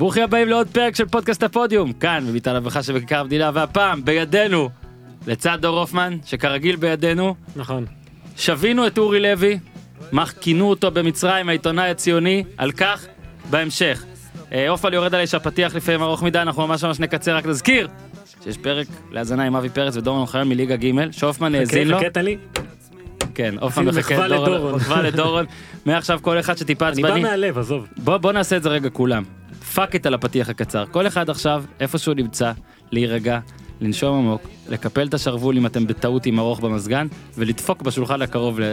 ברוכים 0.00 0.22
הבאים 0.22 0.48
לעוד 0.48 0.68
פרק 0.68 0.96
של 0.96 1.06
פודקאסט 1.06 1.42
הפודיום, 1.42 1.92
כאן 1.92 2.24
בביתן 2.28 2.56
אברכה 2.56 2.82
שבכיכר 2.82 3.20
המדינה, 3.20 3.50
והפעם 3.54 4.04
בידינו, 4.04 4.70
לצד 5.26 5.58
דור 5.60 5.78
הופמן, 5.78 6.16
שכרגיל 6.24 6.76
בידינו, 6.76 7.34
נכון. 7.56 7.84
שבינו 8.36 8.86
את 8.86 8.98
אורי 8.98 9.20
לוי, 9.20 9.58
מה 10.12 10.26
כינו 10.26 10.70
אותו 10.70 10.90
במצרים 10.90 11.48
העיתונאי 11.48 11.90
הציוני, 11.90 12.44
על 12.56 12.72
כך 12.72 13.06
בהמשך. 13.50 14.04
אה, 14.52 14.68
הופמן 14.68 14.92
יורד 14.92 15.14
עלי 15.14 15.26
שהפתיח 15.26 15.74
לפעמים 15.74 16.02
ארוך 16.02 16.22
מדי, 16.22 16.38
אנחנו 16.38 16.66
ממש 16.66 16.84
ממש 16.84 17.00
נקצר, 17.00 17.36
רק 17.36 17.46
נזכיר 17.46 17.88
שיש 18.44 18.56
פרק 18.56 18.86
להאזנה 19.10 19.44
עם 19.44 19.56
אבי 19.56 19.68
פרץ 19.68 19.96
ודורון 19.96 20.20
אוחיון 20.20 20.48
מליגה 20.48 20.76
ג', 20.76 21.10
שהופמן 21.10 21.54
האזין 21.54 21.88
לו. 21.88 21.98
חכה, 22.00 22.22
לי. 22.22 22.36
כן, 23.34 23.54
עשינו 23.60 23.92
מחכה 23.92 24.28
לדורון. 24.28 24.74
מחווה 24.74 25.02
לדורון. 25.02 25.46
מעכשיו 25.86 26.18
כל 26.22 26.40
אחד 26.40 26.58
שטיפה 26.58 26.88
אני 26.88 27.02
בא 27.02 27.08
עצבני. 27.08 27.22
מהלב, 27.22 27.58
עזוב. 27.58 27.86
בוא 27.96 28.32
נעשה 28.32 28.56
את 28.56 28.62
זה 28.62 28.68
רגע 28.68 28.90
כולם. 28.90 29.22
fuck 29.74 29.96
it 29.96 30.06
על 30.06 30.14
הפתיח 30.14 30.48
הקצר. 30.48 30.84
כל 30.90 31.06
אחד 31.06 31.30
עכשיו, 31.30 31.64
איפה 31.80 31.98
שהוא 31.98 32.14
נמצא, 32.14 32.52
להירגע, 32.92 33.38
לנשום 33.80 34.18
עמוק, 34.18 34.42
לקפל 34.68 35.06
את 35.06 35.14
השרוול 35.14 35.56
אם 35.56 35.66
אתם 35.66 35.86
בטעות 35.86 36.26
עם 36.26 36.38
ארוך 36.38 36.60
במזגן, 36.60 37.06
ולדפוק 37.38 37.82
בשולחן 37.82 38.22
הקרוב 38.22 38.60
ל- 38.60 38.64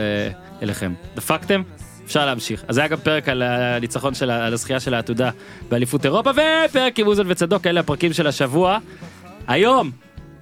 אליכם. 0.61 0.93
דפקתם? 1.15 1.61
אפשר 2.05 2.25
להמשיך. 2.25 2.63
אז 2.67 2.77
היה 2.77 2.87
גם 2.87 2.97
פרק 2.97 3.29
על 3.29 3.41
הניצחון 3.41 4.13
של 4.13 4.31
על 4.31 4.53
הזכייה 4.53 4.79
של 4.79 4.93
העתודה 4.93 5.29
באליפות 5.69 6.05
אירופה, 6.05 6.29
ופרק 6.31 6.99
עם 6.99 7.07
אוזן 7.07 7.23
וצדוק, 7.27 7.67
אלה 7.67 7.79
הפרקים 7.79 8.13
של 8.13 8.27
השבוע. 8.27 8.77
היום, 9.47 9.91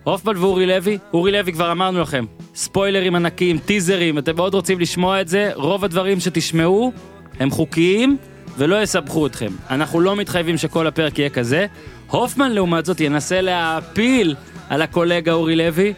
הופמן 0.03 0.37
ואורי 0.37 0.65
לוי, 0.65 0.97
אורי 1.13 1.31
לוי 1.31 1.53
כבר 1.53 1.71
אמרנו 1.71 2.01
לכם, 2.01 2.25
ספוילרים 2.55 3.15
ענקיים, 3.15 3.57
טיזרים, 3.57 4.17
אתם 4.17 4.35
מאוד 4.35 4.53
רוצים 4.53 4.79
לשמוע 4.79 5.21
את 5.21 5.27
זה, 5.27 5.51
רוב 5.55 5.85
הדברים 5.85 6.19
שתשמעו 6.19 6.91
הם 7.39 7.51
חוקיים 7.51 8.17
ולא 8.57 8.81
יסבכו 8.81 9.27
אתכם. 9.27 9.51
אנחנו 9.69 9.99
לא 9.99 10.15
מתחייבים 10.15 10.57
שכל 10.57 10.87
הפרק 10.87 11.19
יהיה 11.19 11.29
כזה. 11.29 11.65
הופמן 12.07 12.51
לעומת 12.51 12.85
זאת 12.85 12.99
ינסה 12.99 13.41
להפיל 13.41 14.35
על 14.69 14.81
הקולגה 14.81 15.31
אורי 15.31 15.55
לוי 15.55 15.93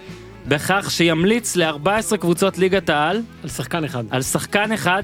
בכך 0.48 0.88
שימליץ 0.92 1.56
ל-14 1.56 2.18
קבוצות 2.18 2.58
ליגת 2.58 2.90
העל 2.90 3.22
על 3.44 3.50
שחקן 3.50 3.84
אחד. 3.84 4.04
על 4.10 4.22
שחקן 4.22 4.72
אחד 4.72 5.04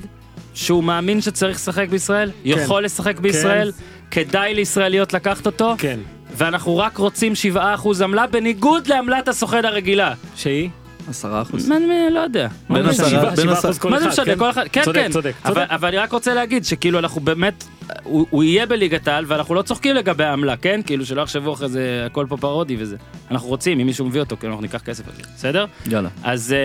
שהוא 0.53 0.83
מאמין 0.83 1.21
שצריך 1.21 1.55
לשחק 1.55 1.89
בישראל, 1.89 2.31
יכול 2.45 2.83
לשחק 2.83 3.19
בישראל, 3.19 3.71
כדאי 4.11 4.53
לישראליות 4.53 5.13
לקחת 5.13 5.45
אותו, 5.45 5.75
כן. 5.77 5.99
ואנחנו 6.37 6.77
רק 6.77 6.97
רוצים 6.97 7.33
7% 7.55 7.57
עמלה 8.03 8.27
בניגוד 8.27 8.87
לעמלת 8.87 9.27
הסוכן 9.27 9.65
הרגילה. 9.65 10.13
שהיא? 10.35 10.69
עשרה 11.09 11.41
אחוז. 11.41 11.69
מה, 11.69 11.79
מה, 11.79 12.09
לא 12.11 12.19
יודע. 12.19 12.47
בין 12.69 12.85
עשרה- 12.85 13.09
בין 13.35 13.49
עשרה- 13.49 13.53
אחוז 13.69 13.79
כל 13.79 13.89
מה 13.89 13.99
זה 13.99 14.05
אחד, 14.05 14.13
משנה? 14.13 14.25
כן. 14.25 14.39
כל 14.39 14.49
אחד, 14.49 14.63
כן, 14.71 14.81
כן. 14.93 15.11
צודק, 15.11 15.33
אבל, 15.45 15.53
צודק. 15.53 15.67
אבל 15.69 15.87
אני 15.87 15.97
רק 15.97 16.11
רוצה 16.11 16.33
להגיד 16.33 16.65
שכאילו 16.65 16.99
אנחנו 16.99 17.21
באמת, 17.21 17.63
הוא, 18.03 18.43
יהיה 18.43 18.65
בליגת 18.65 19.07
העל 19.07 19.25
ואנחנו 19.27 19.55
לא 19.55 19.61
צוחקים 19.61 19.95
לגבי 19.95 20.23
העמלה, 20.23 20.57
כן? 20.57 20.81
כאילו 20.85 21.05
שלא 21.05 21.21
יחשבו 21.21 21.53
אחרי 21.53 21.69
זה 21.69 22.03
הכל 22.05 22.25
פה 22.29 22.37
פרודי 22.37 22.75
וזה. 22.79 22.95
אנחנו 23.31 23.47
רוצים, 23.47 23.79
אם 23.79 23.85
מישהו 23.85 24.05
מביא 24.05 24.19
אותו, 24.21 24.37
כאילו 24.37 24.51
אנחנו 24.51 24.61
ניקח 24.61 24.81
כסף 24.81 25.07
על 25.07 25.13
זה, 25.17 25.23
בסדר? 25.35 25.65
יאללה. 25.87 26.09
אז 26.23 26.55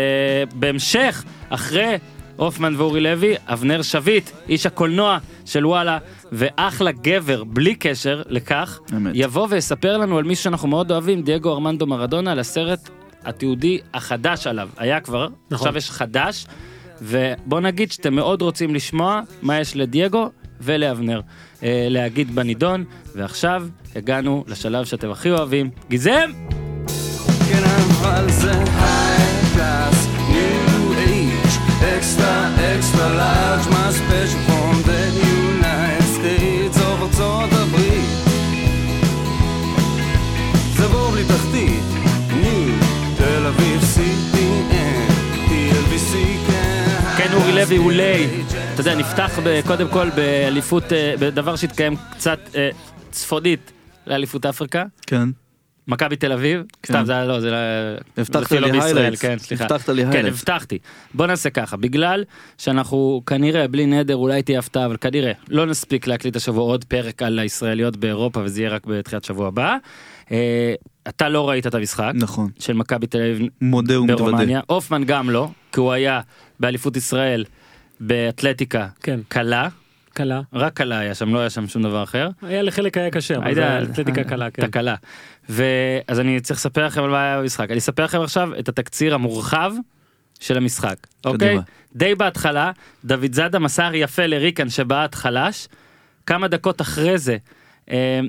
uh, 0.50 0.54
בהמשך, 0.54 1.24
אחרי 1.48 1.98
הופמן 2.36 2.74
ואורי 2.76 3.00
לוי, 3.00 3.34
אבנר 3.46 3.82
שביט, 3.82 4.30
איש 4.48 4.66
הקולנוע 4.66 5.18
של 5.44 5.66
וואלה, 5.66 5.98
ואחלה 6.32 6.90
גבר, 6.92 7.44
בלי 7.44 7.74
קשר 7.74 8.22
לכך, 8.28 8.78
אמת. 8.96 9.12
יבוא 9.14 9.46
ויספר 9.50 9.96
לנו 9.96 10.18
על 10.18 10.24
מישהו 10.24 10.44
שאנחנו 10.44 10.68
מאוד 10.68 10.90
אוהבים, 10.92 11.22
דייגו 11.22 11.52
ארמנדו 11.52 11.86
מרדונה, 11.86 12.32
על 12.32 12.38
הסרט 12.38 12.88
התיעודי 13.24 13.78
החדש 13.94 14.46
עליו. 14.46 14.68
היה 14.76 15.00
כבר, 15.00 15.28
נכון. 15.50 15.68
עכשיו 15.68 15.76
יש 15.76 15.90
חדש, 15.90 16.46
ובוא 17.02 17.60
נגיד 17.60 17.92
שאתם 17.92 18.14
מאוד 18.14 18.42
רוצים 18.42 18.74
לשמוע 18.74 19.20
מה 19.42 19.60
יש 19.60 19.76
לדייגו 19.76 20.30
ולאבנר 20.60 21.20
אה, 21.62 21.86
להגיד 21.90 22.34
בנידון, 22.34 22.84
ועכשיו 23.14 23.66
הגענו 23.96 24.44
לשלב 24.46 24.84
שאתם 24.84 25.10
הכי 25.10 25.30
אוהבים, 25.30 25.70
גיזם! 25.88 26.30
כן, 27.48 27.62
אבל 27.64 28.30
זה 28.30 28.52
new 30.28 30.92
age, 31.08 31.54
extra, 31.80 32.34
extra 32.74 33.06
large, 33.18 34.07
כן, 47.68 47.76
הוא 47.76 47.92
ליי. 47.92 48.42
אתה 48.74 48.80
יודע, 48.80 48.94
נפתח 48.94 49.38
קודם 49.66 49.88
כל 49.88 50.10
באליפות, 50.10 50.92
אה, 50.92 51.14
בדבר 51.20 51.56
שהתקיים 51.56 51.96
קצת 52.10 52.38
אה, 52.54 52.70
צפונית 53.10 53.72
לאליפות 54.06 54.46
אפריקה. 54.46 54.84
כן. 55.06 55.28
מכבי 55.88 56.16
תל 56.16 56.32
אביב, 56.32 56.62
כן. 56.82 56.92
סתם 56.92 57.04
זה 57.04 57.12
היה 57.12 57.24
לא, 57.24 57.40
זה 57.40 57.50
לא... 57.50 57.56
הבטחת 58.16 58.50
זה 58.50 58.60
לא 58.60 58.68
לי 58.68 58.80
highlights. 58.80 59.16
כן, 59.20 59.38
סליחה. 59.38 59.64
הבטחת 59.64 59.88
לי 59.88 60.04
כן, 60.04 60.24
highlights. 60.24 60.28
הבטחתי. 60.28 60.78
בוא 61.14 61.26
נעשה 61.26 61.50
ככה, 61.50 61.76
בגלל 61.76 62.24
שאנחנו 62.58 63.22
כנראה, 63.26 63.68
בלי 63.68 63.86
נדר, 63.86 64.16
אולי 64.16 64.42
תהיה 64.42 64.58
הפתעה, 64.58 64.86
אבל 64.86 64.96
כנראה, 64.96 65.32
לא 65.48 65.66
נספיק 65.66 66.06
להקליט 66.06 66.36
השבוע 66.36 66.62
עוד 66.64 66.84
פרק 66.84 67.22
על 67.22 67.38
הישראליות 67.38 67.96
באירופה, 67.96 68.40
וזה 68.44 68.60
יהיה 68.60 68.70
רק 68.70 68.86
בתחילת 68.86 69.24
שבוע 69.24 69.48
הבא. 69.48 69.76
אה, 70.32 70.74
אתה 71.08 71.28
לא 71.28 71.48
ראית 71.48 71.66
את 71.66 71.74
המשחק 71.74 72.12
נכון. 72.14 72.50
של 72.58 72.72
מכבי 72.72 73.06
תל 73.06 73.18
אביב 73.18 73.48
מודה 73.60 74.00
ומתוודה. 74.00 74.24
ברומניה, 74.24 74.60
הופמן 74.66 75.04
גם 75.04 75.30
לא, 75.30 75.48
כי 75.72 75.80
הוא 75.80 75.92
היה 75.92 76.20
באליפות 76.60 76.96
ישראל 76.96 77.44
באתלטיקה 78.00 78.88
כן. 79.02 79.20
קלה, 79.28 79.68
קלה. 80.12 80.40
רק 80.52 80.72
קלה 80.72 80.98
היה 80.98 81.14
שם, 81.14 81.34
לא 81.34 81.38
היה 81.38 81.50
שם 81.50 81.68
שום 81.68 81.82
דבר 81.82 82.02
אחר. 82.02 82.28
היה 82.42 82.62
לחלק 82.62 82.96
היה 82.96 83.10
קשה, 83.10 83.36
אבל 83.36 83.54
זה 83.54 83.60
היה 83.60 83.82
אתלטיקה 83.82 84.24
קלה, 84.24 84.50
כן. 84.50 84.66
תקלה. 84.66 84.94
ואז 85.48 86.20
אני 86.20 86.40
צריך 86.40 86.60
לספר 86.60 86.86
לכם 86.86 87.02
על 87.02 87.10
מה 87.10 87.22
היה 87.22 87.40
במשחק. 87.40 87.70
אני 87.70 87.78
אספר 87.78 88.04
לכם 88.04 88.20
עכשיו 88.20 88.58
את 88.58 88.68
התקציר 88.68 89.14
המורחב 89.14 89.72
של 90.40 90.56
המשחק, 90.56 90.96
אוקיי? 91.24 91.58
די 91.94 92.14
בהתחלה, 92.14 92.70
דוד 93.04 93.32
זאדה 93.32 93.58
מסר 93.58 93.90
יפה 93.94 94.26
לריקן 94.26 94.68
שבעט 94.68 95.14
חלש. 95.14 95.68
כמה 96.26 96.48
דקות 96.48 96.80
אחרי 96.80 97.18
זה, 97.18 97.36
אה, 97.90 98.20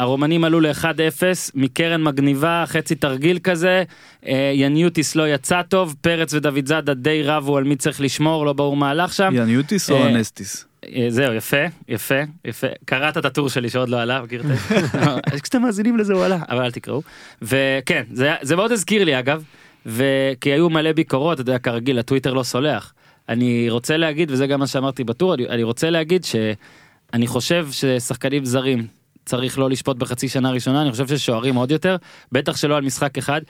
הרומנים 0.00 0.44
עלו 0.44 0.60
ל-1-0 0.60 1.22
מקרן 1.54 2.02
מגניבה, 2.02 2.64
חצי 2.66 2.94
תרגיל 2.94 3.38
כזה, 3.38 3.82
אה, 4.26 4.52
יניוטיס 4.54 5.16
לא 5.16 5.28
יצא 5.28 5.62
טוב, 5.62 5.94
פרץ 6.00 6.34
ודוד 6.34 6.66
זאדה 6.66 6.94
די 6.94 7.22
רבו 7.22 7.56
על 7.56 7.64
מי 7.64 7.76
צריך 7.76 8.00
לשמור, 8.00 8.46
לא 8.46 8.52
ברור 8.52 8.76
מה 8.76 8.90
הלך 8.90 9.12
שם. 9.12 9.32
יניוטיס 9.36 9.90
או 9.90 9.96
אה, 9.96 10.08
אנסטיס? 10.08 10.64
אה, 10.84 11.06
זהו 11.08 11.34
יפה 11.34 11.56
יפה 11.88 12.14
יפה 12.44 12.66
קראת 12.84 13.18
את 13.18 13.24
הטור 13.24 13.48
שלי 13.48 13.68
שעוד 13.68 13.88
לא 13.88 14.00
עלה 14.00 14.22
מכיר 14.22 14.40
את? 14.40 14.46
כשאתם 15.42 15.62
מאזינים 15.62 15.96
לזה 15.96 16.12
הוא 16.12 16.24
עלה 16.24 16.38
אבל 16.48 16.64
אל 16.64 16.70
תקראו 16.70 17.02
וכן 17.42 18.02
זה 18.12 18.34
זה 18.42 18.56
מאוד 18.56 18.72
הזכיר 18.72 19.04
לי 19.04 19.18
אגב 19.18 19.44
וכי 19.86 20.52
היו 20.52 20.70
מלא 20.70 20.92
ביקורות 20.92 21.34
אתה 21.34 21.40
יודע 21.40 21.58
כרגיל 21.58 21.98
הטוויטר 21.98 22.32
לא 22.32 22.42
סולח 22.42 22.92
אני 23.28 23.70
רוצה 23.70 23.96
להגיד 23.96 24.30
וזה 24.30 24.46
גם 24.46 24.60
מה 24.60 24.66
שאמרתי 24.66 25.04
בטור 25.04 25.34
אני, 25.34 25.48
אני 25.48 25.62
רוצה 25.62 25.90
להגיד 25.90 26.24
שאני 26.24 27.26
חושב 27.26 27.68
ששחקנים 27.70 28.44
זרים 28.44 28.86
צריך 29.30 29.58
לא 29.58 29.70
לשפוט 29.70 29.96
בחצי 29.96 30.28
שנה 30.28 30.50
ראשונה 30.50 30.82
אני 30.82 30.90
חושב 30.90 31.08
ששוערים 31.08 31.54
עוד 31.54 31.70
יותר 31.70 31.96
בטח 32.32 32.56
שלא 32.56 32.76
על 32.76 32.82
משחק 32.82 33.18
אחד. 33.18 33.40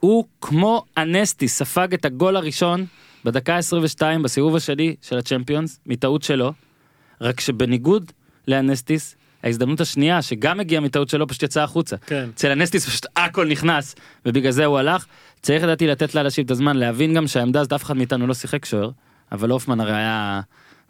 הוא 0.00 0.24
כמו 0.40 0.84
אנסטי 0.96 1.48
ספג 1.48 1.94
את 1.94 2.04
הגול 2.04 2.36
הראשון 2.36 2.86
בדקה 3.24 3.56
22 3.56 4.22
בסיבוב 4.22 4.56
השני 4.56 4.96
של 5.02 5.18
הצ'מפיונס 5.18 5.80
מטעות 5.86 6.22
שלו 6.22 6.52
רק 7.20 7.40
שבניגוד 7.40 8.12
לאנסטיס 8.48 9.16
ההזדמנות 9.42 9.80
השנייה 9.80 10.22
שגם 10.22 10.60
הגיעה 10.60 10.80
מטעות 10.80 11.08
שלו 11.08 11.26
פשוט 11.26 11.42
יצאה 11.42 11.64
החוצה. 11.64 11.96
כן. 11.96 12.28
אצל 12.34 12.50
אנסטיס 12.50 12.86
פשוט 12.88 13.06
הכל 13.16 13.48
נכנס 13.48 13.94
ובגלל 14.26 14.52
זה 14.52 14.64
הוא 14.64 14.78
הלך. 14.78 15.06
צריך 15.42 15.62
לדעתי 15.62 15.86
לתת 15.86 16.14
לאנשים 16.14 16.44
את 16.44 16.50
הזמן 16.50 16.76
להבין 16.76 17.14
גם 17.14 17.26
שהעמדה 17.26 17.60
הזאת 17.60 17.72
אף 17.72 17.84
אחד 17.84 17.96
מאיתנו 17.96 18.26
לא 18.26 18.34
שיחק 18.34 18.64
שוער 18.64 18.90
אבל 19.32 19.50
הופמן 19.50 19.80
הרי 19.80 19.96
היה 19.96 20.40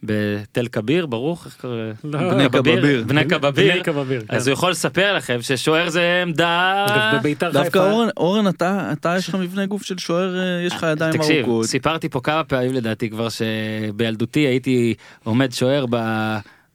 בתל 0.02 0.66
כביר 0.72 1.06
ברוך 1.06 1.46
איך 1.46 1.56
קוראים 1.60 1.92
לא. 2.04 2.34
בני 3.04 3.84
כבביר. 3.84 4.20
כן. 4.26 4.36
אז 4.36 4.48
הוא 4.48 4.52
יכול 4.52 4.70
לספר 4.70 5.16
לכם 5.16 5.42
ששוער 5.42 5.88
זה 5.88 6.22
עמדה. 6.22 6.86
דווקא 7.52 7.78
אורן, 7.78 8.08
אורן 8.16 8.48
אתה, 8.48 8.92
אתה 8.92 9.14
יש 9.18 9.28
לך 9.28 9.34
מבנה 9.34 9.66
גוף 9.66 9.82
של 9.82 9.98
שוער, 9.98 10.38
אה, 10.38 10.62
יש 10.66 10.72
לך 10.72 10.86
ידיים 10.92 11.12
תקשיב, 11.12 11.44
ארוכות. 11.44 11.66
סיפרתי 11.66 12.08
פה 12.08 12.20
כמה 12.20 12.44
פעמים 12.44 12.72
לדעתי 12.72 13.10
כבר 13.10 13.28
שבילדותי 13.28 14.40
הייתי 14.40 14.94
עומד 15.24 15.52
שוער 15.52 15.86
ב... 15.90 15.96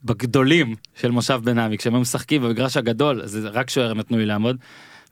בגדולים 0.03 0.75
של 0.95 1.11
מושב 1.11 1.39
בן 1.43 1.59
עמי 1.59 1.77
כשהם 1.77 1.93
היו 1.93 2.01
משחקים 2.01 2.41
במגרש 2.41 2.77
הגדול 2.77 3.21
אז 3.21 3.31
זה 3.31 3.49
רק 3.49 3.69
שוער 3.69 3.93
נתנו 3.93 4.17
לי 4.17 4.25
לעמוד. 4.25 4.57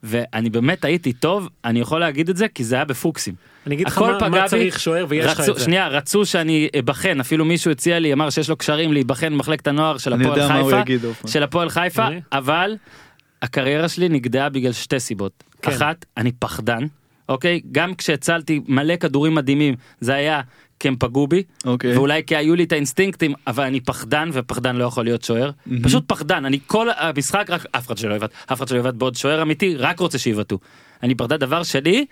ואני 0.03 0.49
באמת 0.49 0.85
הייתי 0.85 1.13
טוב 1.13 1.49
אני 1.65 1.79
יכול 1.79 1.99
להגיד 1.99 2.29
את 2.29 2.38
זה 2.38 2.47
כי 2.47 2.63
זה 2.63 2.75
היה 2.75 2.85
בפוקסים. 2.85 3.33
אני 3.67 3.75
אגיד 3.75 3.88
לך 3.88 3.97
מה- 3.97 4.29
מה. 4.29 4.47
צריך 4.47 4.79
שוער 4.79 5.05
ויש 5.09 5.25
לך 5.25 5.39
את 5.39 5.55
זה. 5.55 5.59
שנייה 5.63 5.88
רצו 5.88 6.25
שאני 6.25 6.69
אבחן 6.79 7.19
אפילו 7.19 7.45
מישהו 7.45 7.71
הציע 7.71 7.99
לי 7.99 8.13
אמר 8.13 8.29
שיש 8.29 8.49
לו 8.49 8.55
קשרים 8.55 8.94
להיבחן 8.94 9.33
במחלקת 9.33 9.67
הנוער 9.67 9.97
של 9.97 10.13
אני 10.13 10.23
הפועל 10.25 10.39
יודע 10.39 10.53
מה 10.53 10.59
הוא 10.59 10.71
חיפה. 10.71 11.27
של 11.27 11.44
הפועל 11.44 11.69
חיפה 11.69 12.05
אוקיי. 12.05 12.21
אבל 12.31 12.75
הקריירה 13.41 13.89
שלי 13.89 14.09
נגדעה 14.09 14.49
בגלל 14.49 14.71
שתי 14.71 14.99
סיבות 14.99 15.44
כן. 15.61 15.71
אחת 15.71 16.05
אני 16.17 16.31
פחדן 16.31 16.83
אוקיי? 17.29 17.61
גם 17.71 17.95
כשהצלתי 17.95 18.61
מלא 18.67 18.95
כדורים 18.95 19.35
מדהימים, 19.35 19.75
זה 19.99 20.13
היה 20.13 20.41
כי 20.79 20.88
הם 20.88 20.95
פגעו 21.00 21.27
בי, 21.27 21.44
אוקיי. 21.65 21.97
ואולי 21.97 22.24
כי 22.24 22.35
היו 22.35 22.56
לי 22.56 22.63
את 22.63 22.71
האינסטינקטים, 22.71 23.33
אבל 23.47 23.63
אני 23.63 23.79
פחדן, 23.79 24.29
ופחדן 24.33 24.75
לא 24.75 24.83
יכול 24.83 25.03
להיות 25.03 25.24
שוער. 25.24 25.51
פשוט 25.83 26.03
פחדן, 26.07 26.45
אני 26.45 26.59
כל 26.68 26.88
המשחק 26.97 27.45
רק, 27.50 27.65
אף 27.71 27.88
אחד 27.88 27.97
שלא 27.97 28.13
יבעט, 28.15 28.31
אף 28.53 28.57
אחד 28.57 28.68
שלא 28.68 28.79
יבעט 28.79 28.94
בעוד 28.94 29.15
שוער 29.15 29.41
אמיתי, 29.41 29.75
רק 29.75 30.00
רוצה 30.00 30.18
שיבעטו. 30.18 30.59
אני 31.03 31.15
פחדן, 31.15 31.38
דבר 31.38 31.63
שלי, 31.63 32.06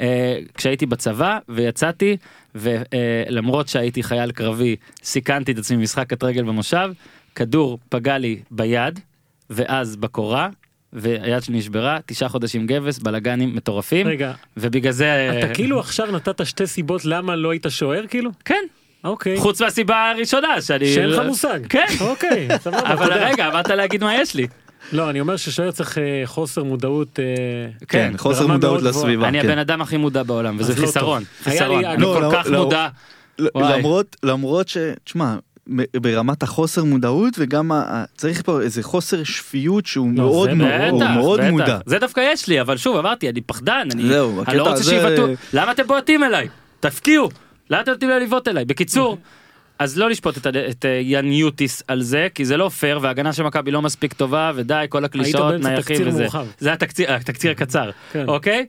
אה, 0.00 0.38
כשהייתי 0.54 0.86
בצבא 0.86 1.38
ויצאתי, 1.48 2.16
ולמרות 2.54 3.68
שהייתי 3.68 4.02
חייל 4.02 4.32
קרבי, 4.32 4.76
סיכנתי 5.02 5.52
את 5.52 5.58
עצמי 5.58 5.76
במשחק 5.76 6.06
קט-רגל 6.08 6.42
במושב, 6.42 6.90
כדור 7.34 7.78
פגע 7.88 8.18
לי 8.18 8.40
ביד, 8.50 9.00
ואז 9.50 9.96
בקורה. 9.96 10.48
והיד 10.94 11.42
שלי 11.42 11.58
נשברה, 11.58 11.98
תשעה 12.06 12.28
חודשים 12.28 12.66
גבס, 12.66 12.98
בלאגנים 12.98 13.56
מטורפים, 13.56 14.06
רגע, 14.06 14.32
ובגלל 14.56 14.92
זה... 14.92 15.38
אתה 15.38 15.54
כאילו 15.54 15.80
עכשיו 15.80 16.10
נתת 16.12 16.46
שתי 16.46 16.66
סיבות 16.66 17.04
למה 17.04 17.36
לא 17.36 17.50
היית 17.50 17.66
שוער 17.68 18.06
כאילו? 18.06 18.30
כן, 18.44 18.64
אוקיי. 19.04 19.36
חוץ 19.38 19.62
מהסיבה 19.62 20.10
הראשונה 20.10 20.60
שאני... 20.60 20.94
שאין 20.94 21.08
לך 21.08 21.22
מושג. 21.26 21.60
כן. 21.68 21.86
אוקיי, 22.00 22.48
סבבה. 22.64 22.92
אבל. 22.92 23.12
רגע, 23.12 23.50
באת 23.50 23.68
להגיד 23.68 24.04
מה 24.04 24.14
יש 24.14 24.34
לי. 24.34 24.46
לא, 24.92 25.10
אני 25.10 25.20
אומר 25.20 25.36
ששוער 25.36 25.70
צריך 25.70 25.98
אה, 25.98 26.22
חוסר 26.24 26.64
מודעות. 26.64 27.20
אה, 27.20 27.24
כן, 27.88 28.12
חוסר 28.16 28.40
ברמה 28.40 28.54
מודעות. 28.54 28.82
לסביבה. 28.82 29.28
אני 29.28 29.40
כן. 29.40 29.48
הבן 29.48 29.58
אדם 29.58 29.82
הכי 29.82 29.96
מודע 29.96 30.22
בעולם, 30.22 30.56
וזה 30.58 30.74
לא 30.80 30.86
חיסרון. 30.86 31.22
חיסרון. 31.42 31.84
אני 31.84 32.02
לא, 32.02 32.14
כל 32.18 32.20
לא, 32.20 32.32
כך 32.32 32.46
לא. 32.50 32.64
מודע. 32.64 32.88
למרות 33.54 34.16
למרות 34.22 34.68
ש... 34.68 34.76
תשמע, 35.04 35.36
ברמת 35.96 36.42
החוסר 36.42 36.84
מודעות 36.84 37.34
וגם 37.38 37.72
ה- 37.72 38.04
צריך 38.16 38.42
פה 38.42 38.60
איזה 38.60 38.82
חוסר 38.82 39.24
שפיות 39.24 39.86
שהוא 39.86 40.06
לא, 40.06 40.12
מאוד 40.24 40.48
זה 40.50 40.54
מאוד 40.54 40.90
הוא 40.92 41.00
בטח, 41.00 41.10
מאוד 41.16 41.40
בטח. 41.40 41.50
מודע. 41.50 41.78
זה 41.86 41.98
דווקא 41.98 42.20
יש 42.32 42.48
לי, 42.48 42.60
אבל 42.60 42.76
שוב, 42.76 42.96
אמרתי, 42.96 43.28
אני 43.28 43.40
פחדן, 43.40 43.88
אני 43.92 44.08
זהו, 44.08 44.32
אני 44.32 44.40
הקטע 44.42 44.54
לא 44.56 44.62
רוצה 44.62 44.72
הזה- 44.74 44.90
שיבעטו. 44.90 45.26
למה 45.52 45.72
אתם 45.72 45.86
בועטים 45.86 46.24
אליי? 46.24 46.48
תפקיעו. 46.80 47.28
למה 47.70 47.80
אתם 47.80 47.90
נותנים 47.90 48.10
לבעוט 48.10 48.48
אליי? 48.48 48.64
בקיצור, 48.64 49.18
אז 49.78 49.98
לא 49.98 50.10
לשפוט 50.10 50.36
את 50.38 50.46
את 50.46 50.84
אה, 50.84 50.90
יאן 51.02 51.32
יוטיס 51.32 51.82
על 51.88 52.02
זה, 52.02 52.28
כי 52.34 52.44
זה 52.44 52.56
לא 52.56 52.68
פייר, 52.68 52.98
וההגנה 53.02 53.32
של 53.32 53.42
מכבי 53.42 53.70
לא 53.70 53.82
מספיק 53.82 54.12
טובה, 54.12 54.52
ודי, 54.54 54.84
כל 54.88 55.04
הקלישאות, 55.04 55.54
נייחים 55.54 56.08
וזה. 56.08 56.26
זה 56.58 56.72
התקציר 56.72 57.12
התקציר 57.12 57.50
הקצר, 57.50 57.90
כן. 58.12 58.28
אוקיי? 58.28 58.66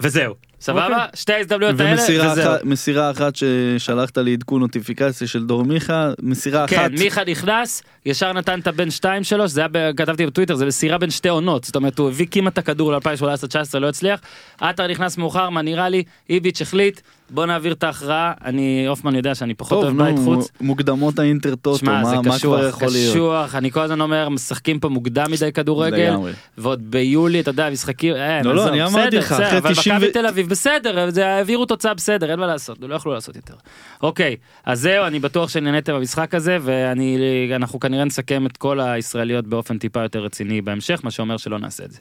וזהו. 0.00 0.34
סבבה? 0.62 0.86
אוקיי. 0.86 1.06
שתי 1.14 1.32
ההזדמנויות 1.32 1.80
האלה, 1.80 1.92
ומסירה 1.92 2.32
וזהו. 2.32 2.54
אחת, 2.54 2.64
מסירה 2.64 3.10
אחת 3.10 3.36
ששלחת 3.36 4.18
לי 4.18 4.32
עדכון 4.32 4.60
נוטיפיקציה 4.60 5.26
של 5.26 5.46
דור 5.46 5.64
מיכה, 5.64 6.10
מסירה 6.22 6.66
כן, 6.68 6.76
אחת, 6.76 6.90
מיכה 6.90 7.24
נכנס, 7.24 7.82
ישר 8.06 8.32
נתן 8.32 8.60
את 8.60 8.66
הבן 8.66 8.90
2 8.90 9.24
שלו, 9.24 9.48
שזה 9.48 9.60
היה, 9.60 9.68
ב- 9.72 9.90
כתבתי 9.96 10.26
בטוויטר, 10.26 10.54
זה 10.54 10.66
מסירה 10.66 10.98
בין 10.98 11.10
שתי 11.10 11.28
עונות, 11.28 11.64
זאת 11.64 11.76
אומרת 11.76 11.98
הוא 11.98 12.08
הביא 12.08 12.26
כמעט 12.30 12.52
את 12.52 12.58
הכדור 12.58 12.92
ל-2018-2019, 12.92 13.78
לא 13.78 13.88
הצליח, 13.88 14.20
עטר 14.60 14.86
נכנס 14.86 15.18
מאוחר, 15.18 15.50
מה 15.50 15.62
נראה 15.62 15.88
לי, 15.88 16.02
איביץ' 16.30 16.62
החליט, 16.62 17.00
בוא 17.32 17.46
נעביר 17.46 17.72
את 17.72 17.82
ההכרעה, 17.84 18.32
אני, 18.44 18.86
הופמן 18.88 19.14
יודע 19.14 19.34
שאני 19.34 19.54
פחות 19.54 19.70
טוב 19.70 20.00
אוהב 20.00 20.08
בית 20.10 20.16
נו, 20.18 20.24
חוץ. 20.24 20.48
מוקדמות 20.60 21.18
האינטר 21.18 21.50
טוטו, 21.54 21.78
שמע, 21.78 22.04
זה 22.04 22.10
מה 22.10 22.22
מה 22.22 22.22
כבר 22.22 22.36
קשוח, 22.36 22.68
יכול 22.68 22.88
להיות? 22.92 23.14
קשוח, 23.14 23.54
אני 23.54 23.70
כל 23.70 23.80
הזמן 23.80 24.00
אומר, 24.00 24.28
משחקים 24.28 24.80
פה 24.80 24.88
מוקדם 24.88 25.24
מדי 25.30 25.52
כדורגל. 25.52 26.14
ועוד 26.58 26.90
ביולי, 26.90 27.40
אתה 27.40 27.50
יודע, 27.50 27.70
משחקים, 27.70 28.14
אה, 28.14 28.42
לא, 28.42 28.54
לא, 28.54 28.68
אני 28.68 28.84
אמרתי 28.84 29.16
לך, 29.16 29.32
אחרי 29.32 29.58
אבל 29.58 29.74
90 29.74 29.94
מכבי 29.96 30.08
ו- 30.08 30.12
תל 30.12 30.26
אביב, 30.26 30.48
בסדר, 30.48 31.10
זה- 31.10 31.28
העבירו 31.28 31.66
תוצאה 31.66 31.94
בסדר, 31.94 32.30
אין 32.30 32.40
מה 32.40 32.46
לעשות, 32.46 32.78
לא 32.80 32.94
יכלו 32.94 33.12
לעשות 33.12 33.36
יותר. 33.36 33.54
אוקיי, 34.02 34.36
אז 34.64 34.80
זהו, 34.80 35.06
אני 35.06 35.18
בטוח 35.18 35.48
שנהניתם 35.50 35.92
במשחק 35.92 36.34
הזה, 36.34 36.58
ואנחנו 36.60 37.80
כנראה 37.80 38.04
נסכם 38.04 38.46
את 38.46 38.56
כל 38.56 38.80
הישראליות 38.80 39.46
באופן 39.46 39.78
טיפה 39.78 40.02
יותר 40.02 40.18
רציני 40.24 40.60
בהמשך, 40.62 41.00
מה 41.04 41.10
שאומר 41.10 41.36
שלא 41.36 41.58
נעשה 41.58 41.84
את 41.84 41.90
זה. 41.92 41.98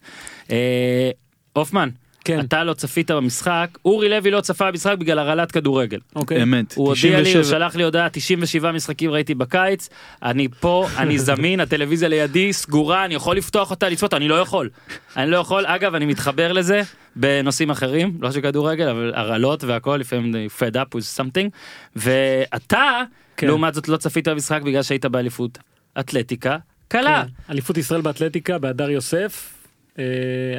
אה, 0.52 1.10
הופמן, 1.54 1.90
כן. 2.26 2.40
אתה 2.40 2.64
לא 2.64 2.74
צפית 2.74 3.12
במשחק, 3.12 3.68
אורי 3.86 4.10
לוי 4.10 4.32
לא 4.32 4.42
צפה 4.42 4.72
במשחק 4.72 4.98
בגלל 4.98 5.20
הרעלת 5.20 5.52
כדורגל. 5.52 6.00
אוקיי. 6.16 6.44
אמת, 6.44 6.74
הוא 6.74 6.88
הודיע 6.88 7.18
לי, 7.18 7.24
97 7.24 7.40
הוא 7.40 7.50
שלח 7.50 7.76
לי 7.76 7.84
הודעה, 7.84 8.10
97 8.10 8.72
משחקים 8.72 9.12
ראיתי 9.12 9.36
בקיץ, 9.36 9.90
אני 10.24 10.48
פה, 10.60 10.88
אני 10.98 11.20
זמין, 11.20 11.60
הטלוויזיה 11.66 12.10
לידי, 12.10 12.54
סגורה, 12.54 13.06
אני 13.06 13.16
יכול 13.16 13.38
לפתוח 13.38 13.72
אותה, 13.72 13.90
לצפות, 13.90 14.14
אני 14.14 14.28
לא 14.28 14.36
יכול. 14.36 14.70
אני 15.18 15.32
לא 15.32 15.38
יכול, 15.38 15.66
אגב, 15.66 15.96
אני 15.96 16.06
מתחבר 16.06 16.52
לזה 16.52 16.82
בנושאים 17.16 17.70
אחרים, 17.70 18.18
לא 18.20 18.32
של 18.32 18.42
כדורגל, 18.42 18.88
אבל 18.88 19.12
הרעלות 19.16 19.64
והכל, 19.64 19.98
לפעמים 19.98 20.34
fed 20.60 20.76
up 20.76 20.96
with 20.98 21.20
something, 21.20 21.50
ואתה, 21.96 23.02
כן. 23.38 23.48
לעומת 23.48 23.74
זאת, 23.74 23.88
לא 23.88 23.98
צפית 23.98 24.28
במשחק 24.28 24.62
בגלל 24.62 24.84
שהיית 24.84 25.06
באליפות 25.06 25.58
אתלטיקה, 26.00 26.58
קלה. 26.88 27.24
כן. 27.24 27.52
אליפות 27.52 27.78
ישראל 27.78 28.02
באתלטיקה 28.02 28.58
בהדר 28.58 28.90
יוסף. 28.90 29.54
אה, 30.00 30.04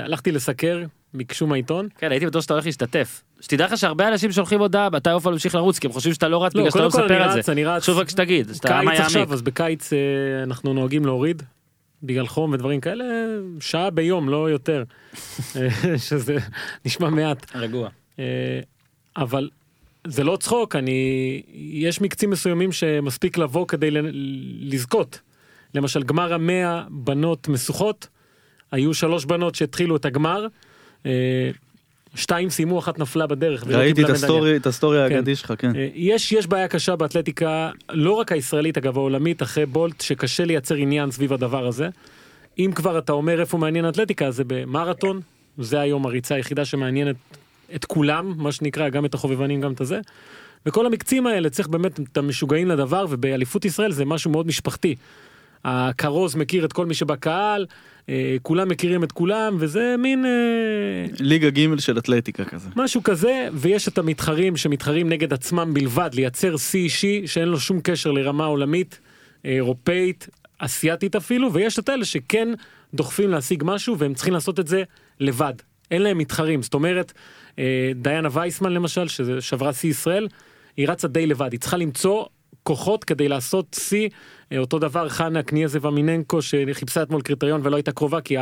הלכתי 0.05 0.33
לסקר, 0.33 0.83
ביקשו 1.15 1.47
מהעיתון. 1.47 1.89
כן, 1.99 2.11
הייתי 2.11 2.27
בטוח 2.27 2.43
שאתה 2.43 2.55
הולך 2.55 2.67
להשתתף. 2.67 3.23
שתדע 3.41 3.65
לך 3.65 3.77
שהרבה 3.77 4.09
אנשים 4.09 4.33
שולחים 4.33 4.61
הודעה, 4.61 4.91
מתי 4.91 5.13
אופן 5.13 5.31
ממשיך 5.31 5.55
לרוץ, 5.55 5.79
כי 5.79 5.87
הם 5.87 5.93
חושבים 5.93 6.15
שאתה 6.15 6.29
לא 6.29 6.45
רץ 6.45 6.55
לא, 6.55 6.61
בגלל 6.61 6.71
שאתה 6.71 6.81
לא 6.81 6.89
מספר 6.89 7.23
רץ, 7.23 7.47
זה. 7.47 7.53
אני 7.53 7.65
רץ. 7.65 7.83
חשוב 7.83 7.99
רק 7.99 8.09
שתגיד, 8.09 8.51
שאתה 8.55 8.83
מה 8.83 8.91
קיץ 8.91 9.01
עכשיו. 9.01 9.33
אז 9.33 9.43
בקיץ 9.43 9.93
אה, 9.93 9.99
אנחנו 10.43 10.75
נוהגים 10.75 11.05
להוריד. 11.05 11.43
בגלל 12.03 12.27
חום 12.27 12.53
ודברים 12.53 12.81
כאלה, 12.81 13.05
שעה 13.61 13.91
ביום, 13.91 14.29
לא 14.29 14.51
יותר. 14.51 14.85
אה, 15.57 15.99
שזה 15.99 16.37
נשמע 16.85 17.11
מעט. 17.11 17.57
רגוע. 17.57 17.89
אה, 18.19 18.25
אבל 19.17 19.51
זה 20.07 20.25
לא 20.25 20.37
צחוק, 20.37 20.77
אני... 20.77 21.43
יש 21.55 22.01
מקצים 22.01 22.31
מסוימים 22.31 22.73
שמספיק 22.73 23.39
לבוא 23.39 23.67
כדי 23.67 23.89
לזכות. 24.61 25.21
למשל, 25.75 26.03
גמר 26.03 26.35
המאה 26.35 26.85
בנות 26.91 27.49
משוכות, 27.49 28.09
היו 28.73 28.95
שלוש 28.95 29.25
בנות 29.25 29.55
שהתחילו 29.55 29.97
את 29.97 30.05
הגמר, 30.05 30.47
שתיים 32.15 32.51
סיימו, 32.51 32.79
אחת 32.79 32.99
נפלה 32.99 33.27
בדרך. 33.27 33.65
ראיתי 33.67 34.05
את. 34.05 34.11
ה 34.11 34.17
story, 34.17 34.57
את 34.57 34.67
ה 34.67 34.74
story 34.74 35.09
כן. 35.09 35.15
האגדי 35.15 35.37
שלך, 35.37 35.53
כן. 35.59 35.77
אה, 35.77 35.89
יש, 35.95 36.33
יש 36.33 36.47
בעיה 36.47 36.69
קשה 36.69 36.97
באתלטיקה, 36.97 37.71
לא 37.91 38.13
רק 38.13 38.33
הישראלית, 38.33 38.79
אגב, 38.79 38.99
העולמית, 38.99 39.43
אחרי 39.43 39.67
בולט, 39.67 40.01
שקשה 40.01 40.45
לייצר 40.45 40.75
עניין 40.75 41.11
סביב 41.11 41.33
הדבר 41.33 41.67
הזה. 41.67 41.89
אם 42.59 42.71
כבר 42.75 42.99
אתה 42.99 43.13
אומר 43.13 43.41
איפה 43.41 43.59
מעניין 43.59 43.89
אתלטיקה, 43.89 44.31
זה 44.31 44.45
במרתון, 44.47 45.21
זה 45.59 45.81
היום 45.81 46.07
הריצה 46.07 46.35
היחידה 46.35 46.65
שמעניינת 46.65 47.17
את 47.75 47.85
כולם, 47.85 48.35
מה 48.37 48.53
שנקרא, 48.53 48.89
גם 48.89 49.05
את 49.05 49.15
החובבנים, 49.15 49.61
גם 49.61 49.73
את 49.73 49.81
הזה. 49.81 50.01
וכל 50.67 50.87
המקצים 50.87 51.27
האלה, 51.27 51.51
צריך 51.51 51.69
באמת 51.69 52.01
את 52.01 52.17
המשוגעים 52.17 52.69
לדבר, 52.69 53.07
ובאליפות 53.11 53.65
ישראל 53.65 53.93
זה 53.93 54.05
משהו 54.05 54.31
מאוד 54.31 54.47
משפחתי. 54.47 54.95
הכרוז 55.65 56.35
מכיר 56.35 56.65
את 56.65 56.73
כל 56.73 56.87
מי 56.87 56.95
שבקהל, 56.95 57.67
אה, 57.71 57.77
כולם 58.43 58.69
מכירים 58.69 59.05
את 59.05 59.13
כולם, 59.13 59.57
וזה 59.59 59.95
מין... 59.99 60.25
אה, 60.27 61.07
ליגה 61.21 61.51
ג' 61.51 61.79
של 61.79 61.99
אתלטיקה 61.99 62.45
כזה. 62.45 62.69
משהו 62.77 63.03
כזה, 63.03 63.49
ויש 63.53 63.89
את 63.89 63.99
המתחרים 63.99 64.57
שמתחרים 64.57 65.09
נגד 65.09 65.33
עצמם 65.33 65.75
בלבד, 65.75 66.11
לייצר 66.15 66.57
שיא 66.57 66.81
אישי 66.81 67.27
שאין 67.27 67.49
לו 67.49 67.61
שום 67.61 67.81
קשר 67.81 68.13
לרמה 68.13 68.45
עולמית, 68.45 69.01
אירופאית, 69.45 70.29
אסיאתית 70.59 71.17
אפילו, 71.17 71.53
ויש 71.53 71.79
את 71.79 71.89
אלה 71.89 72.05
שכן 72.05 72.49
דוחפים 72.95 73.31
להשיג 73.31 73.63
משהו 73.67 73.99
והם 73.99 74.15
צריכים 74.15 74.35
לעשות 74.35 74.61
את 74.61 74.67
זה 74.67 74.83
לבד. 75.21 75.55
אין 75.91 76.03
להם 76.03 76.19
מתחרים, 76.19 76.63
זאת 76.63 76.75
אומרת, 76.75 77.13
אה, 77.59 77.93
דיאנה 77.95 78.29
וייסמן 78.33 78.73
למשל, 78.73 79.09
ששברה 79.09 79.73
שיא 79.73 79.91
ישראל, 79.91 80.29
היא 80.77 80.89
רצה 80.89 81.09
די 81.09 81.27
לבד, 81.27 81.53
היא 81.53 81.61
צריכה 81.61 81.77
למצוא 81.77 82.25
כוחות 82.63 83.05
כדי 83.05 83.29
לעשות 83.29 83.77
שיא, 83.81 84.09
אה, 84.53 84.59
אותו 84.59 84.79
דבר 84.79 85.09
חנה 85.09 85.43
קניאזה 85.43 85.79
ומיננקו 85.83 86.43
שחיפשה 86.43 87.03
אתמול 87.03 87.23
קריטריון 87.23 87.61
ולא 87.65 87.77
הייתה 87.77 87.93
קרובה 87.93 88.21
כי 88.21 88.37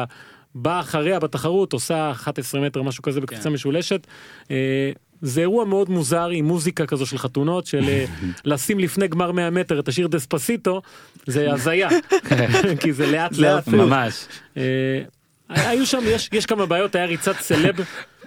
הבאה 0.55 0.81
אחריה 0.81 1.19
בתחרות 1.19 1.73
עושה 1.73 2.11
11 2.11 2.61
מטר 2.61 2.83
משהו 2.83 3.03
כזה 3.03 3.21
בקפיצה 3.21 3.43
כן. 3.43 3.53
משולשת. 3.53 4.07
אה, 4.51 4.91
זה 5.23 5.41
אירוע 5.41 5.65
מאוד 5.65 5.91
מוזר 5.91 6.29
עם 6.29 6.45
מוזיקה 6.45 6.87
כזו 6.87 7.07
של 7.07 7.19
חתונות 7.19 7.67
של 7.67 7.89
אה, 7.89 8.05
לשים 8.45 8.79
לפני 8.79 9.09
גמר 9.09 9.33
100 9.33 9.51
מטר 9.51 9.81
את 9.81 9.89
השיר 9.89 10.07
דספסיטו 10.07 10.83
זה 11.27 11.53
הזיה 11.53 11.89
כי 12.81 12.93
זה 12.93 13.07
לאט 13.07 13.37
לאט 13.37 13.69
ממש. 13.69 14.27
היו 15.49 15.87
שם 15.87 15.99
יש 16.05 16.29
יש 16.33 16.47
כמה 16.47 16.67
בעיות 16.67 16.95
היה 16.95 17.07
ריצת 17.07 17.37
סלב. 17.37 17.81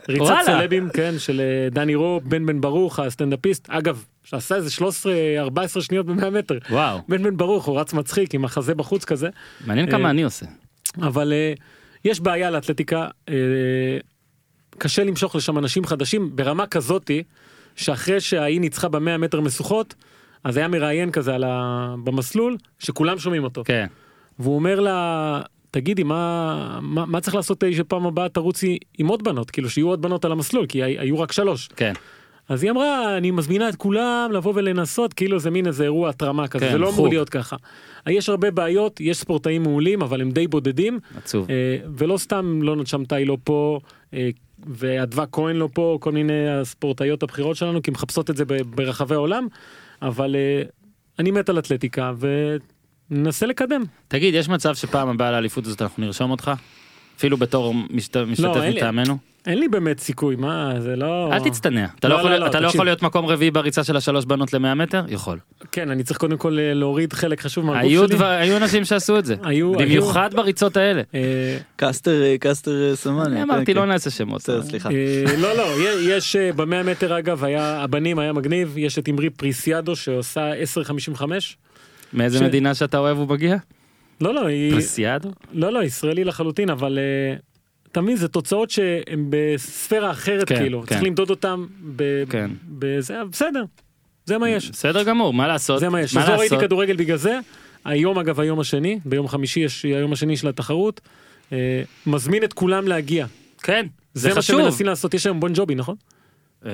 ריצת. 0.09 0.35
סלבים 0.45 0.89
כן 0.93 1.13
של 1.17 1.41
דני 1.71 1.95
רופ 1.95 2.23
בן 2.23 2.45
בן 2.45 2.61
ברוך 2.61 2.99
הסטנדאפיסט 2.99 3.69
אגב 3.69 4.03
שעשה 4.33 4.55
איזה 4.55 4.69
13-14 5.77 5.81
שניות 5.81 6.05
ב-100 6.05 6.29
מטר. 6.29 6.57
וואו. 6.69 6.99
בן 7.09 7.23
בן 7.23 7.37
ברוך 7.37 7.65
הוא 7.65 7.79
רץ 7.79 7.93
מצחיק 7.93 8.33
עם 8.33 8.45
החזה 8.45 8.75
בחוץ 8.75 9.05
כזה 9.05 9.29
מעניין 9.65 9.91
כמה 9.91 10.05
אה, 10.05 10.09
אני 10.09 10.23
עושה. 10.23 10.45
אבל 11.01 11.33
uh, 11.33 11.61
יש 12.05 12.19
בעיה 12.19 12.51
לאתלטיקה, 12.51 13.07
uh, 13.29 13.31
קשה 14.77 15.03
למשוך 15.03 15.35
לשם 15.35 15.57
אנשים 15.57 15.85
חדשים 15.85 16.35
ברמה 16.35 16.67
כזאתי, 16.67 17.23
שאחרי 17.75 18.21
שההיא 18.21 18.59
ניצחה 18.61 18.87
במאה 18.87 19.17
מטר 19.17 19.41
משוכות, 19.41 19.95
אז 20.43 20.57
היה 20.57 20.67
מראיין 20.67 21.11
כזה 21.11 21.35
על 21.35 21.43
ה... 21.43 21.95
במסלול, 22.03 22.57
שכולם 22.79 23.19
שומעים 23.19 23.43
אותו. 23.43 23.63
כן. 23.65 23.87
והוא 24.39 24.55
אומר 24.55 24.79
לה, 24.79 25.41
תגידי, 25.71 26.03
מה, 26.03 26.79
מה, 26.81 27.05
מה 27.05 27.21
צריך 27.21 27.35
לעשות 27.35 27.63
שפעם 27.71 28.05
הבאה 28.05 28.29
תרוצי 28.29 28.77
עם 28.97 29.07
עוד 29.07 29.23
בנות, 29.23 29.51
כאילו 29.51 29.69
שיהיו 29.69 29.87
עוד 29.87 30.01
בנות 30.01 30.25
על 30.25 30.31
המסלול, 30.31 30.65
כי 30.65 30.83
הי- 30.83 30.99
היו 30.99 31.19
רק 31.19 31.31
שלוש. 31.31 31.69
כן. 31.75 31.93
אז 32.49 32.63
היא 32.63 32.71
אמרה, 32.71 33.17
אני 33.17 33.31
מזמינה 33.31 33.69
את 33.69 33.75
כולם 33.75 34.29
לבוא 34.33 34.53
ולנסות, 34.55 35.13
כאילו 35.13 35.39
זה 35.39 35.51
מין 35.51 35.67
איזה 35.67 35.83
אירוע 35.83 36.09
התרמה 36.09 36.47
כזה, 36.47 36.65
כן, 36.65 36.71
זה 36.71 36.77
לא 36.77 36.89
אמור. 36.89 37.07
להיות 37.07 37.29
ככה. 37.29 37.55
יש 38.07 38.29
הרבה 38.29 38.51
בעיות, 38.51 39.01
יש 39.01 39.17
ספורטאים 39.17 39.63
מעולים, 39.63 40.01
אבל 40.01 40.21
הם 40.21 40.31
די 40.31 40.47
בודדים. 40.47 40.99
עצוב. 41.17 41.49
אה, 41.49 41.77
ולא 41.97 42.17
סתם 42.17 42.61
לא 42.61 42.85
שם 42.85 43.05
טאי 43.05 43.25
לא 43.25 43.37
פה, 43.43 43.79
אה, 44.13 44.29
ואדווה 44.67 45.25
כהן 45.25 45.55
לא 45.55 45.69
פה, 45.73 45.97
כל 46.01 46.11
מיני 46.11 46.49
הספורטאיות 46.49 47.23
הבכירות 47.23 47.55
שלנו, 47.55 47.81
כי 47.81 47.91
מחפשות 47.91 48.29
את 48.29 48.37
זה 48.37 48.43
ברחבי 48.75 49.15
העולם, 49.15 49.47
אבל 50.01 50.35
אה, 50.35 50.63
אני 51.19 51.31
מת 51.31 51.49
על 51.49 51.59
אתלטיקה 51.59 52.13
וננסה 53.09 53.45
לקדם. 53.45 53.83
תגיד, 54.07 54.33
יש 54.33 54.49
מצב 54.49 54.75
שפעם 54.75 55.09
הבאה 55.09 55.31
לאליפות 55.31 55.65
הזאת 55.65 55.81
אנחנו 55.81 56.05
נרשום 56.05 56.31
אותך? 56.31 56.51
אפילו 57.17 57.37
בתור 57.37 57.73
משת- 57.89 58.17
משתתף 58.17 58.61
מטעמנו? 58.75 59.17
אין 59.47 59.59
לי 59.59 59.67
באמת 59.67 59.99
סיכוי, 59.99 60.35
מה, 60.35 60.73
זה 60.79 60.95
לא... 60.95 61.29
אל 61.33 61.39
תצטנע. 61.39 61.85
אתה 61.99 62.07
לא, 62.07 62.15
לא 62.15 62.19
יכול- 62.19 62.31
לא, 62.31 62.37
לא, 62.37 62.47
אתה 62.47 62.59
לא. 62.59 62.67
יכול 62.67 62.85
להיות 62.85 63.01
מקום 63.01 63.25
רביעי 63.25 63.51
בריצה 63.51 63.83
של 63.83 63.97
השלוש 63.97 64.25
בנות 64.25 64.53
ל-100 64.53 64.73
מטר? 64.75 65.03
יכול. 65.09 65.37
כן, 65.71 65.89
אני 65.89 66.03
צריך 66.03 66.19
קודם 66.19 66.37
כל 66.37 66.59
אה, 66.59 66.73
להוריד 66.73 67.13
חלק 67.13 67.41
חשוב 67.41 67.65
מהגוף 67.65 67.81
היו 67.83 68.07
שלי. 68.07 68.15
דבר- 68.15 68.25
היו 68.25 68.57
אנשים 68.57 68.85
שעשו 68.85 69.19
את 69.19 69.25
זה. 69.25 69.35
היו- 69.43 69.71
במיוחד 69.73 70.29
בריצות 70.33 70.77
האלה. 70.77 71.01
אה, 71.15 71.57
קסטר 71.75 72.23
אה, 72.23 72.35
קסטר 72.39 72.89
אה, 72.89 72.95
סמני. 72.95 73.25
אני 73.25 73.35
כן, 73.35 73.41
אמרתי 73.41 73.65
כן. 73.65 73.75
לא 73.75 73.85
נעשה 73.85 74.09
שמות. 74.09 74.41
בסדר, 74.41 74.63
סליחה. 74.63 74.89
לא 75.37 75.57
לא 75.57 75.63
יש 76.01 76.35
אה, 76.35 76.53
במאה 76.53 76.83
מטר 76.83 77.19
אגב 77.19 77.43
היה 77.43 77.81
הבנים 77.83 78.19
היה 78.19 78.33
מגניב 78.33 78.77
יש 78.77 78.99
את 78.99 79.09
אמרי 79.09 79.29
פריסיאדו 79.29 79.95
שעושה 79.95 80.51
10.55 81.15 81.21
מאיזה 82.13 82.37
ש- 82.39 82.41
מדינה 82.41 82.73
שאתה 82.75 82.97
אוהב 82.97 83.17
הוא 83.17 83.27
מגיע? 83.29 83.55
לא 84.23 84.33
לא 84.33 84.45
היא 84.47 84.73
פרסיאדו? 84.73 85.29
לא 85.53 85.73
לא 85.73 85.83
ישראלי 85.83 86.23
לחלוטין 86.23 86.69
אבל 86.69 86.99
אתה 87.91 88.01
מבין 88.01 88.15
זה 88.15 88.27
תוצאות 88.27 88.69
שהן 88.69 89.25
בספירה 89.29 90.11
אחרת 90.11 90.47
כן, 90.49 90.55
כאילו 90.55 90.81
כן. 90.81 90.87
צריך 90.87 91.03
למדוד 91.03 91.29
אותם 91.29 91.65
ב- 91.95 92.23
כן. 92.29 92.51
בזה 92.67 93.17
בסדר 93.31 93.63
זה 94.25 94.37
מה 94.37 94.49
יש 94.49 94.69
בסדר 94.69 95.03
גמור, 95.03 95.33
מה 95.33 95.47
לעשות? 95.47 95.79
זה 95.79 95.89
מה 95.89 96.01
יש 96.01 96.15
מה 96.15 96.21
אז 96.23 96.29
לא 96.29 96.33
ראיתי 96.33 96.55
לעשות? 96.55 96.67
כדורגל 96.67 96.95
בגלל 96.95 97.17
זה 97.17 97.39
היום 97.85 98.19
אגב 98.19 98.39
היום 98.39 98.59
השני 98.59 98.99
ביום 99.05 99.27
חמישי 99.27 99.59
יש 99.59 99.83
היום 99.85 100.13
השני 100.13 100.37
של 100.37 100.47
התחרות 100.47 101.01
אה, 101.53 101.81
מזמין 102.05 102.43
את 102.43 102.53
כולם 102.53 102.87
להגיע 102.87 103.25
כן, 103.63 103.85
זה 104.13 104.21
זה 104.21 104.29
מה 104.29 104.35
חשוב. 104.35 104.59
שמנסים 104.61 104.85
לעשות 104.87 105.13
יש 105.13 105.25
היום 105.25 105.39
בון 105.39 105.51
ג'ובי 105.55 105.75
נכון? 105.75 105.95
אה, 106.65 106.71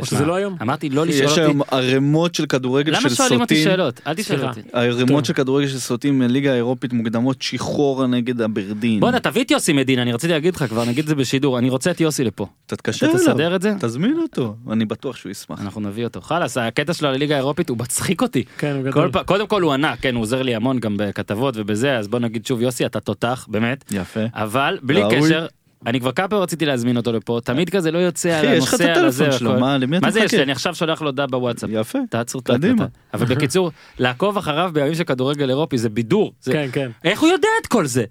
או 0.00 0.06
שזה 0.06 0.24
לא 0.24 0.34
היום? 0.34 0.56
אמרתי 0.62 0.88
לא 0.90 1.06
לשאול 1.06 1.24
יש 1.24 1.30
אותי. 1.30 1.40
היום 1.40 1.62
ערימות 1.70 2.34
של 2.34 2.46
כדורגל 2.46 2.94
של 2.94 3.00
למה 3.00 3.10
שואלים 3.10 3.40
אותי 3.40 3.54
סוטים. 3.54 3.70
שאלות? 3.70 4.00
אל 4.06 4.14
תשאל. 4.14 4.44
אותי. 4.48 4.60
ערימות 4.72 5.24
של 5.24 5.32
כדורגל 5.32 5.68
של 5.68 5.78
סוטים 5.78 6.18
מליגה 6.18 6.52
האירופית 6.52 6.92
מוקדמות 6.92 7.42
שחרורה 7.42 8.06
נגד 8.06 8.40
אברדין. 8.40 9.00
בואנה 9.00 9.20
תביא 9.20 9.44
את 9.44 9.50
יוסי 9.50 9.72
מדינה, 9.72 10.02
אני 10.02 10.12
רציתי 10.12 10.32
להגיד 10.32 10.56
לך 10.56 10.64
כבר, 10.64 10.84
נגיד 10.84 10.98
את 10.98 11.08
זה 11.08 11.14
בשידור, 11.14 11.58
אני 11.58 11.70
רוצה 11.70 11.90
את 11.90 12.00
יוסי 12.00 12.24
לפה. 12.24 12.46
תתקשר 12.66 13.06
אתה 13.06 13.16
אליו. 13.16 13.26
תסדר 13.26 13.56
את 13.56 13.62
זה? 13.62 13.74
תזמין 13.80 14.18
אותו. 14.22 14.56
אני 14.70 14.84
בטוח 14.84 15.16
שהוא 15.16 15.30
ישמח. 15.30 15.60
אנחנו 15.60 15.80
נביא 15.80 16.04
אותו. 16.04 16.20
חלאס, 16.20 16.56
הקטע 16.56 16.94
שלו 16.94 17.10
לליגה 17.10 17.34
האירופית 17.34 17.68
הוא 17.68 17.78
מצחיק 17.78 18.22
אותי. 18.22 18.44
כן 18.58 18.74
הוא 18.76 18.82
גדול. 18.82 19.10
קודם 19.26 19.46
כל 19.46 19.62
הוא 19.62 19.72
ענה, 19.72 19.94
כן, 19.96 20.14
הוא 20.14 20.22
עוזר 20.22 20.42
לי 20.42 20.54
המון 20.54 20.78
גם 20.78 20.96
בכתבות 20.98 21.54
ובזה, 21.56 21.98
אז 21.98 22.08
בוא 22.08 22.18
נגיד 22.18 22.46
שוב, 22.46 22.62
יוסי, 22.62 22.86
אתה 22.86 23.00
תותח, 23.00 23.46
באמת. 23.50 23.84
יפה. 23.90 24.20
אבל 24.34 24.78
בלי 24.82 25.02
ראוי. 25.02 25.20
קשר, 25.20 25.46
אני 25.86 26.00
כבר 26.00 26.12
כמה 26.12 26.28
פעמים 26.28 26.42
רציתי 26.42 26.66
להזמין 26.66 26.96
אותו 26.96 27.12
לפה, 27.12 27.40
תמיד 27.44 27.70
כזה 27.70 27.90
לא 27.90 27.98
יוצא 27.98 28.28
על 28.38 28.46
אחי, 28.46 28.56
יש 28.56 28.64
לך 28.64 28.74
את 28.74 28.80
הנושא, 28.80 29.00
על 29.00 29.06
הזה, 29.06 29.24
הטלפון 29.24 29.38
שלו. 29.38 29.60
מה, 29.60 29.78
למי 29.78 29.96
אתה 29.98 30.06
מה 30.06 30.12
זה 30.12 30.18
יש 30.18 30.22
לי? 30.22 30.26
מחכה? 30.26 30.42
אני 30.42 30.52
עכשיו 30.52 30.74
שולח 30.74 31.02
לו 31.02 31.08
הודעה 31.08 31.26
בוואטסאפ. 31.26 31.70
יפה. 31.72 31.98
תעצור 32.10 32.40
את 32.40 32.46
קדימה. 32.46 32.82
ההקלטה. 32.82 32.98
אבל 33.14 33.26
בקיצור, 33.34 33.70
לעקוב 33.98 34.36
אחריו 34.36 34.70
בימים 34.72 34.94
של 34.94 35.04
כדורגל 35.04 35.48
אירופי 35.50 35.78
זה 35.78 35.88
בידור. 35.88 36.32
כן 36.44 36.68
כן. 36.72 36.90
איך 37.04 37.20
הוא 37.20 37.28
יודע 37.28 37.48
את 37.62 37.66
כל 37.66 37.86
זה? 37.86 38.04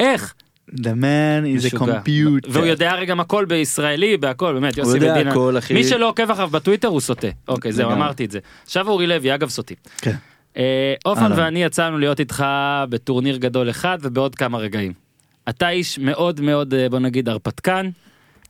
איך? 0.00 0.34
The 0.70 0.94
man 1.00 1.62
is 1.62 1.74
a 1.74 1.78
computer. 1.78 2.48
והוא 2.48 2.66
יודע 2.66 2.90
הרי 2.90 3.06
גם 3.06 3.20
הכל 3.20 3.44
בישראלי 3.44 4.16
בהכל 4.16 4.52
באמת 4.54 4.76
יוסי 4.76 4.90
יודע 4.90 5.14
מדינה. 5.14 5.30
הכל, 5.30 5.58
אחי. 5.58 5.74
מי 5.74 5.84
שלא 5.84 6.08
עוקב 6.08 6.30
אחריו 6.30 6.48
בטוויטר 6.48 6.88
הוא 6.88 7.00
סוטה. 7.00 7.28
אוקיי 7.48 7.72
זהו. 7.72 7.92
אמרתי 7.92 8.24
את 8.24 8.30
זה. 8.30 8.38
עכשיו 8.64 8.88
אורי 8.88 9.06
לוי 9.06 9.34
אגב 9.34 9.48
סוטי. 9.48 9.74
כן. 9.98 10.14
אה, 10.56 10.94
אופן. 11.04 11.32
ואני 11.36 11.62
יצאנו 11.62 11.98
להיות 11.98 12.20
איתך 12.20 12.44
בטורניר 12.88 13.36
גדול 13.36 13.70
אחד 13.70 13.98
ובעוד 14.02 14.34
כמה 14.34 14.58
רגעים. 14.58 15.07
אתה 15.48 15.68
איש 15.68 15.98
מאוד 15.98 16.40
מאוד 16.40 16.74
אה, 16.74 16.88
בוא 16.88 16.98
נגיד 16.98 17.28
הרפתקן, 17.28 17.90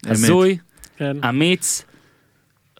הזוי, 0.06 0.58
כן. 0.96 1.24
אמיץ, 1.24 1.82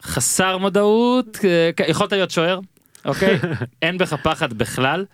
חסר 0.02 0.58
מודעות, 0.58 1.38
אה, 1.44 1.86
יכולת 1.88 2.12
להיות 2.12 2.30
שוער, 2.30 2.60
אוקיי? 3.04 3.38
אין 3.82 3.98
בך 3.98 4.14
פחד 4.14 4.52
בכלל. 4.52 5.04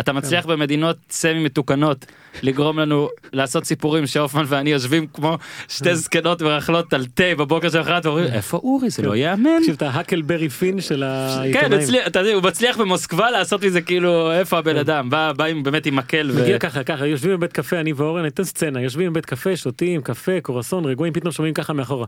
אתה 0.00 0.12
מצליח 0.12 0.44
כן. 0.44 0.48
במדינות 0.50 0.96
סמי 1.10 1.38
מתוקנות 1.44 2.06
לגרום 2.42 2.78
לנו 2.78 3.08
לעשות 3.32 3.64
סיפורים 3.64 4.06
שהופמן 4.06 4.44
ואני 4.46 4.70
יושבים 4.70 5.06
כמו 5.06 5.38
שתי 5.68 5.94
זקנות 5.96 6.42
ורכלות 6.42 6.92
על 6.92 7.06
תה 7.14 7.24
בבוקר 7.38 7.68
של 7.70 7.80
אחרת 7.80 8.06
ואומרים 8.06 8.26
איפה 8.32 8.56
אורי 8.56 8.90
זה 8.90 9.02
לא 9.02 9.16
ייאמן. 9.16 9.50
תקשיב, 9.60 9.74
אתה 9.74 9.88
האקלברי 9.90 10.48
פין 10.48 10.80
של 10.80 10.96
כן, 10.96 11.02
העיתונאים. 11.02 11.72
הצליח- 11.80 12.06
אתה 12.06 12.18
יודע, 12.18 12.32
הוא 12.34 12.42
מצליח 12.42 12.76
במוסקבה 12.76 13.30
לעשות 13.30 13.64
מזה 13.64 13.80
כאילו 13.80 14.32
איפה 14.32 14.58
הבן 14.58 14.76
אדם 14.76 15.10
בא 15.10 15.32
באמת 15.62 15.86
עם 15.86 15.96
מקל 15.96 16.32
מגיע 16.42 16.58
ככה 16.58 16.84
ככה 16.84 17.06
יושבים 17.06 17.32
בבית 17.32 17.52
קפה 17.52 17.80
אני 17.80 17.92
ואורן 17.92 18.22
ניתן 18.22 18.44
סצנה 18.44 18.80
יושבים 18.80 19.10
בבית 19.12 19.26
קפה 19.26 19.56
שותים 19.56 20.02
קפה 20.02 20.40
קורסון 20.42 20.84
רגועים 20.84 21.12
פתאום 21.12 21.32
שומעים 21.32 21.54
ככה 21.54 21.72
מאחורה. 21.72 22.06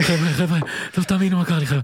חבר'ה 0.00 0.28
חבר'ה 0.28 0.58
לא 0.98 1.02
תאמינו 1.02 1.36
מה 1.38 1.44
קרה 1.44 1.58
לי 1.58 1.66
חבר'ה. 1.66 1.80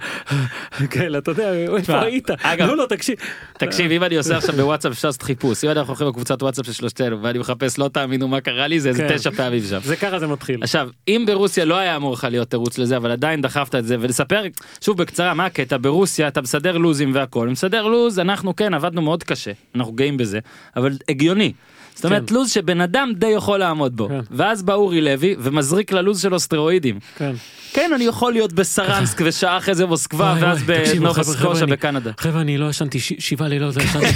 כן 0.90 1.16
אתה 1.18 1.30
יודע 1.30 1.52
איפה 1.54 2.00
היית 2.00 2.30
אגב- 2.42 2.68
לא 2.68 2.76
לא 2.76 2.86
תקשיב. 2.88 3.16
תקשיב 3.58 3.90
אם 3.90 4.02
אני 4.04 4.16
עושה 4.16 4.36
עכשיו 4.36 4.54
בוואטסאפ 4.56 4.92
אפשר 4.92 5.08
לעשות 5.08 5.22
חיפוש 5.22 5.64
אם 5.64 5.70
אנחנו 5.70 5.88
הולכים 5.92 6.06
בקבוצת 6.08 6.42
וואטסאפ 6.42 6.66
של 6.66 6.72
שלושתנו 6.72 7.22
ואני 7.22 7.38
מחפש 7.38 7.78
לא 7.78 7.88
תאמינו 7.88 8.28
מה 8.28 8.40
קרה 8.40 8.66
לי 8.66 8.80
זה 8.80 8.88
איזה 8.88 9.06
כן. 9.08 9.16
תשע 9.16 9.30
פעמים 9.30 9.62
שם. 9.70 9.78
זה 9.84 9.96
ככה 9.96 10.18
זה 10.18 10.26
מתחיל. 10.26 10.62
עכשיו 10.62 10.88
אם 11.08 11.24
ברוסיה 11.26 11.64
לא 11.64 11.74
היה 11.78 11.96
אמור 11.96 12.12
לך 12.12 12.26
להיות 12.30 12.50
תירוץ 12.50 12.78
לזה 12.78 12.96
אבל 12.96 13.10
עדיין 13.10 13.40
דחפת 13.42 13.74
את 13.74 13.86
זה 13.86 13.96
ולספר 14.00 14.42
שוב 14.80 14.98
בקצרה 14.98 15.34
מה 15.34 15.46
הקטע 15.46 15.76
ברוסיה 15.80 16.28
אתה 16.28 16.40
מסדר 16.40 16.76
לוזים 16.76 17.10
והכל 17.14 17.48
מסדר 17.48 17.86
לוז 17.86 18.18
אנחנו 18.18 18.56
כן 18.56 18.74
עבדנו 18.74 19.02
מאוד 19.02 19.22
קשה 19.24 19.52
אנחנו 19.74 19.92
גאים 19.92 20.16
בזה 20.16 20.38
אבל 20.76 20.92
הגיוני. 21.08 21.52
זאת 21.94 22.04
אומרת 22.04 22.28
כן. 22.28 22.34
לוז 22.34 22.50
שבן 22.50 22.80
אדם 22.80 23.12
די 23.16 23.26
יכול 23.26 23.58
לעמוד 23.58 23.96
בו 23.96 24.08
כן. 24.08 24.20
ואז 24.30 24.62
בא 24.62 24.74
אורי 24.74 25.00
לוי 25.00 25.36
ומזריק 25.38 25.92
ללוז 25.92 26.22
שלו 26.22 26.40
סטרואידים. 26.40 26.98
כן. 27.16 27.32
כן 27.72 27.90
אני 27.94 28.04
יכול 28.04 28.32
להיות 28.32 28.52
בסרנסק 28.52 29.20
ושעה 29.24 29.58
אחרי 29.58 29.74
זה 29.74 29.86
מוסקבה 29.86 30.36
ואז 30.40 30.62
בנובה 30.62 31.22
סקושה 31.22 31.66
בקנדה. 31.66 32.10
חבר'ה 32.18 32.40
אני 32.40 32.58
לא 32.58 32.66
ישנתי 32.70 32.98
שבעה 33.00 33.48
לילות 33.48 33.76
לא 33.76 33.82
ישנתי. 33.84 34.06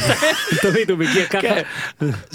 תמיד 0.62 0.90
הוא 0.90 0.98
מגיע 0.98 1.26
ככה. 1.26 1.54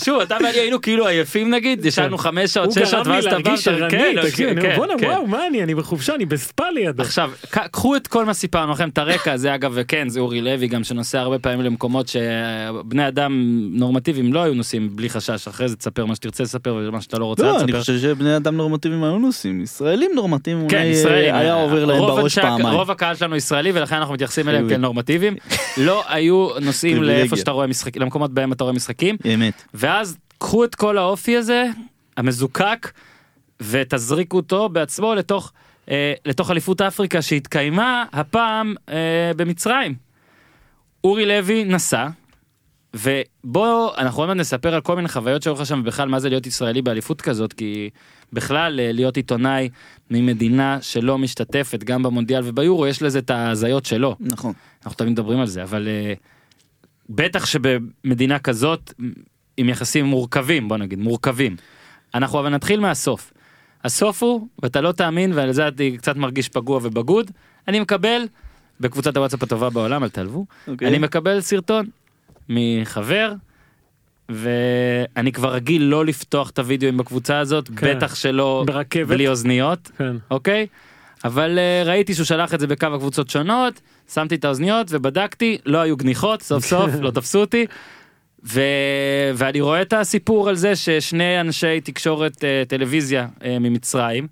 שוב 0.03 0.19
אתה 0.21 0.35
ואני 0.43 0.57
היינו 0.57 0.81
כאילו 0.81 1.07
עייפים 1.07 1.49
נגיד 1.53 1.85
ישנו 1.85 2.17
חמש 2.17 2.53
שעות 2.53 2.71
שש 2.71 2.91
שעות 2.91 3.07
ואז 3.07 3.25
אתה 3.25 3.39
בא 3.39 3.55
כן, 3.89 4.15
כן, 4.61 4.75
בואנה 4.75 4.93
כן. 4.99 5.05
וואו 5.07 5.27
מה 5.27 5.47
אני 5.47 5.63
אני 5.63 5.75
בחופשה 5.75 6.15
אני 6.15 6.25
בספה 6.25 6.69
לידו. 6.69 7.03
עכשיו 7.03 7.31
קחו 7.49 7.95
את 7.95 8.07
כל 8.07 8.25
מה 8.25 8.33
סיפרנו 8.33 8.71
לכם 8.71 8.89
את 8.89 8.97
הרקע 8.97 9.31
הזה 9.33 9.55
אגב 9.55 9.71
וכן 9.75 10.09
זה 10.09 10.19
אורי 10.19 10.41
לוי 10.41 10.67
גם 10.67 10.83
שנוסע 10.83 11.19
הרבה 11.19 11.39
פעמים 11.39 11.61
למקומות 11.61 12.07
שבני 12.07 13.07
אדם 13.07 13.31
נורמטיביים 13.71 14.33
לא 14.33 14.43
היו 14.43 14.53
נוסעים 14.53 14.95
בלי 14.95 15.09
חשש 15.09 15.32
אחרי 15.47 15.69
זה 15.69 15.75
תספר 15.75 16.05
מה 16.05 16.15
שתרצה 16.15 16.43
לספר 16.43 16.75
ומה 16.87 17.01
שאתה 17.01 17.19
לא 17.19 17.25
רוצה 17.25 17.43
לא, 17.43 17.55
אל 17.55 17.63
אני. 17.63 17.79
חושב 17.79 17.99
שבני 17.99 18.37
אדם 18.37 18.57
נורמטיביים 18.57 19.03
היו 19.03 19.17
נוסעים. 19.17 19.61
ישראלים 19.61 20.11
נורמטיביים 20.15 20.69
כן, 20.69 20.77
אולי 20.77 20.87
אה, 20.87 20.91
ישראלים. 20.91 21.35
היה 21.35 21.53
עובר 21.53 21.85
להם 21.85 21.99
בראש 21.99 22.39
פעמיים. 22.39 22.75
רוב 22.75 22.91
הקהל 22.91 23.15
שלנו 23.15 23.35
ישראלי 23.35 23.71
ולכן 23.71 23.95
אנחנו 23.95 24.13
מתייחסים 24.13 24.49
אליהם 24.49 24.61
חיובי. 24.61 24.73
כאל 24.73 24.81
נורמטיביים. 24.81 25.35
לא 25.77 26.03
היו 26.07 26.49
נוסעים. 26.61 27.03
לאיפה 27.03 27.37
שאתה 27.37 27.51
רואה 27.51 27.67
משחקים 27.67 28.01
למקומות 28.01 28.33
בהם 28.33 28.51
אתה 28.51 28.63
רואה 28.63 28.73
משחקים 28.73 29.17
אמת. 29.33 29.63
ואז 29.73 30.17
קחו 30.37 30.63
את 30.63 30.75
כל 30.75 30.97
האופי 30.97 31.37
הזה 31.37 31.65
המזוקק 32.17 32.91
ותזריקו 33.61 34.37
אותו 34.37 34.69
בעצמו 34.69 35.15
לתוך 35.15 35.51
אה, 35.89 36.13
לתוך 36.25 36.51
אליפות 36.51 36.81
אפריקה 36.81 37.21
שהתקיימה 37.21 38.05
הפעם 38.13 38.75
אה, 38.89 39.31
במצרים. 39.35 39.95
אורי 41.03 41.25
לוי 41.25 41.63
נסע 41.63 42.07
ובוא 42.93 43.95
אנחנו 43.97 44.21
עוד 44.21 44.27
מעט 44.27 44.37
נספר 44.37 44.73
על 44.73 44.81
כל 44.81 44.95
מיני 44.95 45.07
חוויות 45.07 45.41
שהיו 45.41 45.53
לך 45.53 45.65
שם 45.65 45.79
ובכלל 45.83 46.09
מה 46.09 46.19
זה 46.19 46.29
להיות 46.29 46.47
ישראלי 46.47 46.81
באליפות 46.81 47.21
כזאת 47.21 47.53
כי 47.53 47.89
בכלל 48.33 48.79
אה, 48.79 48.91
להיות 48.91 49.17
עיתונאי 49.17 49.69
ממדינה 50.11 50.77
שלא 50.81 51.17
משתתפת 51.17 51.83
גם 51.83 52.03
במונדיאל 52.03 52.41
וביורו 52.43 52.87
יש 52.87 53.01
לזה 53.01 53.19
את 53.19 53.29
ההזיות 53.29 53.85
שלו 53.85 54.15
נכון. 54.19 54.53
אנחנו 54.85 54.97
תמיד 54.97 55.11
מדברים 55.11 55.39
על 55.39 55.47
זה 55.47 55.63
אבל 55.63 55.87
אה, 55.87 56.13
בטח 57.09 57.45
שבמדינה 57.45 58.39
כזאת 58.39 58.93
עם 59.57 59.69
יחסים 59.69 60.05
מורכבים 60.05 60.67
בוא 60.67 60.77
נגיד 60.77 60.99
מורכבים. 60.99 61.55
אנחנו 62.13 62.39
אבל 62.39 62.49
נתחיל 62.49 62.79
מהסוף. 62.79 63.33
הסוף 63.83 64.23
הוא 64.23 64.47
ואתה 64.63 64.81
לא 64.81 64.91
תאמין 64.91 65.33
ועל 65.33 65.51
זה 65.51 65.67
אני 65.67 65.97
קצת 65.97 66.15
מרגיש 66.15 66.49
פגוע 66.49 66.79
ובגוד 66.83 67.31
אני 67.67 67.79
מקבל 67.79 68.21
בקבוצת 68.79 69.17
הוואטסאפ 69.17 69.43
הטובה 69.43 69.69
בעולם 69.69 70.03
אל 70.03 70.09
תעלבו 70.09 70.45
אוקיי. 70.67 70.87
אני 70.87 70.97
מקבל 70.99 71.41
סרטון 71.41 71.85
מחבר 72.49 73.33
ואני 74.29 75.31
כבר 75.31 75.53
רגיל 75.53 75.83
לא 75.83 76.05
לפתוח 76.05 76.49
את 76.49 76.59
הוידאוים 76.59 76.97
בקבוצה 76.97 77.39
הזאת 77.39 77.69
כן. 77.75 77.97
בטח 77.97 78.15
שלא 78.15 78.63
ברכבת. 78.67 79.07
בלי 79.07 79.27
אוזניות 79.27 79.91
כן. 79.97 80.15
אוקיי? 80.31 80.67
אבל 81.23 81.59
uh, 81.59 81.87
ראיתי 81.87 82.13
שהוא 82.13 82.25
שלח 82.25 82.53
את 82.53 82.59
זה 82.59 82.67
בכמה 82.67 82.97
קבוצות 82.97 83.29
שונות, 83.29 83.81
שמתי 84.13 84.35
את 84.35 84.45
האוזניות 84.45 84.87
ובדקתי, 84.89 85.57
לא 85.65 85.77
היו 85.77 85.97
גניחות, 85.97 86.41
סוף 86.41 86.65
סוף 86.65 86.91
לא 87.01 87.11
תפסו 87.11 87.39
אותי. 87.39 87.65
ו... 88.45 88.61
ואני 89.35 89.61
רואה 89.61 89.81
את 89.81 89.93
הסיפור 89.93 90.49
על 90.49 90.55
זה 90.55 90.75
ששני 90.75 91.41
אנשי 91.41 91.81
תקשורת 91.81 92.37
uh, 92.37 92.67
טלוויזיה 92.67 93.27
uh, 93.39 93.43
ממצרים 93.59 94.27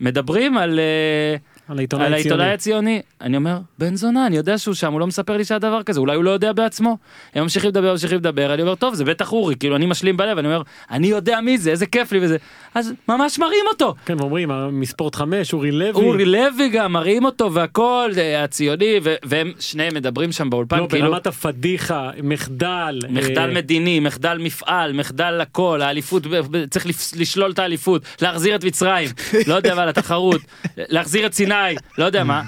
מדברים 0.00 0.58
על, 0.58 0.78
uh, 0.78 1.57
על 1.68 1.78
העיתונאי 1.78 2.06
על 2.06 2.14
הציוני. 2.14 2.30
העיתונאי 2.30 2.54
הציוני, 2.54 3.02
אני 3.20 3.36
אומר, 3.36 3.58
בן 3.78 3.96
זונה, 3.96 4.26
אני 4.26 4.36
יודע 4.36 4.58
שהוא 4.58 4.74
שם, 4.74 4.92
הוא 4.92 5.00
לא 5.00 5.06
מספר 5.06 5.36
לי 5.36 5.44
שהיה 5.44 5.58
דבר 5.58 5.82
כזה, 5.82 6.00
אולי 6.00 6.16
הוא 6.16 6.24
לא 6.24 6.30
יודע 6.30 6.52
בעצמו. 6.52 6.96
הם 7.34 7.42
ממשיכים 7.42 7.70
לדבר, 7.70 7.92
ממשיכים 7.92 8.18
לדבר, 8.18 8.54
אני 8.54 8.62
אומר, 8.62 8.74
טוב, 8.74 8.94
זה 8.94 9.04
בטח 9.04 9.32
אורי, 9.32 9.54
כאילו, 9.56 9.76
אני 9.76 9.86
משלים 9.86 10.16
בלב, 10.16 10.38
אני 10.38 10.46
אומר, 10.48 10.62
אני 10.90 11.06
יודע 11.06 11.40
מי 11.40 11.58
זה, 11.58 11.70
איזה 11.70 11.86
כיף 11.86 12.12
לי 12.12 12.18
וזה. 12.22 12.36
אז 12.74 12.92
ממש 13.08 13.38
מראים 13.38 13.64
אותו. 13.72 13.94
כן, 14.06 14.20
ואומרים, 14.20 14.50
מספורט 14.80 15.14
חמש, 15.14 15.52
אורי 15.52 15.70
לוי. 15.70 16.04
אורי 16.04 16.24
לוי 16.24 16.68
גם, 16.68 16.92
מראים 16.92 17.24
אותו 17.24 17.52
והכל, 17.52 18.10
אה, 18.18 18.44
הציוני, 18.44 19.00
ו- 19.02 19.14
והם 19.24 19.52
שניהם 19.60 19.94
מדברים 19.94 20.32
שם 20.32 20.50
באולפן, 20.50 20.78
לא, 20.78 20.86
כאילו, 20.88 21.10
ברמת 21.10 21.26
הפדיחה, 21.26 22.10
מחדל. 22.22 22.98
מחדל 23.08 23.38
אה, 23.38 23.54
מדיני, 23.54 24.00
מחדל 24.00 24.38
מפעל, 24.40 24.92
מחדל 24.92 25.40
הכל, 25.40 25.82
האליפות, 25.82 26.22
צריך 26.70 26.86
לשלול 27.16 27.50
את 27.50 27.58
האליפות, 27.58 28.02
להחזיר 28.22 28.54
את 28.54 28.64
מצרים, 28.64 29.08
לא 29.46 29.54
יודע 29.54 29.74
מה, 29.74 29.86
לתחרות, 29.86 30.40
להחזיר 30.76 31.26
את 31.26 31.34
סיני, 31.34 31.57
לא 31.98 32.04
יודע 32.04 32.24
מה. 32.24 32.42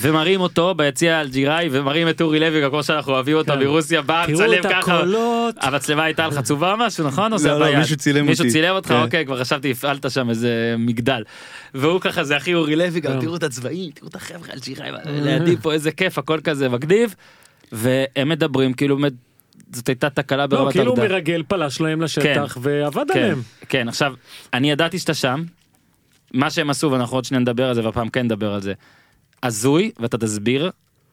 ומראים 0.00 0.40
אותו 0.40 0.74
ביציע 0.74 1.20
אלג'יראי 1.20 1.68
ומראים 1.72 2.08
את 2.08 2.20
אורי 2.20 2.40
לוי 2.40 2.68
כמו 2.70 2.82
שאנחנו 2.82 3.12
אוהבים 3.12 3.36
אותו 3.36 3.52
כן. 3.52 3.58
מרוסיה 3.58 4.02
מצלם 4.28 4.54
את 4.60 4.66
ככה 4.66 4.78
הקולות. 4.78 5.54
המצלמה 5.60 6.04
הייתה 6.04 6.26
לך 6.26 6.50
או 6.50 6.76
משהו 6.78 7.06
נכון 7.06 7.32
לא, 7.44 7.58
לא? 7.58 7.78
מישהו 7.78 7.96
צילם 7.96 8.26
מישהו 8.26 8.42
אותי. 8.42 8.52
צילם 8.52 8.74
אותך 8.74 8.88
כן. 8.88 9.02
אוקיי 9.02 9.26
כבר 9.26 9.40
חשבתי 9.40 9.70
הפעלת 9.70 10.10
שם 10.10 10.30
איזה 10.30 10.74
מגדל. 10.78 11.22
והוא 11.74 12.00
ככה 12.00 12.24
זה 12.24 12.36
הכי 12.36 12.54
אורי 12.54 12.76
לוי 12.76 13.00
גם 13.00 13.12
כן. 13.12 13.20
תראו 13.20 13.36
את 13.36 13.42
הצבעים 13.42 13.90
תראו 13.90 14.08
את 14.08 14.14
החבר'ה 14.14 14.48
אלג'יראי 14.54 14.90
לידי 15.06 15.56
פה 15.56 15.72
איזה 15.72 15.90
כיף 15.92 16.18
הכל 16.18 16.40
כזה 16.44 16.68
מגניב. 16.68 17.14
והם 17.72 18.28
מדברים 18.28 18.72
כאילו 18.72 18.98
זאת 19.72 19.88
הייתה 19.88 20.10
תקלה 20.10 20.38
לא, 20.38 20.46
ברמת 20.46 20.72
כאילו 20.72 20.90
הוא 20.90 20.98
העובדה. 20.98 21.14
מרגל 21.14 21.42
פלש 21.48 21.80
להם 21.80 22.02
לשטח 22.02 22.52
כן. 22.54 22.60
ועבד 22.62 23.10
עליהם. 23.10 23.42
כן, 23.68 23.88
עכשיו, 23.88 24.14
אני 24.54 24.70
ידעתי 24.70 24.98
שאתה 24.98 25.14
שם, 25.14 25.42
מה 26.34 26.50
שהם 26.50 26.70
עשו, 26.70 26.90
ואנחנו 26.90 27.16
עוד 27.16 27.24
שניה 27.24 27.40
נדבר 27.40 27.68
על 27.68 27.74
זה, 27.74 27.84
והפעם 27.84 28.08
כן 28.08 28.22
נדבר 28.22 28.54
על 28.54 28.62
זה, 28.62 28.72
הזוי, 29.42 29.90
ואתה 29.98 30.18
תסביר, 30.18 30.70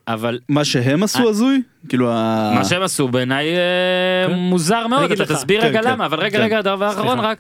אבל 0.08 0.40
מה 0.50 0.66
שהם 0.66 1.04
עשו 1.04 1.30
הזוי? 1.30 1.62
כאילו 1.90 2.12
ה... 2.12 2.52
מה 2.56 2.66
שהם 2.66 2.82
עשו 2.82 3.08
בעיניי 3.08 3.48
אה, 3.56 4.28
כן. 4.28 4.34
מוזר 4.34 4.88
מאוד, 4.88 5.12
אתה. 5.12 5.26
תסביר 5.26 5.62
כן, 5.62 5.68
רגע 5.68 5.82
כן, 5.82 5.90
למה, 5.92 6.06
אבל 6.06 6.20
רגע. 6.20 6.40
רגע, 6.40 6.62
דבר 6.62 6.90
אחרון 6.90 7.18
סליחה. 7.18 7.28
רק, 7.28 7.38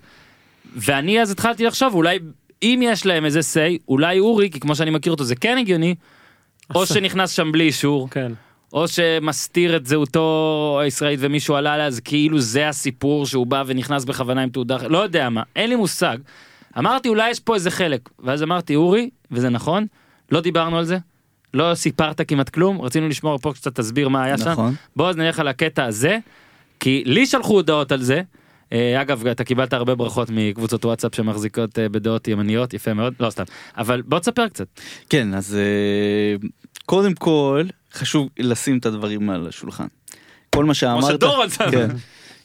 ואני 0.75 1.21
אז 1.21 1.31
התחלתי 1.31 1.65
לחשוב, 1.65 1.93
אולי, 1.95 2.19
אם 2.63 2.79
יש 2.83 3.05
להם 3.05 3.25
איזה 3.25 3.39
say, 3.39 3.83
אולי 3.87 4.19
אורי, 4.19 4.49
כי 4.49 4.59
כמו 4.59 4.75
שאני 4.75 4.91
מכיר 4.91 5.11
אותו 5.11 5.23
זה 5.23 5.35
כן 5.35 5.57
הגיוני, 5.57 5.95
או. 6.75 6.85
שנכנס 6.85 7.31
שם 7.31 7.51
בלי 7.51 7.63
אישור, 7.63 8.09
כן. 8.09 8.31
או 8.73 8.87
שמסתיר 8.87 9.75
את 9.75 9.85
זהותו 9.85 10.79
הישראלית 10.81 11.19
ומישהו 11.21 11.55
עלה 11.55 11.73
עליה 11.73 11.85
אז 11.85 11.99
כאילו 11.99 12.39
זה 12.39 12.69
הסיפור 12.69 13.25
שהוא 13.25 13.47
בא 13.47 13.63
ונכנס 13.67 14.05
בכוונה 14.05 14.41
עם 14.41 14.49
תעודה 14.49 14.77
לא 14.87 14.97
יודע 14.97 15.29
מה 15.29 15.43
אין 15.55 15.69
לי 15.69 15.75
מושג. 15.75 16.17
אמרתי 16.77 17.09
אולי 17.09 17.29
יש 17.29 17.39
פה 17.39 17.55
איזה 17.55 17.71
חלק 17.71 18.09
ואז 18.19 18.43
אמרתי 18.43 18.75
אורי 18.75 19.09
וזה 19.31 19.49
נכון 19.49 19.85
לא 20.31 20.41
דיברנו 20.41 20.77
על 20.77 20.85
זה 20.85 20.97
לא 21.53 21.75
סיפרת 21.75 22.21
כמעט 22.27 22.49
כלום 22.49 22.81
רצינו 22.81 23.07
לשמור 23.07 23.37
פה 23.37 23.53
קצת 23.53 23.75
תסביר 23.75 24.09
מה 24.09 24.23
היה 24.23 24.37
שם 24.37 24.49
נכון. 24.49 24.75
בוא 24.95 25.09
אז 25.09 25.17
נלך 25.17 25.39
על 25.39 25.47
הקטע 25.47 25.85
הזה 25.85 26.17
כי 26.79 27.03
לי 27.05 27.25
שלחו 27.25 27.53
הודעות 27.53 27.91
על 27.91 28.01
זה. 28.01 28.21
אה, 28.73 29.01
אגב 29.01 29.27
אתה 29.27 29.43
קיבלת 29.43 29.73
הרבה 29.73 29.95
ברכות 29.95 30.29
מקבוצות 30.31 30.85
וואטסאפ 30.85 31.15
שמחזיקות 31.15 31.79
אה, 31.79 31.89
בדעות 31.89 32.27
ימניות 32.27 32.73
יפה 32.73 32.93
מאוד 32.93 33.13
לא 33.19 33.29
סתם 33.29 33.43
אבל 33.77 34.01
בוא 34.01 34.19
תספר 34.19 34.47
קצת 34.47 34.67
כן, 35.09 35.33
אז 35.33 35.55
אה, 35.55 36.47
קודם 36.85 37.13
כל, 37.13 37.63
חשוב 37.93 38.29
לשים 38.39 38.77
את 38.77 38.85
הדברים 38.85 39.29
על 39.29 39.47
השולחן. 39.47 39.87
כל 40.55 40.65
מה 40.65 40.73
שאמרת... 40.73 41.23
שם. 41.49 41.71
כן. 41.71 41.87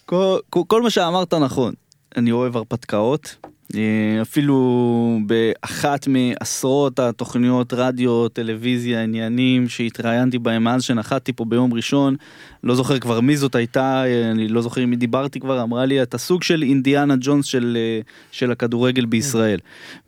כל, 0.06 0.38
כל, 0.50 0.62
כל 0.66 0.82
מה 0.82 0.90
שאמרת 0.90 1.34
נכון. 1.34 1.74
אני 2.16 2.32
אוהב 2.32 2.56
הרפתקאות. 2.56 3.47
אה, 3.76 4.22
אפילו 4.22 5.18
באחת 5.26 6.08
מעשרות 6.08 6.98
התוכניות 6.98 7.72
רדיו, 7.72 8.28
טלוויזיה, 8.28 9.02
עניינים 9.02 9.68
שהתראיינתי 9.68 10.38
בהם 10.38 10.64
מאז 10.64 10.82
שנחתתי 10.82 11.32
פה 11.32 11.44
ביום 11.44 11.74
ראשון, 11.74 12.16
לא 12.64 12.74
זוכר 12.74 12.98
כבר 12.98 13.20
מי 13.20 13.36
זאת 13.36 13.54
הייתה, 13.54 14.04
אה, 14.06 14.30
אני 14.30 14.48
לא 14.48 14.62
זוכר 14.62 14.80
עם 14.80 14.90
מי 14.90 14.96
דיברתי 14.96 15.40
כבר, 15.40 15.62
אמרה 15.62 15.86
לי 15.86 16.02
אתה 16.02 16.18
סוג 16.18 16.42
של 16.42 16.62
אינדיאנה 16.62 17.14
ג'ונס 17.20 17.46
של, 17.46 17.76
אה, 17.80 18.00
של 18.30 18.52
הכדורגל 18.52 19.06
בישראל. 19.06 19.58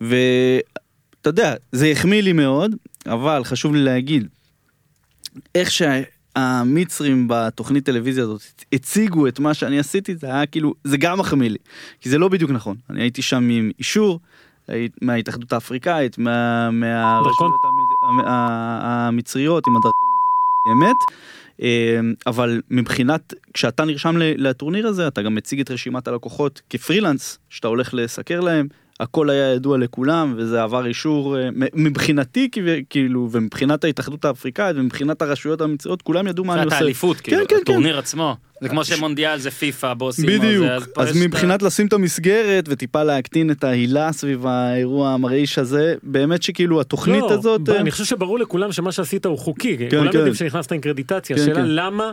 ואתה 0.01 1.29
יודע, 1.31 1.55
זה 1.73 1.87
החמיא 1.87 2.23
לי 2.23 2.33
מאוד, 2.33 2.75
אבל 3.07 3.45
חשוב 3.45 3.75
לי 3.75 3.85
להגיד, 3.85 4.27
איך 5.55 5.71
שהמצרים 6.39 7.27
בתוכנית 7.29 7.85
טלוויזיה 7.85 8.25
הזאת 8.25 8.43
הציגו 8.73 9.29
את 9.29 9.39
מה 9.39 9.55
שאני 9.55 9.79
עשיתי 9.79 10.17
זה 10.17 10.27
היה 10.27 10.47
כאילו 10.47 10.75
זה 10.85 10.97
גם 10.97 11.19
מחמיא 11.19 11.49
לי 11.49 11.59
כי 12.01 12.09
זה 12.09 12.19
לא 12.19 12.29
בדיוק 12.29 12.51
נכון. 12.51 12.77
אני 12.91 13.01
הייתי 13.01 13.23
שם 13.23 13.49
עם 13.51 13.71
אישור 13.79 14.21
מההתאחדות 15.03 15.53
האפריקאית 15.53 16.19
מה, 16.19 16.71
מהרשויות 16.71 17.55
המצריות 18.27 19.67
עם 19.67 19.77
הדרכון 19.77 20.09
הזר 20.13 20.31
שלי, 20.65 20.73
אמת. 20.73 20.97
אה, 21.63 22.01
אבל 22.27 22.63
מבחינת 22.71 23.35
כשאתה 23.55 23.85
נרשם 23.85 24.17
לטורניר 24.17 24.87
הזה 24.87 25.09
אתה 25.09 25.23
גם 25.23 25.35
מציג 25.35 25.61
את 25.61 25.71
רשימת 25.71 26.09
הלקוחות 26.09 26.61
כפרילנס 26.71 27.39
שאתה 27.49 27.69
הולך 27.69 27.95
לסקר 27.95 28.41
להם 28.41 28.69
הכל 29.01 29.31
היה 29.31 29.55
ידוע 29.55 29.79
לכולם 29.79 30.35
וזה 30.37 30.63
עבר 30.63 30.87
אישור 30.87 31.39
אה, 31.39 31.49
מבחינתי 31.75 32.49
כאילו 32.91 33.29
ומבחינת 33.33 33.85
ההתאחדות 33.85 34.25
האפריקאית 34.25 34.77
ומבחינת 34.77 35.23
הרשויות 35.23 35.61
המצריות 35.61 36.03
כולם 36.03 36.27
ידעו 36.27 36.45
מה 36.45 36.55
אני 36.55 36.65
עושה. 36.65 36.77
האליפות, 36.77 37.21
כאילו, 37.21 37.39
כן, 37.39 37.45
כן, 37.49 37.61
הטורניר 37.63 37.99
עצמו. 37.99 38.37
זה 38.61 38.69
כמו 38.69 38.85
שמונדיאל 38.85 39.39
זה 39.39 39.51
פיפא, 39.51 39.95
בוסים. 39.95 40.27
בדיוק, 40.27 40.67
אז 40.97 41.17
מבחינת 41.17 41.63
לשים 41.63 41.87
את 41.87 41.93
המסגרת 41.93 42.65
וטיפה 42.69 43.03
להקטין 43.03 43.51
את 43.51 43.65
ההילה 43.65 44.13
סביב 44.13 44.47
האירוע 44.47 45.11
המרעיש 45.11 45.59
הזה, 45.59 45.95
באמת 46.03 46.43
שכאילו 46.43 46.81
התוכנית 46.81 47.23
לא, 47.23 47.33
הזאת, 47.33 47.69
אה, 47.69 47.81
אני 47.81 47.91
חושב 47.91 48.05
שברור 48.05 48.39
לכולם 48.39 48.73
שמה 48.73 48.93
שעשית 48.93 49.27
הוא 49.27 49.39
חוקי, 49.39 49.77
כולם 49.91 50.11
כן. 50.13 50.17
יודעים 50.19 50.35
שנכנסת 50.35 50.73
עם 50.73 50.81
קרדיטציה, 50.81 51.37
כן, 51.37 51.43
השאלה 51.43 51.57
כן. 51.57 51.67
למה 51.67 52.13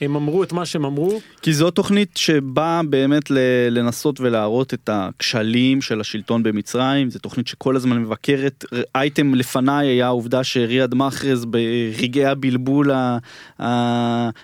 הם 0.00 0.16
אמרו 0.16 0.42
את 0.42 0.52
מה 0.52 0.66
שהם 0.66 0.84
אמרו, 0.84 1.20
כי 1.42 1.52
זו 1.52 1.70
תוכנית 1.70 2.16
שבאה 2.16 2.82
באמת 2.82 3.30
לנסות 3.70 4.20
ולהראות 4.20 4.74
את 4.74 4.90
הכשלים 4.92 5.82
של 5.82 6.00
השלטון 6.00 6.42
במצרים, 6.42 7.10
זו 7.10 7.18
תוכנית 7.18 7.46
שכל 7.46 7.76
הזמן 7.76 7.98
מבקרת, 7.98 8.64
אייטם 8.94 9.34
לפניי 9.34 9.86
היה 9.86 10.06
העובדה 10.06 10.44
שריאד 10.44 10.94
מחרז 10.94 11.44
ברגעי 11.44 12.26
הבלבול 12.26 12.90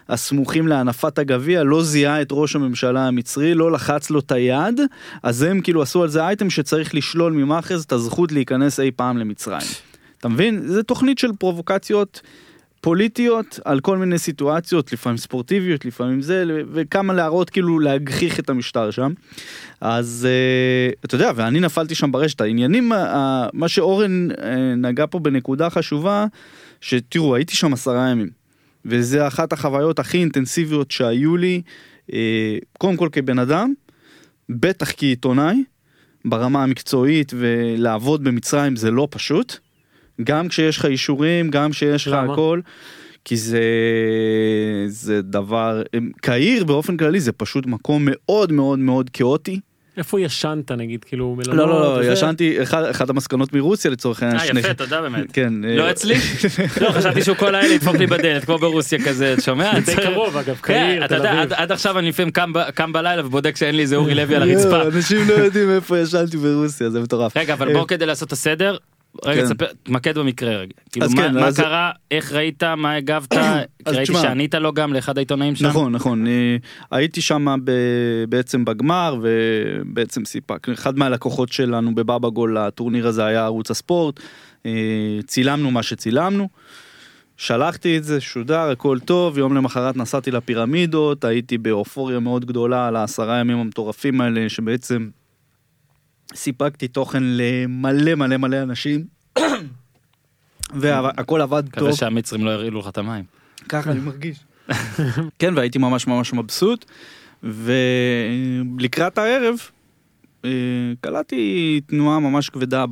הסמוכים 0.09 0.69
להנפת 0.69 1.19
הגביע 1.19 1.63
לא 1.63 1.83
זיהה 1.83 2.23
את 2.23 2.29
ראש 2.31 2.57
הממשלה 2.57 3.07
המצרי, 3.07 3.55
לא 3.55 3.73
לחץ 3.73 4.11
לו 4.11 4.19
את 4.19 4.33
היד, 4.33 4.81
אז 5.23 5.43
הם 5.43 5.61
כאילו 5.61 5.83
עשו 5.83 6.03
על 6.03 6.09
זה 6.09 6.23
אייטם 6.23 6.51
שצריך 6.51 6.95
לשלול 6.95 7.33
ממחרז 7.33 7.83
את 7.83 7.93
הזכות 7.93 8.33
להיכנס 8.33 8.81
אי 8.81 8.91
פעם 8.91 9.19
למצרים. 9.19 9.69
אתה 10.19 10.29
מבין? 10.29 10.63
זו 10.67 10.83
תוכנית 10.83 11.19
של 11.19 11.31
פרובוקציות. 11.39 12.21
פוליטיות 12.85 13.61
על 13.65 13.81
כל 13.81 13.99
מיני 13.99 14.19
סיטואציות 14.19 14.93
לפעמים 14.93 15.17
ספורטיביות 15.17 15.85
לפעמים 15.85 16.23
זה 16.23 16.45
וכמה 16.73 17.13
להראות 17.13 17.51
כאילו 17.51 17.79
להגחיך 17.79 18.41
את 18.41 18.51
המשטר 18.51 18.91
שם. 18.91 19.13
אז 19.81 20.29
uh, 20.29 20.99
אתה 21.05 21.15
יודע 21.15 21.31
ואני 21.35 21.61
נפלתי 21.61 21.95
שם 21.95 22.13
ברשת 22.13 22.41
העניינים 22.41 22.93
uh, 22.93 22.97
מה 23.53 23.69
שאורן 23.69 24.29
uh, 24.31 24.37
נגע 24.77 25.05
פה 25.11 25.19
בנקודה 25.19 25.71
חשובה 25.71 26.27
שתראו 26.81 27.35
הייתי 27.35 27.57
שם 27.57 27.73
עשרה 27.73 28.09
ימים 28.11 28.31
וזה 28.85 29.27
אחת 29.27 29.53
החוויות 29.53 29.99
הכי 29.99 30.19
אינטנסיביות 30.19 30.91
שהיו 30.91 31.37
לי 31.37 31.63
uh, 32.11 32.15
קודם 32.79 32.97
כל 32.97 33.09
כבן 33.13 33.39
אדם 33.39 33.73
בטח 34.49 34.93
כעיתונאי 34.97 35.65
ברמה 36.25 36.63
המקצועית 36.63 37.33
ולעבוד 37.37 38.25
במצרים 38.25 38.77
זה 38.77 38.91
לא 38.91 39.09
פשוט. 39.11 39.64
גם 40.25 40.49
כשיש 40.49 40.79
לך 40.79 40.85
אישורים, 40.85 41.51
גם 41.51 41.71
כשיש 41.71 42.09
לך? 42.09 42.15
הכל. 42.15 42.61
כי 43.25 43.37
זה 43.37 43.61
זה 44.87 45.23
דבר 45.23 45.83
קהיר 46.21 46.65
באופן 46.65 46.97
כללי 46.97 47.21
זה 47.21 47.33
פשוט 47.33 47.67
מקום 47.67 48.03
מאוד 48.11 48.53
מאוד 48.53 48.79
מאוד 48.79 49.11
כאוטי. 49.11 49.61
איפה 49.97 50.21
ישנת 50.21 50.71
נגיד, 50.73 51.05
כאילו 51.05 51.37
לא 51.47 51.57
לא 51.57 51.67
לא 51.69 51.97
וזה? 52.01 52.13
ישנתי 52.13 52.63
אחד 52.63 52.83
אחת 52.85 53.11
המסקנות 53.11 53.53
מרוסיה 53.53 53.91
לצורך 53.91 54.23
העניין. 54.23 54.57
אה 54.57 54.61
יפה 54.61 54.75
תודה 54.75 55.03
באמת. 55.03 55.33
כן. 55.33 55.53
לא 55.63 55.83
אה, 55.83 55.91
אצלי? 55.91 56.15
לא 56.81 56.91
חשבתי 56.91 57.23
שהוא 57.23 57.37
כל 57.37 57.55
הלילה 57.55 57.75
ידפוק 57.75 57.97
לי 57.97 58.07
בדלת 58.07 58.45
כמו 58.45 58.59
ברוסיה 58.59 59.05
כזה 59.05 59.33
אתה 59.33 59.43
שומע? 59.43 59.79
די 59.81 59.95
קרוב 59.97 60.37
אגב, 60.37 60.55
כן, 60.55 60.61
קהיר, 60.63 61.07
תל 61.07 61.15
אביב. 61.27 61.41
עד- 61.41 61.53
עד 61.53 61.73
עכשיו 61.73 61.99
אני 61.99 62.09
לפעמים 62.09 62.31
קם 62.33 62.53
קם 62.75 62.93
בלילה 62.93 63.27
ובודק 63.27 63.57
שאין 63.57 63.77
לי 63.77 63.83
איזה 63.83 63.97
אורי 63.97 64.15
לוי 64.15 64.37
על 64.37 64.49
יואו, 64.51 64.61
הרצפה. 64.75 64.97
אנשים 64.97 65.29
לא 65.29 65.35
יודעים 65.35 65.71
איפה 65.71 65.99
ישנתי 65.99 66.37
ברוסיה 66.37 66.91
זה 66.91 67.01
מטורף. 67.01 67.37
רגע 67.37 67.55
אבל 67.55 67.69
אה, 67.69 67.75
בוא 67.75 67.87
כדי 67.87 68.07
לעשות 68.07 68.29
את 68.29 68.33
הסדר. 68.33 68.77
רגע 69.25 69.41
כן. 69.41 69.47
תספר, 69.55 69.67
תמקד 69.83 70.19
במקרה 70.19 70.57
רגע. 70.57 70.73
כאילו 70.93 71.07
מה- 71.11 71.17
כן, 71.23 71.35
מה 71.35 71.47
אז- 71.47 71.57
קרה, 71.61 71.91
איך 72.11 72.33
ראית, 72.33 72.63
מה 72.63 72.93
הגבת, 72.95 73.33
ראיתי 73.89 74.03
תשמע. 74.03 74.23
שענית 74.23 74.55
לו 74.55 74.73
גם 74.73 74.93
לאחד 74.93 75.19
העיתונאים 75.19 75.55
שם. 75.57 75.67
נכון 75.67 75.93
נכון 75.93 76.25
הייתי 76.91 77.21
שם 77.21 77.57
ב- 77.65 77.71
בעצם 78.29 78.65
בגמר 78.65 79.17
ובעצם 79.23 80.25
סיפק 80.25 80.69
אחד 80.69 80.99
מהלקוחות 80.99 81.53
שלנו 81.53 81.95
בבאבא 81.95 82.29
גול 82.29 82.59
לטורניר 82.59 83.07
הזה 83.07 83.25
היה 83.25 83.45
ערוץ 83.45 83.71
הספורט 83.71 84.21
אה, 84.67 84.73
צילמנו 85.27 85.71
מה 85.71 85.83
שצילמנו. 85.83 86.49
שלחתי 87.37 87.97
את 87.99 88.05
זה 88.05 88.21
שודר 88.21 88.59
הכל 88.71 88.99
טוב 89.05 89.39
יום 89.39 89.55
למחרת 89.55 89.97
נסעתי 89.97 90.31
לפירמידות 90.31 91.25
הייתי 91.25 91.59
באופוריה 91.59 92.19
מאוד 92.21 92.45
גדולה 92.45 92.89
על 92.89 92.97
העשרה 92.97 93.39
ימים 93.39 93.59
המטורפים 93.59 94.21
האלה 94.21 94.49
שבעצם 94.49 95.09
סיפקתי 96.35 96.89
תוכן 96.89 97.23
למלא 97.23 98.15
מלא 98.15 98.37
מלא 98.37 98.63
אנשים. 98.63 99.05
והכל 100.75 101.41
עבד 101.41 101.63
מקווה 101.67 101.91
טוב. 101.91 101.99
שהמצרים 101.99 102.45
לא 102.45 102.51
הרעילו 102.51 102.81
לך 102.81 102.89
את 102.89 102.99
המים. 102.99 103.25
ככה 103.69 103.91
אני 103.91 104.01
מרגיש. 104.01 104.39
כן, 105.39 105.55
והייתי 105.57 105.79
ממש 105.79 106.07
ממש 106.07 106.33
מבסוט, 106.33 106.85
ולקראת 107.43 109.19
הערב 109.19 109.57
אה, 110.45 110.51
קלטתי 111.01 111.81
תנועה 111.87 112.21
ממש 112.21 112.51
כבדה 112.51 112.85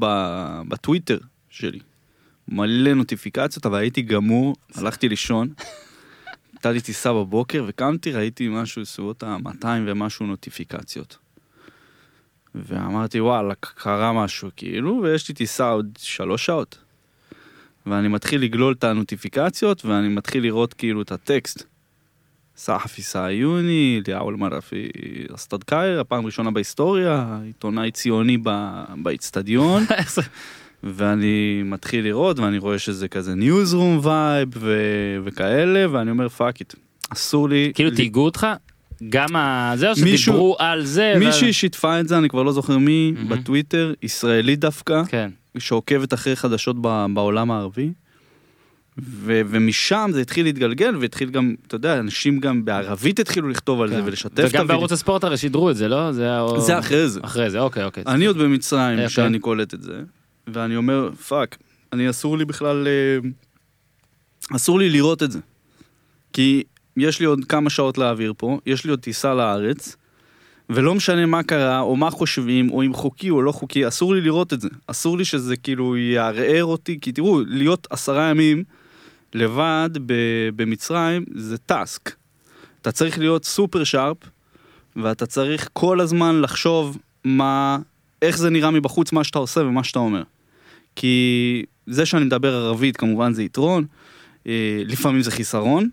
בטוויטר 0.68 1.18
שלי. 1.50 1.78
מלא 2.48 2.94
נוטיפיקציות, 2.94 3.66
אבל 3.66 3.78
הייתי 3.78 4.02
גמור, 4.02 4.56
הלכתי 4.74 5.08
לישון. 5.08 5.48
הייתה 6.52 6.72
לי 6.72 6.80
טיסה 6.80 7.12
בבוקר 7.12 7.64
וקמתי, 7.68 8.12
ראיתי 8.12 8.48
משהו 8.48 8.82
בסביבות 8.82 9.22
ה-200 9.22 9.66
ומשהו 9.86 10.26
נוטיפיקציות. 10.26 11.16
ואמרתי 12.54 13.20
וואלה, 13.20 13.54
קרה 13.54 14.12
משהו 14.12 14.48
כאילו, 14.56 15.00
ויש 15.02 15.28
לי 15.28 15.34
טיסה 15.34 15.68
עוד 15.68 15.86
שלוש 15.98 16.46
שעות. 16.46 16.78
ואני 17.86 18.08
מתחיל 18.08 18.42
לגלול 18.42 18.74
את 18.78 18.84
הנוטיפיקציות, 18.84 19.84
ואני 19.84 20.08
מתחיל 20.08 20.42
לראות 20.42 20.74
כאילו 20.74 21.02
את 21.02 21.12
הטקסט. 21.12 21.64
סחפי 22.56 23.02
סעיוני, 23.02 24.00
אליהו 24.06 24.30
אל-מרפי 24.30 24.88
אסטד 25.34 25.64
קאיר, 25.64 26.00
הפעם 26.00 26.22
הראשונה 26.22 26.50
בהיסטוריה, 26.50 27.38
עיתונאי 27.44 27.90
ציוני 27.90 28.38
באיצטדיון, 29.02 29.82
ואני 30.82 31.62
מתחיל 31.64 32.04
לראות, 32.04 32.38
ואני 32.38 32.58
רואה 32.58 32.78
שזה 32.78 33.08
כזה 33.08 33.34
newsroom 33.34 34.00
vibe 34.02 34.48
וכאלה, 35.24 35.92
ואני 35.92 36.10
אומר 36.10 36.28
fuck 36.28 36.60
it, 36.60 36.74
אסור 37.08 37.48
לי... 37.48 37.72
כאילו 37.74 37.90
תייגו 37.90 38.24
אותך? 38.24 38.46
גם 39.08 39.36
ה... 39.36 39.72
זהו 39.76 39.94
מישהו- 40.04 40.18
שדיברו 40.18 40.56
על 40.58 40.84
זה. 40.84 41.14
מישהי 41.18 41.52
שיתפה 41.52 42.00
את 42.00 42.08
זה, 42.08 42.18
אני 42.18 42.28
כבר 42.28 42.42
לא 42.42 42.52
זוכר 42.52 42.78
מי, 42.78 43.12
מהמם. 43.16 43.28
בטוויטר, 43.28 43.94
ישראלי 44.02 44.56
דווקא, 44.56 45.02
כן. 45.08 45.30
שעוקבת 45.58 46.14
אחרי 46.14 46.36
חדשות 46.36 46.76
ב- 46.80 47.06
בעולם 47.14 47.50
הערבי. 47.50 47.92
ו- 48.98 49.40
ומשם 49.50 50.10
זה 50.12 50.20
התחיל 50.20 50.44
להתגלגל 50.46 50.96
והתחיל 50.96 51.30
גם, 51.30 51.54
אתה 51.66 51.74
יודע, 51.74 51.98
אנשים 51.98 52.40
גם 52.40 52.64
בערבית 52.64 53.18
התחילו 53.20 53.48
לכתוב 53.48 53.80
על 53.82 53.88
זה 53.88 53.94
כן. 53.94 54.02
ולשתף 54.04 54.28
את 54.32 54.38
וגם 54.38 54.48
הוידאו. 54.60 54.66
בערוץ 54.66 54.92
הספורט 54.92 55.24
הרי 55.24 55.36
שידרו 55.36 55.70
את 55.70 55.76
זה, 55.76 55.88
לא? 55.88 56.12
זה 56.12 56.22
היה... 56.24 56.46
זה 56.58 56.78
אחרי 56.78 57.08
זה. 57.08 57.20
אחרי 57.22 57.50
זה, 57.50 57.60
אוקיי, 57.60 57.84
אוקיי. 57.84 58.04
אני 58.06 58.26
עוד 58.26 58.38
במצרים 58.38 58.94
אוקיי. 58.98 59.08
שאני 59.08 59.38
קולט 59.38 59.74
את 59.74 59.82
זה, 59.82 60.00
ואני 60.46 60.76
אומר, 60.76 61.10
fuck, 61.28 61.56
אני 61.92 62.10
אסור 62.10 62.38
לי 62.38 62.44
בכלל, 62.44 62.86
אה, 62.86 63.28
אסור 64.56 64.78
לי 64.78 64.90
לראות 64.90 65.22
את 65.22 65.32
זה. 65.32 65.38
כי 66.32 66.62
יש 66.96 67.20
לי 67.20 67.26
עוד 67.26 67.44
כמה 67.44 67.70
שעות 67.70 67.98
להעביר 67.98 68.32
פה, 68.36 68.58
יש 68.66 68.84
לי 68.84 68.90
עוד 68.90 69.00
טיסה 69.00 69.34
לארץ, 69.34 69.96
ולא 70.70 70.94
משנה 70.94 71.26
מה 71.26 71.42
קרה, 71.42 71.80
או 71.80 71.96
מה 71.96 72.10
חושבים, 72.10 72.70
או 72.70 72.82
אם 72.82 72.94
חוקי 72.94 73.30
או 73.30 73.42
לא 73.42 73.52
חוקי, 73.52 73.88
אסור 73.88 74.14
לי 74.14 74.20
לראות 74.20 74.52
את 74.52 74.60
זה. 74.60 74.68
אסור 74.86 75.18
לי 75.18 75.24
שזה 75.24 75.56
כאילו 75.56 75.96
יערער 75.96 76.64
אותי, 76.64 76.98
כי 77.00 77.12
תראו, 77.12 77.40
להיות 77.46 77.86
עשרה 77.90 78.30
ימים 78.30 78.64
לבד 79.34 79.90
במצרים 80.56 81.24
זה 81.34 81.58
טאסק. 81.58 82.14
אתה 82.80 82.92
צריך 82.92 83.18
להיות 83.18 83.44
סופר 83.44 83.84
שרפ, 83.84 84.16
ואתה 84.96 85.26
צריך 85.26 85.68
כל 85.72 86.00
הזמן 86.00 86.40
לחשוב 86.40 86.98
מה, 87.24 87.78
איך 88.22 88.38
זה 88.38 88.50
נראה 88.50 88.70
מבחוץ, 88.70 89.12
מה 89.12 89.24
שאתה 89.24 89.38
עושה 89.38 89.60
ומה 89.60 89.84
שאתה 89.84 89.98
אומר. 89.98 90.22
כי 90.96 91.64
זה 91.86 92.06
שאני 92.06 92.24
מדבר 92.24 92.54
ערבית 92.54 92.96
כמובן 92.96 93.32
זה 93.32 93.42
יתרון, 93.42 93.84
אה, 94.46 94.82
לפעמים 94.86 95.22
זה 95.22 95.30
חיסרון. 95.30 95.88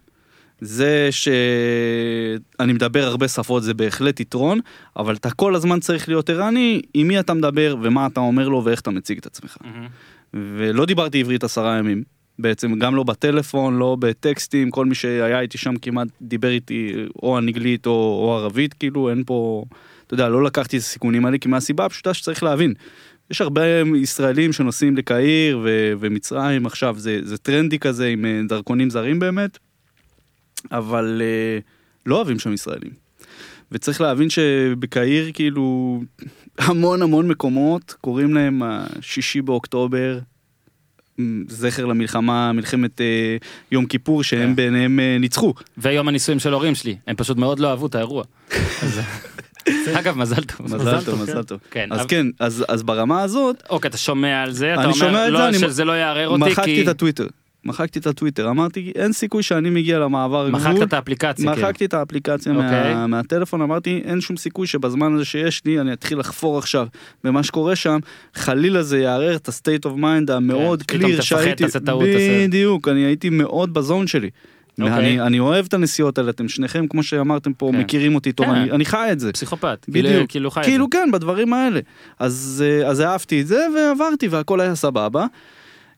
זה 0.62 1.10
שאני 1.12 2.74
מדבר 2.74 3.04
הרבה 3.04 3.28
שפות 3.28 3.64
זה 3.64 3.74
בהחלט 3.74 4.20
יתרון, 4.20 4.60
אבל 4.98 5.16
אתה 5.16 5.32
כל 5.32 5.56
הזמן 5.56 5.80
צריך 5.80 6.10
להיות 6.10 6.30
ערני 6.30 6.82
עם 6.94 7.08
מי 7.08 7.20
אתה 7.20 7.34
מדבר 7.34 7.76
ומה 7.82 8.08
אתה 8.08 8.20
אומר 8.20 8.50
לו 8.50 8.66
ואיך 8.66 8.82
אתה 8.82 8.92
מציג 8.92 9.18
את 9.18 9.26
עצמך. 9.26 9.58
מהמם. 9.62 9.88
ולא 10.34 10.86
דיברתי 10.86 11.20
עברית 11.20 11.44
עשרה 11.44 11.78
ימים. 11.78 12.04
בעצם 12.40 12.80
גם 12.80 12.96
לא 12.96 13.04
בטלפון, 13.04 13.78
לא 13.78 13.98
בטקסטים, 14.00 14.72
כל 14.72 14.86
מי 14.86 14.96
שהיה 14.96 15.40
איתי 15.40 15.58
שם 15.58 15.76
כמעט 15.76 16.08
דיבר 16.22 16.50
איתי 16.50 16.94
או 17.24 17.38
אנגלית 17.38 17.86
או, 17.86 17.92
או 18.24 18.36
ערבית, 18.38 18.74
כאילו 18.74 19.10
אין 19.10 19.24
פה, 19.26 19.66
אתה 20.08 20.14
יודע, 20.14 20.30
לא 20.30 20.44
לקחתי 20.44 20.78
את 20.78 20.82
הסיכונים 20.82 21.26
האלה, 21.26 21.38
כי 21.38 21.50
מהסיבה 21.50 21.86
הפשוטה 21.86 22.14
שצריך 22.14 22.44
להבין. 22.44 22.74
יש 23.32 23.42
הרבה 23.42 23.62
ישראלים 23.96 24.54
שנוסעים 24.54 24.98
לקהיר 24.98 25.60
ו- 25.64 25.94
ומצרים 26.00 26.66
עכשיו, 26.66 26.96
זה, 26.98 27.20
זה 27.24 27.38
טרנדי 27.38 27.80
כזה 27.80 28.08
עם 28.08 28.26
אה, 28.26 28.42
דרכונים 28.48 28.90
זרים 28.90 29.20
באמת, 29.20 29.58
אבל 30.72 31.22
אה, 31.26 31.60
לא 32.06 32.16
אוהבים 32.16 32.40
שם 32.40 32.54
ישראלים. 32.54 32.92
וצריך 33.72 34.02
להבין 34.02 34.30
שבקהיר 34.30 35.32
כאילו 35.34 36.00
המון 36.58 37.02
המון 37.02 37.28
מקומות 37.28 37.96
קוראים 38.02 38.34
להם 38.34 38.62
השישי 38.66 39.42
באוקטובר, 39.42 40.20
זכר 41.48 41.86
למלחמה, 41.86 42.52
מלחמת 42.54 43.02
אה, 43.02 43.38
יום 43.72 43.86
כיפור 43.86 44.24
שהם 44.24 44.50
כן. 44.50 44.56
ביניהם 44.56 45.00
אה, 45.00 45.18
ניצחו. 45.20 45.54
ויום 45.78 46.08
הנישואים 46.08 46.40
של 46.40 46.54
הורים 46.54 46.76
שלי, 46.76 46.98
הם 47.08 47.16
פשוט 47.16 47.38
מאוד 47.38 47.60
לא 47.60 47.70
אהבו 47.70 47.88
את 47.88 47.96
האירוע. 47.96 48.24
אז- 48.84 49.00
אגב, 49.94 50.18
מזל 50.18 50.44
טוב. 50.44 50.76
מזל 50.76 51.02
טוב, 51.06 51.16
כן. 51.16 51.22
מזל 51.24 51.44
טוב. 51.44 51.60
כן, 51.72 51.88
אז 51.92 52.06
כן, 52.06 52.26
אז 52.40 52.66
אז 52.68 52.84
ברמה 52.84 53.22
הזאת, 53.22 53.64
אוקיי, 53.70 53.90
אתה 53.90 53.98
שומע 53.98 54.42
על 54.44 54.52
זה, 54.52 54.74
אתה 54.74 54.84
אני 54.84 54.94
שומע 54.94 55.08
אומר 55.10 55.28
את 55.28 55.32
לא, 55.32 55.40
זה, 55.40 55.48
אני- 55.48 55.60
שזה 55.60 55.86
לא 55.86 55.92
יערער 55.92 56.28
אותי, 56.28 56.44
כי... 56.46 56.52
מחקתי 56.52 56.84
את 56.84 56.88
הטוויטר. 56.88 57.28
מחקתי 57.66 58.00
את 58.00 58.08
הטוויטר, 58.08 58.50
אמרתי 58.50 58.92
אין 58.96 59.14
סיכוי 59.14 59.44
שאני 59.44 59.70
מגיע 59.70 60.00
למעבר 60.00 60.50
גבול. 60.50 60.62
מחקת 60.62 60.82
את 60.82 60.94
האפליקציה, 60.94 61.56
כן. 61.56 61.62
מחקתי 61.62 61.86
את 61.86 61.94
האפליקציה 61.94 62.54
אוקיי. 62.54 62.94
מה, 62.94 63.08
מהטלפון, 63.08 63.62
אמרתי 63.62 64.02
אין 64.06 64.22
שום 64.22 64.38
סיכוי 64.38 64.68
שבזמן 64.68 65.14
הזה 65.16 65.26
שיש 65.26 65.66
לי 65.66 65.80
אני 65.80 65.94
אתחיל 65.94 66.20
לחפור 66.20 66.58
עכשיו 66.58 66.88
במה 67.24 67.44
שקורה 67.44 67.76
שם, 67.76 68.00
חלילה 68.34 68.84
זה 68.84 69.00
יערער 69.00 69.36
את 69.36 69.50
ה-state 69.50 69.86
of 69.90 70.00
mind 70.00 70.32
המאוד 70.34 70.84
כן, 70.84 70.98
קליר 70.98 71.16
תפחד, 71.16 71.22
שהייתי, 71.24 71.64
בדיוק, 72.48 72.88
אני 72.88 73.00
הייתי 73.00 73.30
מאוד 73.30 73.74
בזון 73.74 74.08
שלי. 74.08 74.30
אוקיי. 74.82 74.96
ואני 74.96 75.22
אני 75.22 75.40
אוהב 75.40 75.66
את 75.66 75.74
הנסיעות 75.74 76.18
האלה, 76.18 76.30
אתם 76.30 76.48
שניכם 76.48 76.88
כמו 76.88 77.04
שאמרתם 77.04 77.54
פה 77.54 77.70
כן. 77.74 77.80
מכירים 77.80 78.16
אותי 78.16 78.32
טוב, 78.32 78.46
כן. 78.46 78.52
אני, 78.52 78.72
אני 78.72 78.86
חי 78.86 79.10
את 79.12 79.20
זה. 79.20 79.32
פסיכופת. 79.32 79.86
בדיוק. 79.90 80.06
כאילו- 80.08 80.26
כאילו 80.28 80.52
חי 80.52 80.60
את 80.60 80.66
זה. 80.66 80.72
כאילו 80.72 80.90
כן, 80.90 81.10
בדברים 81.14 81.54
האלה. 81.54 81.80
אז, 82.20 82.64
אה, 82.68 82.88
אז 82.90 83.02
אהבתי 83.02 83.42
את 83.42 83.48
זה 83.48 83.68
ועברתי 83.76 84.28
והכל 84.28 84.62
היה 84.62 84.76
סבבה. 84.76 85.26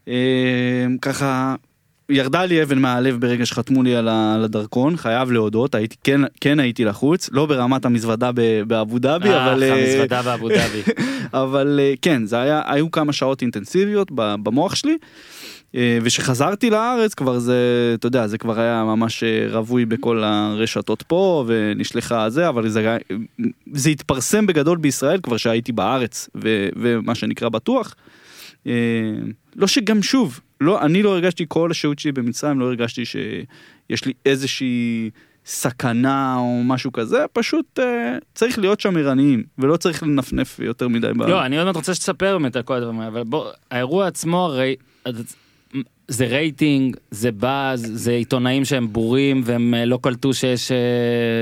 אה, 0.08 0.86
ככה, 1.02 1.56
ירדה 2.10 2.46
לי 2.46 2.64
אבן 2.64 2.80
מהלב 2.80 3.22
ברגע 3.22 3.46
שחתמו 3.46 3.84
לי 3.84 3.96
על 3.96 4.08
הדרכון, 4.44 4.98
חייב 4.98 5.32
להודות, 5.32 5.76
הייתי, 5.76 5.96
כן, 6.04 6.22
כן 6.42 6.60
הייתי 6.60 6.86
לחוץ, 6.86 7.30
לא 7.32 7.46
ברמת 7.46 7.86
המזוודה 7.86 8.32
באבו 8.68 9.00
דאבי, 9.00 9.30
אה, 9.30 9.52
אבל, 9.52 9.64
אה, 9.64 9.74
המזוודה 9.74 10.22
באבו 10.22 10.50
דאבי. 10.50 10.82
אבל 11.44 11.80
אה, 11.82 11.94
כן, 12.02 12.26
זה 12.26 12.42
היה, 12.42 12.62
היו 12.66 12.92
כמה 12.92 13.14
שעות 13.14 13.42
אינטנסיביות 13.42 14.12
במוח 14.16 14.76
שלי. 14.76 14.98
אה, 15.76 15.98
וכשחזרתי 16.02 16.70
לארץ 16.70 17.14
כבר 17.14 17.40
זה, 17.40 17.56
אתה 18.00 18.08
יודע, 18.08 18.28
זה 18.28 18.38
כבר 18.38 18.60
היה 18.60 18.84
ממש 18.84 19.24
אה, 19.24 19.48
רווי 19.52 19.86
בכל 19.86 20.24
הרשתות 20.24 21.02
פה 21.02 21.44
ונשלחה 21.48 22.30
זה, 22.30 22.50
אבל 22.50 22.70
זה, 22.70 22.98
זה 23.74 23.90
התפרסם 23.90 24.48
בגדול 24.48 24.78
בישראל 24.78 25.20
כבר 25.24 25.38
שהייתי 25.38 25.72
בארץ 25.72 26.30
ו, 26.36 26.70
ומה 26.76 27.16
שנקרא 27.16 27.50
בטוח. 27.50 27.96
אה, 28.68 28.72
לא 29.56 29.68
שגם 29.68 30.04
שוב, 30.04 30.40
לא, 30.62 30.82
אני 30.86 31.04
לא 31.04 31.10
הרגשתי 31.10 31.46
כל 31.48 31.72
השהות 31.72 32.00
שלי 32.00 32.12
במצרים, 32.12 32.60
לא 32.60 32.66
הרגשתי 32.66 33.06
שיש 33.06 34.06
לי 34.06 34.14
איזושהי 34.26 35.10
סכנה 35.46 36.36
או 36.38 36.62
משהו 36.66 36.92
כזה, 36.92 37.26
פשוט 37.34 37.80
אה, 37.80 38.18
צריך 38.36 38.60
להיות 38.60 38.80
שם 38.80 38.98
ערניים 38.98 39.44
ולא 39.58 39.78
צריך 39.78 40.04
לנפנף 40.04 40.60
יותר 40.60 40.88
מדי. 40.88 41.08
ב- 41.18 41.22
לא, 41.22 41.46
אני 41.46 41.58
עוד 41.58 41.66
מעט 41.66 41.76
רוצה 41.76 41.94
שתספר 41.96 42.38
באמת 42.38 42.56
על 42.56 42.64
כל 42.64 42.76
הדברים 42.76 43.00
האלה, 43.00 43.08
אבל 43.12 43.24
בוא, 43.24 43.50
האירוע 43.72 44.08
עצמו 44.08 44.46
הרי, 44.46 44.76
זה 46.12 46.26
רייטינג, 46.26 46.98
זה 47.12 47.32
באז, 47.32 47.92
זה 47.94 48.12
עיתונאים 48.12 48.66
שהם 48.66 48.94
בורים 48.94 49.42
והם 49.46 49.74
אה, 49.74 49.86
לא 49.86 50.00
קלטו 50.02 50.34
שיש 50.34 50.72
אה, 50.72 50.78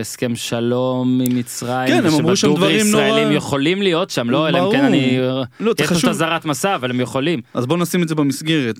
הסכם 0.01 0.35
שלום 0.35 1.21
עם 1.25 1.37
מצרים, 1.37 1.87
כן, 1.87 2.05
הם 2.05 2.13
אמרו 2.13 2.35
שם 2.35 2.53
דברים 2.55 2.87
נורא- 2.91 3.03
ישראלים 3.03 3.31
יכולים 3.31 3.81
להיות 3.81 4.09
שם, 4.09 4.29
לא, 4.29 4.47
אלא 4.49 4.67
אם. 4.67 4.71
כן 4.71 4.85
אני... 4.85 5.17
לא, 5.17 5.33
זה 5.43 5.43
יש 5.59 5.61
לנו 5.61 5.71
את 5.71 5.81
חשוב. 5.81 6.09
אזהרת 6.09 6.45
מסע, 6.45 6.75
אבל 6.75 6.89
הם 6.89 6.99
יכולים. 6.99 7.41
אז 7.53 7.65
בוא 7.65 7.77
נשים 7.77 8.03
את 8.03 8.07
זה 8.07 8.15
במסגרת. 8.15 8.79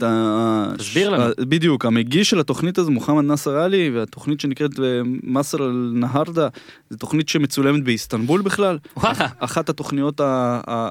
תסביר 0.78 1.10
לנו. 1.10 1.24
בדיוק, 1.40 1.86
המגיש 1.86 2.30
של 2.30 2.40
התוכנית 2.40 2.78
הזו, 2.78 2.92
מוחמד 2.92 3.24
נאסר 3.24 3.52
עלי, 3.58 3.90
והתוכנית 3.94 4.40
שנקראת 4.40 4.80
אה, 4.80 4.86
מסר 5.24 5.58
אל 5.66 5.92
נהרדה, 5.94 6.48
זו 6.90 6.98
תוכנית 6.98 7.30
שמצולמת 7.30 7.84
באיסטנבול 7.84 8.42
בכלל. 8.42 8.78
וואלה. 8.98 9.28
אחת 9.40 9.70
התוכניות, 9.70 10.20
ה- 10.22 10.90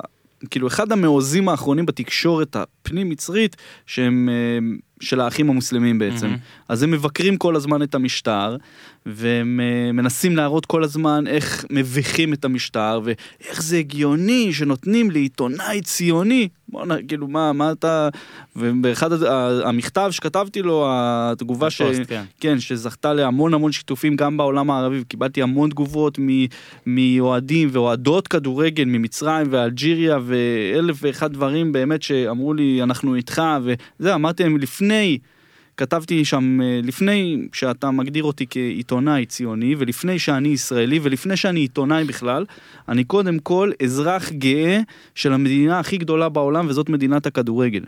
כאילו 0.50 0.66
אחד 0.68 0.92
המעוזים 0.92 1.48
האחרונים 1.48 1.86
בתקשורת 1.86 2.56
הפנים 2.56 3.08
מצרית, 3.08 3.56
שהם 3.86 4.28
של 5.00 5.20
האחים 5.20 5.50
המוסלמים 5.50 5.98
בעצם. 5.98 6.26
מהמם. 6.26 6.38
אז 6.68 6.82
הם 6.82 6.90
מבקרים 6.90 7.36
כל 7.36 7.56
הזמן 7.56 7.82
את 7.82 7.94
המשטר, 7.94 8.56
והם 9.06 9.60
אה, 9.62 9.92
מנסים 9.92 10.36
להראות 10.36 10.66
כל 10.66 10.84
הזמן 10.84 11.26
איך 11.26 11.64
מביכים 11.70 12.32
את 12.32 12.44
המשטר, 12.44 13.00
ואיך 13.04 13.62
זה 13.62 13.76
הגיוני 13.76 14.52
שנותנים 14.52 15.10
לעיתונאי 15.10 15.80
ציוני, 15.82 16.48
בואנה, 16.68 16.94
כאילו, 17.08 17.28
מה, 17.28 17.52
מה 17.52 17.72
אתה... 17.72 18.08
ובאחד 18.56 19.22
המכתב 19.64 20.08
שכתבתי 20.10 20.62
לו, 20.62 20.84
התגובה 20.88 21.70
ש... 21.70 21.82
כן. 22.08 22.24
כן, 22.40 22.60
שזכתה 22.60 23.12
להמון 23.14 23.54
המון 23.54 23.72
שיתופים 23.72 24.16
גם 24.16 24.36
בעולם 24.36 24.70
הערבי, 24.70 25.00
וקיבלתי 25.00 25.42
המון 25.42 25.70
תגובות 25.70 26.18
מ- 26.20 26.46
מאוהדים 26.86 27.68
ואוהדות 27.72 28.28
כדורגל 28.28 28.84
ממצרים 28.84 29.46
ואלג'יריה 29.50 30.18
ואלף 30.22 30.96
ואחד 31.00 31.32
דברים 31.32 31.72
באמת 31.72 32.02
שאמרו 32.02 32.54
לי 32.54 32.82
אנחנו 32.82 33.14
איתך 33.14 33.42
וזה 33.62 34.14
אמרתי 34.14 34.42
להם 34.42 34.56
לפני. 34.56 35.18
כתבתי 35.78 36.24
שם 36.24 36.60
אה, 36.62 36.80
לפני 36.82 37.48
שאתה 37.52 37.90
מגדיר 37.90 38.24
אותי 38.24 38.46
כעיתונאי 38.50 39.26
ציוני 39.26 39.74
ולפני 39.78 40.18
שאני 40.18 40.48
ישראלי 40.48 41.00
ולפני 41.02 41.36
שאני 41.36 41.60
עיתונאי 41.60 42.04
בכלל, 42.04 42.44
אני 42.88 43.04
קודם 43.04 43.38
כל 43.38 43.70
אזרח 43.82 44.32
גאה 44.32 44.80
של 45.14 45.32
המדינה 45.32 45.78
הכי 45.78 45.96
גדולה 45.96 46.28
בעולם 46.28 46.66
וזאת 46.68 46.88
מדינת 46.88 47.26
הכדורגל. 47.26 47.84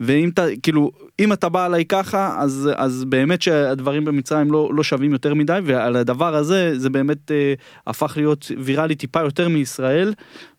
ואם 0.00 0.28
אתה, 0.28 0.46
כאילו, 0.62 0.90
אם 1.20 1.32
אתה 1.32 1.48
בא 1.48 1.64
עליי 1.64 1.84
ככה, 1.84 2.36
אז, 2.38 2.70
אז 2.76 3.04
באמת 3.04 3.42
שהדברים 3.42 4.04
במצרים 4.04 4.52
לא, 4.52 4.70
לא 4.74 4.82
שווים 4.82 5.12
יותר 5.12 5.34
מדי, 5.34 5.58
ועל 5.64 5.96
הדבר 5.96 6.34
הזה, 6.34 6.78
זה 6.78 6.90
באמת 6.90 7.30
אה, 7.30 7.54
הפך 7.86 8.12
להיות 8.16 8.52
ויראלי 8.58 8.94
טיפה 8.94 9.20
יותר 9.20 9.48
מישראל, 9.48 10.12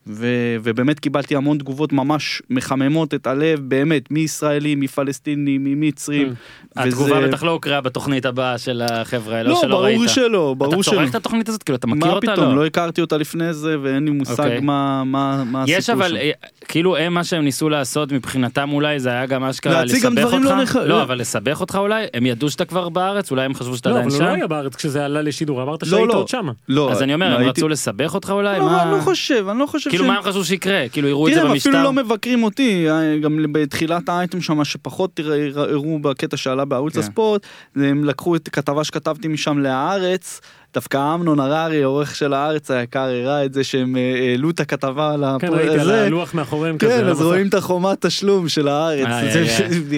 ו, 0.08 0.26
ובאמת 0.62 1.00
קיבלתי 1.00 1.36
המון 1.36 1.58
תגובות 1.58 1.92
ממש 1.92 2.42
מחממות 2.50 3.14
את 3.14 3.26
הלב, 3.26 3.60
באמת, 3.62 4.10
מישראלים, 4.10 4.80
מפלסטינים, 4.80 5.64
ממצרים. 5.64 6.34
התגובה 6.76 7.18
וזה- 7.18 7.28
בטח 7.28 7.42
לא 7.42 7.50
הוקראה 7.50 7.80
בתוכנית 7.80 8.26
הבאה 8.26 8.58
של 8.58 8.82
החבר'ה 8.90 9.36
האלה, 9.36 9.50
או 9.50 9.54
לא, 9.54 9.60
שלא 9.62 9.82
ראית. 9.84 9.96
ברור 9.96 10.08
שלא, 10.08 10.54
ברור 10.58 10.74
אתה 10.74 10.82
שלא. 10.82 10.92
צורך 10.92 11.10
את 11.10 11.14
התוכנית 11.14 11.48
הזאת? 11.48 11.62
כאילו, 11.62 11.76
אתה 11.76 11.86
מכיר 11.86 12.06
מה 12.10 12.12
אותה? 12.12 12.32
פתאום, 12.32 12.56
לא 12.56 12.66
הכרתי 12.66 13.00
אותה 13.00 13.16
לפני 13.16 13.52
זה, 13.54 13.76
ואין 13.82 14.04
לי 14.04 14.10
מושג 14.10 14.32
אוקיי. 14.42 14.60
מה, 14.60 15.04
מה, 15.04 15.44
מה 15.44 15.62
הסיפור 15.62 15.78
יש 15.78 15.90
אבל, 15.90 16.08
שם. 16.08 16.16
אה, 16.16 16.30
כאילו 16.68 16.96
הם 16.96 17.14
מה 17.14 17.24
שהם 17.24 17.44
ניסו 17.44 17.68
לעשות 17.68 18.12
מבחינתם 18.12 18.70
אולי 18.72 19.00
זה 19.00 19.08
היה 19.10 19.26
גם 19.26 19.44
אשכרה 19.44 19.84
להציג 19.84 20.02
גם 20.04 20.12
לסבך 20.12 20.28
דברים 20.28 20.46
אותך, 20.46 20.76
לא 20.76 20.82
נכ- 20.82 20.86
לא 20.88 21.02
אבל 21.02 21.18
לסבך 21.18 21.60
אותך 21.60 21.74
אולי, 21.80 22.04
הם 22.14 22.26
ידעו 22.26 22.50
שאתה 22.50 22.64
כבר 22.64 22.88
בארץ, 22.88 23.30
אולי 23.30 23.44
הם 23.44 23.54
חשבו 23.54 23.76
שאתה 23.76 23.88
לא, 23.90 23.94
עדיין 23.94 24.08
אבל 24.10 24.16
הוא 24.16 24.22
לא 24.24 24.30
שם, 24.30 24.34
היה 24.36 24.46
בארץ 24.46 24.76
כשזה 24.76 25.04
עלה 25.04 25.22
לשידור, 25.22 25.62
אמרת 25.62 25.82
לא, 25.82 25.88
שהיית 25.88 26.08
לא. 26.08 26.14
עוד. 26.14 26.28
לא, 26.68 26.90
אז 26.92 27.02
אני 27.02 27.14
אומר, 27.14 27.36
הם 27.40 27.48
רצו 27.48 27.68
לסבך 27.68 28.14
אותך 28.14 28.30
אולי, 28.30 28.58
לא, 28.58 28.64
מה, 28.66 28.82
אני 28.82 28.90
לא 28.92 29.00
חושב, 29.00 29.46
אני 29.50 29.58
לא 29.58 29.66
חושב 29.66 29.90
כאילו 29.98 30.12
מה 30.12 30.18
הם 30.18 30.22
חשבו 30.22 30.44
שיקרה, 30.44 30.88
כאילו 30.88 31.08
יראו 31.08 31.28
את 31.28 31.34
זה 31.34 31.42
הם 31.42 31.52
אפילו 31.52 31.82
לא 31.82 31.92
מבקרים 31.92 32.42
אותי, 32.42 32.90
אה, 32.90 33.18
גם 33.18 33.46
בתחילת 33.52 34.08
האייטם 34.08 34.40
שם 34.40 34.64
שפחות 34.64 35.20
הראו 35.54 35.98
בקטע 35.98 36.36
שעלה 36.36 36.64
בערוץ 36.64 36.94
כן. 36.94 37.00
הספורט, 37.00 37.46
הם 37.76 38.04
לקחו 38.04 38.36
את 38.36 38.48
כתבה 38.48 38.84
שכתבתי 38.84 39.28
משם 39.28 39.58
להארץ, 39.58 40.40
דווקא 40.74 41.14
אמנון 41.14 41.40
הררי, 41.40 41.82
עורך 41.82 42.14
של 42.16 42.32
הארץ 42.32 42.70
היקר, 42.70 43.00
הראה 43.00 43.44
את 43.44 43.54
זה 43.54 43.64
שהם 43.64 43.96
אה, 43.96 44.00
העלו 44.30 44.50
את 44.50 44.60
הכתבה 44.60 45.14
על 45.14 45.24
כן, 45.40 45.46
הפו- 45.46 45.56
ראיתי 45.56 45.72
על 45.72 45.80
הזה. 45.80 46.06
הלוח 46.06 46.34
מאחוריהם 46.34 46.78
כזה. 46.78 46.98
כן, 47.02 47.06
אז. 47.08 47.22
רואים 47.22 47.48
את 47.48 47.54
החומת 47.54 48.06
תשלום 48.06 48.48
של 48.48 48.68
הארץ. 48.68 49.06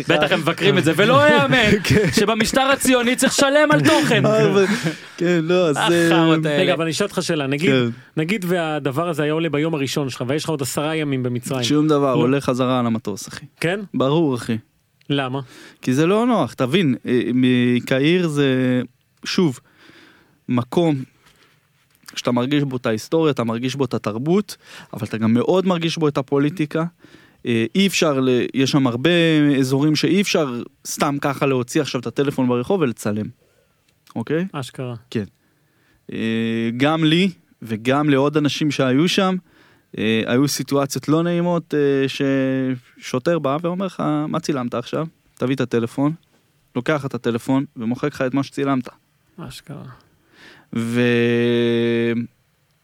בטח 0.09 0.33
הם 0.33 0.40
מבקרים 0.40 0.78
את 0.78 0.85
זה, 0.85 0.92
ולא 0.96 1.22
יאמן 1.30 1.70
שבמשטר 2.12 2.61
הציוני 2.61 3.16
צריך 3.16 3.33
לשלם 3.33 3.68
על 3.70 3.80
תוכן, 3.80 4.26
אה, 4.26 4.64
כן, 5.16 5.40
לא, 5.42 5.68
אז... 5.68 5.76
אה. 5.76 6.35
רגע, 6.59 6.74
אבל 6.74 6.83
אני 6.83 6.90
אשאל 6.90 7.06
אותך 7.06 7.18
שאלה, 7.22 7.46
נגיד, 7.46 7.70
כן. 7.70 7.88
נגיד 8.16 8.44
והדבר 8.48 9.09
הזה 9.09 9.22
היה 9.22 9.33
עולה 9.33 9.48
ביום 9.48 9.74
הראשון 9.74 10.09
שלך, 10.11 10.24
ויש 10.26 10.44
לך 10.44 10.50
עוד 10.50 10.62
עשרה 10.62 10.96
ימים 10.96 11.22
במצרים, 11.22 11.62
שום 11.64 11.88
דבר. 11.88 12.12
עולה 12.14 12.40
חזרה 12.40 12.80
על 12.80 12.87
המטוס, 12.87 13.28
אחי. 13.28 13.46
כן? 13.61 13.80
ברור, 13.94 14.35
אחי. 14.35 14.56
למה? 15.11 15.40
כי 15.83 15.94
זה 15.94 16.06
לא 16.06 16.26
נוח, 16.26 16.52
תבין, 16.52 16.94
מקהיר 17.35 18.28
זה, 18.28 18.83
שוב, 19.24 19.61
מקום 20.50 21.02
שאתה 22.16 22.32
מרגיש 22.32 22.62
בו 22.62 22.76
את 22.76 22.86
ההיסטוריה, 22.86 23.30
אתה 23.30 23.44
מרגיש 23.44 23.74
בו 23.74 23.84
את 23.84 23.94
התרבות, 23.94 24.56
אבל 24.92 25.06
אתה 25.06 25.18
גם 25.18 25.34
מאוד 25.34 25.66
מרגיש 25.66 25.98
בו 25.98 26.08
את 26.08 26.18
הפוליטיקה. 26.18 26.84
אה, 27.46 27.64
אי 27.74 27.86
אפשר, 27.86 28.26
יש 28.54 28.70
שם 28.70 28.86
הרבה 28.86 29.10
אזורים 29.58 29.96
שאי 29.96 30.20
אפשר 30.20 30.62
סתם 30.86 31.16
ככה 31.20 31.46
להוציא 31.46 31.80
עכשיו 31.80 32.00
את 32.00 32.06
הטלפון 32.06 32.48
ברחוב 32.48 32.80
ולצלם, 32.80 33.26
אוקיי? 34.16 34.46
אשכרה. 34.52 34.94
אה, 36.12 36.70
גם 36.76 37.04
לי 37.04 37.30
וגם 37.62 38.10
לעוד 38.10 38.36
אנשים 38.36 38.70
שהיו 38.70 39.08
שם, 39.08 39.36
אה, 39.98 40.22
היו 40.26 40.48
סיטואציות 40.48 41.08
לא 41.08 41.22
נעימות 41.22 41.74
ששוטר 42.08 43.38
בא 43.38 43.56
ואומר 43.62 43.86
לך, 43.86 44.02
מה 44.28 44.40
צילמת 44.40 44.74
עכשיו? 44.74 45.06
תביא 45.34 45.54
את 45.54 45.60
הטלפון, 45.60 46.12
לוקח 46.76 47.06
את 47.06 47.14
הטלפון 47.14 47.64
ומוחק 47.76 48.14
לך 48.14 48.22
את 48.22 48.34
מה 48.34 48.42
שצילמת. 48.42 48.88
אשכרה. 49.38 50.10
ו... 50.76 51.00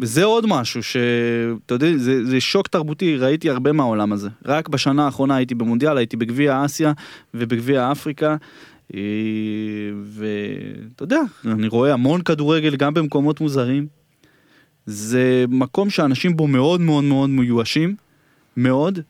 וזה 0.01 0.25
עוד 0.25 0.46
משהו 0.49 0.83
שאתה 0.83 1.75
יודע, 1.75 1.87
זה, 1.96 2.25
זה 2.25 2.40
שוק 2.40 2.68
תרבותי, 2.68 3.16
ראיתי 3.16 3.51
הרבה 3.51 3.72
מהעולם 3.72 4.12
הזה. 4.12 4.29
רק 4.44 4.68
בשנה 4.68 5.05
האחרונה 5.05 5.37
הייתי 5.37 5.55
במונדיאל, 5.55 5.99
הייתי 5.99 6.16
בגביע 6.16 6.64
אסיה 6.64 6.92
ובגביע 7.35 7.92
אפריקה. 7.92 8.37
אה, 8.94 9.01
ואתה 10.03 11.05
יודע, 11.05 11.20
אני 11.44 11.68
רואה 11.68 11.92
המון 11.92 12.22
כדורגל 12.22 12.77
גם 12.77 12.94
במקומות 12.94 13.40
מוזרים. 13.40 13.87
זה 14.87 15.44
מקום 15.49 15.90
שאנשים 15.90 16.37
בו 16.37 16.46
מאוד 16.46 16.81
מאוד 16.81 17.05
מאוד 17.05 17.31
מיואשים, 17.31 17.94
מאוד. 18.57 19.01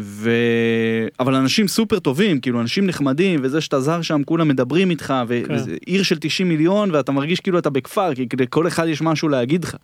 ו... 0.00 0.30
אבל 1.20 1.34
אנשים 1.34 1.68
סופר 1.68 1.98
טובים, 1.98 2.40
כאילו 2.40 2.60
אנשים 2.60 2.86
נחמדים, 2.86 3.40
וזה 3.42 3.60
שאתה 3.60 3.80
זר 3.80 4.02
שם, 4.02 4.22
כולם 4.24 4.48
מדברים 4.48 4.90
איתך, 4.90 5.14
ו... 5.28 5.40
כן. 5.46 5.54
וזה 5.54 5.76
עיר 5.86 6.02
של 6.02 6.18
90 6.18 6.48
מיליון, 6.48 6.90
ואתה 6.90 7.12
מרגיש 7.12 7.40
כאילו 7.40 7.58
אתה 7.58 7.70
בכפר, 7.70 8.14
כי 8.14 8.26
לכל 8.40 8.66
אחד 8.66 8.86
יש 8.88 9.02
משהו 9.02 9.28
להגיד 9.28 9.64
לך. 9.64 9.76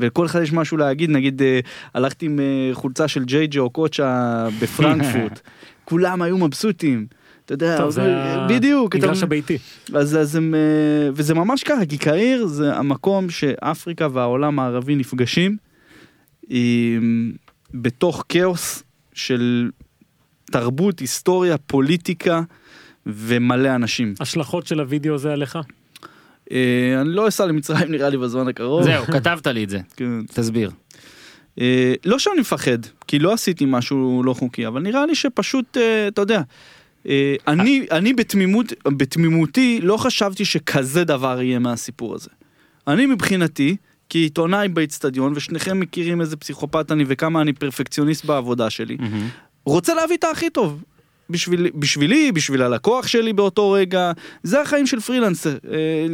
ולכל 0.00 0.26
אחד 0.26 0.42
יש 0.42 0.52
משהו 0.52 0.76
להגיד, 0.76 1.10
נגיד 1.10 1.42
אה, 1.42 1.60
הלכתי 1.94 2.26
עם 2.26 2.40
אה, 2.40 2.74
חולצה 2.74 3.08
של 3.08 3.24
ג'יי 3.24 3.46
ג'י 3.46 3.58
או 3.58 3.70
קוצ'ה 3.70 4.46
בפרנקפורט, 4.60 5.40
כולם 5.84 6.22
היו 6.22 6.38
מבסוטים. 6.38 7.06
אתה 7.44 7.54
יודע, 7.54 7.76
טוב, 7.78 7.90
זה 7.90 8.16
בדיוק, 8.48 8.96
אתה- 8.96 9.06
מגרש 9.06 9.22
הביתי. 9.22 9.58
אז, 9.94 10.16
אז 10.16 10.36
הם, 10.36 10.54
אה, 10.54 11.10
וזה 11.14 11.34
ממש 11.34 11.62
ככה, 11.62 11.86
כי 11.86 11.98
קהיר 11.98 12.46
זה 12.46 12.74
המקום 12.76 13.30
שאפריקה 13.30 14.08
והעולם 14.12 14.58
הערבי 14.58 14.96
נפגשים 14.96 15.56
עם, 16.48 17.32
בתוך 17.74 18.24
כאוס 18.28 18.82
של 19.14 19.70
תרבות, 20.44 20.98
היסטוריה, 20.98 21.58
פוליטיקה 21.58 22.42
ומלא 23.06 23.74
אנשים. 23.74 24.14
השלכות 24.20 24.66
של 24.66 24.80
הוידאו 24.80 25.14
הזה 25.14 25.32
עליך? 25.32 25.58
אה, 26.52 27.00
אני 27.00 27.08
לא 27.08 27.28
אסע 27.28 27.46
למצרים 27.46 27.90
נראה 27.90 28.08
לי 28.08 28.18
בזמן 28.18 28.48
הקרוב. 28.48 28.82
זהו, 28.82 29.06
כתבת 29.06 29.46
לי 29.46 29.64
את 29.64 29.70
זה, 29.70 29.80
כן. 29.96 30.26
תסביר. 30.26 30.70
אה, 31.60 31.94
לא 32.04 32.18
שאני 32.18 32.40
מפחד, 32.40 32.78
כי 33.06 33.18
לא 33.18 33.32
עשיתי 33.32 33.64
משהו 33.68 34.22
לא 34.24 34.34
חוקי, 34.34 34.66
אבל 34.66 34.82
נראה 34.82 35.06
לי 35.06 35.14
שפשוט, 35.14 35.76
אה, 35.76 36.08
אתה 36.08 36.22
יודע, 36.22 36.42
אה, 37.08 37.34
אני, 37.46 37.86
אני 37.90 38.12
בתמימות, 38.12 38.72
בתמימותי 38.84 39.80
לא 39.82 39.96
חשבתי 39.96 40.44
שכזה 40.44 41.04
דבר 41.04 41.42
יהיה 41.42 41.58
מהסיפור 41.58 42.14
הזה. 42.14 42.30
אני 42.86 43.06
מבחינתי, 43.06 43.76
כעיתונאי 44.14 44.68
באיצטדיון, 44.68 45.32
ושניכם 45.36 45.80
מכירים 45.80 46.20
איזה 46.20 46.36
פסיכופת 46.36 46.92
אני 46.92 47.04
וכמה 47.06 47.40
אני 47.40 47.52
פרפקציוניסט 47.52 48.24
בעבודה 48.24 48.70
שלי, 48.70 48.96
מהמם. 49.00 49.28
רוצה 49.64 49.94
להביא 49.94 50.16
את 50.16 50.24
הכי 50.24 50.50
טוב. 50.50 50.82
בשביל, 51.30 51.70
בשבילי, 51.74 52.32
בשביל 52.32 52.62
הלקוח 52.62 53.06
שלי 53.06 53.32
באותו 53.32 53.70
רגע, 53.70 54.12
זה 54.42 54.60
החיים 54.60 54.86
של 54.86 55.00
פרילנסר. 55.00 55.50
אה, 55.50 56.06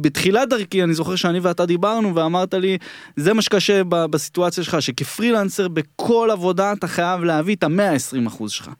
בתחילת 0.00 0.48
דרכי 0.48 0.82
אני 0.82 0.94
זוכר 0.94 1.16
שאני 1.16 1.38
ואתה 1.38 1.66
דיברנו 1.66 2.14
ואמרת 2.14 2.54
לי, 2.54 2.78
זה 3.16 3.32
מה 3.32 3.42
שקשה 3.42 3.84
בסיטואציה 3.84 4.64
שלך, 4.64 4.82
שכפרילנסר 4.82 5.68
בכל 5.68 6.28
עבודה 6.32 6.72
אתה 6.72 6.86
חייב 6.86 7.24
להביא 7.24 7.56
את 7.56 7.64
ה-120% 7.64 8.48
שלך. 8.48 8.70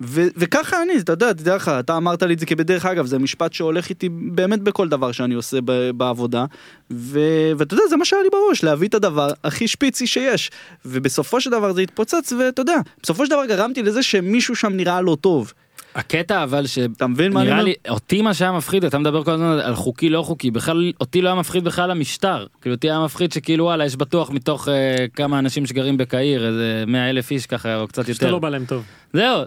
ו- 0.00 0.28
וככה 0.36 0.82
אני, 0.82 0.92
אתה 0.98 1.12
יודע, 1.12 1.32
תדע 1.32 1.56
לך, 1.56 1.68
אתה 1.68 1.96
אמרת 1.96 2.22
לי 2.22 2.34
את 2.34 2.38
זה 2.38 2.46
כבדרך 2.46 2.86
אגב, 2.86 3.06
זה 3.06 3.18
משפט 3.18 3.52
שהולך 3.52 3.88
איתי 3.88 4.08
באמת 4.08 4.60
בכל 4.60 4.88
דבר 4.88 5.12
שאני 5.12 5.34
עושה 5.34 5.58
ב- 5.64 5.90
בעבודה, 5.90 6.44
ו- 6.90 7.52
ואתה 7.58 7.74
יודע, 7.74 7.84
זה 7.88 7.96
מה 7.96 8.04
שהיה 8.04 8.22
לי 8.22 8.28
בראש, 8.32 8.64
להביא 8.64 8.88
את 8.88 8.94
הדבר 8.94 9.28
הכי 9.44 9.68
שפיצי 9.68 10.06
שיש, 10.06 10.50
ובסופו 10.84 11.40
של 11.40 11.50
דבר 11.50 11.72
זה 11.72 11.80
התפוצץ, 11.80 12.32
ואתה 12.32 12.62
יודע, 12.62 12.76
בסופו 13.02 13.26
של 13.26 13.30
דבר 13.30 13.46
גרמתי 13.46 13.82
לזה 13.82 14.02
שמישהו 14.02 14.56
שם 14.56 14.72
נראה 14.72 15.00
לא 15.00 15.16
טוב. 15.20 15.52
הקטע 15.94 16.42
אבל 16.42 16.66
ש... 16.66 16.78
אתה 16.78 17.06
מבין 17.06 17.32
מה 17.32 17.40
אני 17.40 17.46
נראה 17.48 17.60
אומר? 17.60 17.68
לי, 17.68 17.74
אותי 17.88 18.22
מה 18.22 18.34
שהיה 18.34 18.52
מפחיד, 18.52 18.84
אתה 18.84 18.98
מדבר 18.98 19.24
כל 19.24 19.30
הזמן 19.30 19.58
על 19.58 19.74
חוקי 19.74 20.08
לא 20.08 20.22
חוקי, 20.22 20.50
בכלל 20.50 20.92
אותי 21.00 21.22
לא 21.22 21.28
היה 21.28 21.38
מפחיד 21.38 21.64
בכלל 21.64 21.90
המשטר, 21.90 22.46
כאילו 22.60 22.74
אותי 22.74 22.90
היה 22.90 23.00
מפחיד 23.04 23.32
שכאילו 23.32 23.64
וואלה 23.64 23.84
יש 23.84 23.96
בטוח 23.96 24.30
מתוך 24.30 24.68
אה, 24.68 25.06
כמה 25.14 25.38
אנשים 25.38 25.66
שגרים 25.66 25.96
בקהיר 25.96 26.46
איזה 26.46 26.84
100 26.86 27.10
אלף 27.10 27.30
איש 27.30 27.46
ככה 27.46 27.76
או 27.80 27.88
קצת 27.88 28.02
שאתה 28.02 28.12
יותר. 28.12 28.30
לא 28.30 28.38
בא 28.38 28.48
להם 28.48 28.64
טוב. 28.64 28.84
זהו, 29.12 29.42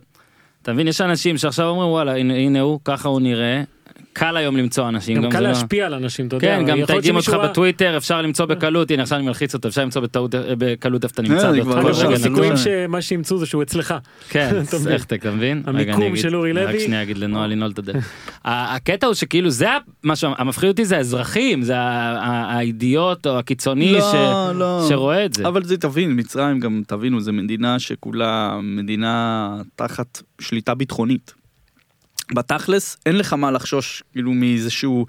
אתה 0.64 0.74
מבין 0.74 0.88
יש 0.88 1.02
אנשים 1.02 1.38
שעכשיו 1.38 1.68
אומרים 1.68 1.90
וואלה 1.90 2.16
הנה, 2.18 2.34
הנה 2.34 2.62
הוא 2.62 2.80
ככה 2.86 3.10
הוא 3.10 3.22
נראה, 3.22 3.64
קל 4.14 4.38
היום 4.38 4.58
למצוא 4.58 4.90
אנשים. 4.90 5.18
גם 5.22 5.30
קל 5.30 5.38
זה 5.38 5.44
לא- 5.44 5.50
להשפיע 5.50 5.86
על 5.86 5.94
אנשים, 5.94 6.28
אתה 6.28 6.36
יודע. 6.36 6.48
כן, 6.48 6.62
גם 6.62 6.68
יכול 6.68 6.76
להיות 6.78 6.90
מתייגים 6.90 7.16
אותך 7.16 7.30
ראה- 7.30 7.48
בטוויטר, 7.48 7.98
אפשר 7.98 8.22
למצוא 8.22 8.46
בקלות, 8.46 8.92
הנה 8.92 9.04
עכשיו 9.04 9.18
אני 9.18 9.26
מלחיץ 9.28 9.54
אותו, 9.54 9.68
אפשר 9.68 9.82
למצוא 9.82 10.02
בטעות- 10.02 10.36
בקלות 10.58 11.04
איפה 11.04 11.14
אתה 11.14 11.22
נמצא. 11.22 11.52
אה, 11.54 11.64
קום, 11.64 11.86
לא 11.88 11.94
זה 11.94 12.08
הסיכויים. 12.08 12.58
שמה 12.58 13.02
שימצאו 13.02 13.38
זה 13.38 13.46
שהוא 13.46 13.64
אצלך. 13.64 13.94
כן? 14.30 14.52
איך 14.88 15.06
אתה 15.06 15.32
מבין? 15.32 15.64
המיקום 15.66 16.16
של 16.16 16.36
אורי 16.36 16.52
רק 16.52 16.70
לוי. 16.70 16.80
שנייה 16.80 17.02
אגיד 17.04 17.18
לנועה 17.18 17.48
לנעול 17.48 17.72
את 17.72 17.80
הדלת. 17.80 17.96
ה- 18.46 18.76
הקטע 18.76 19.08
הוא 19.08 19.14
שכאילו 19.14 19.50
זה 19.50 19.68
מה 20.04 20.16
שהמפחיד 20.16 20.70
אותי 20.70 20.86
זה 20.86 20.98
האזרחים, 20.98 21.62
זה 21.62 21.74
האידיוט 21.78 23.28
או 23.28 23.40
הקיצוני 23.40 23.92
לא, 23.92 24.52
לא. 24.56 24.86
שרואה 24.90 25.26
את 25.26 25.34
זה. 25.34 25.48
אבל 25.48 25.64
זה 25.64 25.78
תבין, 25.78 26.20
מצרים 26.20 26.60
גם 26.60 26.82
תבינו, 26.88 27.22
זו 27.22 27.34
מדינה 27.34 27.80
שכולה 27.80 28.60
מדינה 28.64 29.48
תחת 29.76 30.22
שליטה 30.42 30.74
ביטחונית. 30.76 31.34
בתכלס 32.34 32.98
אין 33.06 33.18
לך 33.18 33.34
מה 33.34 33.52
לחשוש 33.52 34.04
כאילו 34.12 34.32
מאיזשהו... 34.34 35.06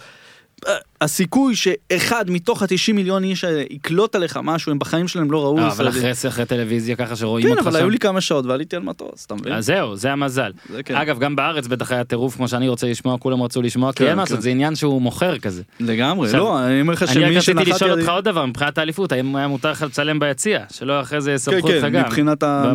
הסיכוי 1.00 1.54
שאחד 1.56 2.30
מתוך 2.30 2.62
ה-90 2.62 2.92
מיליון 2.94 3.24
איש 3.24 3.44
האלה 3.44 3.62
יקלוט 3.70 4.14
עליך 4.14 4.38
משהו, 4.42 4.72
הם 4.72 4.78
בחיים 4.78 5.08
שלהם 5.08 5.30
לא 5.30 5.42
ראו 5.44 5.58
אה, 5.58 5.68
אבל. 5.72 5.88
אחרי 5.88 6.10
אחרי 6.28 6.46
טלוויזיה 6.46 6.96
ככה 6.96 7.16
שרואים 7.16 7.46
כן, 7.46 7.52
אותך 7.52 7.66
אבל 7.66 7.76
היו 7.76 7.84
שם. 7.86 7.90
לי 7.90 7.98
כמה 7.98 8.20
שעות 8.20 8.46
ועליתי 8.46 8.76
על 8.76 8.82
מטוס, 8.82 9.24
אתה 9.26 9.34
מבין? 9.34 9.52
אז 9.52 9.66
זהו, 9.66 9.96
זה 9.96 10.12
המזל. 10.12 10.52
כן. 10.84 10.94
אגב, 10.96 11.18
גם 11.18 11.36
בארץ 11.36 11.66
בטח 11.66 11.92
היה 11.92 12.04
טירוף 12.04 12.36
כמו 12.36 12.48
שאני 12.48 12.68
רוצה 12.68 12.86
לשמוע, 12.86 13.18
כולם 13.18 13.42
רצו 13.42 13.62
לשמוע, 13.62 13.92
כי 13.92 13.98
כן, 13.98 14.06
אין 14.06 14.16
מה 14.16 14.22
לעשות, 14.22 14.36
כן. 14.36 14.42
זה 14.42 14.50
עניין 14.50 14.74
שהוא 14.74 15.02
מוכר 15.02 15.38
כזה. 15.38 15.62
לגמרי, 15.80 16.32
לא, 16.32 16.58
אני 16.66 16.80
אומר 16.80 16.92
לך 16.92 17.02
אני 17.02 17.36
רק 17.36 17.40
שמי 17.42 17.54
רציתי. 17.60 17.70
לשאול 17.70 17.90
אותך 18.00 18.08
עוד 18.08 18.24
דבר, 18.24 18.46
מבחינת 18.46 18.78
האליפות, 18.78 19.12
האם 19.12 19.36
היה 19.36 19.48
מותר 19.48 19.70
לך 19.70 19.82
לצלם 19.82 20.18
ביציע? 20.18 20.60
שלא 20.72 21.00
אחרי 21.00 21.20
זה 21.20 21.30
כן, 21.30 21.34
יסמכו 21.34 21.68
אותך 21.68 21.80
כן, 21.80 21.90
גם. 21.92 22.04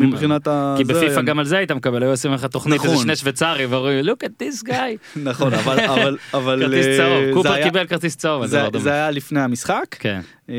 מבחינת 0.01 0.47
ה... 0.47 0.73
כי 0.77 0.83
בפיפא 0.83 1.21
גם 1.21 1.39
על 1.39 1.45
זה 1.45 1.57
היית 1.57 1.71
מקבל, 1.71 2.03
היו 2.03 2.11
עושים 2.11 2.33
לך 2.33 2.45
תוכנית 2.45 2.85
איזה. 2.85 2.97
שני 2.97 3.15
שוויצרים, 3.15 3.71
ואומרים, 3.71 4.05
look 4.05 4.23
at 4.25 4.43
this 4.43 4.67
guy. 4.67 4.71
נכון, 5.23 5.53
אבל... 5.53 5.79
אבל- 5.79 6.17
אבל... 6.33 6.59
כרטיס 6.65 6.85
צהוב, 6.97 7.23
זה 7.25 7.31
קופר 7.33 7.51
היה- 7.53 7.65
קיבל 7.79 7.89
כרטיס 7.89 8.15
צהוב, 8.15 8.45
זה 8.45 8.63
זה 8.63 8.69
דומה. 8.69 8.83
זה 8.83 8.91
היה 8.91 9.11
לפני 9.11 9.41
המשחק. 9.41 9.95
כן. 9.99 10.21
אה, 10.49 10.55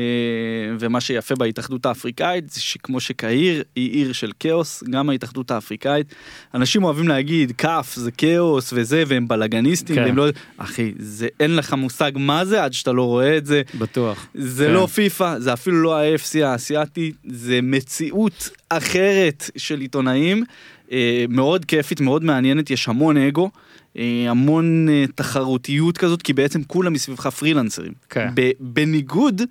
ומה 0.79 1.01
שיפה 1.01 1.35
בהתאחדות 1.35 1.85
האפריקאית 1.85 2.49
זה 2.49 2.61
שכמו 2.61 2.99
שקהיר 2.99 3.63
היא 3.75 3.91
עיר 3.91 4.13
של 4.13 4.31
כאוס, 4.39 4.83
גם 4.89 5.09
ההתאחדות 5.09 5.51
האפריקאית. 5.51 6.15
אנשים 6.53 6.83
אוהבים 6.83 7.07
להגיד 7.07 7.51
כף 7.57 7.93
זה 7.95 8.11
כאוס 8.11 8.73
וזה 8.75 9.03
והם 9.07 9.27
בלאגניסטים, 9.27 9.95
כן. 9.95 10.03
והם 10.03 10.17
לא... 10.17 10.27
אחי, 10.57 10.91
זה 10.99 11.27
אין 11.39 11.55
לך 11.55 11.73
מושג 11.73 12.11
מה 12.15 12.45
זה 12.45 12.63
עד 12.63 12.73
שאתה 12.73 12.91
לא 12.91 13.03
רואה 13.03 13.37
את 13.37 13.45
זה. 13.45 13.61
בטוח. 13.79 14.27
זה 14.33 14.65
כן. 14.65 14.73
לא 14.73 14.85
פיפא, 14.85 15.39
זה 15.39 15.53
אפילו 15.53 15.81
לא 15.81 15.97
ה-AFC 15.97 16.45
האסייתי, 16.45 17.11
זה 17.27 17.59
מציאות 17.63 18.49
אחרת 18.69 19.49
של 19.57 19.79
עיתונאים, 19.79 20.43
אה, 20.91 21.25
מאוד 21.29 21.65
כיפית, 21.65 22.01
מאוד 22.01 22.23
מעניינת, 22.23 22.69
יש 22.69 22.87
המון 22.87 23.17
אגו, 23.17 23.49
המון 24.29 24.89
אה, 24.89 25.05
תחרותיות 25.15 25.97
כזאת, 25.97 26.21
כי 26.21 26.33
בעצם 26.33 26.63
כולם 26.63 26.93
מסביבך 26.93 27.27
פרילנסרים. 27.27 27.91
כן. 28.09 28.29
ב- 28.35 28.51
בניגוד 28.59 29.41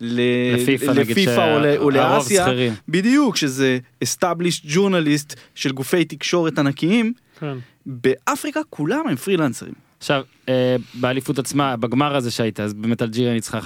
ל- 0.00 0.20
לפיפא 0.54 0.84
לפיפא 0.90 1.54
או 1.54 1.60
ל- 1.60 1.76
או 1.76 1.92
שהרוב 1.92 2.16
לאסיה. 2.16 2.46
בדיוק, 2.88 3.36
שזה 3.36 3.78
established 4.04 4.66
journalist 4.74 5.34
של 5.54 5.72
גופי 5.72 6.04
תקשורת 6.04 6.58
ענקיים, 6.58 7.12
כן. 7.40 7.56
באפריקה 7.86 8.60
כולם 8.70 9.08
הם 9.08 9.16
פרילנסרים. 9.16 9.72
עכשיו, 10.04 10.22
אה, 10.48 10.76
באליפות 10.94 11.38
עצמה, 11.38 11.76
בגמר 11.76 12.16
הזה 12.16 12.30
שהיית, 12.30 12.60
אז 12.60 12.74
באמת 12.74 13.02
אלג'יריה 13.02 13.32
ניצחה 13.32 13.58
1-0, 13.58 13.62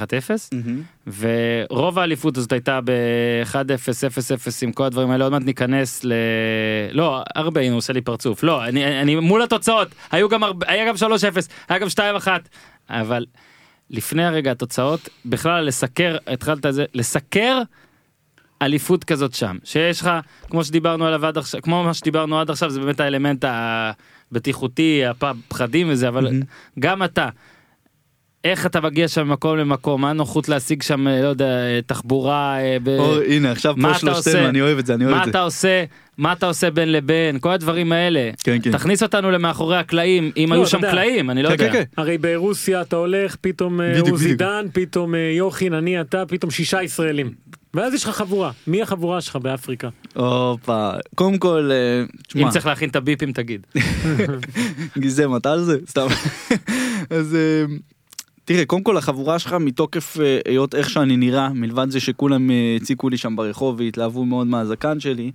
ורוב 1.18 1.98
האליפות 1.98 2.36
הזאת 2.36 2.52
הייתה 2.52 2.80
ב-1-0, 2.84 3.54
0-0 3.54 4.62
עם 4.62 4.72
כל 4.72 4.84
הדברים 4.84 5.10
האלה, 5.10 5.24
עוד 5.24 5.32
מעט 5.32 5.42
ניכנס 5.42 6.04
ל... 6.04 6.12
לא, 6.92 7.22
הרבה, 7.34 7.60
הנה 7.60 7.70
הוא 7.70 7.78
עושה 7.78 7.92
לי 7.92 8.00
פרצוף. 8.00 8.42
לא, 8.42 8.64
אני, 8.64 9.00
אני 9.00 9.16
מול 9.16 9.42
התוצאות, 9.42 9.88
היו 10.10 10.28
גם 10.28 10.44
הרבה, 10.44 10.66
היה 10.68 10.88
גם 10.88 10.94
3-0, 10.94 11.00
היה 11.68 11.78
גם 11.78 11.86
2-1, 12.24 12.28
אבל 12.90 13.26
לפני 13.90 14.24
הרגע 14.24 14.50
התוצאות, 14.50 15.08
בכלל 15.24 15.64
לסקר, 15.64 16.16
התחלת 16.26 16.66
את 16.66 16.74
זה, 16.74 16.84
לסקר 16.94 17.62
אליפות 18.62 19.04
כזאת 19.04 19.34
שם, 19.34 19.56
שיש 19.64 20.00
לך, 20.00 20.10
כמו 20.50 20.64
שדיברנו 20.64 21.06
עליו 21.06 21.26
עד 21.26 21.38
עכשיו, 21.38 21.62
כמו 21.62 21.84
מה 21.84 21.94
שדיברנו 21.94 22.40
עד 22.40 22.50
עכשיו, 22.50 22.70
זה 22.70 22.80
באמת 22.80 23.00
האלמנט 23.00 23.44
הבטיחותי, 24.32 25.02
הפחדים 25.06 25.86
וזה, 25.90 26.08
אבל 26.08 26.24
מהמם. 26.24 26.42
גם 26.78 27.02
אתה, 27.02 27.28
איך 28.44 28.66
אתה 28.66 28.80
מגיע 28.80 29.08
שם 29.08 29.28
ממקום 29.28 29.56
למקום, 29.56 30.00
מה 30.00 30.10
הנוחות 30.10 30.48
להשיג 30.48 30.82
שם, 30.82 31.08
אה, 31.08 31.22
לא 31.22 31.28
יודע, 31.28 31.44
אה, 31.44 31.80
תחבורה, 31.86 32.58
אה, 32.60 32.76
ב... 32.82 32.88
אור, 32.88 33.16
הנה 33.28 33.50
עכשיו 33.50 33.74
מה 33.76 33.92
פה 33.92 33.98
שלושתנו? 33.98 34.48
אני 34.48 34.60
אוהב 34.60 34.78
את 34.78 34.86
זה, 34.86 34.94
אני 34.94 35.04
אוהב 35.04 35.16
מה 35.16 35.20
את 35.20 35.24
זה. 35.24 35.30
אתה 35.30 35.40
עושה, 35.40 35.84
מה 36.18 36.32
אתה 36.32 36.46
עושה 36.46 36.70
בין 36.70 36.92
לבין, 36.92 37.38
כל 37.38 37.50
הדברים 37.50 37.92
האלה. 37.92 38.30
כן, 38.44 38.58
כן. 38.62 38.72
תכניס 38.72 39.02
אותנו 39.02 39.30
למאחורי 39.30 39.76
הקלעים, 39.76 40.32
אם 40.36 40.46
לא, 40.50 40.54
היו 40.54 40.66
שם 40.66 40.78
יודע. 40.78 40.90
קלעים, 40.90 41.30
אני 41.30 41.42
לא 41.42 41.48
כן, 41.48 41.52
יודע. 41.52 41.72
כן, 41.72 41.72
כן. 41.72 42.02
הרי 42.02 42.18
ברוסיה 42.18 42.80
אתה 42.80 42.96
הולך, 42.96 43.36
פתאום 43.40 43.80
עוזי. 44.10 44.34
דן, 44.34 44.66
פתאום 44.72 45.14
יוחין, 45.14 45.74
אני, 45.74 46.00
אתה, 46.00 46.26
פתאום 46.26 46.50
שישה 46.50 46.82
ישראלים. 46.82 47.32
ואז 47.78 47.94
יש 47.94 48.04
לך 48.04 48.10
חבורה. 48.10 48.50
מי 48.66 48.82
החבורה 48.82 49.20
שלך 49.20 49.36
באפריקה? 49.36 49.88
הופה, 50.14 50.90
קודם 51.14 51.38
כל, 51.38 51.70
אה, 51.72 52.04
תשמע, 52.28 52.42
אם 52.42 52.50
צריך 52.50 52.66
להכין 52.66 52.88
את 52.88 52.96
הביפים 52.96 53.32
תגיד. 53.32 53.66
גיזם, 54.98 55.36
אתה 55.36 55.52
על 55.52 55.64
זה? 55.64 55.78
סתם. 55.88 56.06
אז 57.10 57.34
אה, 57.34 57.74
תראה, 58.44 58.64
קודם 58.64 58.82
כל 58.82 58.96
החבורה 58.96 59.38
שלך 59.38 59.52
מתוקף 59.52 60.16
אה, 60.20 60.38
היות 60.48 60.74
איך 60.74 60.90
שאני 60.90 61.16
נראה, 61.16 61.48
מלבד 61.48 61.90
זה 61.90 62.00
שכולם 62.00 62.50
הציקו 62.76 63.08
לי 63.08 63.16
שם 63.16 63.36
ברחוב 63.36 63.80
והתלהבו 63.80 64.24
מאוד 64.24 64.46
מהזקן 64.46 65.00
שלי. 65.00 65.30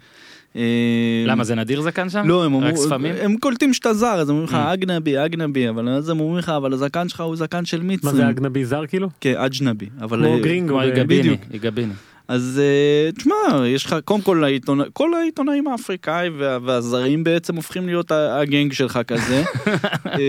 למה 1.25 1.43
זה 1.43 1.55
נדיר 1.55 1.81
זקן 1.81 2.09
שם? 2.09 2.27
לא, 2.27 2.45
הם 2.45 2.57
רק 2.57 2.63
אמרו, 2.63 2.83
ספמים? 2.83 3.15
הם 3.21 3.37
קולטים 3.37 3.73
שאתה 3.73 3.93
זר, 3.93 4.07
אז 4.07 4.29
הם 4.29 4.35
אומרים 4.35 4.49
לך 4.49 4.53
Mm. 4.53 4.73
אגנבי, 4.73 5.25
אגנבי, 5.25 5.69
אבל 5.69 5.89
אז 5.89 6.09
הם 6.09 6.19
אומרים 6.19 6.37
לך, 6.37 6.49
אבל 6.49 6.73
הזקן 6.73 7.09
שלך 7.09 7.21
הוא 7.21 7.35
זקן 7.35 7.65
של 7.65 7.83
מצרים. 7.83 7.99
מה 8.03 8.11
זה 8.11 8.29
אגנבי 8.29 8.65
זר 8.65 8.87
כאילו? 8.87 9.09
כן, 9.21 9.33
אג'נבי. 9.37 9.89
אבל... 10.01 10.17
כמו 10.19 10.39
גרינגו. 10.41 10.79
בדיוק. 11.07 11.41
איגביני. 11.53 11.93
אז 12.27 12.61
אה, 12.63 13.11
תשמע, 13.11 13.33
יש 13.67 13.85
לך, 13.85 13.95
קודם 14.05 14.21
כל, 14.21 14.43
העיתונא- 14.43 14.89
כל 14.93 15.13
העיתונאים 15.13 15.67
האפריקאים 15.67 16.33
וה- 16.39 16.57
והזרים 16.63 17.23
בעצם 17.23 17.55
הופכים 17.55 17.85
להיות 17.85 18.11
הגנג 18.11 18.73
שלך 18.73 18.99
כזה. 19.07 19.43
אה, 20.05 20.19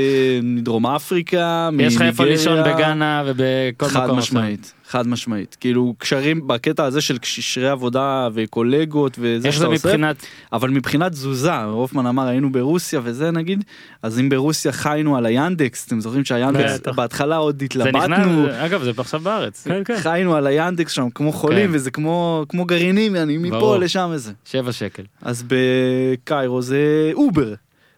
מדרום 0.42 0.86
אפריקה, 0.86 1.68
יש 1.78 1.96
לך 1.96 2.02
איפה 2.02 2.22
מניגריה. 2.22 2.54
לישון 2.54 2.74
בגאנה 2.74 3.22
ובכל 3.26 3.86
חד 3.88 4.04
מקום. 4.06 4.18
משמעית, 4.18 4.72
חד 4.94 5.08
משמעית. 5.08 5.56
כאילו 5.60 5.94
קשרים 5.98 6.46
בקטע 6.46 6.84
הזה 6.84 7.00
של 7.00 7.18
קשרי 7.18 7.68
עבודה 7.68 8.28
וקולגות 8.34 9.16
וזה 9.20 9.52
שאתה 9.52 9.66
עושה. 9.66 9.88
מבחינת, 9.88 10.26
אבל 10.52 10.70
מבחינת 10.70 11.12
תזוזה, 11.12 11.56
הופמן 11.56 12.06
אמר 12.06 12.26
היינו 12.26 12.52
ברוסיה 12.52 13.00
וזה 13.04 13.30
נגיד, 13.30 13.64
אז 14.02 14.20
אם 14.20 14.28
ברוסיה 14.28 14.72
חיינו 14.72 15.16
על 15.16 15.26
היאנדקס, 15.26 15.86
אתם 15.86 16.00
זוכרים 16.00 16.24
שהיאנדקס. 16.24 16.80
בהתחלה 16.94 17.36
עוד 17.36 17.58
זה 17.58 17.64
התלבטנו. 17.64 18.46
אגב 18.50 18.82
זה 18.82 18.90
עכשיו 18.98 19.20
בארץ, 19.20 19.64
כן, 19.68 19.82
כן. 19.84 19.96
חיינו 19.96 20.34
על 20.34 20.46
היאנדקס 20.46 20.92
שם 20.92 21.08
כמו 21.14 21.32
חולים 21.32 21.70
כן. 21.70 21.74
וזה 21.74 21.90
כמו 21.90 22.44
כמו 22.48 22.64
גרעינים 22.64 23.16
אני 23.16 23.38
מפה. 23.38 23.76
לשם 23.78 24.10
וזה 24.12 24.32
שבע 24.44 24.72
שקל. 24.72 25.02
אז 25.22 25.44
בקיירו 25.48 26.62
זה 26.62 27.10
אובר. 27.14 27.54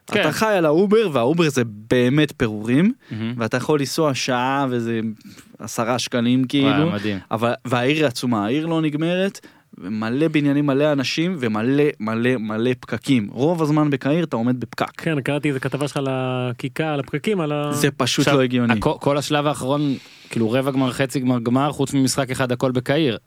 כן. 0.07 0.21
אתה 0.21 0.33
חי 0.33 0.47
על 0.47 0.67
האובר 0.67 1.09
והאובר 1.13 1.49
זה 1.49 1.63
באמת 1.91 2.33
פירורים 2.37 2.93
מהמם. 3.11 3.35
ואתה 3.37 3.57
יכול 3.57 3.79
לנסוע 3.81 4.15
שעה 4.15 4.67
וזה 4.71 5.01
עשרה 5.59 5.99
שקלים 5.99 6.39
וואי, 6.39 6.49
כאילו 6.49 6.91
מדהים. 6.91 7.19
אבל 7.31 7.53
והעיר 7.65 8.07
עצומה 8.07 8.45
העיר 8.45 8.67
לא 8.67 8.81
נגמרת 8.81 9.47
מלא 9.79 10.29
בניינים 10.29 10.67
מלא 10.67 10.93
אנשים 10.93 11.37
ומלא 11.41 11.85
מלא 12.01 12.31
מלא 12.37 12.71
פקקים 12.81 13.29
רוב 13.33 13.63
הזמן 13.63 13.91
בקהיר 13.91 14.25
אתה 14.25 14.37
עומד 14.37 14.61
בפקק 14.61 15.01
כן, 15.01 15.21
קראתי 15.21 15.49
איזה 15.49 15.61
כתבה 15.61 15.89
שלך 15.89 15.97
על 15.97 16.07
הכיכר, 16.11 16.85
על 16.85 17.01
הפקקים, 17.01 17.41
על 17.41 17.53
ה... 17.53 17.73
זה 17.73 17.91
פשוט 17.91 18.27
עכשיו, 18.27 18.39
לא 18.39 18.45
הגיוני. 18.45 18.75
הכ- 18.75 18.99
כל 19.01 19.19
השלב 19.19 19.47
האחרון, 19.47 19.95
כאילו 20.31 20.51
רבע 20.51 20.71
גמר, 20.71 20.93
חצי 20.93 21.21
גמר, 21.21 21.39
גמר, 21.39 21.73
חוץ 21.73 21.95
ממשחק 21.95 22.31
אחד 22.31 22.53
הכל 22.53 22.71
בקהיר. 22.71 23.19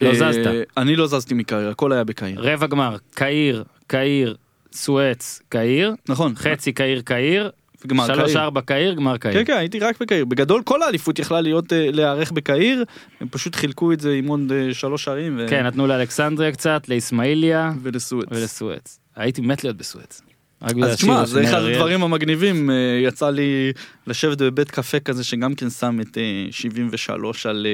לא 0.00 0.08
אה, 0.08 0.14
זזת. 0.14 0.50
אני 0.76 0.96
לא 0.96 1.06
זזתי 1.06 1.34
מקהיר 1.34 1.68
הכל 1.68 1.92
היה 1.92 2.04
בקהיר. 2.04 2.52
רבע 2.52 2.66
גמר, 2.66 2.96
קהיר, 3.14 3.64
קהיר, 3.86 4.34
סואץ, 4.72 5.42
קהיר, 5.48 5.94
נכון. 6.08 6.32
חצי 6.36 6.72
קהיר, 6.72 7.00
קהיר, 7.00 7.50
גמר 7.86 8.06
שלוש 8.06 8.32
קהיר. 8.32 8.40
ארבע 8.44 8.60
קהיר, 8.60 8.94
גמר 8.94 9.16
קהיר. 9.16 9.34
כן 9.34 9.44
כן 9.44 9.58
הייתי 9.58 9.78
רק 9.78 10.00
בקהיר 10.00 10.24
בגדול 10.24 10.62
כל 10.62 10.82
האליפות 10.82 11.18
יכלה 11.18 11.40
להיות 11.40 11.72
אה, 11.72 11.90
להיערך 11.92 12.32
בקהיר 12.32 12.84
הם 13.20 13.28
פשוט 13.28 13.54
חילקו 13.54 13.92
את 13.92 14.00
זה 14.00 14.12
עם 14.12 14.26
עוד 14.26 14.52
אה, 14.52 14.74
שלוש 14.74 15.08
ערים 15.08 15.34
ו- 15.38 15.46
כן, 15.48 15.66
נתנו 15.66 15.86
לאלכסנדריה 15.86 16.52
קצת, 16.52 16.88
לאיסמעיליה 16.88 17.72
ולסואץ. 17.82 18.28
ולסואץ. 18.30 18.98
הייתי 19.16 19.40
מת 19.40 19.64
להיות 19.64 19.76
בסואץ. 19.76 20.22
אז 20.60 20.72
תשמע 20.96 21.24
זה 21.24 21.44
אחד 21.44 21.54
אריאל. 21.54 21.74
הדברים 21.74 22.02
המגניבים 22.02 22.70
אה, 22.70 22.74
יצא 23.02 23.30
לי 23.30 23.72
לשבת 24.06 24.38
בבית 24.38 24.70
קפה 24.70 25.00
כזה 25.00 25.24
שגם 25.24 25.54
כן 25.54 25.70
שם 25.70 25.98
את 26.00 26.18
אה, 26.18 26.46
73 26.50 27.46
על 27.46 27.66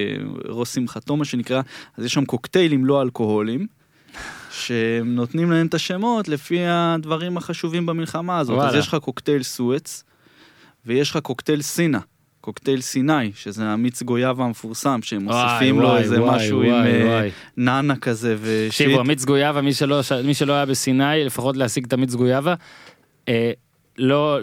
ראש 0.49 0.69
שמחתו 0.69 1.17
מה 1.17 1.25
שנקרא 1.25 1.61
אז 1.97 2.05
יש 2.05 2.13
שם 2.15 2.25
קוקטיילים 2.25 2.85
לא 2.85 3.03
אלכוהולים. 3.03 3.80
שנותנים 4.61 5.51
להם 5.51 5.67
את 5.67 5.75
השמות 5.75 6.29
לפי 6.29 6.59
הדברים 6.67 7.37
החשובים 7.37 7.87
במלחמה 7.87 8.39
הזאת 8.39 8.59
אז 8.59 8.65
וואלה. 8.65 8.79
יש 8.79 8.89
לך 8.89 8.95
קוקטייל 8.95 9.43
סואץ 9.43 10.05
ויש 10.87 11.11
לך 11.11 11.17
קוקטייל 11.17 11.63
סינה. 11.63 12.01
קוקטייל 12.41 12.81
סיני 12.81 13.33
שזה 13.35 13.65
המיץ 13.65 14.03
גויאבה 14.03 14.45
המפורסם 14.45 15.01
שהם 15.03 15.27
וואי, 15.27 15.45
מוסיפים 15.45 15.81
לו 15.81 15.89
וואי, 15.89 16.03
איזה 16.03 16.23
וואי, 16.23 16.37
משהו 16.37 16.59
וואי, 16.59 16.69
עם 16.69 16.87
אה, 16.87 17.07
וואי. 17.07 17.31
נאנה 17.57 17.97
כזה 17.97 18.37
ושיט. 18.41 18.71
תקשיבו, 18.71 19.01
המיץ 19.01 19.25
גויאבה, 19.25 19.61
מי 19.61 19.75
שלא, 19.75 20.01
מי 20.25 20.35
שלא 20.35 20.53
היה 20.53 20.67
בסיני, 20.67 21.25
לפחות 21.25 21.57
להשיג 21.57 21.85
את 21.85 21.93
המיץ 21.93 22.15
גויאבה, 22.15 22.55
אה, 23.29 23.53
לא, 23.99 24.39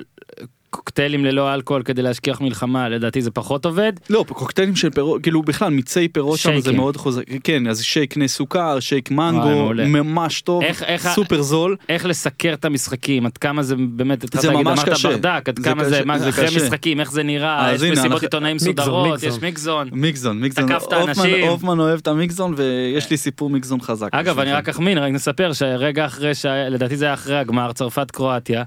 קוקטיילים 0.78 1.26
ללא 1.26 1.54
אלכוהול 1.54 1.84
כדי 1.84 2.02
להשכיח 2.02 2.42
מלחמה 2.42 2.90
לדעתי 2.90 3.22
זה 3.22 3.32
פחות 3.32 3.66
עובד. 3.66 3.94
לא, 4.10 4.26
קוקטיילים 4.28 4.76
של 4.76 4.90
פירות, 4.90 5.22
כאילו 5.24 5.42
בכלל 5.42 5.70
מיצי 5.70 6.08
פירות 6.08 6.40
שם 6.40 6.60
זה. 6.60 6.72
מאוד 6.72 6.98
חוזק, 6.98 7.24
כן, 7.44 7.68
אז 7.68 7.82
שייק 7.84 8.18
נס 8.18 8.36
סוכר, 8.36 8.80
שייק 8.80 9.12
מנגו. 9.12 9.72
ממש 9.86 10.42
טוב, 10.42 10.64
איך- 10.64 10.84
איך 10.84 11.08
סופר 11.10 11.42
זול. 11.42 11.76
איך 11.90 12.06
לסקר 12.06 12.54
את 12.54 12.66
המשחקים 12.66 13.26
עד 13.26 13.38
כמה 13.38 13.64
זה 13.64 13.76
באמת 13.90 14.24
התחלת 14.24 14.42
זה 14.42 14.48
להגיד 14.52 14.66
ממש 14.68 14.80
אמרת 14.80 14.90
קשה. 14.90 15.10
ברדק 15.10 15.50
עד 15.50 15.60
זה 15.60 15.64
כמה 15.70 15.84
זה 15.84 15.96
קשה, 15.96 16.06
מה- 16.06 16.20
זה 16.20 16.30
אחרי 16.30 16.48
קשה. 16.48 16.56
משחקים 16.66 17.00
איך 17.00 17.12
זה 17.12 17.24
נראה 17.24 17.72
יש 17.76 17.82
הנה, 17.82 17.92
מסיבות 17.92 18.12
אנחנו- 18.12 18.26
עיתונאים 18.26 18.56
מסודרות 18.56 19.10
מיקזון. 19.12 19.30
יש 19.38 19.42
מיקזון. 19.42 19.90
מיקזון, 19.92 20.40
מיקזון, 20.42 20.66
תקפת 20.68 20.94
הופמן- 20.94 21.08
אנשים. 21.08 21.48
הופמן 21.48 21.80
אוהב 21.80 22.00
את 22.00 22.08
המיקזון 22.08 22.54
ויש 22.58 23.10
לי 23.12 23.18
סיפור 23.18 23.50
מיקזון 23.50 23.82
חזק. 23.82 24.10
אגב 24.12 24.40
אני. 24.40 24.54
רק 24.54 24.70
אחמין 24.70 24.98
רק 24.98 25.12
נספר 25.12 25.54
שרגע 25.54 26.06
אחרי 26.06 26.36
שלדעתי 26.36 26.98
זה 26.98 27.06
היה 27.06 27.14
אחרי 27.14 27.38
הגמר 27.38 27.72
צרפת 27.74 28.12
קרואטיה. 28.12 28.64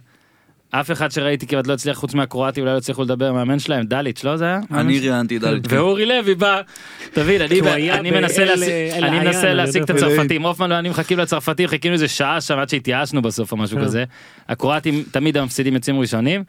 אף 0.71 0.91
אחד 0.91 1.11
שראיתי 1.11 1.47
כמעט 1.47 1.67
לא 1.67 1.73
הצליח 1.73 1.97
חוץ 1.97 2.15
מהקרואטי 2.15 2.61
אולי 2.61 2.73
לא 2.73 2.77
הצליחו 2.77 3.03
לדבר 3.03 3.33
מאמן 3.33 3.59
שלהם 3.59 3.85
דליץ' 3.87 4.25
לא 4.25 4.37
זה 4.37 4.45
היה? 4.45 4.61
אני 4.73 5.01
ראיינתי 5.01 5.37
את 5.37 5.41
דלת. 5.41 5.63
ואורי 5.69 6.07
לוי 6.07 6.35
בא, 6.35 6.61
תבין, 7.13 7.43
אני, 7.43 8.11
מנסה, 8.11 8.45
להשיג, 9.55 9.83
את 9.83 9.91
יודע. 9.91 10.07
הצרפתים, 10.07 10.43
הופמן 10.43 10.73
ואני 10.73 10.89
מחכים 10.89 11.19
לצרפתים, 11.19 11.69
חיכינו 11.69 11.95
איזה 11.95 12.09
שעה 12.09 12.41
שם 12.41 12.59
עד 12.59 12.69
שהתייאשנו 12.69 13.23
בסוף 13.23 13.53
או 13.53 13.57
משהו 13.57 13.79
כן. 13.79 13.85
כזה. 13.85 14.05
הקרואטים 14.49 15.05
תמיד 15.11 15.37
המפסידים 15.37 15.75
יוצאים 15.75 16.01
ראשונים. 16.01 16.45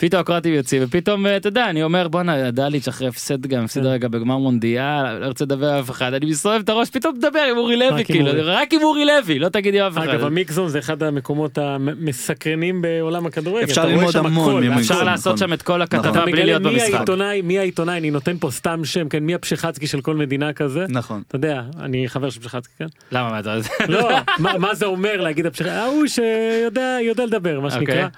פתאום 0.00 0.20
הקרואטים 0.20 0.54
יוצאים 0.54 0.82
ופתאום 0.84 1.26
אה, 1.26 1.36
אתה 1.36 1.48
יודע 1.48 1.70
אני 1.70 1.82
אומר 1.82 2.08
בואנה 2.08 2.50
דליץ' 2.50 2.88
אחרי 2.88 3.08
הפסד 3.08 3.46
גם 3.46 3.64
הפסיד 3.64 3.82
כן. 3.82 3.88
רגע 3.88 4.08
בגמר 4.08 4.36
מונדיאל 4.38 5.18
לא 5.18 5.26
רוצה 5.26 5.44
לדבר 5.44 5.68
עם 5.72 5.78
אף 5.78 5.90
אחד 5.90 6.14
אני 6.14 6.26
מסתובב 6.26 6.60
את 6.64 6.68
הראש 6.68 6.90
פתאום 6.90 7.14
מדבר 7.16 7.40
עם 7.50 7.56
אורי 7.56 7.76
לוי 7.76 8.04
כאילו. 8.04 8.30
רק 8.44 8.72
עם 8.72 8.82
אורי 8.82 9.04
לוי 9.04 9.38
לא 9.38 9.48
תגיד 9.48 9.74
עם 9.74 9.82
אף 9.82 9.98
אחד. 9.98 10.08
אגב 10.08 10.24
המיקזון 10.24 10.68
זה 10.68 10.78
אחד 10.78 11.02
המקומות 11.02 11.58
המסקרנים 11.58 12.82
בעולם 12.82 13.26
הכדורגל. 13.26 13.64
אפשר 13.64 13.86
ללמוד 13.86 14.16
המון. 14.16 14.72
אפשר 14.72 14.94
נכון, 14.94 15.06
לעשות 15.06 15.34
נכון. 15.34 15.48
שם 15.48 15.52
את 15.52 15.62
כל 15.62 15.72
נכון. 15.72 15.82
הכתבה 15.82 16.10
אתה 16.22 16.30
בלי 16.30 16.44
להיות 16.44 16.62
מי 16.62 16.70
במשחק. 16.70 16.94
העיתונאי, 16.94 17.42
מי 17.42 17.58
העיתונאי, 17.58 17.98
אני 17.98 18.10
נותן 18.10 18.36
פה 18.40 18.50
סתם 18.50 18.84
שם, 18.84 19.08
כן, 19.08 19.22
מי 19.22 19.34
הפשחצקי 19.34 19.86
של 19.86 20.00
כל 20.00 20.16
מדינה 20.16 20.52
כזה. 20.52 20.86
נכון. 20.88 21.22
אתה 21.28 21.36
יודע, 21.36 21.62
אני 21.80 22.08
חבר 22.08 22.30
של 22.30 22.40
פשחצקי, 22.40 22.72
כן? 22.78 22.86
למה 23.12 23.28
מה 23.30 23.40
לא, 23.88 24.10
מה- 24.58 24.74
זה 24.74 24.86
אומר 24.86 25.20
להגיד 25.20 25.46
הפשחצקי? 25.46 25.70
ההוא 25.74 26.06
שיודע 26.06 26.96
יודע 27.02 27.26
לדבר, 27.26 27.60
מה 27.60 27.66
אוקיי. 27.66 27.80
שנקרא. 27.80 28.08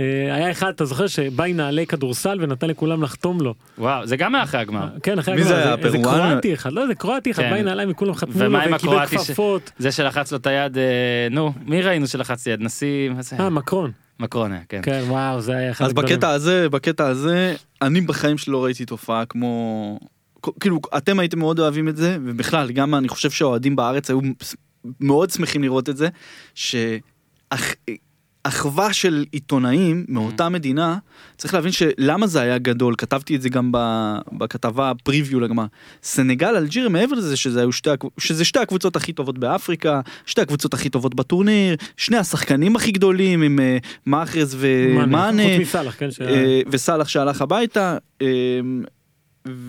אה, 0.00 0.34
היה 0.34 0.50
אחד, 0.50 0.68
אתה 0.68 0.84
זוכר, 0.84 1.06
שבא 1.06 1.44
עם 1.44 1.56
נעלי 1.56 1.86
כדורסל 1.86 2.38
ונתן 2.40 2.66
לכולם 2.68 3.02
לחתום 3.02 3.40
לו. 3.40 3.54
וואו 3.78 4.06
זה 4.06 4.16
גם 4.16 4.34
היה 4.34 4.44
אחרי 4.44 4.60
הגמר. 4.60 4.88
כן, 5.02 5.18
אחרי 5.18 5.34
מי 5.34 5.40
הגמר, 5.40 5.54
זה 5.54 5.62
היה, 5.64 5.74
איזה 5.74 5.98
פרואן? 6.02 6.30
קרואטי 6.30 6.54
אחד, 6.54 6.72
לא, 6.72 6.86
זה 6.86 6.94
קרואטי 6.94 7.30
אחד, 7.30 7.42
כן. 7.42 7.50
בא 7.50 7.56
עם 7.56 7.64
נעליים 7.64 7.90
וכולם 7.90 8.14
חתמו 8.14 8.44
לו, 8.44 8.58
וקיבל 8.76 9.06
ש- 9.06 9.14
כפפות. 9.14 9.70
זה 9.78 9.92
שלחץ 9.92 10.32
לו 10.32 10.38
את 10.38 10.46
היד 10.46 10.78
אה, 10.78 10.82
נו 11.30 11.52
מי 11.66 11.82
ראינו 11.82 12.06
שלחץ 12.06 12.46
לי 12.46 12.52
יד 12.52 12.60
נשיא 12.60 13.10
מה 13.10 13.22
זה? 13.22 13.36
אה, 13.40 13.50
מקרון. 13.50 13.90
מקרון 14.20 14.52
היה, 14.52 14.60
כן. 14.68 14.80
כן, 14.82 15.02
וואו, 15.06 15.40
זה 15.40 15.56
היה 15.56 15.70
אחד 15.70 15.84
אז. 15.84 15.92
בקטע 15.92 16.30
הזה, 16.30 16.68
בקטע 16.68 17.06
הזה, 17.06 17.54
אני 17.82 18.00
בחיים 18.00 18.38
שלי 18.38 18.52
לא 18.52 18.64
ראיתי 18.64 18.84
תופעה 18.84 19.24
כמו... 19.24 19.98
כאילו, 20.60 20.80
אתם 20.96 21.18
הייתם 21.18 21.38
מאוד 21.38 21.58
אוהבים 21.58 21.88
את 21.88 21.96
זה, 21.96 22.16
ובכלל, 22.24 22.72
גם 22.72 22.94
אני 22.94 23.08
חושב 23.08 23.30
שהאוהדים 23.30 23.76
בארץ 23.76 24.10
היו 24.10 24.20
מאוד 25.00 25.30
שמחים 25.30 25.62
לראות 25.62 25.88
את 25.88 25.96
זה, 25.96 26.08
שאחווה 28.48 28.92
של 28.92 29.24
עיתונאים 29.32 30.04
מאותה 30.08 30.48
מדינה, 30.48 30.98
צריך 31.36 31.54
להבין 31.54 31.72
שלמה 31.72 32.26
זה 32.26 32.40
היה 32.40 32.58
גדול, 32.58 32.94
כתבתי 32.98 33.36
את 33.36 33.42
זה 33.42 33.48
גם 33.48 33.72
ב- 33.72 34.16
בכתבה 34.32 34.92
פריוויו 35.02 35.40
לגמר. 35.40 35.64
סנגל, 36.02 36.56
אלג'יר, 36.56 36.88
מעבר 36.88 37.16
לזה 37.16 37.36
שזה, 37.36 37.60
היו 37.60 37.72
שתי, 37.72 37.90
שזה 38.18 38.44
שתי 38.44 38.58
הקבוצות 38.58 38.96
הכי 38.96 39.12
טובות 39.12 39.38
באפריקה, 39.38 40.00
שתי 40.26 40.40
הקבוצות 40.40 40.74
הכי 40.74 40.88
טובות 40.88 41.14
בטורניר, 41.14 41.76
שני 41.96 42.16
השחקנים 42.16 42.76
הכי 42.76 42.92
גדולים 42.92 43.42
עם 43.42 43.60
אה, 43.60 43.78
מאחרז 44.06 44.56
ומאנה. 44.60 45.42
חוץ 45.42 45.60
מסאלח, 45.60 45.94
כן, 45.98 46.10
ש- 46.10 46.20
אה, 46.20 46.60
וסאלח 46.70 47.08
שהלך 47.08 47.42
הביתה, 47.42 47.96
אה, 48.22 48.26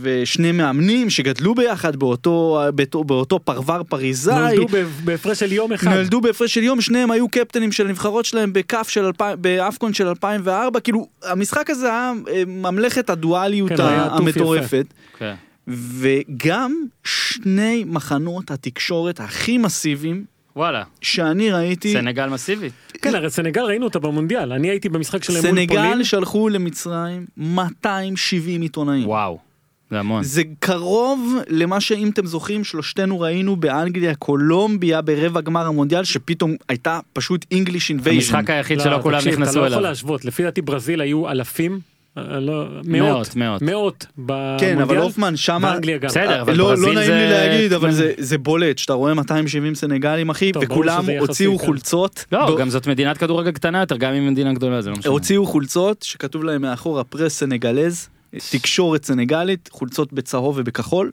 ושני 0.02 0.52
מאמנים 0.52 1.10
שגדלו 1.10 1.56
ביחד 1.56 1.96
באותו, 1.96 2.62
באותו, 2.76 3.04
באותו 3.04 3.40
פרבר 3.40 3.82
פריזאי. 3.84 4.56
נולדו 4.56 4.68
ב- 4.72 4.86
בהפרש 5.04 5.40
של 5.40 5.52
יום 5.52 5.74
אחד. 5.74 5.92
נולדו 5.92 6.22
בהפרש 6.22 6.54
של 6.54 6.64
יום, 6.64 6.82
שניהם 6.82 7.12
היו 7.12 7.30
קפטנים 7.30 7.72
של 7.72 7.88
הנבחרות 7.88 8.26
שלהם 8.26 8.54
בכף 8.54 8.90
של 8.90 9.06
אלפיים, 9.06 9.38
באפקון 9.42 9.94
של 9.94 10.08
2004, 10.08 10.80
כאילו 10.80 11.08
המשחק 11.24 11.70
הזה 11.70 11.88
היה 11.88 12.14
אה, 12.28 12.44
ממלכת 12.48 13.10
הדואליות 13.10 13.70
כן, 13.70 13.84
המטורפת. 13.84 14.86
כן. 15.18 15.34
וגם 15.68 16.76
שני 17.04 17.84
מחנות 17.88 18.52
התקשורת 18.52 19.20
הכי 19.20 19.58
מסיביים 19.58 20.26
וואלה 20.56 20.84
שאני 21.02 21.52
ראיתי, 21.52 21.94
סנגל 21.94 22.30
מסיבי. 22.30 22.70
כן, 23.02 23.16
הרי 23.16 23.30
סנגל 23.30 23.62
ראינו 23.62 23.86
אותה 23.86 24.00
במונדיאל, 24.00 24.54
אני 24.54 24.70
הייתי 24.70 24.90
במשחק 24.90 25.24
שלהם 25.24 25.46
מול 25.46 25.52
סנגל 25.52 25.76
פולין. 25.76 26.04
שלחו 26.04 26.50
למצרים 26.50 27.26
270 27.38 28.62
עיתונאים. 28.62 29.08
וואו. 29.08 29.45
זה 29.92 30.00
המון. 30.00 30.24
זה 30.24 30.42
קרוב 30.60 31.36
למה 31.50 31.82
שאם 31.82 32.10
אתם 32.10 32.26
זוכרים 32.26 32.64
שלושתנו 32.64 33.20
ראינו 33.20 33.56
באנגליה 33.56 34.16
קולומביה 34.16 35.02
ברבע 35.02 35.42
גמר 35.42 35.66
המונדיאל 35.68 36.04
שפתאום 36.04 36.56
הייתה 36.70 37.00
פשוט 37.14 37.46
English 37.54 37.68
invasion. 38.02 38.10
המשחק 38.10 38.50
היחיד 38.50 38.80
שלא 38.80 39.00
כולם 39.02 39.18
תקשיב, 39.20 39.34
נכנסו 39.34 39.52
אתה 39.52 39.60
לא 39.60 39.66
יכול 39.66 39.78
אליו. 39.78 39.90
להשוות, 39.90 40.26
לפי 40.26 40.44
דעתי 40.44 40.62
ברזיל 40.62 41.02
היו 41.02 41.30
אלפים, 41.30 41.80
אה, 42.18 42.40
לא, 42.40 42.66
מאות, 42.86 43.36
מאות, 43.36 43.62
מאות. 43.62 43.62
מאות 43.62 44.06
כן 44.08 44.26
במונדיאל, 44.26 44.82
אבל 44.82 44.98
הופמן 44.98 45.36
שמה 45.36 45.60
באנגליה 45.72 45.98
גם. 45.98 46.08
בסדר, 46.08 46.42
אבל 46.42 46.54
לא, 46.56 46.68
ברזיל 46.70 46.88
לא 46.90 46.94
נעים 46.96 47.08
זה- 47.08 47.14
לי 47.16 47.30
להגיד 47.30 47.74
אבל 47.74 47.92
זה, 47.92 48.14
זה 48.18 48.38
בולט 48.38 48.78
שאתה 48.78 48.94
רואה 48.94 49.14
270 49.14 49.76
סנגלים 49.76 50.30
אחי 50.30 50.52
טוב, 50.52 50.64
וכולם 50.66 51.06
הוציאו 51.20 51.58
כן. 51.60 51.66
חולצות. 51.66 52.26
לא, 52.32 52.56
ב- 52.56 52.60
גם 52.60 52.70
זאת 52.70 52.88
מדינת 52.88 53.18
כדורגל 53.18 53.52
קטנה 53.52 53.80
יותר, 53.80 53.98
גם 53.98 54.14
אם 54.14 54.28
מדינה 54.32 54.54
גדולה, 54.54 54.82
זה 54.82 54.90
לא 54.90 54.96
משנה. 54.96 55.12
הוציאו 55.12 55.46
חולצות 55.46 56.04
שכתוב 56.04 56.44
להם 56.44 56.62
מאחורה 56.62 57.04
presse 57.04 57.40
sénégalaise 57.40 58.10
תקשורת 58.52 59.06
סנגלית 59.06 59.70
חולצות 59.72 60.14
בצהוב 60.14 60.56
ובכחול 60.58 61.12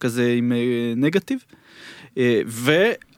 כזה 0.00 0.34
עם 0.38 0.52
אה, 0.52 0.56
נגטיב. 0.96 1.38
אה, 2.18 2.40
אתה 2.40 2.50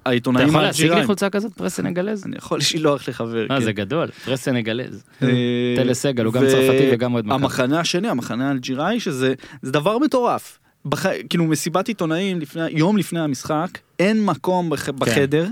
והעיתונאים 0.04 0.48
יכול 0.48 0.62
להשיג 0.62 0.92
לי. 0.92 1.06
חולצה 1.06 1.30
כזאת 1.30 1.52
presse 1.52 1.74
sénégalaise? 1.74 2.26
אני 2.26 2.36
יכול 2.36 2.58
לשלוח 2.58 3.08
לחבר. 3.08 3.42
אה, 3.42 3.58
כן. 3.58 3.64
זה 3.64 3.72
גדול, 3.72 4.10
presse 4.24 4.42
sénégalaise. 4.42 5.04
אה, 5.22 5.28
טלה 5.76 5.94
סגל, 5.94 6.24
הוא 6.24 6.32
גם 6.32 6.42
צרפתי 6.42 6.88
וגם 6.92 7.14
אוהד 7.14 7.24
מכבי. 7.26 7.34
המחנה 7.34 7.80
השני, 7.80 8.08
המחנה 8.08 8.48
האלג'יראי, 8.48 9.00
שזה 9.00 9.34
זה 9.62 9.72
דבר 9.72 9.98
מטורף. 9.98 10.58
בח... 10.86 11.06
כאילו 11.28 11.44
מסיבת 11.44 11.88
עיתונאים 11.88 12.40
לפני, 12.40 12.70
יום 12.70 12.96
לפני 12.96 13.20
המשחק, 13.20 13.68
אין 13.98 14.24
מקום 14.24 14.70
בח... 14.70 14.86
כן. 14.86 14.96
בחדר, 14.96 15.46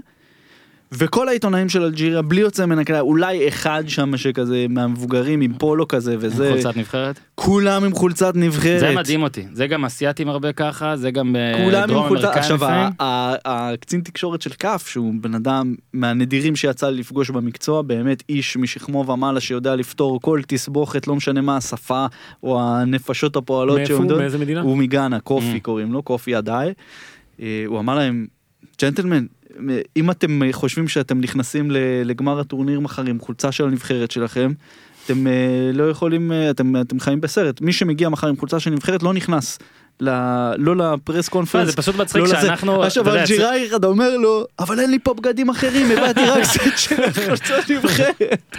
וכל 0.93 1.29
העיתונאים 1.29 1.69
של 1.69 1.83
אלג'יריה, 1.83 2.23
בלי 2.23 2.41
יוצא 2.41 2.67
מן 2.67 2.79
הכלל, 2.79 3.01
אולי 3.01 3.49
אחד 3.49 3.85
שם 3.87 4.17
שכזה 4.17 4.67
מהמבוגרים 4.69 5.41
עם 5.41 5.53
פולו 5.59 5.89
כזה 5.89 6.17
וזה, 6.19 6.51
חולצת 6.53 6.77
נבחרת? 6.77 7.21
כולם 7.35 7.85
עם 7.85 7.93
חולצת 7.93 8.33
נבחרת. 8.37 8.81
זה 8.81 8.95
מדהים 8.97 9.23
אותי, 9.23 9.45
זה 9.53 9.67
גם 9.67 9.85
אסיאתים 9.85 10.29
הרבה 10.29 10.53
ככה, 10.53 10.97
זה 10.97 11.11
גם 11.11 11.37
כולם 11.65 11.91
עם 11.91 11.97
אמריקאים 11.97 12.31
עכשיו 12.39 12.59
הקצין 13.45 14.01
תקשורת 14.01 14.43
של 14.43 14.51
כף 14.59 14.87
שהוא 14.89 15.15
בן 15.21 15.35
אדם 15.35 15.75
מהנדירים 15.93 16.57
שיצא 16.57 16.89
לי 16.91 16.99
לפגוש 17.01 17.31
במקצוע 17.31 17.83
באמת 17.83 18.23
איש 18.29 18.57
משכמו 18.57 19.07
ומעלה 19.07 19.41
שיודע 19.41 19.77
לפתור 19.77 20.21
כל 20.21 20.41
תסבוכת 20.47 21.07
לא 21.07 21.15
משנה 21.17 21.41
מה 21.41 21.57
השפה 21.57 22.07
או 22.43 22.61
הנפשות 22.63 23.37
הפועלות 23.37 23.77
מאיפה 23.79 23.93
הוא? 23.93 23.99
שעומדות. 23.99 24.19
מאיזה 24.19 24.39
מדינה? 24.39 24.61
הוא 24.61 24.77
מגאנה 24.79 25.21
קופי 25.21 25.57
Mm. 25.57 25.61
קוראים 25.63 25.93
לו 25.93 26.03
קופי 26.03 26.35
עדיי. 26.35 26.73
אה, 27.43 27.65
הוא 27.67 27.79
אמר 27.79 27.95
להם 27.95 28.27
ג'נטלמן 28.83 29.27
אם 29.97 30.11
אתם 30.11 30.43
אה, 30.43 30.53
חושבים 30.53 30.89
שאתם 30.89 31.21
נכנסים 31.21 31.71
לגמר 32.05 32.41
הטורניר 32.41 32.81
מחר 32.81 33.03
עם 33.03 33.21
חולצה 33.21 33.53
של 33.53 33.65
הנבחרת 33.65 34.11
שלכם. 34.11 34.53
אתם 35.05 35.27
אה, 35.27 35.71
לא 35.73 35.91
יכולים, 35.91 36.33
אה, 36.33 36.51
אתם, 36.51 36.81
אתם 36.81 37.01
חיים 37.01 37.21
בסרט, 37.21 37.61
מי 37.61 37.73
שמגיע 37.73 38.09
מחר 38.09 38.27
עם 38.27 38.37
חולצה 38.37 38.61
של 38.61 38.71
נבחרת 38.71 39.03
לא 39.03 39.13
נכנס, 39.13 39.59
ל, 40.03 40.11
לא 40.59 40.77
לפרס 40.77 41.27
לא, 41.27 41.31
קונפרנס, 41.31 41.71
זה 41.71 41.77
פשוט 41.77 41.97
מצחיק 41.97 42.23
לא. 42.23 42.29
שאנחנו... 42.29 42.83
עכשיו 42.83 43.09
אלג'יראי 43.09 43.67
אחד 43.67 43.85
אומר 43.85 44.17
לו, 44.17 44.45
אבל 44.59 44.81
אין 44.81 44.91
לי 44.91 44.99
פה 44.99 45.15
בגדים 45.15 45.49
אחרים, 45.49 45.91
הבאתי 45.91 46.21
רק 46.21 46.45
סט 46.45 46.61
של 46.77 47.13
חולצות 47.13 47.71
נבחרת. 47.71 48.57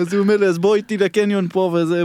אז 0.00 0.12
הוא 0.14 0.22
אומר 0.22 0.36
לי, 0.36 0.46
אז 0.46 0.58
בוא 0.58 0.76
איתי 0.76 0.96
לקניון 0.96 1.48
פה 1.52 1.60
וזה 1.74 2.04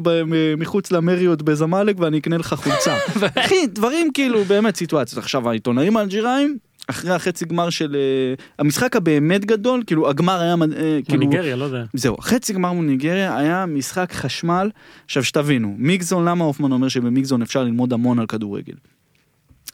מחוץ 0.58 0.92
למריות 0.92 1.42
בזמלק 1.42 2.00
ואני 2.00 2.18
אקנה 2.18 2.38
לך 2.38 2.54
חולצה. 2.54 2.98
אחי, 3.46 3.68
דברים 3.68 4.12
כאילו 4.14 4.44
באמת 4.44 4.76
סיטואציות. 4.76 5.24
עכשיו 5.24 5.50
העיתונאים 5.50 5.98
האלג'יראים, 5.98 6.58
אחרי 6.88 7.12
החצי 7.12 7.46
גמר 7.46 7.70
של 7.70 7.96
אה, 7.96 8.34
המשחק 8.60 8.96
הבאמת 8.96 9.46
גדול, 9.46 9.84
כאילו 9.88 10.10
הגמר 10.10 10.42
היה, 10.42 10.56
אה, 10.78 11.00
כאילו, 11.06 11.20
מניגריה, 11.20 11.56
לא 11.56 11.66
יודע. 11.66 11.84
זהו, 11.94 12.18
חצי 12.18 12.54
גמר 12.54 12.74
מול 12.74 12.86
ניגריה 12.86 13.38
היה 13.38 13.66
משחק 13.66 14.12
חשמל. 14.14 14.70
עכשיו 15.06 15.24
שתבינו, 15.24 15.76
מיגזון, 15.78 16.26
למה 16.26 16.46
הופמן 16.46 16.72
אומר 16.72 16.88
שבמיגזון 16.88 17.42
אפשר 17.42 17.64
ללמוד 17.64 17.94
המון 17.94 18.20
על 18.20 18.26
כדורגל? 18.26 18.74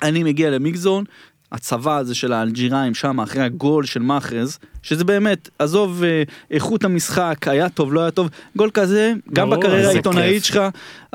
אני 0.01 0.23
מגיע 0.23 0.49
למיגזון, 0.49 1.03
הצבא 1.51 1.97
הזה 1.97 2.15
של 2.15 2.33
האלג'יראים 2.33 2.93
שם 2.95 3.19
אחרי 3.19 3.41
הגול 3.41 3.85
של 3.85 4.01
מאחרז, 4.01 4.59
שזה 4.81 5.03
באמת, 5.03 5.49
עזוב 5.59 6.03
אה, 6.03 6.23
איכות 6.51 6.83
המשחק, 6.83 7.47
היה 7.47 7.69
טוב, 7.69 7.93
לא 7.93 8.01
היה 8.01 8.11
טוב, 8.11 8.29
גול 8.55 8.69
כזה, 8.73 9.13
גם 9.33 9.49
ברור, 9.49 9.61
בקריירה 9.61 9.91
העיתונאית. 9.91 10.43
שלך, 10.43 10.59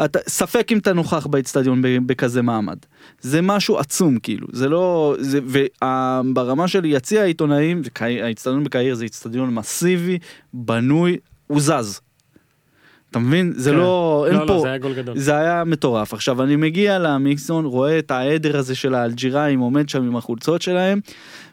אתה, 0.04 0.18
ספק 0.28 0.72
אם 0.72 0.78
אתה 0.78 0.92
נוכח 0.92 1.26
באצטדיון 1.26 1.82
בכזה 1.82 2.42
מעמד. 2.42 2.76
זה 3.20 3.42
משהו 3.42 3.78
עצום 3.78 4.18
כאילו, 4.18 4.46
זה 4.52 4.68
לא, 4.68 5.16
זה, 5.18 5.40
וברמה 5.46 6.68
של 6.68 6.84
יציע 6.84 7.22
העיתונאים, 7.22 7.82
האצטדיון 8.00 8.64
בקהיר 8.64 8.94
זה 8.94 9.04
אצטדיון 9.04 9.54
מסיבי, 9.54 10.18
בנוי, 10.54 11.16
הוא 11.46 11.60
זז. 11.60 12.00
אתה 13.14 13.22
מבין? 13.22 13.52
זה 13.56 13.70
כן. 13.70 13.76
לא, 13.76 14.24
אין 14.28 14.34
לא, 14.34 14.40
לא, 14.40 14.46
פה, 14.46 14.60
זה 14.62 14.68
היה 14.68 14.78
גול 14.78 14.94
גדול. 14.94 15.18
זה 15.18 15.36
היה 15.36 15.64
מטורף. 15.64 16.12
עכשיו 16.12 16.42
אני 16.42 16.56
מגיע 16.56 16.98
למיקסון, 16.98 17.64
רואה 17.64 17.98
את 17.98 18.10
העדר 18.10 18.58
הזה 18.58 18.74
של 18.74 18.94
האלג'יראים 18.94 19.60
עומד 19.60 19.88
שם 19.88 20.02
עם 20.02 20.16
החולצות 20.16 20.62
שלהם, 20.62 21.00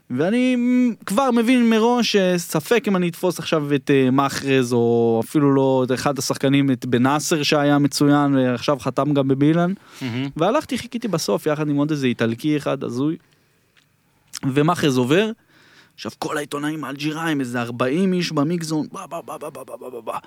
ואני 0.10 0.58
כבר 1.06 1.32
מבין 1.32 1.70
מראש 1.70 2.16
שספק 2.16 2.84
אם 2.88 2.96
אני 2.96 3.10
אתפוס 3.10 3.40
עכשיו 3.40 3.76
את 3.76 3.92
אה, 3.94 4.12
מחרז 4.12 4.74
או 4.74 5.22
אפילו 5.26 5.56
לא 5.56 5.84
את 5.86 5.92
אחד 5.92 6.20
השחקנים, 6.20 6.72
את 6.72 6.86
בן 6.86 7.04
נאסר 7.04 7.44
שהיה 7.44 7.80
מצוין 7.80 8.36
ועכשיו 8.36 8.80
חתם 8.80 9.14
גם 9.14 9.28
בבילן. 9.28 9.74
מהמם. 10.02 10.30
והלכתי 10.38 10.78
חיכיתי 10.78 11.08
בסוף 11.08 11.46
יחד 11.46 11.70
עם 11.70 11.76
עוד 11.76 11.92
איזה 11.92 12.08
איטלקי 12.08 12.58
אחד 12.58 12.84
הזוי. 12.84 13.16
ומאחז 14.54 14.98
עובר. 14.98 15.32
עכשיו 15.96 16.12
כל 16.20 16.38
העיתונאים 16.38 16.84
האלג'יראים 16.84 17.40
איזה 17.40 17.62
40 17.62 18.14
איש 18.14 18.32
במיקזון 18.32 18.88
בא 18.92 19.06
בא 19.06 19.22
בא 19.22 19.38
בא 19.38 19.50
בא 19.50 19.64
בא 19.64 19.76
בא 19.76 19.90
בא 19.90 20.00
בא 20.00 20.18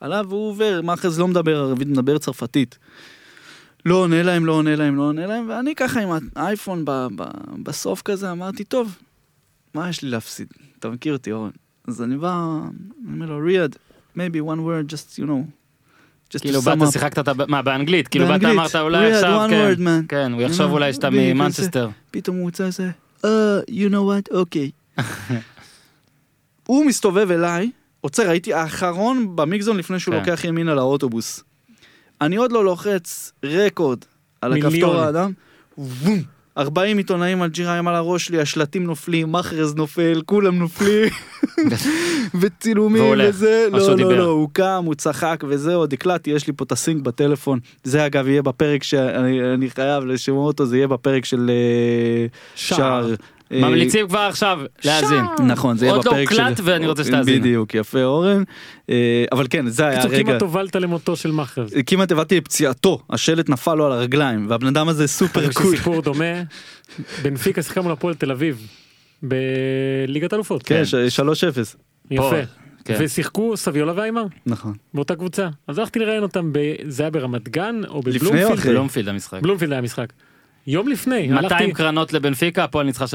עליו 0.00 0.26
והוא 0.28 0.48
עובר 0.48 0.80
מאחז 0.84 1.18
לא 1.18 1.28
מדבר 1.28 1.56
ערבית 1.56 1.88
מדבר 1.88 2.18
צרפתית. 2.18 2.78
לא 3.86 3.94
עונה 3.94 4.22
להם 4.22 4.46
לא 4.46 4.52
עונה 4.52 4.76
להם 4.76 4.96
לא 4.96 5.02
עונה 5.02 5.26
להם 5.26 5.48
ואני 5.48 5.74
ככה 5.74 6.00
עם 6.00 6.08
האייפון 6.36 6.84
ב, 6.84 6.90
ב, 7.16 7.24
בסוף 7.62 8.02
כזה 8.02 8.32
אמרתי 8.32 8.64
טוב 8.64 8.98
מה 9.74 9.88
יש 9.88 10.02
לי 10.02 10.10
להפסיד 10.10 10.46
אתה 10.78 10.88
מכיר 10.88 11.12
אותי 11.12 11.32
אורן 11.32 11.50
אז 11.88 12.02
אני 12.02 12.16
בא 12.16 12.58
אני 13.04 13.14
אומר 13.14 13.26
לו 13.26 13.46
ריאד 13.46 13.76
maybe 14.16 14.40
one 14.40 14.60
word 14.60 14.94
just 14.94 15.18
you 15.18 15.26
know. 15.26 15.44
כאילו 16.40 16.60
באת 16.60 16.78
up." 16.82 16.90
שיחקת 16.92 17.28
מה 17.48 17.62
באנגלית 17.62 18.08
כאילו 18.08 18.26
באת. 18.26 18.44
אמרת 18.44 18.76
אולי 18.76 19.12
עכשיו 19.12 19.46
כן. 19.50 20.00
כן 20.08 20.32
הוא 20.32 20.42
יחשוב 20.42 20.72
אולי 20.72 20.92
שאתה 20.92 21.10
ממנצ'סטר. 21.10 21.88
פתאום 22.10 22.36
הוא 22.36 22.48
יוצא 22.48 22.64
איזה, 22.64 22.90
אה, 23.24 23.60
you 23.60 23.90
know 23.90 23.92
what, 23.92 24.34
אוקיי. 24.34 24.70
הוא 26.66 26.86
מסתובב 26.86 27.30
אליי, 27.30 27.70
עוצר, 28.00 28.30
הייתי 28.30 28.54
האחרון 28.54 29.36
במיקזון 29.36 29.76
לפני 29.76 29.98
שהוא 29.98 30.14
כן. 30.14 30.20
לוקח 30.20 30.44
ימינה 30.44 30.74
לאוטובוס. 30.74 31.44
אני 32.20 32.36
עוד 32.36 32.52
לא 32.52 32.64
לוחץ 32.64 33.32
רקורד 33.44 33.98
על 34.40 34.54
מיליון. 34.54 34.72
הכפתור 34.72 34.96
האדם, 35.00 35.32
וום, 35.78 36.22
40 36.58 36.98
עיתונאים 36.98 37.42
אלג'יראים 37.42 37.88
על 37.88 37.94
הראש 37.94 38.26
שלי, 38.26 38.40
השלטים 38.40 38.84
נופלים, 38.84 39.32
מחרז 39.32 39.74
נופל, 39.74 40.22
כולם 40.26 40.58
נופלים, 40.58 41.08
וצילומים 42.40 43.14
וזה, 43.28 43.66
לא, 43.72 43.78
לא, 43.78 43.96
דיבר. 43.96 44.18
לא, 44.18 44.24
הוא 44.24 44.48
קם, 44.52 44.82
הוא 44.86 44.94
צחק 44.94 45.44
וזה, 45.48 45.74
עוד 45.74 45.92
הקלטתי, 45.92 46.30
יש 46.30 46.46
לי 46.46 46.52
פה 46.52 46.64
את 46.64 46.72
הסינק 46.72 47.02
בטלפון, 47.02 47.58
זה 47.84 48.06
אגב 48.06 48.28
יהיה 48.28 48.42
בפרק 48.42 48.82
שאני 48.82 49.54
אני 49.54 49.70
חייב 49.70 50.04
לשמוע 50.04 50.46
אותו, 50.46 50.66
זה 50.66 50.76
יהיה 50.76 50.88
בפרק 50.88 51.24
של 51.24 51.50
אה, 51.50 52.26
שער. 52.54 53.14
אה, 53.54 53.60
ממליצים 53.60 54.08
כבר 54.08 54.18
עכשיו 54.18 54.60
להאזין. 54.84 55.24
נכון, 55.46 55.76
זה 55.76 55.86
יהיה 55.86 55.94
עוד 55.94 56.04
לא 56.04 56.12
בפרק 56.12 56.30
של... 56.32 56.40
הוקלט 56.40 56.60
ואני 56.64 56.86
רוצה 56.86 57.04
שתאזין. 57.04 57.40
בדיוק, 57.40 57.74
יפה 57.74 58.02
אורן. 58.02 58.42
אה, 58.90 59.24
אבל 59.32 59.46
כן, 59.50 59.68
זה 59.68 59.86
היה 59.86 60.04
רגע... 60.04 60.24
כמעט 60.24 60.42
הובלת 60.42 60.76
למותו 60.76 61.16
של 61.16 61.30
מאחז. 61.30 61.74
כמעט 61.86 62.12
הבאתי 62.12 62.36
לפציעתו, 62.36 63.02
השלט 63.10 63.48
נפל 63.48 63.74
לו 63.74 63.86
על 63.86 63.92
הרגליים, 63.92 64.46
והבן 64.50 64.66
אדם 64.66 64.88
הזה 64.88 65.06
סופר 65.08 65.52
קול. 65.52 65.76
סיפור 65.76 66.02
דומה, 66.02 66.24
בנפיקה 67.22 67.62
שיחקה 67.62 67.82
מול 67.82 67.92
הפועל 67.92 68.14
תל 68.14 68.30
אביב, 68.30 68.66
בליגת 69.22 70.34
אלופות. 70.34 70.62
כן, 70.62 70.84
ש- 70.84 70.94
3-0. 71.20 71.76
יפה. 72.10 72.30
כן. 72.84 72.96
ושיחקו 73.00 73.56
סביולה 73.56 73.92
ואיימר 73.96 74.24
נכון. 74.46 74.72
באותה 74.94 75.16
קבוצה. 75.16 75.48
אז 75.68 75.78
הלכתי 75.78 75.98
לראיין 75.98 76.22
אותם, 76.22 76.52
ב- 76.52 76.58
זה 76.88 77.02
היה 77.02 77.10
ברמת 77.10 77.48
גן 77.48 77.80
או 77.88 78.00
לפני 78.06 78.28
או 78.28 78.32
בבלומפילד. 78.32 78.58
אחרי? 78.58 78.72
בלומפילד 78.72 79.08
המשחק. 79.08 79.42
בלומפילד 79.42 79.72
היה 79.72 79.80
משחק. 79.82 80.12
יום 80.66 80.88
לפני, 80.88 81.28
200 81.28 81.38
הלכתי, 81.38 81.72
קרנות 81.72 82.12
לבנפיקה 82.12 82.64
הפועל 82.64 82.86
ניצחה 82.86 83.04
3-0. 83.04 83.08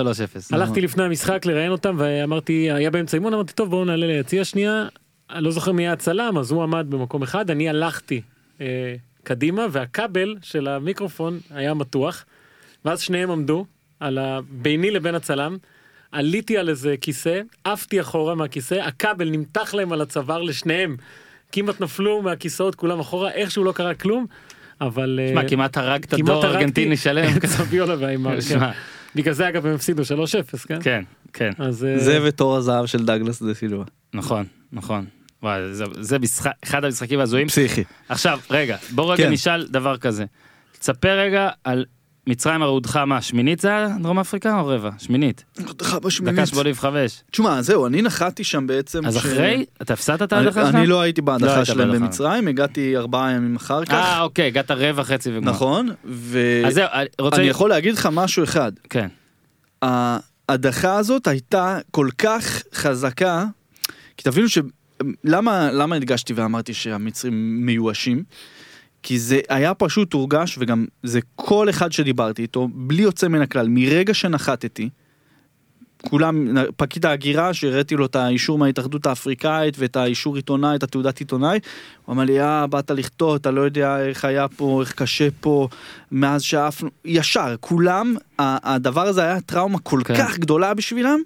הלכתי 0.51 0.81
לפני 0.81 1.03
המשחק 1.03 1.45
לראיין 1.45 1.71
אותם 1.71 1.95
ואמרתי, 1.99 2.71
היה 2.71 2.91
באמצע 2.91 3.17
אימון, 3.17 3.33
אמרתי 3.33 3.53
טוב 3.53 3.69
בואו 3.69 3.85
נעלה 3.85 4.07
ליציע 4.07 4.45
שנייה, 4.45 4.87
אני 5.29 5.43
לא 5.43 5.51
זוכר 5.51 5.71
מי 5.71 5.83
היה 5.83 5.93
הצלם, 5.93 6.37
אז 6.37 6.51
הוא 6.51 6.63
עמד 6.63 6.85
במקום 6.89 7.23
אחד, 7.23 7.49
אני 7.49 7.69
הלכתי 7.69 8.21
אה, 8.61 8.95
קדימה 9.23 9.65
והכבל 9.71 10.35
של 10.41 10.67
המיקרופון 10.67 11.39
היה 11.51 11.73
מתוח, 11.73 12.25
ואז 12.85 13.01
שניהם 13.01 13.31
עמדו 13.31 13.65
על 13.99 14.17
ה... 14.17 14.39
ביני 14.49 14.91
לבין 14.91 15.15
הצלם, 15.15 15.57
עליתי 16.11 16.57
על 16.57 16.69
איזה 16.69 16.95
כיסא, 17.01 17.41
עפתי 17.63 18.01
אחורה 18.01 18.35
מהכיסא, 18.35 18.75
הכבל 18.75 19.29
נמתח 19.29 19.73
להם 19.73 19.91
על 19.91 20.01
הצוואר 20.01 20.41
לשניהם, 20.41 20.97
כמעט 21.51 21.81
נפלו 21.81 22.21
מהכיסאות 22.21 22.75
כולם 22.75 22.99
אחורה, 22.99 23.31
איכשהו 23.31 23.63
לא 23.63 23.71
קרה 23.71 23.93
כלום, 23.93 24.25
אבל... 24.81 25.19
אה, 25.23 25.29
שמע 25.31 25.49
כמעט 25.49 25.77
הרגת 25.77 26.13
כמעט 26.15 26.25
דור 26.25 26.45
ארגנטיני 26.45 26.97
שלם. 26.97 27.37
את 27.37 27.45
סביולה 27.57 27.95
ואיימר, 27.99 28.41
כן. 28.41 28.59
בגלל 29.15 29.33
זה 29.33 29.49
אגב 29.49 29.65
הם 29.65 29.75
הפסידו 29.75 30.03
3-0, 30.03 30.05
כן? 30.67 30.79
כן 30.81 31.03
כן 31.33 31.51
אז 31.57 31.85
אה, 31.85 31.99
זה 31.99 32.19
ותור 32.23 32.57
הזהב 32.57 32.85
של 32.85 33.05
דאגלס 33.05 33.43
דה 33.43 33.53
סילבה. 33.53 33.83
נכון 34.13 34.45
נכון. 34.73 35.05
וואי, 35.43 35.73
זה, 35.73 35.85
זה 35.99 36.19
משחק, 36.19 36.51
אחד 36.63 36.85
המשחקים 36.85 37.19
ההזויים. 37.19 37.47
פסיכי. 37.47 37.83
עכשיו 38.09 38.39
רגע 38.49 38.77
בוא 38.91 39.13
רגע 39.13 39.23
כן. 39.23 39.31
נשאל 39.31 39.67
דבר 39.67 39.97
כזה. 39.97 40.25
תספר 40.79 41.19
רגע 41.19 41.49
על 41.63 41.85
מצרים 42.29 42.61
הרעודך 42.61 42.95
מה 42.97 43.21
שמינית 43.21 43.59
זה 43.59 43.67
היה 43.67 43.87
דרום 44.01 44.19
אפריקה 44.19 44.59
או 44.59 44.67
רבע? 44.67 44.89
שמינית. 44.97 45.45
דקה 45.59 46.45
85. 46.45 47.21
תשמע, 47.31 47.61
זהו, 47.61 47.85
אני 47.87 48.01
נחתי 48.01 48.43
שם 48.43 48.67
בעצם. 48.67 49.05
אז 49.05 49.13
ש- 49.13 49.17
אחרי 49.17 49.65
אתה 49.81 49.93
הפסדת 49.93 50.21
את 50.21 50.33
ההדחה 50.33 50.65
שלך? 50.65 50.75
אני 50.75 50.87
לא 50.87 51.01
הייתי 51.01 51.21
לא 51.21 51.25
בהדחה 51.25 51.55
היית 51.55 51.65
שלהם. 51.65 51.91
במצרים, 51.91 52.47
הגעתי 52.47 52.97
ארבעה 52.97 53.31
ימים 53.31 53.55
אחר 53.55 53.85
כך. 53.85 53.91
אה 53.93 54.21
אוקיי 54.21 54.47
הגעת 54.47 54.71
רבע 54.71 55.03
חצי 55.03 55.29
וגמר. 55.37 55.51
נכון, 55.51 55.89
ו... 56.05 56.39
אז 56.67 56.73
זהו 56.73 56.87
רוצה. 57.21 57.37
אני 57.37 57.47
יכול 57.47 57.69
להגיד 57.69 57.93
לך 57.93 58.09
משהו 58.11 58.43
אחד. 58.43 58.71
כן. 58.89 59.07
ההדחה 59.81 60.97
הזאת 60.97 61.27
הייתה 61.27 61.79
כל 61.91 62.09
כך 62.17 62.63
חזקה, 62.73 63.45
כי 64.17 64.23
תבינו 64.23 64.49
ש... 64.49 64.57
למה, 65.23 65.71
למה 65.71 65.95
הדגשתי 65.95 66.33
ואמרתי 66.33 66.73
שהמצרים 66.73 67.65
מיואשים? 67.65 68.23
כי 69.03 69.19
זה 69.19 69.39
היה 69.49 69.73
פשוט 69.73 70.13
הורגש 70.13 70.57
וגם 70.59 70.85
זה 71.03 71.19
כל 71.35 71.69
אחד 71.69 71.91
שדיברתי 71.91 72.41
איתו, 72.41 72.67
בלי 72.73 73.03
יוצא 73.03 73.27
מן 73.27 73.41
הכלל, 73.41 73.67
מרגע 73.69 74.13
שנחתתי, 74.13 74.89
כולם, 76.01 76.57
פקיד 76.77 77.05
ההגירה 77.05 77.53
שהראיתי 77.53 77.95
לו 77.95 78.05
את 78.05 78.15
האישור 78.15 78.57
מההתאחדות 78.57 79.05
האפריקאית 79.05 79.75
ואת 79.77 79.95
האישור 79.95 80.35
עיתונאי, 80.35 80.75
את 80.75 80.83
התעודת 80.83 81.19
עיתונאי, 81.19 81.59
הוא 82.05 82.13
אמר 82.13 82.23
לי, 82.23 82.41
אה, 82.41 82.67
באת 82.67 82.91
לכתוב, 82.91 83.35
אתה 83.35 83.51
לא 83.51 83.61
יודע 83.61 84.05
איך 84.05 84.25
היה 84.25 84.47
פה, 84.47 84.81
איך 84.81 84.93
קשה 84.93 85.27
פה, 85.39 85.67
מאז 86.11 86.41
שעפנו, 86.41 86.89
ישר, 87.05 87.55
כולם, 87.59 88.15
הדבר 88.39 89.07
הזה 89.07 89.23
היה 89.23 89.41
טראומה 89.41 89.79
כל 89.79 90.01
כן. 90.05 90.15
כך 90.17 90.39
גדולה 90.39 90.73
בשבילם, 90.73 91.19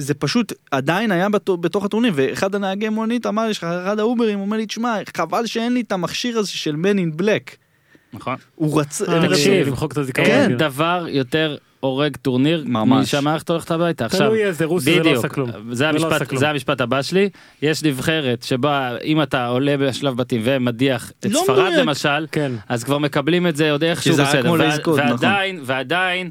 שזה 0.00 0.14
פשוט 0.14 0.52
עדיין 0.70 1.12
היה 1.12 1.28
בת- 1.28 1.50
בתוך 1.60 1.84
הטורניר, 1.84 2.12
ואחד 2.16 2.54
הנהגי 2.54 2.88
מונית 2.88 3.26
אמר 3.26 3.46
לי, 3.46 3.52
אחד 3.52 3.98
האוברים, 3.98 4.40
אומר 4.40 4.56
לי, 4.56 4.66
תשמע, 4.66 4.96
חבל 5.16 5.46
שאין 5.46 5.74
לי 5.74 5.80
את 5.80 5.92
המכשיר 5.92 6.38
הזה 6.38 6.50
של 6.50 6.74
Man 6.74 6.96
in 7.18 7.20
Black. 7.22 7.56
נכון. 8.12 8.36
הוא 8.54 8.80
רצה, 8.80 9.04
אה, 9.04 9.20
תקשיב, 9.20 9.30
רציתי 9.32 9.64
למחוק 9.64 9.92
את 9.92 9.96
הזיכרון. 9.98 10.28
כן, 10.28 10.42
אין 10.50 10.56
דבר 10.56 11.06
יותר 11.08 11.56
הורג 11.80 12.16
טורניר 12.16 12.64
ממש. 12.66 13.02
משהמערכת 13.02 13.50
הולכת 13.50 13.70
הביתה. 13.70 14.04
עכשיו, 14.06 14.20
תלוי 14.20 14.44
איזה 14.44 14.64
רוסיה 14.64 14.94
זה 14.94 15.10
לא 15.10 15.18
עשה 15.18 15.28
כלום. 15.28 15.50
זה 15.50 15.56
זה 15.72 15.84
לא 15.92 16.06
המשפט. 16.14 16.36
זה 16.36 16.48
המשפט 16.50 16.80
הבא 16.80 17.02
שלי. 17.02 17.28
יש 17.62 17.82
נבחרת 17.84 18.42
שבה 18.42 18.96
אם 19.04 19.22
אתה 19.22 19.46
עולה 19.46 19.76
בשלב 19.76 20.16
בתים 20.16 20.40
ומדיח 20.44 21.10
את 21.20 21.26
לא 21.32 21.40
ספרד. 21.44 21.72
למשל, 21.78 22.26
כן. 22.32 22.52
אז 22.68 22.84
כבר 22.84 22.98
מקבלים 22.98 23.46
את 23.46 23.56
זה 23.56 23.70
עוד 23.72 23.84
איכשהו 23.84 24.14
זה 24.14 24.24
בסדר. 24.24 24.54
נכון. 24.78 24.94
ועדיין, 24.98 25.60
ועדיין, 25.64 26.30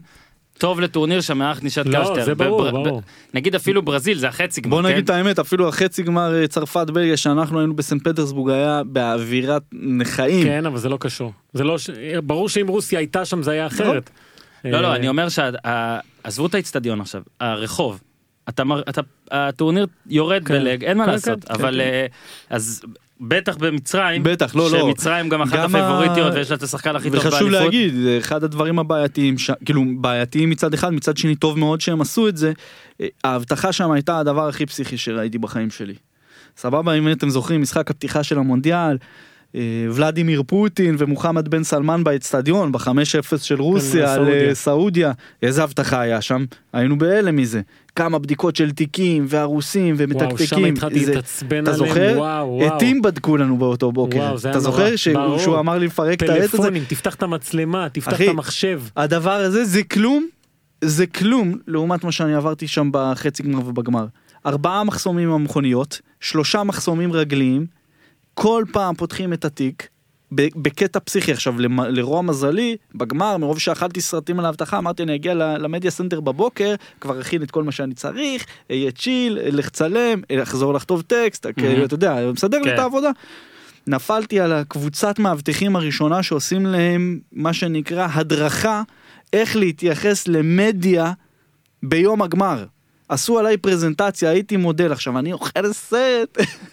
טוב 0.60 0.80
לטורניר 0.80 1.22
שהמערכת 1.22 1.64
נשארת 1.64 1.86
לא, 1.86 1.92
כמה 1.94 2.06
שיותר. 2.06 2.26
זה 2.26 2.36
ברור, 2.36 2.62
בבר- 2.72 2.84
ברור. 2.84 3.02
נגיד 3.34 3.56
אפילו 3.56 3.82
ברזיל 3.82 4.18
זה 4.18 4.28
החצי 4.28 4.62
גמר, 4.62 4.70
בוא 4.76 4.82
נגיד 4.82 4.98
את 5.04 5.08
כן? 5.10 5.14
האמת, 5.14 5.40
אפילו 5.40 5.68
החצי 5.68 6.04
גמר 6.04 6.42
אה, 6.42 6.48
צרפת 6.48 6.90
בלגיה 6.90 7.18
שאנחנו 7.18 7.60
היינו 7.60 7.76
בסנט 7.76 8.08
פטרסבורג 8.08 8.52
היה 8.52 8.82
באווירת 8.86 9.62
נכאים. 9.74 10.44
כן, 10.44 10.66
אבל 10.66 10.78
זה 10.78 10.90
לא 10.90 10.98
קשור. 11.00 11.32
זה 11.54 11.64
לא, 11.64 11.78
ש- 11.78 11.90
ברור 12.24 12.50
שאם 12.50 12.68
רוסיה 12.68 13.00
הייתה 13.00 13.26
שם 13.26 13.44
זה 13.44 13.52
היה 13.52 13.68
אחרת. 13.68 14.10
לא, 14.66 14.82
לא, 14.82 14.88
אה, 14.88 14.96
אני 14.96 15.08
אומר 15.08 15.28
שעזבו 15.30 16.46
את 16.46 16.54
האיצטדיון 16.54 17.02
עכשיו, 17.02 17.22
הרחוב. 17.40 18.02
אתה, 18.50 18.64
מר- 18.64 18.82
אתה, 18.90 19.02
הטורניר 19.32 19.88
יורד 20.08 20.44
כן. 20.46 20.54
בלג, 20.54 20.84
אין 20.84 20.98
מה 20.98 21.06
כן, 21.06 21.12
לעשות, 21.12 21.44
כן, 21.46 21.54
אבל 21.54 21.74
כן. 21.74 21.80
אה, 21.80 22.06
אז 22.50 22.82
בטח 23.22 23.58
במצרים, 23.58 24.24
בטח, 24.24 24.56
לא, 24.56 24.72
לא. 24.72 24.80
שמצרים 24.80 25.30
גם 25.30 25.42
אחת 25.42 25.54
גם 25.54 25.60
ה- 25.60 25.66
הפייבוריטיות 25.66 26.34
ויש 26.34 26.50
לה 26.50 26.56
את 26.56 26.64
השחקן 26.64 26.96
הכי 26.96 27.10
טוב 27.10 27.20
וחשוב 27.20 27.32
באליפות. 27.40 27.52
להגיד, 27.64 27.94
זה 27.96 28.18
אחד 28.18 28.44
הדברים 28.44 28.80
הבעייתיים, 28.80 29.38
ש... 29.38 29.52
כאילו 29.66 29.84
בעייתיים 30.02 30.50
מצד 30.50 30.74
אחד, 30.74 30.90
מצד 30.94 31.18
שני 31.18 31.36
טוב 31.36 31.60
מאוד 31.60 31.82
שהם 31.82 32.02
עשו 32.02 32.28
את 32.28 32.38
זה. 32.38 32.52
ההבטחה 33.24 33.72
שם 33.72 33.92
הייתה 33.92 34.20
הדבר 34.20 34.48
הכי 34.48 34.66
פסיכי 34.66 34.98
שראיתי 34.98 35.38
בחיים 35.38 35.70
שלי. 35.70 35.94
סבבה, 36.58 36.94
אם 36.94 37.12
אתם 37.12 37.30
זוכרים, 37.30 37.62
משחק 37.62 37.92
הפתיחה 37.92 38.24
של 38.24 38.38
המונדיאל, 38.38 38.98
ולדימיר 39.94 40.44
פוטין 40.48 40.96
ומוחמד 40.98 41.48
בן 41.48 41.64
סלמן 41.64 42.04
באצטדיון, 42.04 42.72
ב-5-0 42.72 42.92
של 43.38 43.62
רוסיה 43.62 44.14
על 44.14 44.28
סעודיה. 44.54 45.08
אה, 45.08 45.14
איזה 45.48 45.64
הבטחה 45.64 46.02
היה 46.02 46.22
שם, 46.22 46.46
היינו 46.74 46.98
בהלם 46.98 47.36
מזה. 47.36 47.62
כמה 47.96 48.20
בדיקות 48.20 48.56
של 48.56 48.72
תיקים 48.72 49.26
והרוסים 49.30 49.96
ומתקתקים. 49.98 50.28
וואו, 50.28 50.38
שם 50.48 50.66
התחלתי 50.66 51.06
זה- 51.06 51.20
אתה 51.64 51.74
זוכר? 51.74 52.14
וואו, 52.18 52.48
וואו. 52.48 52.76
עטים 52.76 53.02
בדקו 53.02 53.38
לנו 53.38 53.58
באותו 53.58 53.92
בוקר. 53.92 54.18
וואו, 54.18 54.36
אתה. 54.38 54.60
זוכר 54.60 54.96
שהוא. 54.96 55.38
שהוא 55.40 55.60
אמר 55.60 55.78
לי 55.78 55.86
לפרק 55.86 56.24
את 56.24 56.30
העט 56.30 56.40
הזה? 56.42 56.48
פלאפונים, 56.50 56.84
תפתח 56.88 57.16
את 57.16 57.24
המצלמה, 57.24 57.88
תפתח 57.90 58.14
אחי, 58.14 58.26
את 58.26 58.30
המחשב. 58.30 58.82
הדבר 58.98 59.32
הזה 59.32 59.66
זה 59.66 59.84
כלום, 59.84 60.28
זה 60.84 61.06
כלום 61.08 61.54
לעומת 61.68 62.04
מה 62.04 62.12
שאני 62.12 62.36
עברתי 62.36 62.68
שם 62.68 62.90
בחצי 62.94 63.44
גמר 63.44 63.68
ובגמר. 63.68 64.06
ארבעה 64.46 64.84
מחסומים 64.84 65.32
המכוניות, 65.32 66.02
שלושה 66.20 66.64
מחסומים 66.64 67.14
רגליים, 67.14 67.66
כל 68.42 68.64
פעם 68.72 68.96
פותחים 68.96 69.34
את 69.34 69.46
התיק. 69.46 69.88
בקטע 70.32 71.00
פסיכי 71.00 71.32
עכשיו 71.32 71.60
לרוע 71.90 72.22
מזלי 72.22 72.76
בגמר 72.96 73.38
מרוב 73.38 73.60
שאכלתי 73.60 74.02
סרטים 74.02 74.40
על 74.40 74.46
האבטחה 74.46 74.78
אמרתי 74.78 75.04
אני 75.04 75.16
אגיע 75.16 75.34
ל 75.34 75.43
media 75.43 75.92
center 75.92 76.20
בבוקר 76.20 76.76
כבר 77.02 77.22
אכין 77.22 77.44
את 77.44 77.52
כל 77.52 77.64
מה 77.64 77.72
שאני 77.72 77.94
צריך 77.94 78.46
אהיה 78.72 78.92
chill 78.92 79.40
אלך 79.40 79.70
צלם 79.70 80.22
לחזור 80.30 80.74
לכתוב 80.74 81.02
טקסט 81.02 81.46
כאילו, 81.58 81.86
אתה 81.86 81.94
יודע 81.94 82.32
מסדר 82.34 82.58
לי 82.58 82.64
כן. 82.64 82.74
את 82.74 82.80
העבודה. 82.80 83.10
נפלתי 83.88 84.40
על 84.40 84.54
הקבוצת 84.54 85.20
מאבטחים 85.20 85.76
הראשונה 85.76 86.24
שעושים 86.24 86.66
להם 86.66 87.20
מה 87.32 87.54
שנקרא 87.54 88.08
הדרכה 88.14 88.84
איך 89.34 89.56
להתייחס 89.56 90.28
למדיה 90.28 91.14
ביום 91.84 92.22
הגמר. 92.22 92.66
עשו 93.10 93.40
עליי 93.40 93.58
פרזנטציה, 93.58 94.30
הייתי 94.30 94.58
מודל 94.58 94.92
עכשיו, 94.92 95.20
אני 95.20 95.34
אוכל 95.34 95.74
סט, 95.74 95.94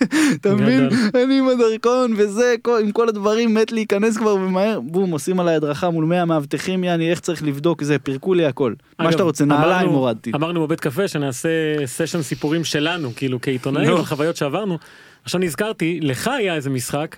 אתה 0.40 0.54
מבין? 0.54 0.88
אני 1.24 1.38
עם 1.38 1.48
הדרכון 1.48 2.14
וזה, 2.16 2.54
כל- 2.62 2.78
עם 2.82 2.92
כל 2.92 3.08
הדברים, 3.08 3.54
מת 3.54 3.72
להיכנס 3.72 4.16
כבר 4.16 4.34
ומהר, 4.34 4.80
בום, 4.80 5.10
עושים 5.10 5.40
עליי 5.40 5.54
הדרכה 5.54 5.90
מול 5.90 6.04
100 6.04 6.24
מאבטחים, 6.24 6.84
יעני, 6.84 7.10
איך 7.10 7.20
צריך 7.20 7.42
לבדוק 7.42 7.82
זה, 7.82 7.98
פירקו 7.98 8.34
לי 8.34 8.46
הכל. 8.46 8.74
מה 8.98 9.04
אגב, 9.04 9.12
שאתה 9.12 9.22
רוצה, 9.22 9.44
נעליים 9.44 9.88
הורדתי. 9.88 10.32
אמרנו 10.34 10.62
בבית 10.66 10.80
קפה 10.80 11.08
שנעשה 11.08 11.48
סשן 11.86 12.22
סיפורים 12.22 12.64
שלנו, 12.64 13.10
כאילו 13.16 13.40
כעיתונאים. 13.40 13.90
על 13.96 14.04
חוויות 14.04 14.36
שעברנו. 14.36 14.78
עכשיו 15.24 15.40
נזכרתי, 15.40 16.00
לך 16.02 16.28
היה 16.28 16.54
איזה 16.54 16.70
משחק, 16.70 17.16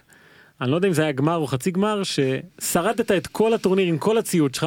אני 0.60 0.70
לא 0.70 0.76
יודע 0.76 0.88
אם 0.88 0.92
זה 0.92 1.02
היה 1.02 1.12
גמר 1.12 1.36
או 1.36 1.46
חצי 1.46 1.70
גמר, 1.70 2.02
ששרדת 2.02 3.10
את 3.12 3.26
כל 3.26 3.54
הטורניר 3.54 3.86
עם 3.86 3.98
כל 3.98 4.18
הציוד 4.18 4.54
שלך, 4.54 4.66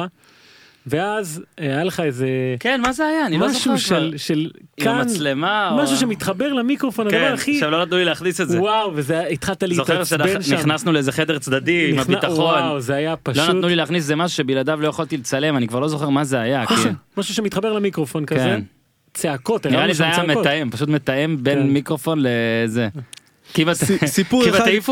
ואז 0.86 1.42
אה, 1.60 1.64
היה 1.66 1.84
לך 1.84 2.00
איזה 2.00 2.26
כן, 2.60 2.80
מה 2.80 2.92
זה 2.92 3.06
היה? 3.06 3.26
אני 3.26 3.38
לא 3.38 3.48
זוכר 3.48 3.72
משהו 3.72 3.88
כבר. 3.88 4.10
של, 4.10 4.14
של 4.16 4.50
עם 4.78 4.84
כאן, 4.84 4.94
המצלמה. 4.98 5.70
או- 5.70 5.82
משהו 5.82 5.96
שמתחבר 5.96 6.52
למיקרופון, 6.52 7.06
הדבר 7.06 7.18
כן, 7.28 7.32
הכי, 7.34 7.54
עכשיו 7.54 7.70
לא 7.70 7.82
נתנו 7.84 7.96
לי 7.96 8.04
להכניס 8.04 8.40
את 8.40 8.48
זה. 8.48 8.60
וואו, 8.60 8.92
וזה, 8.94 9.26
התחלת 9.26 9.62
זוכר 9.70 9.92
להתעצבן 9.98 10.42
שם. 10.42 10.48
שנכנסנו 10.56 10.92
לאיזה 10.92 11.12
חדר 11.12 11.38
צדדי 11.38 11.90
עם 11.90 11.96
נכנע- 11.98 12.02
הביטחון. 12.02 12.38
וואו, 12.44 12.80
זה 12.80 12.94
היה 12.94 13.16
פשוט, 13.16 13.42
לא 13.48 13.54
נתנו 13.54 13.68
לי 13.68 13.76
להכניס 13.76 14.02
איזה 14.02 14.16
משהו 14.16 14.36
שבלעדיו 14.36 14.80
לא 14.80 14.88
יכולתי 14.88 15.16
לצלם, 15.16 15.56
אני 15.56 15.68
כבר 15.68 15.80
לא 15.80 15.88
זוכר 15.88 16.08
מה 16.08 16.24
זה 16.24 16.40
היה. 16.40 16.66
כי- 16.66 16.74
משהו 17.16 17.34
שמתחבר 17.34 17.72
למיקרופון 17.72 18.24
כזה, 18.26 18.40
כן. 18.40 18.62
צעקות, 19.14 19.66
נראה 19.66 19.86
לי 19.86 19.94
זה 19.94 20.04
היה 20.04 20.16
צעקות. 20.16 20.36
מתאם, 20.46 20.70
פשוט 20.70 20.88
מתאם 20.88 21.36
בין 21.40 21.58
כן. 21.58 21.66
מיקרופון 21.70 22.18
לזה. 22.22 22.88
כמעט 23.54 23.76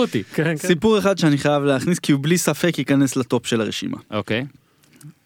אותי. 0.03 0.22
כן, 0.34 0.45
כן. 0.45 0.57
סיפור 0.57 0.99
אחד 0.99 1.18
שאני 1.18 1.38
חייב 1.38 1.62
להכניס, 1.64 1.99
כי 1.99 2.12
הוא 2.12 2.20
בלי 2.22 2.38
ספק 2.38 2.78
ייכנס 2.78 3.16
לטופ 3.16 3.47
של 3.47 3.61
הרשימה. 3.61 3.97
אוקיי, 4.11 4.45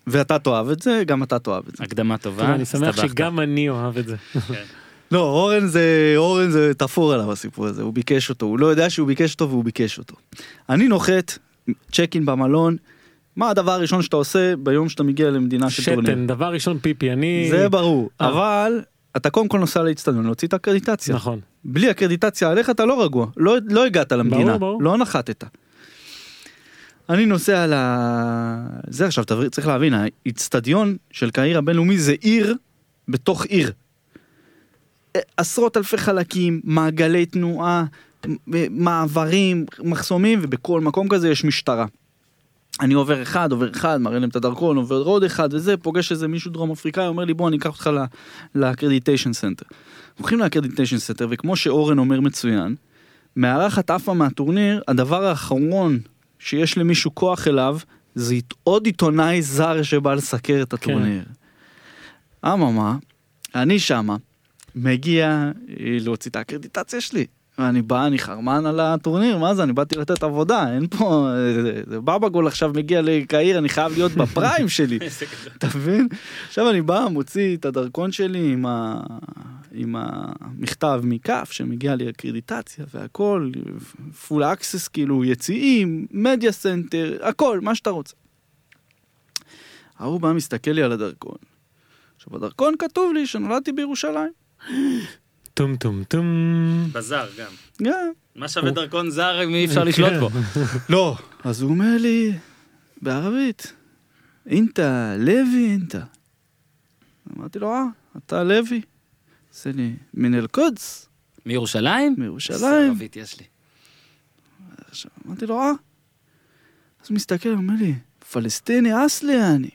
ואתה 0.07 0.38
תאהב 0.38 0.68
את 0.68 0.82
זה, 0.82 1.02
גם 1.07 1.22
אתה 1.22 1.38
תאהב 1.38 1.68
את 1.68 1.76
זה. 1.76 1.84
הקדמה 1.84 2.18
טובה. 2.18 2.42
טוב, 2.42 2.50
אני 2.50 2.64
שמח. 2.64 3.07
שגם 3.07 3.40
אני 3.40 3.68
אוהב 3.68 3.98
את 3.98 4.07
זה. 4.07 4.16
לא, 5.12 5.20
אורן 5.20 5.66
זה, 5.66 6.14
אורן 6.16 6.50
זה 6.50 6.74
תפור 6.74 7.12
עליו 7.12 7.32
הסיפור 7.32 7.66
הזה, 7.66 7.82
הוא 7.82 7.92
ביקש 7.92 8.30
אותו, 8.30 8.46
הוא 8.46 8.59
לא 8.59 8.66
יודע 8.66 8.90
שהוא 8.90 9.07
ביקש 9.07 9.32
אותו 9.32 9.48
והוא 9.48 9.64
ביקש 9.64 9.98
אותו. 9.98 10.14
אני 10.68 10.88
נוחת, 10.88 11.38
צ'ק 11.92 12.11
אין 12.14 12.26
במלון, 12.26 12.76
מה 13.36 13.50
הדבר 13.50 13.72
הראשון 13.72 14.02
שאתה 14.02 14.16
עושה 14.16 14.57
ביום 14.57 14.88
שאתה 14.88 15.02
מגיע 15.02 15.30
למדינה 15.30 15.70
של 15.70 15.84
טורניר? 15.84 16.12
שתן, 16.12 16.26
דבר 16.26 16.52
ראשון 16.52 16.78
פיפי, 16.78 17.12
אני... 17.12 17.48
זה 17.50 17.68
ברור, 17.68 18.11
אה. 18.20 18.28
אבל 18.28 18.80
אתה 19.16 19.30
קודם 19.30 19.48
כל 19.48 19.59
נוסע 19.59 19.82
לאצטדיון 19.82 20.24
להוציא 20.24 20.48
את 20.48 20.55
הקרדיטציה. 20.55 21.14
נכון. 21.14 21.40
בלי 21.64 21.90
הקרדיטציה 21.90 22.50
עליך 22.50 22.70
אתה 22.70 22.84
לא 22.84 23.05
רגוע, 23.05 23.26
לא, 23.36 23.57
לא 23.70 23.84
הגעת 23.84 24.12
למדינה, 24.12 24.59
ברור. 24.59 24.82
לא 24.82 24.98
נחתת. 24.98 25.44
אני 27.09 27.26
נוסע 27.26 27.66
ל... 27.66 27.74
זה 28.88 29.07
עכשיו, 29.07 29.24
תברי- 29.24 29.50
צריך 29.50 29.66
להבין, 29.66 29.94
האיצטדיון 29.94 30.96
של 31.11 31.30
קהיר 31.30 31.59
הבינלאומי 31.59 31.98
זה 31.98 32.14
עיר 32.20 32.55
בתוך 33.09 33.44
עיר. 33.44 33.72
עשרות 35.36 35.76
אלפי 35.76 35.96
חלקים, 35.96 36.61
מעגלי 36.64 37.26
תנועה, 37.26 37.84
מעברים, 38.70 39.66
מחסומים, 39.84 40.38
ובכל 40.42 40.80
מקום 40.80 41.09
כזה 41.09 41.28
יש 41.28 41.44
משטרה. 41.44 41.86
אני 42.80 42.94
עובר 42.94 43.22
אחד, 43.22 43.52
עובר 43.52 43.70
אחד, 43.70 44.00
מראה 44.00 44.18
להם 44.18 44.28
את 44.28 44.36
הדרכון, 44.36 44.76
עובר 44.76 45.02
עוד 45.02 45.24
אחד 45.24 45.55
וזה, 45.55 45.76
פוגש 45.76 46.12
איזה 46.12 46.28
מישהו 46.28 46.50
דרום 46.50 46.70
אפריקאי, 46.70 47.07
אומר 47.07 47.24
לי 47.24 47.34
בוא 47.34 47.48
אני 47.48 47.57
אקח 47.57 47.66
אותך 47.66 47.90
ל 48.55 48.60
accreditation 48.60 49.32
center. 49.32 49.66
הולכים 50.18 50.38
ל 50.38 50.43
accreditation 50.43 50.99
center, 50.99 51.26
וכמו 51.30 51.57
שאורן 51.57 51.98
אומר 51.98 52.20
מצוין, 52.20 52.74
מארחת 53.36 53.90
עפה 53.90 54.14
מהטורניר, 54.14 54.82
הדבר 54.88 55.24
האחרון 55.24 55.98
שיש 56.45 56.78
למישהו 56.78 57.14
כוח 57.14 57.49
אליו, 57.49 57.78
זה 58.14 58.34
עוד 58.64 58.86
עיתונאי 58.86 59.42
זר 59.42 59.82
שבא 59.82 60.14
לסקר 60.14 60.62
את 60.62 60.72
הטורניר. 60.72 61.24
אממה, 62.47 62.97
אני 63.55 63.78
שמה, 63.78 64.16
מגיע 64.74 65.26
אה, 65.28 65.97
להוציא 66.01 66.30
את 66.30 66.36
הקרדיטציה 66.36 67.01
שלי. 67.01 67.26
אני 67.59 67.82
בא, 67.82 68.07
אני 68.07 68.18
חרמן 68.18 68.66
על 68.66 68.80
הטורניר, 68.80 69.38
מה 69.38 69.55
זה, 69.55 69.62
אני 69.62 69.72
באתי 69.72 69.96
לתת 69.96 70.22
עבודה, 70.22 70.74
אין 70.74 70.86
פה, 70.86 71.28
זה- 71.62 71.82
זה 71.86 72.00
בבגול 72.00 72.46
עכשיו 72.46 72.72
מגיע 72.74 73.00
לקהיר, 73.02 73.59
אני 73.59 73.68
חייב 73.68 73.92
להיות 73.92 74.12
בפריים 74.12 74.68
שלי, 74.76 74.98
אתה 75.59 75.66
מבין? 75.76 76.09
עכשיו 76.48 76.70
אני 76.70 76.82
בא, 76.82 77.07
מוציא 77.11 77.57
את 77.57 77.64
הדרכון 77.64 78.12
שלי 78.12 78.52
עם, 78.52 78.66
ה... 78.66 79.00
עם 79.72 79.96
המכתב 79.98 81.00
מ 81.05 81.15
CAF 81.15 81.49
שמגיע 81.52 81.94
לי 81.94 82.09
האקרדיטציה 82.09 82.84
והכל, 82.94 83.50
full 84.28 84.45
access 84.45 84.88
כאילו, 84.88 85.24
יציעים, 85.24 86.07
media 86.11 86.53
center, 86.53 87.18
הכל, 87.22 87.61
מה 87.62 87.74
שאתה 87.74 87.90
רוצה. 87.90 88.14
ההוא 89.98 90.20
בא 90.20 90.32
מסתכל 90.32 90.70
לי 90.70 90.82
על 90.82 90.92
הדרכון. 90.92 91.36
עכשיו 92.16 92.32
בדרכון 92.38 92.74
כתוב 92.78 93.12
לי 93.12 93.26
שנולדתי 93.26 93.72
בירושלים. 93.72 94.32
טום 95.55 95.76
טום 95.76 96.05
טום. 96.05 96.26
בזר 96.92 97.26
גם. 97.38 97.52
גם. 97.82 98.11
מה 98.34 98.48
שווה 98.48 98.70
דרכון 98.70 99.11
זר 99.11 99.44
אם 99.44 99.55
אי 99.55 99.64
אפשר 99.64 99.84
לשלוט 99.84 100.12
בו? 100.20 100.30
לא. 100.94 101.16
אז 101.44 101.62
הוא 101.62 101.70
אומר 101.70 101.96
לי, 102.00 102.32
בערבית, 103.02 103.72
إنت, 104.47 105.14
לוי 105.18 105.70
إنت. 105.70 106.05
אמרתי 107.36 107.59
לו, 107.59 107.72
אה, 107.72 107.84
אתה 108.16 108.44
לוי? 108.44 108.80
עושה 109.50 109.72
לי, 109.72 109.92
מן 110.14 110.34
אל-קודס, 110.34 111.09
מירושלים? 111.46 112.14
מירושלים. 112.18 112.90
ערבית 112.90 113.16
יש 113.16 113.40
לי. 113.40 113.46
אמרתי 115.26 115.46
לו, 115.46 115.61
אה. 115.61 115.70
אז 117.02 117.09
הוא 117.09 117.14
מסתכל, 117.14 117.48
הוא 117.48 117.59
אומר 117.59 117.74
לי, 117.78 117.94
פלסטיני 118.32 119.07
אסלי 119.07 119.42
אני. 119.42 119.70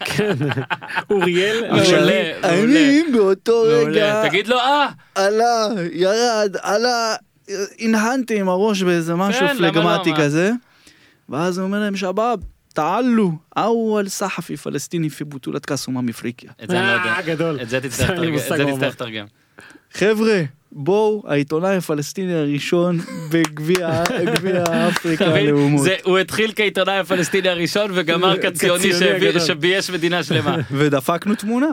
כן. 0.00 0.32
אוריאל, 1.10 1.64
מעולה. 1.70 2.38
אני 2.42 3.02
באותו. 3.12 3.62
רגע 3.66 4.28
תגיד 4.28 4.48
לו 4.48 4.56
אה! 4.56 4.88
עלה, 5.14 5.68
ירד, 5.92 6.56
עלה, 6.62 7.14
הנהנתי 7.78 8.40
עם 8.40 8.48
הראש 8.48 8.82
באיזה 8.82 9.14
משהו 9.14 9.46
כן, 9.46 9.56
פלגמטי 9.56 10.10
לא, 10.10 10.16
מה? 10.16 10.24
כזה. 10.24 10.52
ואז 11.28 11.58
הוא 11.58 11.66
אומר 11.66 11.80
להם, 11.80 11.96
שבאב, 11.96 12.40
תעלו, 12.74 13.32
אוול 13.56 14.08
סחפי 14.08 14.56
פלסטיני 14.56 15.10
פי 15.10 15.24
בוטולת 15.24 15.66
קאס 15.66 15.86
אומה 15.86 16.00
מפריקיה. 16.00 16.50
את 16.64 16.70
זה 16.70 16.80
אני 16.80 16.86
לא 16.86 16.92
יודע. 16.92 17.12
אה, 17.12 17.22
גדול. 17.22 17.58
את 17.62 17.68
זה 17.68 17.80
תצטרך 17.80 18.10
לתרגם. 18.82 19.26
זה. 19.94 19.98
חבר'ה, 19.98 20.42
בואו, 20.72 21.22
העיתונאי 21.26 21.76
הפלסטיני 21.76 22.34
הראשון 22.34 22.98
בגביע 23.30 24.04
גביע 24.34 24.64
אפריקה? 24.88 25.24
הלאומות. 25.26 25.82
זה- 25.84 25.96
הוא 26.02 26.18
התחיל 26.18 26.52
כעיתונאי 26.56 26.98
הפלסטיני 26.98 27.48
הראשון 27.48 27.90
וגמר 27.94 28.36
כציוני. 28.42 28.92
שבייש 29.46 29.90
מדינה 29.90 30.22
שלמה. 30.22 30.56
ודפקנו 30.78 31.34
תמונה. 31.34 31.66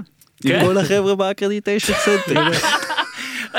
כן? 0.43 0.55
עם 0.59 0.65
כל 0.65 0.77
החבר'ה 0.77 1.15
באקרדיטיישן 1.15 1.93
סנטר. 1.93 2.41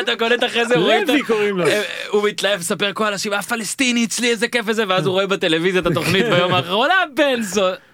אתה 0.00 0.16
קולט 0.18 0.44
אחרי 0.44 0.66
זה, 0.66 0.78
רואה 0.78 1.02
את 1.02 1.08
ה- 1.08 1.12
לוי 1.12 1.22
קוראים 1.22 1.58
לו. 1.58 1.66
אה, 1.66 1.82
הוא 2.08 2.28
מתלהב 2.28 2.60
לספר 2.60 2.92
כל 2.92 3.04
האנשים 3.04 3.32
הפלסטיני 3.32 4.04
אצלי 4.04 4.30
איזה 4.30 4.48
כיף 4.48 4.64
וזה 4.68 4.84
ואז 4.88 5.06
הוא 5.06 5.12
רואה 5.12 5.26
בטלוויזיה 5.26 5.80
את 5.80 5.86
התוכנית 5.86 6.26
ביום 6.26 6.54
האחרון 6.54 6.88
אה 6.90 6.96
בן 7.14 7.42
זו. 7.42 7.60
כן. 7.60 7.87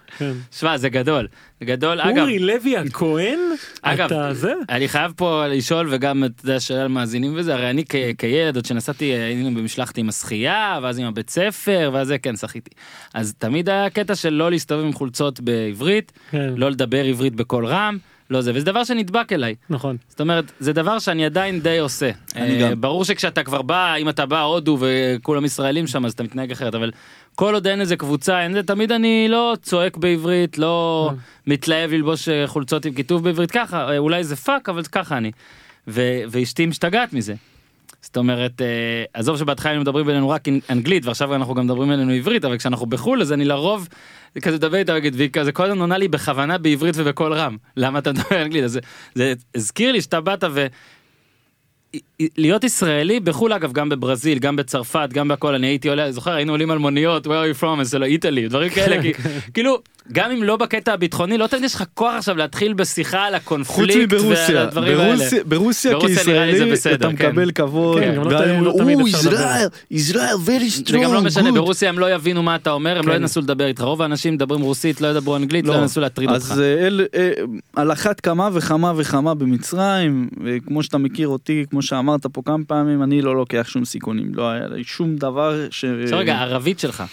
שמע 0.51 0.77
זה 0.77 0.89
גדול. 0.89 1.27
זה 1.59 1.65
גדול 1.65 2.01
אגב. 2.01 2.17
אורי 2.17 2.39
לוי 2.39 2.77
הכהן? 2.77 3.39
אגב, 3.81 4.05
אתה 4.05 4.33
זה? 4.33 4.53
אני 4.69 4.87
חייב 4.87 5.13
פה 5.15 5.47
לשאול 5.47 5.87
וגם 5.91 6.23
אתה 6.23 6.45
יודע 6.45 6.59
שאלה 6.59 6.83
למאזינים 6.83 7.33
וזה 7.35 7.53
הרי 7.53 7.69
אני 7.69 7.83
כילד 8.17 8.55
עוד 8.55 8.65
שנסעתי 8.65 9.05
היינו 9.05 9.53
במשלחת 9.55 9.97
עם 9.97 10.09
השחייה 10.09 10.79
ואז 10.83 10.99
עם 10.99 11.05
הבית 11.05 11.29
ספר 11.29 11.89
ואז 11.93 12.07
זה 12.07 12.17
כן 12.17 12.35
שחיתי. 12.35 12.71
אז 13.13 13.33
תמיד 13.37 13.69
היה 13.69 13.89
קטע 13.89 14.15
של 14.15 14.33
לא 14.33 14.51
להסתובב 14.51 14.85
עם 14.85 14.93
חולצות 14.93 15.39
בעברית 15.39 16.11
כן. 16.31 16.53
לא 16.57 16.71
לדבר 16.71 17.05
עברית 17.05 17.35
בקול 17.35 17.65
רם 17.65 17.97
לא 18.29 18.41
זה 18.41 18.51
וזה 18.55 18.65
דבר 18.65 18.83
שנדבק 18.83 19.33
אליי 19.33 19.55
נכון. 19.69 19.97
זאת 20.09 20.21
אומרת 20.21 20.51
זה 20.59 20.73
דבר 20.73 20.99
שאני 20.99 21.25
עדיין 21.25 21.59
די 21.59 21.77
עושה. 21.79 22.11
אני 22.35 22.63
אה, 22.63 22.69
גם. 22.69 22.81
ברור 22.81 23.05
שכשאתה 23.05 23.43
כבר 23.43 23.61
בא 23.61 23.95
אם 23.95 24.09
אתה 24.09 24.25
בא 24.25 24.41
הודו 24.41 24.77
וכולם 24.79 25.45
ישראלים 25.45 25.87
שם 25.87 26.05
אז 26.05 26.11
אתה 26.13 26.23
מתנהג 26.23 26.51
אחרת 26.51 26.75
אבל 26.75 26.91
כל 27.35 27.53
עוד 27.53 27.67
אין 27.67 27.81
איזה 27.81 27.95
קבוצה 27.95 28.41
אין 28.43 28.53
זה 28.53 28.63
תמיד 28.63 28.91
אני 28.91 29.27
לא 29.29 29.53
צועק 29.61 29.97
בעברית 29.97 30.57
לא 30.57 31.09
אה. 31.11 31.15
מתלהב 31.47 31.91
ללבוש 31.91 32.29
אה, 32.29 32.47
חולצות 32.47 32.85
עם 32.85 32.93
כיתוב 32.93 33.23
בעברית 33.23 33.51
ככה 33.51 33.89
אה, 33.91 33.97
אולי 33.97 34.23
זה 34.23 34.35
fuck 34.35 34.69
אבל 34.69 34.83
ככה 34.83 35.17
אני. 35.17 35.31
ו- 35.87 36.21
ואשתי 36.29 36.65
משתגעת 36.65 37.13
מזה. 37.13 37.33
זאת 38.01 38.17
אומרת 38.17 38.61
אה, 38.61 38.65
עזוב 39.13 39.37
שבהתחלה 39.37 39.71
היינו 39.71 39.81
מדברים 39.81 40.05
בינינו 40.05 40.29
רק 40.29 40.47
אנ- 40.47 40.59
אנגלית 40.69 41.05
ועכשיו 41.05 41.35
אנחנו 41.35 41.53
גם 41.53 41.65
מדברים 41.65 41.89
בינינו 41.89 42.11
עברית 42.11 42.45
אבל 42.45 42.57
כשאנחנו 42.57 42.85
בחו"ל 42.85 43.21
אז 43.21 43.31
אני 43.33 43.45
לרוב 43.45 43.87
כזה 44.41 44.55
מדבר 44.57 44.77
איתה 44.77 44.93
וגיד 44.97 45.15
והיא 45.15 45.29
כזה 45.29 45.51
כל 45.51 45.63
הזמן 45.65 45.79
עונה 45.79 45.97
לי 45.97 46.07
בכוונה 46.07 46.57
בעברית 46.57 46.95
ובקול 46.97 47.33
רם 47.33 47.57
למה 47.77 47.99
אתה 47.99 48.11
מדבר 48.11 48.41
אנגלית 48.41 48.63
אז 48.63 48.71
זה, 48.71 48.79
זה 49.15 49.33
הזכיר 49.55 49.91
לי 49.91 50.01
שאתה 50.01 50.21
באת 50.21 50.43
ו... 50.51 50.67
להיות 52.37 52.63
ישראלי 52.63 53.19
בחו"ל 53.19 53.53
אגב 53.53 53.71
גם 53.73 53.89
בברזיל 53.89 54.39
גם 54.39 54.55
בצרפת 54.55 55.09
גם 55.13 55.27
בכל 55.27 55.55
אני 55.55 55.67
הייתי 55.67 55.89
עולה 55.89 56.11
זוכר 56.11 56.31
היינו 56.31 56.53
עולים 56.53 56.71
על 56.71 56.77
מוניות 56.77 57.27
where 57.27 57.29
are 57.29 57.59
you 57.59 57.61
from 57.61 57.83
זה 57.83 57.99
לא 57.99 58.05
איטלי 58.05 58.47
דברים 58.47 58.69
כאלה 58.69 59.01
כי- 59.01 59.13
כאילו 59.53 59.79
גם 60.11 60.31
אם 60.31 60.43
לא 60.43 60.55
בקטע 60.57 60.93
הביטחוני 60.93 61.37
לא 61.37 61.47
תמיד 61.47 61.63
יש 61.63 61.75
לך 61.75 61.83
כוח 61.93 62.13
עכשיו 62.13 62.37
להתחיל 62.37 62.73
בשיחה 62.73 63.19
על 63.23 63.35
הקונפליקט 63.35 63.95
ועל 64.13 64.21
מברוסיה, 64.21 64.61
הדברים 64.61 64.97
האלה. 64.99 65.25
ברוסיה, 65.45 65.95
כישראלי 66.01 66.71
בסדר, 66.71 66.95
אתה 66.95 67.17
כן. 67.17 67.29
מקבל 67.29 67.51
כבוד, 67.51 67.99
כן, 67.99 68.15
לא 68.15 68.73
תמיד- 68.77 68.97
לא. 68.99 69.07
ישראל, 69.07 69.67
ישראל, 69.91 70.33
very 70.45 70.81
strong, 70.87 70.91
זה 70.91 70.97
גם 70.97 71.13
לא 71.13 71.21
משנה 71.21 71.49
good." 71.49 71.53
ברוסיה 71.53 71.89
הם 71.89 71.99
לא 71.99 72.13
יבינו 72.13 72.43
מה 72.43 72.55
אתה 72.55 72.71
אומר 72.71 72.99
הם 72.99 73.07
לא 73.07 73.13
כן. 73.13 73.21
ינסו 73.21 73.41
לדבר 73.41 73.65
איתך 73.65 73.81
רוב 73.81 74.01
האנשים 74.01 74.33
מדברים 74.33 74.61
רוסית 74.61 75.01
לא 75.01 75.07
ידברו 75.07 75.35
אנגלית 75.35 75.65
לא. 75.67 75.73
ינסו 75.73 76.01
להטריד 76.01 76.29
אותך. 76.29 76.51
אז 76.51 76.59
אה, 76.59 76.87
אל, 76.87 77.05
אה, 77.15 77.29
על 77.75 77.91
אחת 77.91 78.19
כמה 78.19 78.49
וכמה 78.53 78.93
וכמה 78.95 79.33
במצרים, 79.33 80.29
וכמו 80.45 80.83
שאתה 80.83 80.97
מכיר 80.97 81.27
אותי, 81.27 81.65
כמו 81.69 81.81
שאמרת 81.85 82.25
פה 82.25 82.41
כמה 82.45 82.65
פעמים, 82.67 83.03
אני 83.03 83.21
לא 83.21 83.35
לוקח 83.35 83.67
שום 83.69 83.85
סיכונים, 83.85 84.35
לא 84.35 84.49
היה 84.49 84.67
לי 84.67 84.83
שום 84.83 85.15
דבר 85.15 85.69
ש... 85.69 85.85
עכשיו 85.85 86.19
רגע 86.19 86.35
הערבית 86.35 86.79
שלך 86.79 87.03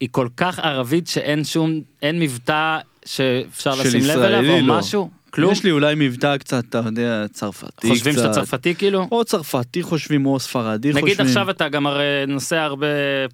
היא 0.00 0.08
כל 0.12 0.28
כך 0.36 0.58
ערבית 0.58 1.06
שאין 1.06 1.44
שום 1.44 1.80
אין 2.02 2.20
מבטא 2.20 2.78
שאפשר 3.04 3.74
לשים 3.74 4.00
לב 4.04 4.18
אליו 4.18 4.50
או 4.50 4.66
לא. 4.66 4.78
משהו 4.78 5.10
כלום 5.30 5.52
יש 5.52 5.64
לי 5.64 5.70
אולי 5.70 5.94
מבטא 5.96 6.36
קצת, 6.36 6.64
אתה 6.68 6.82
יודע, 6.86 7.24
צרפתי 7.32 7.88
חושבים 7.88 8.14
שאתה 8.14 8.28
קצת. 8.28 8.34
צרפתי 8.34 8.74
כאילו 8.74 9.08
או 9.12 9.24
צרפתי 9.24 9.82
חושבים 9.82 10.26
או 10.26 10.40
ספרדי 10.40 10.92
חושבים. 10.92 11.04
נגיד 11.04 11.20
עכשיו 11.20 11.50
אתה 11.50 11.68
גם 11.68 11.86
הרי 11.86 12.04
נוסע 12.28 12.62
הרבה 12.62 12.86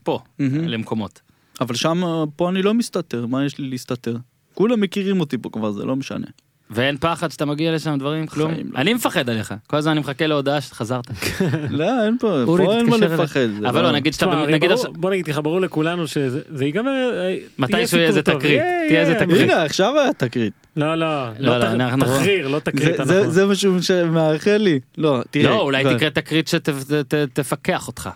פה 0.02 0.18
מהמם. 0.38 0.68
למקומות. 0.68 1.20
אבל 1.60 1.74
שם, 1.74 2.02
פה 2.36 2.50
אני 2.50 2.62
לא 2.62 2.74
מסתתר, 2.74 3.26
מה 3.26 3.44
יש 3.44 3.58
לי 3.58 3.68
להסתתר? 3.68 4.16
כולם 4.54 4.80
מכירים 4.80 5.20
אותי 5.20 5.38
פה 5.38 5.50
כבר, 5.50 5.70
זה 5.70 5.84
לא 5.84 5.96
משנה. 5.96 6.26
ואין 6.74 6.96
פחד 7.00 7.30
שאתה 7.30 7.44
מגיע 7.44 7.74
לשם 7.74 7.96
דברים 7.98 8.26
כלום 8.26 8.50
לא. 8.50 8.56
אני 8.76 8.94
מפחד 8.94 9.30
עליך 9.30 9.54
כל 9.66 9.76
הזמן 9.76 9.90
אני 9.92 10.00
מחכה 10.00 10.26
להודעה 10.26 10.60
שחזרת 10.60 11.04
לא, 11.70 12.04
אין 12.04 12.16
פה, 12.20 12.42
פה 12.46 12.58
אין 12.76 12.86
מה. 12.90 12.96
לפחד. 12.96 13.40
אבל 13.68 13.82
לא 13.82 13.92
נגיד 13.92 14.14
שאתה 14.14 14.26
נגיד 14.48 14.70
בוא 14.92 15.10
נגיד 15.10 15.28
לך 15.28 15.40
ברור 15.42 15.60
לכולנו 15.60 16.06
שזה 16.06 16.40
זה 16.48 16.64
ייגמר 16.64 16.90
אה, 17.14 17.36
מתישהו 17.58 17.96
יהיה 17.98 18.08
איזה. 18.08 18.22
תקרית, 18.22 18.60
תהיה 18.88 19.00
איזה. 19.00 19.14
תקרית. 19.14 19.40
הנה, 19.50 19.62
עכשיו 19.62 19.94
היה 20.00 20.12
תקרית. 20.12 20.52
לא 20.76 20.94
לא 20.94 21.06
לא, 21.38 21.58
לא 21.58 21.58
לא, 21.58 21.66
אנחנו- 21.66 22.04
תחריר 22.04 22.48
לא 22.48 22.58
תקרית 22.58 22.96
זה- 22.96 23.04
זה- 23.04 23.18
אנחנו- 23.18 23.32
זה 23.32 23.46
משהו 23.46 23.82
שמאחל 23.82 24.56
לי. 24.56 24.80
לא, 24.98 25.22
תראה. 25.30 25.50
לא 25.50 25.60
אולי 25.60 25.84
תקרה 25.96 26.10
תקרית 26.10 26.48
שתפקח 26.48 27.86
אותך. 27.88 28.10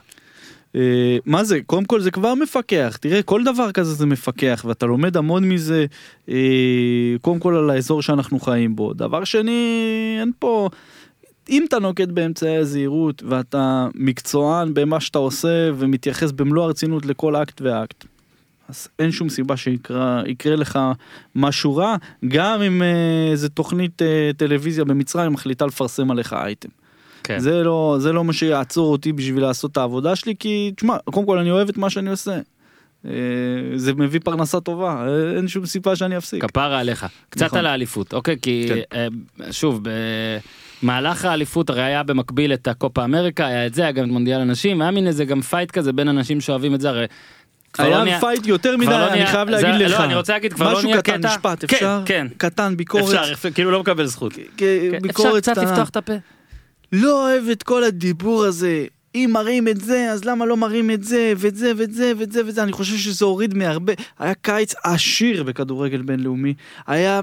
אה, 0.75 1.19
מה 1.27 1.45
זה 1.45 1.61
קודם 1.67 1.85
כל 1.85 2.01
זה 2.01 2.11
כבר 2.11 2.35
מפקח 2.35 2.97
תראה 3.01 3.23
כל 3.23 3.45
דבר 3.45 3.73
כזה 3.73 3.95
זה 3.95 4.07
מפקח 4.07 4.65
ואתה 4.69 4.87
לומד 4.87 5.17
המון 5.17 5.49
מזה 5.49 5.87
אה, 6.29 7.15
קודם 7.21 7.39
כל 7.39 7.55
על 7.55 7.71
האזור 7.71 8.03
שאנחנו 8.03 8.41
חיים 8.41 8.77
בו 8.77 8.93
דבר 8.95 9.25
שני 9.25 10.17
אין 10.21 10.33
פה 10.39 10.69
אם 11.51 11.65
אתה 11.69 11.79
נוקט 11.79 12.09
באמצעי 12.09 12.57
הזהירות 12.57 13.23
ואתה 13.23 13.89
מקצוען 13.95 14.75
במה 14.75 15.01
שאתה 15.01 15.19
עושה 15.19 15.71
ומתייחס 15.77 16.33
במלוא 16.33 16.65
הרצינות 16.65 17.07
לכל 17.07 17.37
אקט 17.37 17.61
ואקט. 17.61 18.05
אז 18.69 18.89
אין 18.99 19.11
שום 19.11 19.29
סיבה 19.29 19.57
שיקרה 19.57 20.23
יקרה 20.27 20.57
לך 20.57 20.79
משהו 21.35 21.77
רע 21.77 21.97
גם 22.29 22.63
אם 22.63 22.83
אה, 22.83 23.29
איזה 23.31 23.49
תוכנית 23.49 24.03
טלוויזיה 24.37 24.85
במצרים 24.85 25.33
מחליטה 25.33 25.67
לפרסם 25.67 26.11
עליך 26.11 26.33
אייטם. 26.33 26.78
כן. 27.29 27.39
זה 27.39 27.63
לא 27.63 27.97
זה 28.01 28.13
לא 28.13 28.25
מה 28.25 28.33
שיעצור 28.33 28.93
אותי 28.93 29.13
בשביל 29.13 29.43
לעשות 29.43 29.73
את 29.73 29.77
העבודה 29.77 30.17
שלי 30.17 30.35
כי 30.39 30.73
תשמע 30.77 30.97
קודם 31.05 31.27
כל 31.27 31.39
אני 31.39 31.51
אוהב 31.51 31.69
את 31.69 31.77
מה 31.77 31.91
שאני 31.91 32.11
עושה. 32.11 32.39
אה, 33.07 33.11
זה 33.77 33.93
מביא 33.95 34.21
פרנסה 34.25 34.61
טובה 34.61 35.07
אה, 35.09 35.37
אין 35.37 35.49
שום 35.49 35.67
סיבה 35.67 35.97
שאני 35.97 36.17
אפסיק. 36.17 36.45
כפרה 36.45 36.79
עליך 36.81 37.07
קצת 37.31 37.45
נכון. 37.47 37.59
על 37.59 37.67
האליפות 37.67 38.15
אוקיי 38.15 38.37
כי 38.43 38.69
כן. 38.69 39.09
אה, 39.41 39.53
שוב 39.53 39.81
במהלך 40.83 41.25
האליפות 41.25 41.71
הרי 41.71 41.83
היה 41.83 42.03
במקביל 42.03 42.53
את 42.53 42.69
הקופה 42.69 43.05
אמריקה 43.05 43.47
היה 43.47 43.67
את 43.67 43.75
זה 43.75 43.83
היה 43.83 43.93
גם 43.93 44.05
את 44.05 44.11
מונדיאל 44.11 44.41
הנשים 44.41 44.83
היה 44.83 44.91
מין 44.91 45.07
איזה 45.07 45.25
גם 45.25 45.41
fight 45.41 45.71
כזה 45.71 45.93
בין 45.93 46.09
אנשים 46.09 46.41
שאוהבים 46.41 46.75
את 46.75 46.81
זה 46.81 46.89
הרי. 46.89 47.07
כבר 47.73 47.89
לא 47.89 47.95
היה 47.95 48.05
נהיה- 48.05 48.21
fight 48.21 48.47
יותר 48.47 48.77
מדי 48.77 48.87
לא 48.91 49.09
אני 49.13 49.27
חייב 49.27 49.51
זה- 49.51 49.63
להגיד 49.63 49.81
לא, 49.89 49.95
לך. 49.95 50.01
אני 50.01 50.15
רוצה 50.15 50.33
להגיד, 50.33 50.53
כבר 50.53 50.73
לא 50.73 50.79
משהו 50.79 50.89
נהיה 50.91 51.03
קטן 51.03 51.19
קטע- 51.19 51.29
משפט 51.29 51.65
כן, 51.69 51.75
אפשר 51.77 52.03
כן. 52.07 52.27
קטן 52.37 52.77
ביקורת 52.77 53.15
אפשר 53.15 53.51
כאילו 53.51 53.71
לא 53.71 53.81
מקבל 53.81 54.07
זכות. 54.07 54.33
כ- 54.33 54.37
אפשר 54.63 54.99
ביקורת 55.03 55.43
קצת 55.43 55.53
קטנה. 55.53 55.71
לפתוח 55.73 55.89
את 55.89 55.97
הפה. 55.97 56.13
לא 56.93 57.27
אוהב 57.27 57.49
את 57.49 57.63
כל 57.63 57.85
הדיבור 57.85 58.45
הזה. 58.45 58.87
אם 59.15 59.31
מראים 59.33 59.69
את 59.69 59.81
זה, 59.81 60.11
אז 60.13 60.25
למה 60.25 60.47
לא 60.47 60.57
מראים 60.57 60.91
את 60.91 61.05
זה, 61.05 61.33
ואת 61.37 61.57
זה, 61.57 61.73
ואת 61.77 61.95
זה, 61.95 62.13
ואת 62.19 62.33
זה, 62.33 62.47
ואת 62.47 62.55
זה. 62.55 62.63
אני 62.63 62.73
חושב 62.73 62.97
שזה 62.97 63.25
הוריד 63.25 63.55
מהרבה. 63.55 63.93
היה 64.19 64.35
קיץ 64.35 64.75
עשיר 64.85 65.43
בכדורגל 65.43 66.03
בינלאומי. 66.03 66.55
היה 66.87 67.21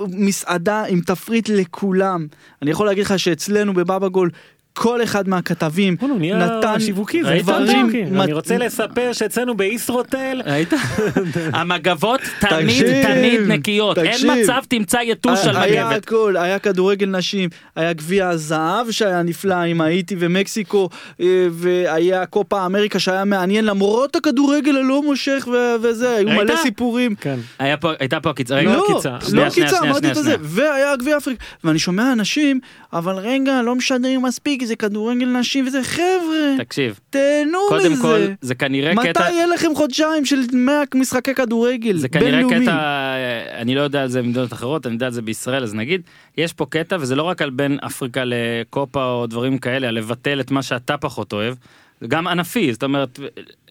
מסעדה 0.00 0.84
עם 0.84 1.00
תפריט 1.00 1.48
לכולם. 1.48 2.26
אני 2.62 2.70
יכול 2.70 2.86
להגיד 2.86 3.04
לך 3.04 3.18
שאצלנו 3.18 3.74
בבבא 3.74 4.08
גול, 4.08 4.30
כל 4.76 5.02
אחד 5.02 5.28
מהכתבים 5.28 5.96
נתן 6.20 6.80
שיווקי, 6.80 7.22
דברים 7.42 7.90
אני 8.20 8.32
רוצה 8.32 8.58
לספר 8.58 9.12
שאצלנו 9.12 9.56
בישרוטל? 9.56 10.42
המגבות 11.52 12.20
תמיד 12.40 13.02
תמיד 13.02 13.40
נקיות 13.46 13.98
אין. 13.98 14.30
מצב 14.30 14.62
תמצא 14.68 14.96
יתוש 14.96 15.46
על 15.46 15.56
היה 15.56 15.88
מגבת. 15.88 16.04
הכל, 16.04 16.36
היה 16.36 16.58
כדורגל 16.58 17.06
נשים, 17.06 17.48
היה 17.76 17.92
גביע 17.92 18.28
הזהב 18.28 18.90
שהיה 18.90 19.22
נפלא 19.22 19.54
עם 19.54 19.80
האיטי 19.80 20.16
ומקסיקו, 20.18 20.88
אה, 21.20 21.46
והיה 21.50 22.26
קופה 22.26 22.66
אמריקה 22.66 22.98
שהיה 22.98 23.24
מעניין 23.24 23.64
למרות 23.64 24.16
הכדורגל 24.16 24.76
הלא 24.76 25.02
מושך 25.02 25.48
וזה, 25.82 26.10
היו? 26.16 26.28
מלא 26.28 26.56
סיפורים. 26.56 27.14
כן. 27.14 27.38
היה 27.58 27.76
הייתה 27.98 28.20
פה 28.20 28.30
עקיצה. 28.30 28.54
רגע, 28.54 28.76
לא. 28.76 28.86
לא 29.32 29.50
שנייה, 29.50 29.70
אמרתי 29.82 30.10
את 30.10 30.14
זה, 30.14 30.36
והיה 30.40 30.96
גביע 30.96 31.16
אפריקה, 31.16 31.44
ואני 31.64 31.78
שומע 31.78 32.12
אנשים, 32.12 32.60
אבל 32.98 33.14
רגע, 33.14 33.62
לא 33.62 33.74
משדרים 33.74 34.22
מספיק, 34.22 34.64
זה 34.64 34.76
כדורגל 34.76 35.26
נשים 35.26 35.66
וזה, 35.66 35.82
חבר'ה, 35.82 36.54
תקשיב 36.58 37.00
תהנו 37.10 37.58
קודם 37.68 37.96
כל 38.02 38.18
מזה. 38.18 38.34
זה 38.40 38.54
כנראה 38.54 38.94
מתי 38.94 39.08
קטע 39.08 39.30
יהיה 39.30 39.46
לכם 39.46 39.74
חודשיים 39.74 40.24
של 40.24 40.40
100 40.52 40.82
משחקי 40.94 41.34
כדורגל 41.34 41.96
זה 41.96 42.08
כנראה 42.08 42.30
בינלאומי? 42.30 42.66
קטע 42.66 43.14
אני 43.58 43.74
לא 43.74 43.80
יודע 43.80 44.02
על 44.02 44.08
זה 44.08 44.22
במדינות 44.22 44.52
אחרות 44.52 44.86
אני 44.86 44.94
יודע 44.94 45.06
על 45.06 45.12
זה 45.12 45.22
בישראל 45.22 45.62
אז 45.62 45.74
נגיד 45.74 46.02
יש 46.36 46.52
פה 46.52 46.66
קטע 46.66 46.96
וזה 47.00 47.16
לא 47.16 47.22
רק 47.22 47.42
על 47.42 47.50
בין 47.50 47.78
אפריקה 47.86 48.22
לקופה 48.24 49.04
או 49.04 49.26
דברים 49.26 49.58
כאלה 49.58 49.88
על 49.88 49.94
לבטל 49.94 50.40
את 50.40 50.50
מה 50.50 50.62
שאתה 50.62 50.96
פחות 50.96 51.32
אוהב 51.32 51.54
זה 52.00 52.06
גם 52.06 52.26
ענפי 52.26 52.72
זאת 52.72 52.82
אומרת 52.82 53.20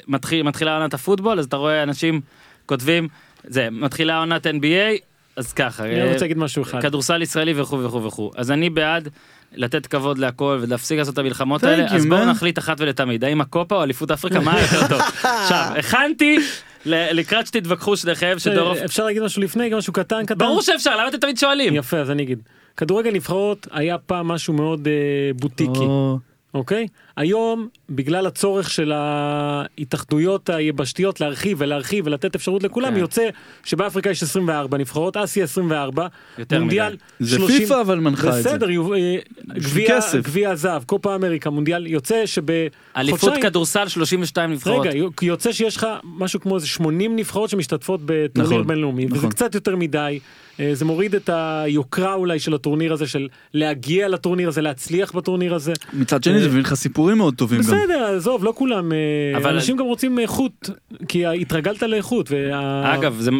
מתחיל 0.07 0.43
מתחילה 0.43 0.77
עונת 0.77 0.93
הפוטבול 0.93 1.39
אז 1.39 1.45
אתה 1.45 1.57
רואה 1.57 1.83
אנשים 1.83 2.21
כותבים 2.65 3.07
זה 3.43 3.67
מתחילה 3.71 4.19
עונת 4.19 4.47
NBA 4.47 5.14
אז 5.37 5.53
ככה 5.53 5.83
אני 5.83 6.01
אה, 6.01 6.07
רוצה 6.07 6.21
להגיד 6.21 6.37
משהו 6.37 6.63
אחד. 6.63 6.81
כדורסל 6.81 7.21
ישראלי 7.21 7.61
וכו' 7.61 7.79
וכו' 7.83 8.03
וכו' 8.03 8.31
אז 8.35 8.51
אני 8.51 8.69
בעד 8.69 9.09
לתת 9.55 9.85
כבוד 9.87 10.17
להכל 10.17 10.59
ולהפסיק 10.61 10.97
לעשות 10.97 11.13
את 11.13 11.19
המלחמות 11.19 11.63
האלה 11.63 11.85
אז 11.95 12.05
בואו. 12.05 12.25
נחליט 12.25 12.59
אחת 12.59 12.81
ולתמיד 12.81 13.23
האם 13.23 13.41
הקופה 13.41 13.75
או 13.75 13.83
אליפות 13.83 14.11
אפריקה 14.11 14.39
מה 14.39 14.61
יותר 14.61 14.87
טוב 14.87 15.01
עכשיו 15.23 15.71
הכנתי 15.77 16.37
לקראת 16.85 17.47
שתתווכחו 17.47 17.97
שניכם 17.97 18.35
שדורוף 18.37 18.77
אפשר 18.77 19.05
להגיד 19.05 19.23
משהו 19.23 19.41
לפני 19.41 19.69
גם 19.69 19.77
משהו 19.77 19.93
קטן 19.93 20.25
קטן. 20.25 20.37
ברור 20.37 20.61
שאפשר 20.61 20.97
למה 20.97 21.07
אתם 21.07 21.17
תמיד 21.17 21.37
שואלים 21.37 21.75
יפה 21.75 21.97
אז 21.97 22.11
אני 22.11 22.23
אגיד. 22.23 22.39
כדורגל 22.77 23.11
נבחרות 23.11 23.67
היה 23.71 23.97
פעם 23.97 24.27
משהו 24.27 24.53
מאוד 24.53 24.87
אה, 24.87 24.93
בוטיקי. 25.39 25.79
או, 25.79 26.19
אוקיי? 26.53 26.87
היום, 27.17 27.67
בגלל 27.89 28.25
הצורך 28.25 28.69
של 28.69 28.91
ההתאחדויות 28.91 30.49
היבשתיות 30.49 31.21
להרחיב 31.21 31.57
ולהרחיב 31.61 32.07
ולתת 32.07 32.35
אפשרות 32.35 32.63
לכולם, 32.63 32.93
כן. 32.93 32.99
יוצא 32.99 33.29
שבאפריקה 33.63 34.09
יש 34.09 34.23
24 34.23 34.77
נבחרות, 34.77 35.17
אסיה 35.17 35.43
24, 35.43 36.07
יותר 36.37 36.59
מונדיאל 36.59 36.95
זה 37.19 37.35
30 37.37 37.57
פיפא 37.57 37.81
אבל 37.81 37.99
מנחה 37.99 38.27
את 38.27 38.33
זה. 38.33 38.39
בסדר, 38.39 38.67
אה, 38.69 39.17
גביע-. 39.53 39.99
גביע 40.15 40.49
הזהב, 40.49 40.83
קופה 40.83 41.15
אמריקה, 41.15 41.49
מונדיאל, 41.49 41.87
יוצא 41.87 42.25
שבחודשיים... 42.25 42.69
אליפות 42.97 43.33
כדורסל 43.41 43.87
32 43.87 44.51
נבחרות. 44.51 44.85
רגע, 44.85 44.99
יוצא 45.21 45.51
שיש 45.51 45.77
לך 45.77 45.87
משהו 46.03 46.39
כמו 46.39 46.55
איזה 46.55 46.67
80 46.67 47.15
נבחרות 47.15 47.49
שמשתתפות 47.49 47.99
בטורניר 48.05 48.51
נכון, 48.51 48.67
בינלאומי, 48.67 49.05
וזה 49.05 49.15
נכון. 49.15 49.29
קצת 49.29 49.55
יותר 49.55 49.75
מדי. 49.75 50.19
אה, 50.59 50.69
זה 50.73 50.85
מוריד 50.85 51.15
את 51.15 51.29
היוקרה 51.33 52.13
אולי 52.13 52.39
של 52.39 52.53
הטורניר 52.53 52.93
הזה, 52.93 53.07
של 53.07 53.27
להגיע 53.53 54.07
לטורניר 54.07 54.47
הזה, 54.47 54.61
להצליח 54.61 55.11
בטורניר 55.11 55.55
הזה. 55.55 55.73
מצד 55.93 56.23
שני 56.23 56.39
זה 56.39 56.47
מביא 56.47 56.61
לך 56.61 56.73
סיפורים 57.05 57.17
מאוד 57.17 57.35
טובים 57.35 57.61
גם. 57.61 57.65
בסדר, 57.67 58.05
עזוב, 58.15 58.43
לא 58.43 58.53
כולם. 58.55 58.91
אה, 58.91 58.97
אבל- 59.37 59.53
אנשים 59.53 59.75
גם 59.77 59.85
רוצים 59.85 60.19
איכות, 60.19 60.69
כי 61.07 61.25
התרגלת 61.25 61.81
לאיכות. 61.83 62.31
וה- 62.31 62.95
אגב 62.95 63.15
זה 63.19 63.31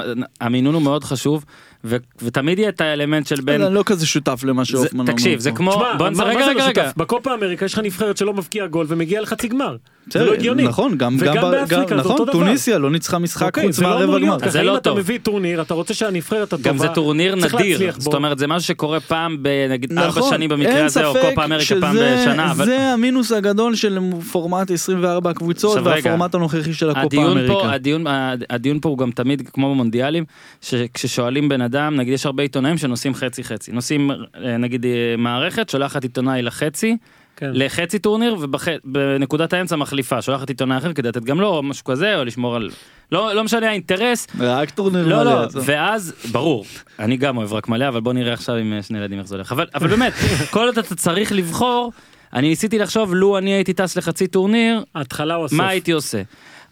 המינון 0.42 0.74
הוא 0.76 0.82
מאוד 0.82 1.04
חשוב 1.04 1.46
ו- 1.86 1.96
ותמיד 2.22 2.60
יהיה 2.60 2.70
את 2.70 2.82
האלמנט 2.82 3.28
של 3.28 3.42
בין 3.42 3.62
אני 3.62 3.74
לא 3.76 3.84
כזה 3.86 4.06
שותף 4.08 4.42
למה 4.44 4.66
שהופמן 4.66 5.00
אומר. 5.00 5.12
תקשיב 5.14 5.40
זה 5.40 5.52
פה. 5.52 5.58
כמו 5.58 5.72
תשמע, 5.72 5.96
בוא 5.98 6.10
מה 6.10 6.24
רגע 6.24 6.40
לא 6.40 6.46
רגע 6.46 6.66
רגע? 6.68 6.92
בקופה 6.98 7.34
אמריקה 7.34 7.66
יש 7.66 7.74
לך 7.74 7.80
נבחרת 7.84 8.18
שלא 8.18 8.34
מבקיע 8.34 8.68
גול 8.68 8.86
ומגיע 8.90 9.22
לחצי 9.22 9.48
גמר. 9.48 9.76
זה 10.14 10.26
לא 10.26 10.34
הגיוני. 10.34 10.64
נכון, 10.64 10.98
גם 10.98 11.16
וגם 11.20 11.36
גם 11.36 11.42
ב- 11.42 11.52
באפריקה 11.52 11.76
גם- 11.82 11.88
זה 11.88 11.96
נכון, 11.96 12.12
אותו 12.12 12.24
דבר. 12.26 12.32
טוניסיה 12.34 12.78
לא 12.78 12.92
ניצחה 12.92 13.20
משחק 13.20 13.46
אוקיי, 13.46 13.66
חוץ 13.68 13.80
לא 13.80 13.90
מהרבע 13.90 14.20
גמר. 14.20 14.38
זה 14.50 14.64
לא 14.64 14.72
אם 14.72 14.78
אתה 14.78 14.84
טוב. 14.90 14.98
מביא 15.00 15.20
טורניר, 15.24 15.62
אתה 15.62 15.74
רוצה 15.74 15.94
שהנבחרת 15.94 16.54
הטובה... 16.54 16.70
גם 16.70 16.78
זה 16.78 16.88
טורניר 16.88 17.36
נדיר 17.36 17.80
זאת. 17.98 18.14
אומרת 18.14 18.40
זה 18.40 18.48
משהו 18.48 18.68
שקורה 18.68 19.00
פעם 19.00 19.38
בנגיד 19.44 19.92
ארבע 19.98 20.08
נכון, 20.08 20.30
שנים 20.30 20.50
במקרה 20.50 20.86
הזה 20.86 21.06
או 21.06 21.14
קופה 21.14 21.44
אמריקה 21.46 21.76
פעם 21.82 21.96
בשנה 21.96 22.52
אבל 22.52 22.66
זה 22.66 22.80
המינוס 22.82 23.32
הגדול 23.32 23.76
של 23.76 24.00
פורמט 24.32 24.72
24 24.72 25.30
הקבוצות 25.30 25.78
והפורמט 25.84 26.36
הנוכחי 26.36 26.74
של 26.74 26.90
הקופה 26.90 27.26
אמריקה. 27.32 27.74
הדיון 27.74 28.04
הדיון 28.50 28.80
פה 28.82 28.90
הוא 28.90 28.98
גם 28.98 29.12
תמיד 29.12 29.50
כמו 29.54 29.70
במונדיאלים 29.74 30.24
שכששואלים 30.62 31.50
בן 31.50 31.62
אדם 31.76 31.96
נגיד 31.96 32.14
יש 32.14 32.26
הרבה 32.26 32.44
עיתונאים 32.44 32.78
שנוסעים 32.78 33.16
חצי 33.16 33.44
חצי, 33.44 33.72
נוסעים 33.72 34.12
אה, 34.12 34.58
נגיד 34.58 34.86
אה, 34.86 35.16
מערכת, 35.18 35.70
שולחת 35.70 36.04
עיתונאי 36.04 36.42
לחצי, 36.42 36.98
כן. 37.36 37.52
לחצי 37.54 38.00
טורניר 38.00 38.38
ובנקודת 38.40 39.54
האמצע 39.54 39.76
מחליפה, 39.76 40.22
שולחת 40.22 40.50
עיתונאי 40.50 40.78
אחר 40.78 40.94
כדי 40.94 41.08
לתת 41.08 41.24
גם 41.24 41.42
לו 41.42 41.48
או 41.48 41.64
משהו 41.64 41.84
כזה, 41.84 42.20
או 42.20 42.26
לשמור 42.26 42.56
על... 42.56 42.70
לא, 43.12 43.34
לא 43.36 43.44
משנה 43.44 43.70
האינטרס, 43.70 44.28
רק 44.40 44.70
טורניר 44.70 45.08
לא, 45.08 45.16
מלא, 45.16 45.34
לא, 45.34 45.44
עזוב. 45.44 45.64
ואז, 45.68 46.14
ברור, 46.32 46.66
אני 47.00 47.18
גם 47.18 47.38
אוהב 47.38 47.54
רק 47.54 47.68
מלא, 47.68 47.88
אבל 47.88 48.02
בוא 48.02 48.14
נראה 48.14 48.34
עכשיו 48.34 48.56
עם 48.56 48.74
אה, 48.74 48.84
שני 48.84 48.98
ילדים 48.98 49.20
איך 49.20 49.28
זה 49.28 49.36
הולך. 49.36 49.52
אבל, 49.52 49.68
אבל 49.76 49.88
באמת, 49.88 50.14
כל 50.54 50.66
עוד 50.66 50.78
אתה 50.78 50.96
צריך 50.96 51.32
לבחור, 51.32 51.92
אני 52.34 52.50
ניסיתי 52.50 52.80
לחשוב, 52.80 53.16
לו 53.16 53.38
אני 53.38 53.54
הייתי 53.54 53.74
טס 53.74 53.98
לחצי 53.98 54.28
טורניר, 54.28 54.84
ההתחלה 54.96 55.36
או 55.36 55.46
הסוף. 55.46 55.58
מה 55.58 55.68
הייתי 55.68 55.92
עושה? 55.92 56.22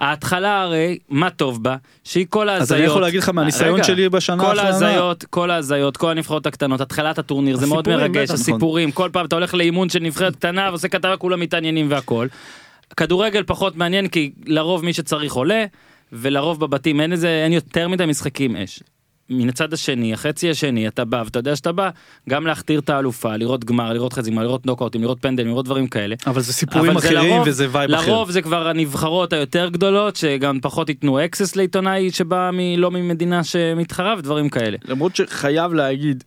ההתחלה 0.04 0.62
הרי, 0.62 0.98
מה 1.10 1.30
טוב 1.30 1.64
בה? 1.64 1.76
שהיא 2.04 2.26
כל 2.30 2.50
ההזיות. 2.50 2.62
אז 2.62 2.74
אני 2.74 2.84
יכול 2.84 3.02
להגיד 3.02 3.20
לך 3.20 3.30
מהניסיון 3.30 3.74
רגע, 3.74 3.84
שלי 3.84 4.10
בשנה 4.10 4.44
כל 4.44 4.60
האחרונה. 4.60 4.88
ההזיות, 4.88 5.26
כל 5.30 5.52
ההזיות, 5.52 5.98
כל 5.98 6.12
הנבחרות 6.12 6.46
הקטנות, 6.46 6.82
התחלת 6.82 7.20
הטורניר, 7.20 7.58
זה 7.58 7.68
מאוד 7.68 7.90
מרגש, 7.90 8.24
נכון. 8.24 8.36
הסיפורים, 8.36 8.92
כל 8.92 9.10
פעם 9.14 9.26
אתה 9.26 9.36
הולך 9.36 9.54
לאימון 9.54 9.90
של 9.90 10.00
נבחרת 10.00 10.36
קטנה 10.36 10.68
ועושה 10.70 10.88
כתבה, 10.88 11.18
כולם 11.18 11.40
מתעניינים 11.40 11.92
והכל. 11.92 12.28
כדורגל 12.98 13.44
פחות 13.44 13.76
מעניין 13.76 14.08
כי 14.08 14.32
לרוב 14.46 14.86
מי 14.86 14.94
שצריך 14.94 15.34
עולה, 15.34 15.66
ולרוב 16.12 16.60
בבתים 16.60 17.02
אין 17.02 17.12
איזה, 17.12 17.42
אין 17.44 17.54
יותר 17.54 17.88
מדי 17.88 18.06
משחקים 18.06 18.56
אש. 18.56 18.80
מן 19.30 19.50
הצד 19.50 19.74
השני, 19.74 20.14
החצי 20.14 20.50
השני, 20.50 20.88
אתה 20.88 21.06
בא 21.06 21.22
ואתה 21.26 21.40
יודע 21.40 21.56
שאתה 21.56 21.72
בא 21.72 21.90
גם 22.30 22.48
להכתיר 22.48 22.80
את 22.80 22.90
האלופה, 22.90 23.36
לראות 23.38 23.66
גמר, 23.66 23.94
לראות 23.94 24.14
חצי 24.14 24.32
גמר, 24.32 24.44
לראות 24.44 24.66
נוקאוטים, 24.66 25.02
לראות 25.02 25.18
פנדלים, 25.22 25.48
לראות 25.48 25.66
דברים 25.66 25.88
כאלה. 25.88 26.16
אבל 26.28 26.42
זה 26.42 26.54
סיפורים 26.54 26.92
אבל 26.92 27.02
זה 27.02 27.08
אחרים 27.08 27.30
לרוב- 27.30 27.48
וזה 27.48 27.68
vibe 27.72 27.92
אחר. 27.92 28.12
לרוב 28.12 28.32
זה 28.32 28.42
כבר 28.42 28.68
הנבחרות 28.68 29.34
היותר 29.34 29.70
גדולות 29.70 30.16
שגם 30.16 30.60
פחות 30.62 30.90
ייתנו 30.90 31.26
access 31.26 31.56
לעיתונאי 31.56 32.12
שבא 32.12 32.50
מ- 32.54 32.80
לא 32.80 32.92
ממדינה 32.92 33.44
שמתחרה 33.44 34.16
ודברים 34.18 34.50
כאלה. 34.50 34.78
למרות 34.86 35.16
שחייב 35.16 35.74
להגיד, 35.74 36.24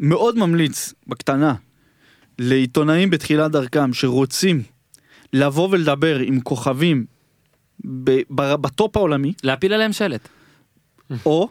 מאוד 0.00 0.38
ממליץ 0.38 0.94
בקטנה 1.06 1.54
לעיתונאים 2.38 3.10
בתחילת 3.10 3.50
דרכם 3.50 3.92
שרוצים 3.92 4.62
לבוא 5.32 5.68
ולדבר 5.70 6.18
עם 6.18 6.40
כוכבים 6.40 7.04
ב- 7.84 8.10
ב- 8.30 8.54
בטופ 8.54 8.96
העולמי, 8.96 9.32
להפיל 9.44 9.72
עליהם 9.72 9.92
שלט. 9.92 10.28
או, 11.26 11.48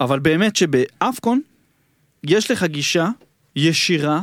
אבל 0.00 0.18
באמת 0.18 0.56
שבאפקון 0.56 1.40
יש 2.24 2.50
לך 2.50 2.64
גישה 2.64 3.08
ישירה, 3.56 4.20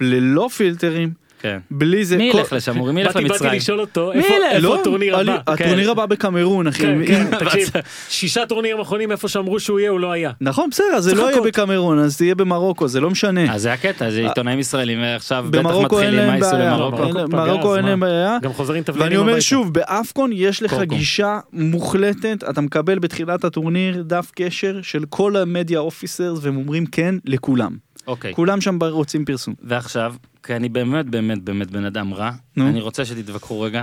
ללא 0.00 0.48
פילטרים, 0.56 1.12
כן. 1.42 1.58
בלי 1.70 2.04
זה. 2.04 2.16
מי 2.16 2.28
כל- 2.32 2.38
ילך 2.38 2.52
לשם 2.52 2.80
אורי? 2.80 2.92
מי 2.92 3.00
ילך 3.00 3.08
באתי 3.16 3.28
באתי 3.28 3.32
למצרים? 3.44 3.58
לשאול 3.60 3.80
אותו 3.80 4.12
איפה 4.12 4.34
לא, 4.58 4.80
הטורניר 4.80 5.16
הבא. 5.16 5.38
הטורניר 5.46 5.90
הבא 5.90 6.06
בקמרון 6.06 6.66
אחי. 6.66 6.82
כן, 6.82 6.98
כן, 7.06 7.38
תקשיב, 7.38 7.68
שישה 8.08 8.46
טורנירים 8.46 8.80
אחרונים 8.80 9.12
איפה 9.12 9.28
שאמרו 9.28 9.60
שהוא 9.60 9.80
יהיה 9.80 9.90
הוא 9.90 10.00
לא 10.00 10.12
היה. 10.12 10.30
נכון 10.40 10.70
בסדר 10.70 11.00
זה 11.00 11.14
לא 11.14 11.30
יהיה. 11.30 11.40
בקמרון 11.42 11.98
אז 11.98 12.18
זה 12.18 12.24
יהיה 12.24 12.34
במרוקו 12.34 12.88
זה 12.88 13.00
לא 13.00 13.10
משנה. 13.10 13.54
אז 13.54 13.62
זה 13.62 13.72
הקטע, 13.72 14.10
זה 14.10 14.20
עיתונאים 14.20 14.58
ישראלים 14.58 14.98
עכשיו 15.16 15.46
בטח 15.50 15.58
במרוקו 15.58 15.96
מתחילים, 15.96 16.40
בעיה, 16.40 16.52
למרוקו? 16.52 16.96
אין- 17.04 17.14
מרוקו 17.14 17.30
פגז, 17.30 17.34
מרוקו 17.48 17.76
אין? 17.76 17.84
להם 17.84 18.00
בעיה. 18.00 18.38
גם 18.42 18.52
חוזרים 18.52 18.82
תבלינים 18.82 19.06
ואני 19.08 19.30
אומר. 19.30 19.40
שוב 19.40 19.74
באפקון 19.74 20.30
יש 20.34 20.62
לך. 20.62 20.76
גישה 20.82 21.38
מוחלטת 21.52 22.44
אתה 22.50 22.60
מקבל 22.60 22.98
בתחילת 22.98 23.44
הטורניר 23.44 24.02
דף 24.06 24.30
קשר 24.36 24.78
של 24.82 25.04
כל 25.08 25.36
המדיה 25.36 25.78
אופיסרס 25.78 26.38
והם 26.42 26.56
אומרים 26.56 26.86
כן 26.86 27.14
לכולם 27.24 27.89
אוקיי. 28.06 28.34
כולם 28.34 28.60
שם 28.60 28.78
רוצים 28.82 29.24
פרסום. 29.24 29.54
ועכשיו, 29.62 30.14
כי 30.42 30.56
אני 30.56 30.68
באמת 30.68 31.06
באמת 31.06 31.42
באמת 31.42 31.70
בן 31.70 31.84
אדם 31.84 32.14
רע, 32.14 32.30
נו. 32.56 32.68
אני 32.68 32.80
רוצה 32.80 33.04
שתתווכחו 33.04 33.60
רגע. 33.60 33.82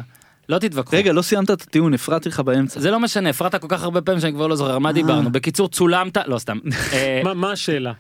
לא 0.50 0.60
תתווכחו. 0.60 0.96
רגע 0.96 1.14
לא 1.14 1.22
סיימת 1.22 1.52
את 1.52 1.62
הטיעון 1.62 1.94
הפרעתי 1.94 2.30
לך 2.30 2.40
באמצע. 2.40 2.80
זה 2.80 2.92
לא 2.92 3.00
משנה, 3.00 3.30
הפרעת 3.30 3.56
כל 3.56 3.68
כך 3.70 3.84
הרבה 3.84 4.02
פעמים 4.02 4.22
שאני 4.22 4.34
כבר 4.34 4.48
לא 4.48 4.56
זוכר 4.56 4.80
מה 4.80 4.92
דיברנו. 4.92 5.32
בקיצור, 5.32 5.70
צולמת, 5.70 6.18
לא 6.28 6.38
סתם. 6.38 6.58
אה, 6.94 7.22
מה- 7.36 7.52
השאלה? 7.52 7.94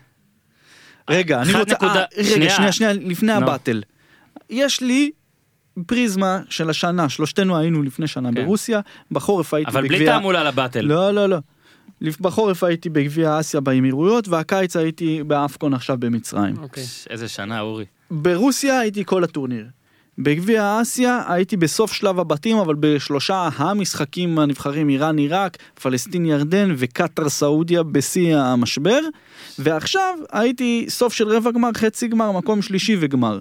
רגע 1.09 1.41
אני 1.41 1.53
רוצה 1.53 1.75
אה, 1.81 2.03
רגע 2.35 2.49
שנייה. 2.49 2.71
שנייה 2.71 2.93
לפני. 2.93 3.31
הבטל. 3.31 3.83
יש 4.49 4.81
לי 4.81 5.11
פריזמה 5.85 6.39
של 6.49 6.69
השנה 6.69 7.09
שלושתנו 7.09 7.57
היינו 7.57 7.83
לפני 7.83 8.07
שנה 8.07 8.29
כן. 8.29 8.45
ברוסיה 8.45 8.79
בחורף 9.11 9.53
הייתי 9.53 9.71
אבל 9.71 9.81
בלי 9.81 9.89
בגביע 9.89 10.11
תעמולה 10.11 10.43
לבטל. 10.43 10.81
לא 10.81 11.11
לא 11.11 11.29
לא. 11.29 11.37
בחורף 12.01 12.63
הייתי 12.63 12.89
בגביע 12.89 13.39
אסיה 13.39 13.61
באמירויות 13.61 14.27
והקיץ 14.27 14.75
הייתי 14.75 15.23
באפקון 15.23 15.73
עכשיו 15.73 15.97
במצרים. 15.99 16.57
אוקיי. 16.57 16.83
איזה 17.09 17.27
שנה, 17.27 17.59
אורי. 17.59 17.85
ברוסיה 18.11 18.79
הייתי 18.79 19.05
כל 19.05 19.23
הטורניר. 19.23 19.65
בגביע 20.19 20.79
אסיה 20.81 21.21
הייתי 21.27 21.57
בסוף 21.57 21.93
שלב 21.93 22.19
הבתים 22.19 22.57
אבל 22.57 22.75
בשלושה 22.79 23.49
המשחקים 23.55 24.39
הנבחרים 24.39 24.89
איראן 24.89 25.17
עיראק 25.17 25.57
פלסטין 25.81 26.25
ירדן 26.25 26.73
וקטר 26.77 27.29
סעודיה 27.29 27.83
בשיא 27.83 28.37
המשבר 28.37 28.99
ועכשיו 29.59 30.17
הייתי 30.31 30.85
סוף 30.89 31.13
של 31.13 31.27
רבע 31.27 31.51
גמר 31.51 31.69
חצי 31.77 32.07
גמר 32.07 32.31
מקום 32.31 32.61
שלישי 32.61 32.97
וגמר. 32.99 33.39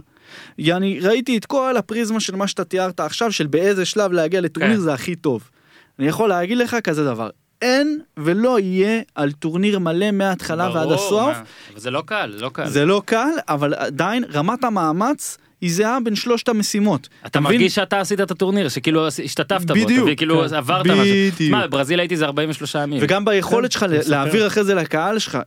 יעני 0.58 1.00
ראיתי 1.00 1.36
את 1.36 1.46
כל 1.46 1.76
הפריזמה 1.76 2.20
של 2.20 2.36
מה 2.36 2.48
שאתה 2.48 2.64
תיארת 2.64 3.00
עכשיו 3.00 3.32
של 3.32 3.46
באיזה 3.46 3.84
שלב 3.84 4.12
להגיע 4.12 4.40
לטורניר 4.40 4.76
כן. 4.76 4.80
זה 4.80 4.94
הכי 4.94 5.16
טוב. 5.16 5.50
אני 5.98 6.06
יכול 6.06 6.28
להגיד 6.28 6.58
לך 6.58 6.76
כזה 6.84 7.04
דבר 7.04 7.30
אין 7.62 8.00
ולא 8.16 8.60
יהיה 8.60 9.02
על 9.14 9.32
טורניר 9.32 9.78
מלא 9.78 10.10
מההתחלה 10.10 10.70
ועד 10.74 10.88
ברור, 10.88 10.94
הסוף 10.94 11.36
מה, 11.36 11.42
אבל 11.72 11.80
זה 11.80 11.90
לא 11.90 12.02
קל, 12.06 12.34
לא 12.38 12.48
קל. 12.48 12.68
זה 12.68 12.84
לא 12.84 13.02
קל, 13.04 13.30
אבל 13.48 13.74
עדיין 13.74 14.24
רמת 14.32 14.64
המאמץ 14.64 15.38
היא 15.60 15.72
זהה 15.72 15.98
בין 16.04 16.14
שלושת 16.14 16.48
המשימות. 16.48 17.08
אתה 17.26 17.40
מבין? 17.40 17.52
מרגיש 17.52 17.74
שאתה 17.74 18.00
עשית 18.00 18.20
את 18.20 18.30
הטורניר, 18.30 18.68
שכאילו 18.68 19.06
השתתפת 19.06 19.66
בו, 19.66 19.74
בדיוק, 19.74 20.02
מבין? 20.02 20.16
כאילו 20.16 20.48
כן. 20.48 20.54
עברת 20.54 20.86
משהו. 20.86 21.04
בדיוק. 21.34 21.50
מה, 21.50 21.66
בברזיל 21.66 22.00
הייתי 22.00 22.16
זה 22.16 22.24
43 22.24 22.74
ימים. 22.74 22.98
וגם 23.02 23.24
ביכולת 23.24 23.72
שלך 23.72 23.82
אתה 23.82 23.92
מספר. 23.98 24.10
להעביר 24.10 24.46
אחרי 24.46 24.64
זה 24.64 24.74
לקהל 24.74 25.18
שלך 25.18 25.38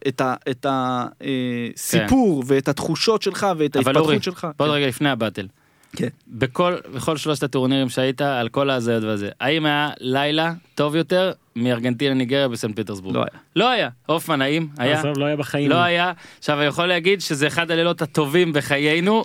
את 0.49 0.65
הסיפור 0.65 2.43
ואת 2.47 2.67
התחושות 2.67 3.21
שלך 3.21 3.47
ואת 3.57 3.77
אבל 3.77 3.97
אורי, 3.97 4.13
ההתפתחות 4.13 4.23
שלך. 4.23 4.47
בוא 4.57 4.65
כן. 4.65 4.71
רגע 4.71 4.87
לפני 4.87 5.09
הבטל. 5.09 5.47
כן. 5.95 6.07
בכל, 6.27 6.75
בכל 6.95 7.17
שלושת 7.17 7.43
הטורנירים 7.43 7.89
שהיית, 7.89 8.21
על 8.21 8.49
כל 8.49 8.69
ההזיות 8.69 9.03
וזה, 9.03 9.29
האם 9.39 9.65
היה 9.65 9.89
לילה 9.99 10.53
טוב 10.75 10.95
יותר 10.95 11.31
מארגנטינה 11.55 12.13
ניגריה 12.13 12.47
בסנט 12.47 12.79
פטרסבורג? 12.79 13.15
לא 13.15 13.19
היה. 13.21 13.29
לא 13.55 13.69
היה. 13.69 13.89
הופמן, 14.05 14.41
האם? 14.41 14.67
היה? 14.77 14.99
עזוב, 14.99 15.17
לא 15.17 15.25
היה 15.25 15.35
בחיים. 15.35 15.69
לא 15.69 15.75
היה. 15.75 16.11
עכשיו, 16.39 16.57
אני 16.59 16.65
יכול 16.65 16.85
להגיד 16.85 17.21
שזה 17.21 17.47
אחד 17.47 17.71
הלילות 17.71 18.01
הטובים 18.01 18.53
בחיינו. 18.53 19.23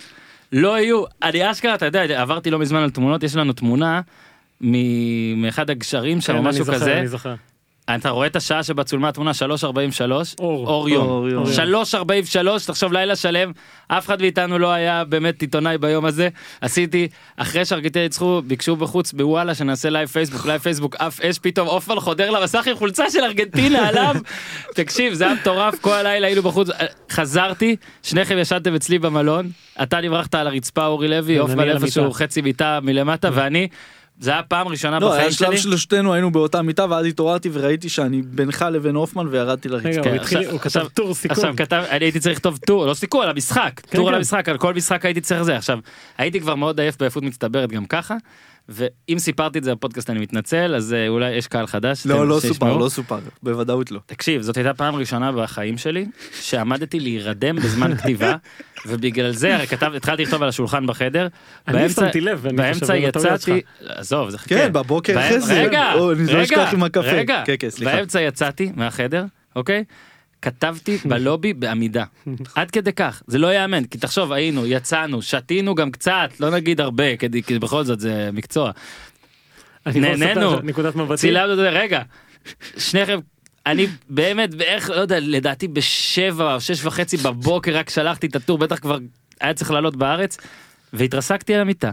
לא 0.52 0.78
יהיו, 0.80 1.04
אני 1.22 1.50
אשכרה, 1.50 1.74
אתה 1.74 1.86
יודע, 1.86 2.20
עברתי 2.22 2.50
לא 2.50 2.58
מזמן 2.58 2.82
על 2.82 2.90
תמונות, 2.90 3.22
יש 3.22 3.36
לנו 3.36 3.52
תמונה 3.52 4.00
מ- 4.60 5.42
מאחד 5.42 5.70
הגשרים 5.70 6.20
שם, 6.20 6.26
כן, 6.32 6.38
או 6.38 6.42
אני 6.42 6.48
משהו 6.48 6.64
זוכר, 6.64 6.78
כזה. 6.78 6.98
אני 6.98 7.08
זוכר. 7.08 7.34
אתה 7.90 8.10
רואה 8.10 8.26
את 8.26 8.36
השעה 8.36 8.62
שבה 8.62 8.84
צולמה 8.84 9.08
התמונה 9.08 9.30
3.43? 9.30 10.10
אור. 10.38 10.66
אור 10.68 10.88
יום. 10.88 11.06
אור 11.08 11.28
יום. 11.28 11.44
3.43, 11.92 12.66
תחשוב 12.66 12.92
לילה 12.92 13.16
שלם, 13.16 13.52
אף 13.88 14.06
אחד 14.06 14.20
מאיתנו 14.20 14.58
לא 14.58 14.72
היה 14.72 15.04
באמת 15.04 15.40
עיתונאי 15.42 15.78
ביום 15.78 16.04
הזה. 16.04 16.28
עשיתי, 16.60 17.08
אחרי 17.36 17.64
שארגנטינה 17.64 18.04
ניצחו, 18.04 18.42
ביקשו 18.46 18.76
בחוץ 18.76 19.12
בוואלה 19.12 19.54
שנעשה 19.54 19.90
live 19.90 20.08
פייסבוק, 20.08 20.46
live 20.46 20.60
פייסבוק, 20.60 20.96
אף 20.96 21.20
אש 21.20 21.38
פתאום, 21.38 21.68
אופן 21.68 22.00
חודר 22.00 22.30
למסך 22.30 22.66
עם 22.66 22.76
חולצה 22.76 23.10
של 23.10 23.20
ארגנטינה 23.24 23.78
עליו. 23.88 24.14
תקשיב, 24.74 25.14
זה 25.14 25.24
היה 25.24 25.34
מטורף, 25.34 25.74
כל 25.80 25.92
הלילה 25.92 26.26
היינו 26.26 26.42
בחוץ, 26.42 26.68
חזרתי, 27.10 27.76
שניכם 28.02 28.38
ישנתם 28.38 28.74
אצלי 28.74 28.98
במלון, 28.98 29.50
אתה 29.82 30.00
נברחת 30.00 30.34
על 30.34 30.46
הרצפה 30.46 30.86
אורי 30.86 31.08
לוי, 31.08 31.34
כן, 31.34 31.40
אופן 31.40 31.60
אני 31.60 31.70
על 31.70 31.76
איפשהו. 31.76 32.12
חצי 32.12 32.40
מיטה 32.40 32.78
מלמטה, 32.82 33.30
ואני, 33.32 33.68
זה 34.20 34.30
היה 34.30 34.42
פעם 34.42 34.68
ראשונה 34.68 34.98
לא, 34.98 35.06
בחיים 35.08 35.22
היה 35.22 35.32
שלב 35.32 35.48
שלי. 35.50 35.58
שלושתנו 35.58 36.12
היינו 36.14 36.30
באותה 36.32 36.62
מיטה 36.62 36.86
ואז 36.90 37.06
התעוררתי 37.06 37.48
וראיתי 37.52 37.88
שאני 37.88 38.22
בינך 38.22 38.64
לבין 38.72 38.94
הופמן 38.94 39.26
וירדתי 39.30 39.68
רגע, 39.68 39.88
לרצפה. 39.88 40.08
הוא 40.10 40.16
התחיל- 40.16 40.38
עכשיו- 40.38 40.52
הוא 40.52 40.60
כתב 40.60 40.88
טור 40.94 41.14
סיכום. 41.14 41.34
עכשיו 41.36 41.54
כתב, 41.56 41.84
אני 41.90 42.04
הייתי 42.04 42.20
צריך 42.20 42.34
לכתוב 42.36 42.58
טור, 42.66 42.86
לא 42.86 42.94
סיכום, 42.94 43.20
על 43.20 43.28
המשחק, 43.30 43.80
טור 43.80 44.08
על 44.08 44.14
כן. 44.14 44.18
המשחק, 44.18 44.48
על 44.48 44.58
כל 44.58 44.74
משחק 44.74 45.04
הייתי 45.04 45.20
צריך 45.20 45.42
זה. 45.42 45.56
עכשיו, 45.56 45.78
הייתי 46.18 46.40
כבר 46.40 46.54
מאוד 46.54 46.80
עייף 46.80 46.96
בעייפות 46.98 47.22
מצטברת 47.22 47.72
גם 47.72 47.86
ככה, 47.86 48.16
ואם 48.68 49.18
סיפרתי 49.18 49.58
את 49.58 49.64
זה 49.64 49.74
בפודקאסט 49.74 50.10
אני 50.10 50.18
מתנצל, 50.18 50.74
אז 50.74 50.92
אה, 50.92 51.08
אולי 51.08 51.30
יש 51.30 51.46
קהל 51.46 51.66
חדש. 51.66 52.06
לא, 52.06 52.28
לא 52.28 52.40
שישמעו. 52.40 52.54
סופר, 52.54 52.76
לא 52.76 52.88
סופר, 52.88 53.18
בוודאות 53.42 53.90
לא. 53.90 54.00
תקשיב, 54.06 54.42
זאת 54.42 54.56
הייתה 54.56 54.74
פעם 54.74 54.94
ראשונה 54.94 55.32
בחיים 55.32 55.78
שלי 55.78 56.06
שעמדתי 56.40 57.00
להירדם 57.00 57.56
בזמן 57.56 57.94
כתיבה, 57.98 58.36
ובגלל 58.86 59.32
זה 59.32 59.54
הרי 59.54 59.66
כתב, 59.66 59.92
התחלתי 59.96 60.22
לכתוב 60.22 60.42
על 60.42 60.48
השולחן 60.48 60.86
בחדר. 60.86 61.28
אני 61.68 61.88
שמתי 61.88 62.20
לב, 62.20 62.48
באמצע 62.56 62.96
יצאתי, 62.96 63.60
עזוב, 63.88 64.30
זה 64.30 64.38
חכה. 64.38 64.48
כן, 64.48 64.72
בבוקר 64.72 65.18
אחרי 65.20 65.40
זה, 65.40 65.62
רגע, 65.62 65.92
רגע. 66.26 66.66
רגע, 67.00 67.42
כן, 67.46 67.54
כן. 67.58 67.68
באמצע 67.84 68.20
יצאתי 68.20 68.72
מהחדר, 68.76 69.24
אוקיי? 69.56 69.84
כתבתי 70.44 70.98
בלובי 71.04 71.52
בעמידה. 71.52 72.04
עד 72.54 72.70
כדי 72.70 72.92
כך, 72.92 73.22
זה 73.26 73.38
לא 73.38 73.46
ייאמן, 73.46 73.84
כי 73.84 73.98
תחשוב, 73.98 74.32
היינו, 74.32 74.66
יצאנו, 74.66 75.22
שתינו 75.22 75.74
גם 75.74 75.90
קצת, 75.90 76.30
לא 76.40 76.50
נגיד 76.50 76.80
הרבה, 76.80 77.16
כי 77.16 77.42
כי 77.42 77.58
בכל 77.58 77.84
זאת 77.84 78.00
זה 78.00 78.30
מקצוע. 78.32 78.70
נהנינו. 79.86 80.60
נקודת 80.60 80.96
מבטי. 80.96 81.20
צילמנו 81.20 81.54
רגע, 81.56 82.02
שניכם, 82.78 83.18
אני 83.66 83.86
באמת, 84.08 84.54
בערך, 84.54 84.90
לא 84.90 84.94
יודע, 84.94 85.20
לדעתי 85.20 85.68
בשבע 85.68 86.54
או 86.54 86.60
שש 86.60 86.84
וחצי 86.84 87.16
בבוקר 87.16 87.76
רק 87.76 87.90
שלחתי 87.90 88.26
את 88.26 88.36
הטור, 88.36 88.58
בטח 88.58 88.78
כבר 88.78 88.98
היה 89.40 89.54
צריך 89.54 89.70
לעלות 89.70 89.96
בארץ, 89.96 90.36
והתרסקתי 90.92 91.54
על 91.54 91.60
המיטה. 91.60 91.90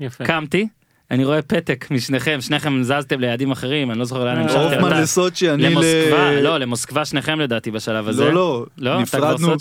יפה. 0.00 0.24
קמתי, 0.24 0.68
אני 1.12 1.24
רואה 1.24 1.42
פתק 1.42 1.86
משניכם, 1.90 2.40
שניכם 2.40 2.82
זזתם 2.82 3.20
ליעדים 3.20 3.50
אחרים, 3.50 3.90
אני 3.90 3.98
לא 3.98 4.04
זוכר 4.04 4.24
לאן 4.24 4.36
אה, 4.36 4.42
המשכתם. 4.42 4.60
הופמן 4.60 5.02
לסוצ'י, 5.02 5.50
אני 5.50 5.62
ל... 5.62 5.66
למוסקבה, 5.66 6.40
לא, 6.40 6.58
למוסקבה 6.58 7.04
שניכם 7.04 7.40
לדעתי 7.40 7.70
בשלב 7.70 8.08
הזה. 8.08 8.24
לא, 8.24 8.32
לא, 8.34 8.66
לא, 8.78 9.00
נפרדנו. 9.00 9.54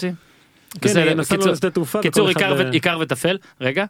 כן, 0.82 0.90
נסענו 0.90 1.24
קיצור- 1.24 1.54
לשדה 1.54 1.70
תעופה. 1.70 2.02
קיצור, 2.02 2.30
וכל 2.32 2.42
אחד 2.42 2.74
עיקר 2.74 2.98
וטפל, 3.02 3.38
רגע, 3.62 3.86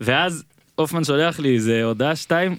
ואז 0.00 0.44
הופמן 0.74 1.04
שולח 1.04 1.38
לי 1.38 1.54
איזה 1.54 1.84
הודעה 1.84 2.16
שתיים, 2.16 2.56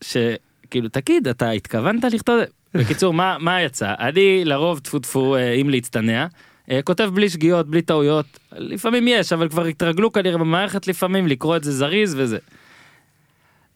שכאילו, 0.00 0.88
תגיד, 0.88 1.28
אתה 1.28 1.50
התכוונת 1.50 2.04
לכתוב? 2.04 2.40
בקיצור, 2.74 3.14
מה, 3.14 3.36
מה 3.40 3.62
יצא? 3.62 3.94
אני 3.98 4.44
לרוב, 4.44 4.78
טפו 4.78 4.98
טפו, 4.98 5.36
אה, 5.36 5.52
אם 5.52 5.70
להצטנע, 5.70 6.26
אה, 6.70 6.80
כותב 6.84 7.10
בלי 7.14 7.28
שגיאות, 7.28 7.68
בלי 7.68 7.82
טעויות, 7.82 8.26
לפעמים 8.52 9.08
יש, 9.08 9.32
אבל 9.32 9.48
כבר 9.48 9.64
התרגלו 9.64 10.12
כנראה 10.12 10.38
במערכת 10.38 10.86
לפעמים 10.86 11.26
לקרוא 11.26 11.56
את 11.56 11.64
זה 11.64 11.72
זריז 11.72 12.14
וזה. 12.18 12.38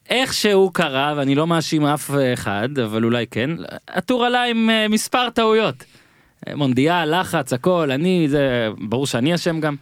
איך 0.09 0.35
שהוא 0.35 0.71
קרה, 0.75 1.15
ואני 1.17 1.35
לא 1.35 1.47
מאשים 1.47 1.85
אף 1.85 2.11
אחד, 2.35 2.79
אבל 2.79 3.05
אולי 3.05 3.27
כן, 3.27 3.51
הטור 3.89 4.25
עלה 4.25 4.45
עם 4.45 4.71
אה, 4.71 4.89
מספר 4.89 5.31
טעויות. 5.31 5.85
אה, 6.49 6.57
מונדיאל, 6.57 7.21
לחץ, 7.21 7.53
הכל, 7.53 7.91
אני, 7.91 8.27
זה, 8.29 8.69
ברור 8.79 9.07
שאני 9.07 9.35
אשם 9.35 9.61
גם. 9.61 9.77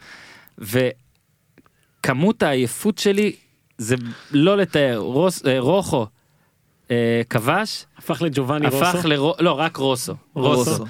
וכמות 0.59 2.43
העייפות 2.43 2.99
שלי, 2.99 3.33
זה 3.79 3.97
לא 4.31 4.57
לתאר, 4.57 4.97
רוס, 4.97 5.47
אה, 5.47 5.61
רוחו 5.61 6.07
אה, 6.91 7.23
כבש, 7.31 7.87
הפך 7.99 8.23
לג'ובאני 8.23 8.67
רוסו. 8.67 8.85
הפך 8.85 9.05
לרו... 9.05 9.35
לא, 9.39 9.53
רק 9.53 9.77
רוסו. 9.77 10.15
רוסו. 10.35 10.71
רוסו. 10.71 10.85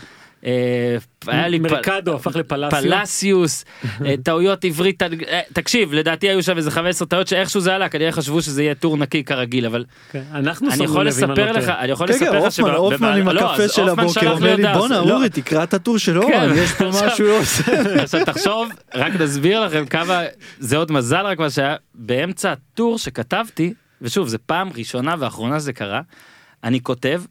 אה, 0.46 0.96
היה 1.26 1.48
לי 1.48 1.58
מרקדו 1.58 2.14
הפך 2.14 2.36
לפלסיו. 2.36 2.82
פלסיוס, 2.82 3.64
אה, 4.04 4.14
טעויות 4.22 4.64
עברית, 4.64 5.02
אה, 5.02 5.40
תקשיב, 5.52 5.92
לדעתי 5.92 6.28
היו 6.28 6.42
שם 6.42 6.56
איזה 6.56 6.70
15 6.70 7.08
טעויות 7.08 7.28
שאיכשהו 7.28 7.60
זה 7.60 7.74
עלה, 7.74 7.88
כנראה 7.88 8.12
חשבו 8.12 8.42
שזה 8.42 8.62
יהיה 8.62 8.74
טור 8.74 8.96
נקי 8.96 9.24
כרגיל, 9.24 9.66
אבל 9.66 9.84
כן, 10.10 10.22
אנחנו 10.34 10.70
אני 10.72 10.84
יכול 10.84 11.00
אני 11.00 11.08
לספר 11.08 11.52
לא 11.52 11.58
לך. 11.58 11.68
אני 11.68 11.92
יכול 11.92 12.06
כן, 12.06 12.18
כן, 12.18 12.24
לספר 12.24 12.38
לך 12.38 12.58
הופמן, 12.58 12.74
הופמן 12.74 13.20
עם 13.20 13.28
לא, 13.28 13.52
הקפה 13.52 13.68
של 13.68 13.88
הבוקר 13.88 14.32
אומר 14.32 14.56
לי 14.56 14.62
בואנה 14.74 15.00
לא, 15.00 15.14
אורי 15.14 15.28
תקרא 15.28 15.62
את 15.62 15.74
הטור 15.74 15.98
של 15.98 16.18
אורן 16.18 16.52
יש 16.54 16.72
פה 16.72 16.88
משהו 16.88 17.26
לא 17.26 17.38
עושה. 17.38 17.62
עכשיו 18.02 18.24
תחשוב, 18.24 18.68
רק 18.94 19.12
נסביר 19.20 19.60
לכם 19.60 19.86
כמה, 19.86 20.22
זה 20.58 20.76
עוד 20.76 20.92
מזל 20.92 21.26
רק 21.26 21.38
מה 21.38 21.50
שהיה, 21.50 21.76
באמצע 21.94 22.52
הטור 22.52 22.98
שכתבתי, 22.98 23.74
ושוב, 24.02 24.28
זה 24.28 24.38
פעם 24.38 24.70
ראשונה 24.76 25.14
ואחרונה 25.18 25.60
שזה 25.60 25.72
קרה, 25.72 26.00
אני 26.64 26.80
כותב, 26.80 27.22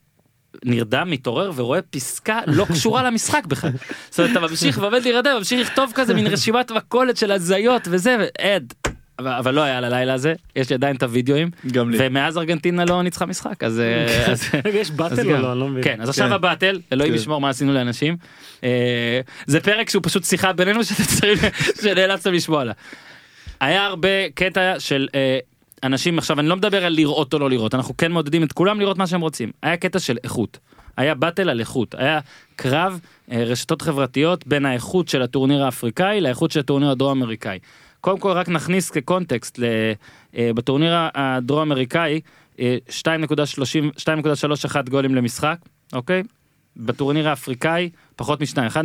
נרדם, 0.66 1.10
מתעורר 1.12 1.52
ורואה 1.56 1.82
פסקה 1.82 2.40
לא 2.48 2.66
קשורה 2.66 3.04
למשחק 3.04 3.46
בכלל. 3.46 3.72
זאת 4.10 4.20
אומרת, 4.20 4.32
אתה 4.32 4.40
ממשיך 4.40 4.78
ועומד 4.78 5.02
להירדם, 5.04 5.32
ממשיך 5.38 5.60
לכתוב 5.62 5.92
כזה 5.96 6.14
מין 6.14 6.28
רשימת 6.28 6.72
מכולת 6.72 7.18
של 7.18 7.32
הזיות 7.32 7.88
וזה, 7.92 8.18
ועד. 8.20 8.74
אבל, 9.20 9.32
אבל 9.32 9.54
לא 9.54 9.62
היה 9.62 9.82
ללילה 9.82 10.14
הזה, 10.14 10.34
יש 10.56 10.70
לי 10.70 10.74
עדיין 10.74 10.96
את 10.96 11.04
הוידאוים, 11.04 11.50
גם 11.72 11.90
לי. 11.90 11.98
ומאז 12.02 12.38
ארגנטינה 12.38 12.86
לא 12.86 13.04
ניצחה 13.04 13.26
משחק, 13.26 13.64
אז... 13.64 13.80
אה, 13.80 14.26
אז- 14.32 14.50
יש 14.74 14.92
באטל. 14.92 15.32
או 15.36 15.42
לא? 15.42 15.52
אני 15.52 15.60
לא 15.60 15.68
מבין. 15.68 15.84
כן, 15.84 16.02
אז 16.02 16.10
עכשיו 16.10 16.28
כן. 16.28 16.34
הבטל, 16.34 16.80
אלוהים 16.94 17.14
כן. 17.14 17.20
ישמור 17.20 17.42
מה 17.42 17.50
עשינו 17.50 17.74
לאנשים. 17.74 18.18
אה, 18.64 19.20
זה 19.46 19.60
פרק 19.60 19.90
שהוא 19.90 20.04
פשוט 20.06 20.24
שיחה 20.24 20.54
בינינו 20.54 20.84
שאתם 20.86 21.04
צריכים, 21.04 21.50
שנאלצתם 21.82 22.34
לשמוע 22.34 22.62
עליה. 22.62 22.74
היה 23.60 23.86
הרבה 23.86 24.30
קטע 24.36 24.80
של 24.80 25.08
אה, 25.16 25.40
אנשים, 25.86 26.18
עכשיו 26.18 26.40
אני 26.40 26.48
לא 26.48 26.56
מדבר 26.56 26.86
על 26.86 26.94
לראות 26.94 27.34
או 27.34 27.40
לא 27.40 27.50
לראות, 27.50 27.76
אנחנו 27.76 27.98
כן 27.98 28.12
מעודדים 28.12 28.44
את 28.44 28.54
כולם 28.54 28.80
לראות 28.80 28.98
מה 28.98 29.08
שהם 29.08 29.22
רוצים. 29.22 29.52
היה 29.62 29.78
קטע 29.78 30.00
של 30.00 30.18
איכות. 30.24 30.60
היה 30.98 31.16
באטל 31.16 31.50
על 31.50 31.60
איכות, 31.60 31.96
היה 31.98 32.20
קרב 32.56 33.00
אה, 33.32 33.44
רשתות 33.44 33.82
חברתיות 33.82 34.48
בין 34.48 34.66
האיכות 34.66 35.08
של 35.08 35.22
הטורניר 35.22 35.64
האפריקאי 35.66 36.22
לאיכות 36.22 36.52
של 36.52 36.60
הטורניר 36.60 36.90
הדרום 36.90 37.22
אמריקאי. 37.22 37.60
קודם 38.02 38.20
כל 38.20 38.32
רק 38.32 38.50
נכניס 38.50 38.92
כקונטקסט, 38.92 39.60
אה, 40.36 40.52
בטורניר 40.56 40.94
הדרום 41.16 41.62
אמריקאי 41.62 42.22
אה, 42.60 42.78
2.30 42.90 44.00
2.31 44.00 44.90
גולים 44.90 45.16
למשחק, 45.16 45.58
אוקיי? 45.94 46.24
בטורניר 46.78 47.30
האפריקאי 47.30 47.90
פחות 48.16 48.42
משניים, 48.42 48.70
1.96. 48.70 48.76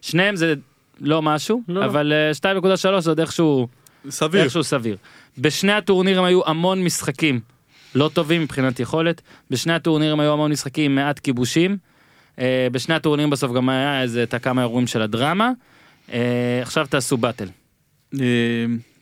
שניהם 0.00 0.36
זה 0.36 0.54
לא 1.00 1.22
משהו, 1.22 1.62
לא. 1.68 1.84
אבל 1.84 2.12
אה, 2.12 2.54
2.3 2.54 3.00
זה 3.00 3.10
עוד 3.10 3.20
איכשהו, 3.20 3.68
סביר. 4.10 4.42
איכשהו 4.42 4.64
סביר. 4.64 4.96
בשני 5.38 5.72
הטורנירים 5.72 6.24
היו 6.24 6.40
המון 6.48 6.84
משחקים 6.84 7.40
לא 7.94 8.10
טובים 8.14 8.42
מבחינת 8.42 8.80
יכולת, 8.80 9.20
בשני 9.50 9.72
הטורנירים 9.72 10.20
היו 10.20 10.32
המון 10.32 10.52
משחקים 10.52 10.84
עם 10.90 10.94
מעט 10.94 11.18
כיבושים, 11.18 11.76
אה, 12.38 12.68
בשני 12.72 12.94
הטורנירים 12.94 13.30
בסוף 13.30 13.52
גם 13.52 13.68
היה 13.68 14.02
איזה 14.02 14.22
את 14.22 14.34
הכמה 14.34 14.62
אירועים 14.62 14.86
של 14.86 15.02
הדרמה. 15.02 15.50
אה, 16.12 16.58
עכשיו 16.62 16.86
תעשו 16.90 17.16
באטל. 17.16 17.48
אה, 18.20 18.26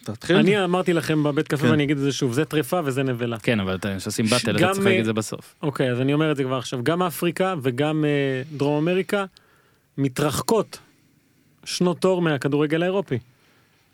תתחיל. 0.04 0.36
אני 0.36 0.64
אמרתי 0.64 0.92
לכם 0.92 1.22
בבית 1.22 1.48
קפה 1.48 1.62
כן. 1.62 1.70
ואני 1.70 1.84
אגיד 1.84 1.96
את 1.96 2.02
זה 2.02 2.12
שוב, 2.12 2.32
זה 2.32 2.44
טרפה 2.44 2.80
וזה 2.84 3.02
נבלה. 3.02 3.38
כן, 3.38 3.60
אבל 3.60 3.74
אתה- 3.74 3.96
כשעושים 3.98 4.26
באטל 4.26 4.56
אתה 4.56 4.66
צריך 4.72 4.78
להגיד 4.78 4.94
אה, 4.94 5.00
את 5.00 5.04
זה 5.04 5.12
בסוף. 5.12 5.54
אוקיי, 5.62 5.90
אז 5.92 6.00
אני 6.00 6.14
אומר 6.14 6.32
את 6.32 6.36
זה 6.36 6.44
כבר 6.44 6.56
עכשיו. 6.58 6.80
גם 6.84 7.02
אפריקה 7.02 7.54
וגם 7.62 8.04
אה, 8.04 8.10
דרום 8.56 8.88
אמריקה 8.88 9.24
מתרחקות 9.98 10.78
שנות 11.64 12.04
אור 12.04 12.22
מהכדורגל 12.22 12.82
האירופי. 12.82 13.18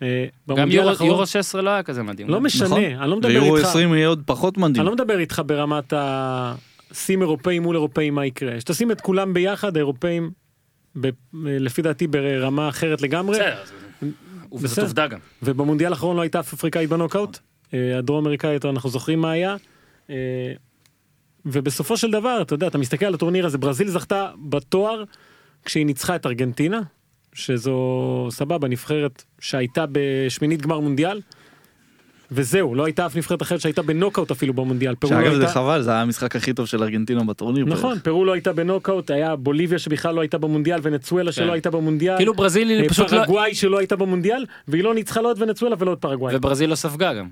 אה, 0.01 0.25
גם 0.55 0.71
יורו- 0.71 0.89
האחרון- 0.89 1.09
יורו 1.09 1.25
16 1.25 1.61
לא 1.61 1.69
היה 1.69 1.83
כזה 1.83 2.03
מדהים. 2.03 2.29
לא 2.29 2.41
משנה, 2.41 2.65
נכון. 2.67 2.83
אני 2.83 3.09
לא 3.09 3.17
מדבר 3.17 3.29
ויורו 3.29 3.57
איתך. 3.57 3.67
20 3.67 3.93
יהיה 3.93 4.07
עוד 4.07 4.23
פחות 4.25 4.57
מדהים. 4.57 4.75
אני 4.75 4.85
לא 4.85 4.91
מדבר 4.91 5.19
איתך 5.19 5.41
ברמת 5.45 5.93
השים 5.95 7.21
אירופאים 7.21 7.63
מול 7.63 7.75
אירופאים 7.75 8.15
מה 8.15 8.25
יקרה. 8.25 8.59
שתשים 8.59 8.91
את 8.91 9.01
כולם 9.01 9.33
ביחד, 9.33 9.75
האירופאים, 9.77 10.31
ב- 11.01 11.09
לפי 11.43 11.81
דעתי 11.81 12.07
ברמה 12.07 12.69
אחרת 12.69 13.01
לגמרי. 13.01 13.35
בסדר, 13.39 13.55
וזאת. 14.53 14.83
עובדה 14.83 15.07
גם. 15.07 15.19
ובמונדיאל 15.43 15.91
האחרון 15.91 16.15
לא 16.15 16.21
הייתה 16.21 16.39
אף 16.39 16.53
אפריקאית 16.53 16.89
בנוקאוט. 16.89 17.37
אה, 17.73 17.97
הדרום 17.97 18.25
אמריקאית 18.25 18.65
אנחנו 18.65 18.89
זוכרים 18.89 19.21
מה 19.21 19.31
היה. 19.31 19.55
אה, 20.09 20.15
ובסופו 21.45 21.97
של 21.97 22.11
דבר 22.11 22.41
אתה 22.41 22.53
יודע 22.53 22.67
אתה 22.67 22.77
מסתכל 22.77 23.05
על 23.05 23.13
הטורניר 23.13 23.45
הזה 23.45 23.57
ברזיל 23.57 23.87
זכתה 23.87 24.29
בתואר 24.49 25.03
כשהיא 25.65 25.85
ניצחה 25.85 26.15
את 26.15 26.25
ארגנטינה 26.25 26.81
שזו 27.37 27.77
סבבה 28.31 28.67
נבחרת 28.67 29.23
שהייתה 29.39 29.85
בשמינית 29.91 30.61
גמר 30.61 30.79
מונדיאל. 30.79 31.21
וזהו 32.31 32.75
לא 32.75 32.85
הייתה 32.85 33.05
אף 33.05 33.15
נבחרת 33.15 33.41
אחרת 33.41 33.61
שהייתה 33.61 33.81
בנוקאוט 33.81 34.31
אפילו 34.31 34.53
במונדיאל. 34.53 34.95
פרו 34.95 35.11
לא 35.11 35.17
שאגב 35.17 35.33
זה 35.33 35.39
הייתה- 35.41 35.53
חבל 35.53 35.81
זה 35.81 35.91
היה 35.91 36.01
המשחק 36.01 36.35
הכי 36.35 36.53
טוב 36.53 36.65
של 36.65 36.83
ארגנטינה 36.83 37.23
בטורניר. 37.23 37.65
בערך. 37.65 37.77
נכון 37.77 37.99
פרו 37.99 38.25
לא 38.25 38.31
הייתה 38.33 38.53
בנוקאוט 38.53 39.11
היה 39.11 39.35
בוליביה 39.35 39.79
שבכלל 39.79 40.15
לא 40.15 40.21
הייתה 40.21 40.37
במונדיאל 40.37 40.79
ונצואלה 40.83 41.31
שלא 41.31 41.51
הייתה 41.53 41.71
במונדיאל. 41.71 42.17
כאילו 42.17 42.33
ברזיל 42.33 42.69
היא 42.69 42.89
פשוט 42.89 43.11
לא... 43.11 43.17
פרגוואי 43.19 43.55
שלא 43.55 43.77
הייתה 43.77 43.95
במונדיאל 43.95 44.45
והיא 44.67 44.83
לא 44.83 44.93
ניצחה 44.93 45.21
לא 45.21 45.31
את 45.31 45.37
ונצואלה 45.39 45.75
ולא 45.79 45.93
את 45.93 45.97
פרגוואי. 46.01 46.35
וברזיל 46.35 46.69
לא 46.69 46.75
ספגה 46.75 47.13
גם. 47.13 47.29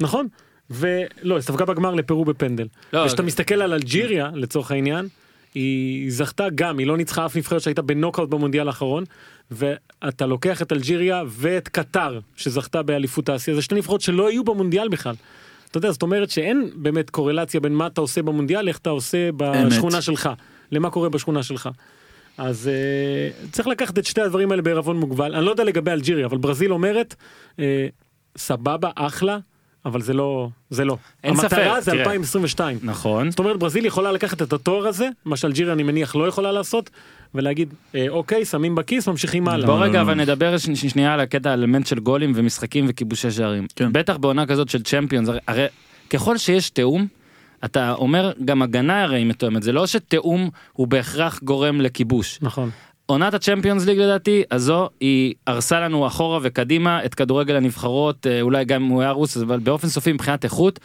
נכון? 0.00 0.26
ולא, 0.70 1.40
ספגה 1.40 1.64
בגמר 1.64 1.94
לפרו 1.94 2.24
בפנדל. 2.24 2.66
לא, 2.92 2.98
וכשאתה 2.98 3.22
זה- 3.22 3.26
מסתכל 3.26 3.62
על 3.62 3.72
אלג'יריה, 3.72 4.30
לצורך 4.34 4.70
העניין, 4.70 5.08
היא 5.54 6.12
זכתה 6.12 6.46
גם, 6.54 6.78
היא 6.78 6.86
לא 6.86 6.96
ניצחה 6.96 7.26
אף 7.26 7.36
נבחרת 7.36 7.60
שהייתה 7.60 7.82
בנוקאוט 7.82 8.28
במונדיאל 8.28 8.68
האחרון, 8.68 9.04
ואתה 9.50 10.26
לוקח 10.26 10.62
את 10.62 10.72
אלג'יריה 10.72 11.22
ואת 11.26 11.68
קטר, 11.68 12.20
שזכתה 12.36 12.82
באליפות 12.82 13.30
אסיה, 13.30 13.54
זה 13.54 13.62
שתי 13.62 13.74
נבחרות 13.74 14.00
שלא 14.00 14.28
היו 14.28 14.44
במונדיאל 14.44 14.88
בכלל. 14.88 15.14
אתה 15.70 15.78
יודע, 15.78 15.90
זאת 15.90 16.02
אומרת 16.02 16.30
שאין 16.30 16.70
באמת 16.74 17.10
קורלציה 17.10 17.60
בין 17.60 17.72
מה 17.72 17.86
אתה 17.86 18.00
עושה 18.00 18.22
במונדיאל, 18.22 18.68
איך 18.68 18.78
אתה 18.78 18.90
עושה 18.90 19.30
בשכונה 19.36 20.02
שלך, 20.02 20.28
למה 20.72 20.90
קורה 20.90 21.08
בשכונה 21.08 21.42
שלך. 21.42 21.68
אז 22.38 22.70
uh, 22.70 23.52
צריך 23.52 23.68
לקחת 23.68 23.98
את 23.98 24.04
שתי 24.04 24.20
הדברים 24.20 24.50
האלה 24.50 24.62
בערבון 24.62 24.96
מוגבל. 24.96 25.34
אני 25.34 25.44
לא 25.44 25.50
יודע 25.50 25.64
לגבי 25.64 25.90
אלג'יריה, 25.90 26.26
אבל 26.26 26.38
ברזיל 26.38 26.72
אומרת, 26.72 27.14
uh, 27.56 27.60
סבבה, 28.36 28.90
אחלה, 28.94 29.38
אבל 29.84 30.00
זה 30.02 30.12
לא, 30.14 30.48
זה 30.70 30.84
לא. 30.84 30.96
אין 31.24 31.36
ספק, 31.36 31.44
המטרה 31.58 31.80
זה 31.80 31.90
תראה. 31.90 32.00
2022. 32.02 32.78
נכון. 32.82 33.30
זאת 33.30 33.38
אומרת 33.38 33.56
ברזיל 33.58 33.86
יכולה 33.86 34.12
לקחת 34.12 34.42
את 34.42 34.52
התואר 34.52 34.86
הזה, 34.86 35.08
מה 35.24 35.36
שאלג'יריה 35.36 35.72
אני 35.72 35.82
מניח 35.82 36.16
לא 36.16 36.28
יכולה 36.28 36.52
לעשות, 36.52 36.90
ולהגיד 37.34 37.74
אה, 37.94 38.06
אוקיי 38.08 38.44
שמים 38.44 38.74
בכיס 38.74 39.08
ממשיכים 39.08 39.48
הלאה. 39.48 39.66
בוא 39.66 39.84
רגע 39.84 40.00
אבל 40.00 40.14
נדבר 40.14 40.58
ש- 40.58 40.70
ש- 40.70 40.86
שנייה 40.86 41.14
על 41.14 41.20
הקטע 41.20 41.50
האלמנט 41.50 41.86
של 41.86 41.98
גולים 41.98 42.32
ומשחקים 42.34 42.86
וכיבושי 42.88 43.30
שערים. 43.30 43.66
כן. 43.76 43.92
בטח 43.92 44.16
בעונה 44.16 44.46
כזאת 44.46 44.68
של 44.68 44.82
צ'מפיונס, 44.82 45.28
הרי- 45.28 45.38
הרי 45.48 45.66
ככל 46.10 46.36
שיש 46.36 46.70
תיאום, 46.70 47.06
אתה 47.64 47.92
אומר 47.92 48.32
גם 48.44 48.62
הגנה 48.62 49.02
הרי 49.02 49.18
היא 49.18 49.26
מתואמת, 49.26 49.62
זה 49.62 49.72
לא 49.72 49.86
שתיאום 49.86 50.50
הוא 50.72 50.88
בהכרח 50.88 51.40
גורם 51.42 51.80
לכיבוש. 51.80 52.38
נכון. 52.42 52.70
עונת 53.10 53.34
הצ'מפיונס 53.34 53.86
ליג 53.86 53.98
לדעתי 53.98 54.42
הזו 54.50 54.88
היא 55.00 55.34
הרסה 55.46 55.80
לנו 55.80 56.06
אחורה 56.06 56.38
וקדימה 56.42 57.04
את 57.04 57.14
כדורגל 57.14 57.56
הנבחרות 57.56 58.26
אה, 58.26 58.40
אולי 58.40 58.64
גם 58.64 58.82
אם 58.82 58.88
הוא 58.88 59.02
היה 59.02 59.10
רוס 59.10 59.36
אבל 59.36 59.58
באופן 59.58 59.88
סופי 59.88 60.12
מבחינת 60.12 60.44
איכות. 60.44 60.78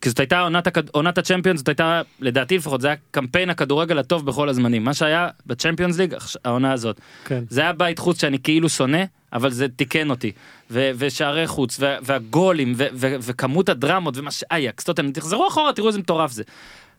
כי 0.00 0.08
זאת 0.08 0.20
הייתה 0.20 0.40
עונת, 0.40 0.68
עונת 0.92 1.18
הצ'מפיונס 1.18 1.58
זאת 1.58 1.68
הייתה 1.68 2.02
לדעתי 2.20 2.56
לפחות 2.56 2.80
זה 2.80 2.88
היה 2.88 2.96
קמפיין 3.10 3.50
הכדורגל 3.50 3.98
הטוב 3.98 4.26
בכל 4.26 4.48
הזמנים 4.48 4.84
מה 4.84 4.94
שהיה 4.94 5.28
בצ'מפיונס 5.46 5.98
ליג 5.98 6.14
העונה 6.44 6.72
הזאת 6.72 7.00
כן. 7.24 7.44
זה 7.50 7.60
היה 7.60 7.72
בית 7.72 7.98
חוץ 7.98 8.20
שאני 8.20 8.38
כאילו 8.38 8.68
שונא 8.68 9.04
אבל 9.32 9.50
זה 9.50 9.68
תיקן 9.68 10.10
אותי 10.10 10.32
ו- 10.70 10.90
ושערי 10.98 11.46
חוץ 11.46 11.80
ו- 11.80 11.96
והגולים 12.02 12.72
ו- 12.76 12.86
ו- 12.92 13.16
וכמות 13.20 13.68
הדרמות 13.68 14.16
ומה 14.16 14.30
שאייקס 14.30 14.84
תחזרו 15.12 15.48
אחורה 15.48 15.72
תראו 15.72 15.88
איזה 15.88 15.98
מטורף 15.98 16.32
זה. 16.32 16.42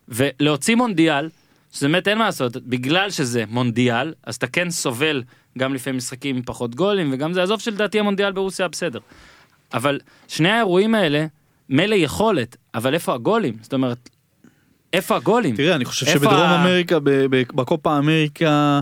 ולהוציא 0.10 0.76
מונדיאל 0.76 1.30
שזה 1.74 1.88
באמת 1.88 2.08
אין 2.08 2.18
מה 2.18 2.26
לעשות 2.26 2.58
בגלל 2.58 3.10
שזה 3.10 3.44
מונדיאל 3.50 4.14
אז 4.24 4.36
אתה 4.36 4.48
כן 4.48 4.70
סובל 4.70 5.24
גם 5.58 5.74
לפעמים 5.74 5.98
משחקים 5.98 6.36
עם 6.36 6.42
פחות 6.46 6.76
גולים 6.76 7.10
וגם 7.14 7.34
זה 7.34 7.44
עזוב 7.44 7.60
שלדעתי 7.60 8.00
המונדיאל 8.00 8.32
ברוסיה 8.32 8.68
בסדר. 8.68 9.00
אבל 9.74 10.00
שני 10.28 10.50
האירועים 10.50 10.96
האלה 10.96 11.26
מילא 11.70 11.96
יכולת, 11.96 12.58
אבל 12.76 12.94
איפה 12.94 13.14
הגולים? 13.14 13.58
זאת 13.62 13.74
אומרת, 13.74 14.10
איפה 14.94 15.16
הגולים? 15.16 15.56
תראה, 15.56 15.76
אני 15.76 15.86
חושב 15.86 16.06
שבדרום 16.06 16.34
ה- 16.36 16.62
אמריקה, 16.64 16.98
בקופה 17.56 17.98
אמריקה, 17.98 18.80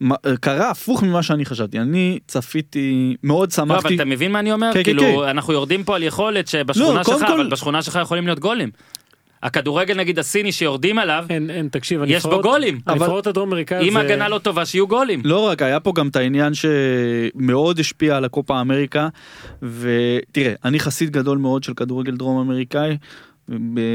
מה- 0.00 0.14
קרה 0.40 0.70
הפוך 0.70 1.02
ממה 1.02 1.22
שאני 1.22 1.44
חשבתי. 1.44 1.78
אני 1.78 2.18
צפיתי, 2.26 3.16
מאוד 3.22 3.50
לא, 3.58 3.62
אבל 3.62 3.74
שמחתי. 3.80 3.94
אתה 3.96 4.04
מבין 4.04 4.32
מה 4.32 4.38
אני 4.38 4.52
אומר? 4.52 4.70
כן, 4.72 4.78
כן, 4.78 4.84
כאילו, 4.84 5.02
כן. 5.02 5.28
אנחנו 5.28 5.52
יורדים 5.52 5.84
פה 5.84 5.96
על 5.96 6.02
יכולת 6.02 6.48
שבשכונה 6.48 6.94
לא, 6.94 7.04
שלך, 7.04 7.16
כל- 7.26 7.32
אבל 7.40 7.50
בשכונה 7.50 7.82
שלך 7.82 7.98
יכולים 8.02 8.26
להיות 8.26 8.38
גולים. 8.38 8.70
הכדורגל 9.42 9.94
נגיד 9.94 10.18
הסיני 10.18 10.52
שיורדים 10.52 10.98
עליו, 10.98 11.24
אין, 11.30 11.50
אין, 11.50 11.68
תקשיב, 11.68 12.00
יש 12.06 12.26
בו 12.26 12.40
גולים. 12.42 12.80
הנבחרות 12.86 13.26
הדרום 13.26 13.48
אמריקאיות 13.48 13.84
אם 13.88 13.92
זה... 13.92 13.98
הגנה 14.00 14.28
לא 14.28 14.38
טובה, 14.38 14.66
שיהיו 14.66 14.86
גולים. 14.86 15.20
לא 15.24 15.38
רק, 15.48 15.62
היה 15.62 15.80
פה 15.80 15.92
גם 15.96 16.08
את 16.08 16.16
העניין 16.16 16.52
שמאוד 16.54 17.78
השפיע 17.80 18.16
על 18.16 18.24
הקופה 18.24 18.60
אמריקה, 18.60 19.08
ותראה, 19.62 20.52
אני 20.64 20.80
חסיד 20.80 21.10
גדול 21.10 21.38
מאוד 21.38 21.62
של 21.64 21.74
כדורגל 21.74 22.16
דרום 22.16 22.38
אמריקאי. 22.40 22.96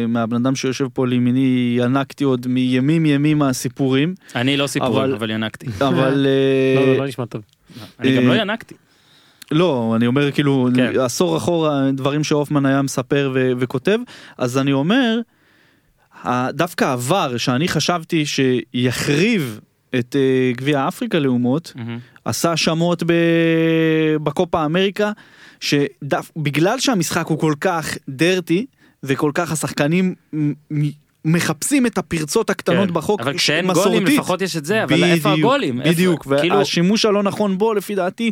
מהבן 0.07 0.35
אדם 0.35 0.55
שיושב 0.55 0.87
פה 0.93 1.07
לימיני 1.07 1.75
ינקתי 1.79 2.23
עוד 2.23 2.47
מימים 2.47 3.05
ימים 3.05 3.37
מהסיפורים 3.37 4.13
אני 4.35 4.57
לא 4.57 4.67
סיפורים, 4.67 4.93
אבל- 4.97 5.13
אבל 5.13 5.29
ינקתי. 5.31 5.65
אבל 5.81 6.13
לא, 6.25 6.27
אה, 6.81 6.85
לא, 6.85 6.97
לא 6.97 7.07
נשמע 7.07 7.25
טוב. 7.25 7.41
אני 7.99 8.17
גם 8.17 8.27
לא 8.27 8.33
ינקתי. 8.33 8.75
לא, 9.53 9.93
אני 9.95 10.07
אומר 10.07 10.31
כאילו 10.31 10.69
כן. 10.75 10.99
עשור 10.99 11.37
אחורה 11.37 11.91
דברים 11.93 12.23
שהופמן 12.23 12.65
היה 12.65 12.81
מספר 12.81 13.31
ו- 13.33 13.51
וכותב, 13.59 13.99
אז 14.37 14.57
אני 14.57 14.73
אומר, 14.73 15.19
דווקא 16.49 16.93
עבר 16.93 17.37
שאני 17.37 17.67
חשבתי 17.67 18.23
שיחריב 18.25 19.59
את 19.99 20.15
אה, 20.15 20.51
גביע 20.55 20.87
אפריקה 20.87 21.19
לאומות, 21.19 21.73
מהמם. 21.75 21.99
עשה 22.25 22.57
שמות 22.57 23.03
ב- 23.03 24.15
בקופה 24.23 24.65
אמריקה, 24.65 25.11
שבגלל 25.59 26.79
שהמשחק 26.79 27.27
הוא 27.27 27.39
כל 27.39 27.53
כך 27.61 27.97
דרטי, 28.09 28.65
וכל 29.03 29.31
כך 29.33 29.51
השחקנים 29.51 30.15
מחפשים 31.25 31.85
את 31.85 31.97
הפרצות 31.97 32.49
הקטנות 32.49 32.87
כן. 32.87 32.93
בחוק, 32.93 33.21
אבל 33.21 33.37
כשאין 33.37 33.67
מסורתית. 33.67 33.91
גולים 34.03 34.17
לפחות 34.19 34.41
יש 34.41 34.57
את 34.57 34.65
זה, 34.65 34.83
אבל 34.83 35.03
איפה 35.03 35.29
בדיוק, 35.29 35.39
הגולים? 35.39 35.81
איפה- 35.81 35.91
בדיוק, 35.91 36.27
כאילו, 36.39 36.57
והשימוש 36.57 37.05
הלא 37.05 37.23
נכון 37.23 37.57
בו 37.57 37.73
לפי 37.73 37.95
דעתי 37.95 38.31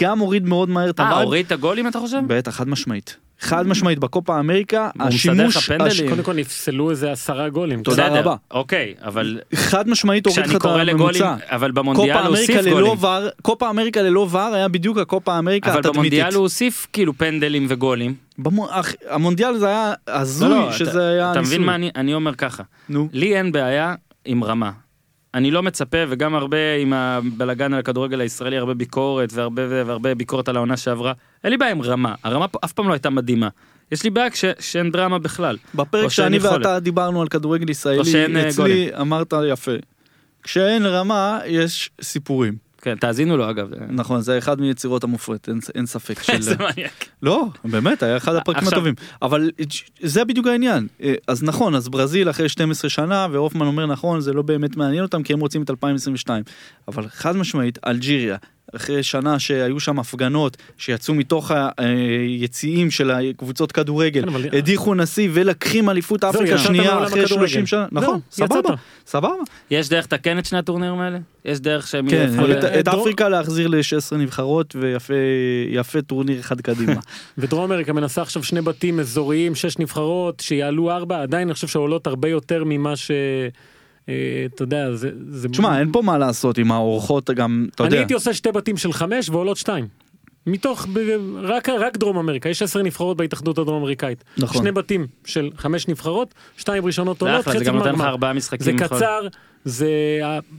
גם 0.00 0.18
הוריד 0.18 0.46
מאוד 0.46 0.68
מהר 0.70 0.90
את 0.90 1.00
אה, 1.00 1.04
הווייב. 1.08 1.24
הוריד 1.24 1.46
את 1.46 1.52
הגולים 1.52 1.88
אתה 1.88 1.98
חושב? 2.00 2.20
בטח, 2.26 2.56
חד 2.56 2.68
משמעית. 2.68 3.16
חד 3.40 3.66
משמעית 3.66 3.98
בקופה 3.98 4.40
אמריקה, 4.40 4.88
הוא 4.98 5.06
מסדר 5.06 5.32
לך 5.32 5.56
השימוש, 5.56 5.68
פנדלים? 5.68 5.90
הש- 5.90 6.10
קודם 6.10 6.22
כל 6.22 6.32
נפסלו 6.34 6.90
איזה 6.90 7.12
עשרה 7.12 7.48
גולים. 7.48 7.82
תודה 7.82 8.06
בסדר, 8.10 8.20
רבה. 8.20 8.34
אוקיי, 8.50 8.94
אבל 9.02 9.38
חד 9.54 9.88
משמעית 9.88 10.26
הוריד 10.26 10.46
לך 10.46 10.56
את 10.56 10.60
קורא 10.62 10.82
לגולים, 10.82 11.22
הממוצע. 11.24 11.46
אבל 11.56 11.70
במונדיאל 11.70 12.16
הוא 12.18 12.26
אמריקה 12.26 12.52
הוסיף 12.52 12.56
ללא 12.66 12.72
גולים. 12.72 12.92
ור, 13.00 13.28
קופה 13.42 13.70
אמריקה 13.70 14.02
ללא 14.02 14.26
ור 14.30 14.38
היה 14.40 14.68
בדיוק 14.68 14.98
הקופה 14.98 15.38
אמריקה 15.38 15.70
אבל 15.70 15.78
התדמיתית. 15.78 15.96
במונדיאל 15.96 16.34
הוא 16.34 16.42
הוסיף 16.42 16.86
כאילו 16.92 17.18
פנדלים 17.18 17.66
וגולים. 17.68 18.14
במו- 18.38 18.68
אח- 18.70 18.94
המונדיאל 19.10 19.58
זה 19.58 19.66
היה 19.66 19.92
לא, 20.08 20.12
הזוי 20.14 20.48
לא, 20.48 20.72
שזה 20.72 20.90
אתה- 20.90 21.08
היה 21.08 21.30
אתה 21.32 21.40
ניסוי. 21.40 21.56
מבין 21.56 21.66
מה 21.66 21.74
אני 21.74 21.90
אני 21.96 22.14
אומר 22.14 22.34
ככה. 22.34 22.62
נו. 22.88 23.08
לי 23.12 23.36
אין 23.36 23.52
בעיה 23.52 23.94
עם 24.24 24.44
רמה. 24.44 24.70
אני 25.34 25.50
לא 25.50 25.62
מצפה 25.62 25.98
וגם 26.08 26.34
הרבה 26.34 26.56
עם 26.80 26.92
הבלגן 26.92 27.72
על 27.72 27.78
הכדורגל 27.80 28.20
הישראלי 28.20 28.56
הרבה 28.58 28.74
ביקורת 28.74 29.32
והרבה 29.32 29.62
והרבה 29.68 30.14
ביקורת 30.14 30.48
על 30.48 30.56
העונה 30.56 30.76
שעברה. 30.76 31.12
אין 31.44 31.52
לי 31.52 31.58
בעיה 31.58 31.70
עם 31.70 31.82
רמה. 31.82 32.14
הרמה 32.24 32.48
פה 32.48 32.58
אף 32.64 32.72
פעם 32.72 32.88
לא 32.88 32.92
הייתה 32.92 33.10
מדהימה. 33.10 33.48
יש 33.92 34.04
לי 34.04 34.10
בעיה 34.10 34.30
כש- 34.30 34.44
שאין 34.60 34.90
דרמה 34.90 35.18
בכלל. 35.18 35.56
בפרק 35.74 36.08
שאני. 36.10 36.38
ואתה 36.38 36.80
דיברנו 36.80 37.22
על 37.22 37.28
כדורגל 37.28 37.70
ישראלי, 37.70 37.98
אה, 38.36 38.48
אצלי 38.48 38.90
אמרת 39.00 39.34
יפה. 39.48 39.72
כשאין 40.42 40.86
רמה 40.86 41.38
יש 41.46 41.90
סיפורים. 42.02 42.54
כן, 42.82 42.94
תאזינו 42.96 43.36
לו 43.36 43.50
אגב. 43.50 43.68
נכון, 43.90 44.20
זה 44.20 44.38
אחד 44.38 44.60
מיצירות 44.60 45.04
המופת, 45.04 45.48
אין- 45.48 45.60
אין 45.74 45.86
ספק. 45.86 46.22
של- 46.22 46.32
איזה 46.32 46.54
מניאק. 46.58 47.08
לא, 47.22 47.46
באמת, 47.64 48.02
היה 48.02 48.16
אחד 48.16 48.34
הפרקים 48.34 48.58
עכשיו- 48.62 48.72
הטובים. 48.72 48.94
אבל 49.22 49.50
זה 50.00 50.24
בדיוק 50.24 50.46
העניין. 50.46 50.86
אה, 51.02 51.14
אז 51.26 51.42
נכון, 51.42 51.74
אז 51.74 51.88
ברזיל 51.88 52.30
אחרי 52.30 52.48
12 52.48 52.90
שנה, 52.90 53.26
והופמן 53.30 53.66
אומר 53.66 53.86
נכון, 53.86 54.20
זה 54.20 54.32
לא 54.32 54.42
באמת 54.42 54.76
מעניין 54.76 55.02
אותם, 55.02 55.22
כי 55.22 55.32
הם 55.32 55.40
רוצים 55.40 55.62
את 55.62 55.70
2022. 55.70 56.42
אבל 56.88 57.08
חד 57.08 57.36
משמעית, 57.36 57.78
אלג'יריה, 57.86 58.36
אחרי 58.76 59.02
שנה 59.02 59.38
שהיו 59.38 59.80
שם 59.80 59.98
הפגנות, 59.98 60.56
שיצאו 60.78 61.14
מתוך 61.14 61.50
היציעים 61.78 62.90
של 62.90 63.10
הקבוצות 63.10 63.72
כדורגל, 63.72 64.22
כן, 64.30 64.56
הדיחו 64.58 64.94
נשיא 64.94 65.28
ולקחים 65.32 65.90
אליפות 65.90 66.24
אפריקה 66.24 66.58
שנייה 66.58 67.04
אחרי 67.04 67.22
הכדורגל. 67.22 67.46
30 67.48 67.66
שנה. 67.66 67.86
נכון, 67.92 68.20
סבבה. 68.30 68.74
סבבה. 69.06 69.34
יש 69.70 69.88
דרך 69.88 70.04
לתקן 70.04 70.38
את 70.38 70.46
שני 70.46 70.58
הטורנירים 70.58 71.00
האלה? 71.00 71.18
יש 71.44 71.60
דרך 71.60 71.86
שהם 71.86 72.10
כן, 72.10 72.30
יהפכו 72.36 72.78
את- 72.80 72.88
אפריקה 72.88 73.28
להחזיר 73.28 73.68
ל-16 73.68 74.16
נבחרות 74.16 74.76
ויפה 74.80 75.14
יפה 75.70 76.02
טורניר 76.02 76.40
אחד 76.40 76.60
קדימה. 76.60 77.00
ודרום 77.38 77.64
אמריקה 77.64 77.92
מנסה 77.92 78.22
עכשיו 78.22 78.42
שני 78.42 78.60
בתים 78.60 79.00
אזוריים, 79.00 79.54
שש 79.54 79.78
נבחרות, 79.78 80.40
שיעלו 80.40 80.90
ארבע, 80.90 81.22
עדיין 81.22 81.48
אני 81.48 81.54
חושב 81.54 81.66
שעולות 81.68 82.06
הרבה 82.06 82.28
יותר 82.28 82.62
ממה 82.66 82.96
ש... 82.96 83.10
אה, 84.08 84.14
אתה 84.54 84.62
יודע, 84.62 84.94
זה... 84.94 85.10
זה... 85.28 85.48
תשמע, 85.48 85.80
אין 85.80 85.92
פה 85.92 86.02
מה 86.02 86.18
לעשות 86.18 86.58
עם 86.58 86.72
האורחות 86.72 87.30
גם, 87.30 87.66
אתה 87.74 87.82
אני 87.82 87.88
יודע. 87.88 87.98
הייתי 87.98 88.14
עושה 88.14 88.34
שתי 88.34 88.52
בתים 88.52 88.76
של 88.76 88.92
חמש 88.92 89.28
ועולות 89.28 89.56
שתיים. 89.56 89.86
מתוך, 90.46 90.86
ב- 90.92 90.98
רק, 91.42 91.68
רק 91.68 91.96
דרום 91.96 92.18
אמריקה, 92.18 92.48
יש 92.48 92.62
עשר 92.62 92.82
נבחרות 92.82 93.16
בהתאחדות 93.16 93.58
הדרום 93.58 93.76
אמריקאית. 93.82 94.24
נכון. 94.38 94.62
שני 94.62 94.72
בתים 94.72 95.06
של 95.24 95.50
חמש 95.56 95.88
נבחרות, 95.88 96.34
שתיים 96.56 96.86
ראשונות 96.86 97.18
זה 97.18 97.24
עולות, 97.26 97.40
אחלה, 97.40 97.52
זה 97.52 97.58
חצי 97.58 97.64
גם 97.68 97.74
גמר 97.74 97.78
נותן 97.84 97.94
לך 97.94 98.00
גמר. 98.00 98.08
ארבעה 98.10 98.32
זה 98.32 98.36
משחקים. 98.36 98.76
בכל- 98.76 98.86
קצר, 98.96 99.20
זה 99.64 99.88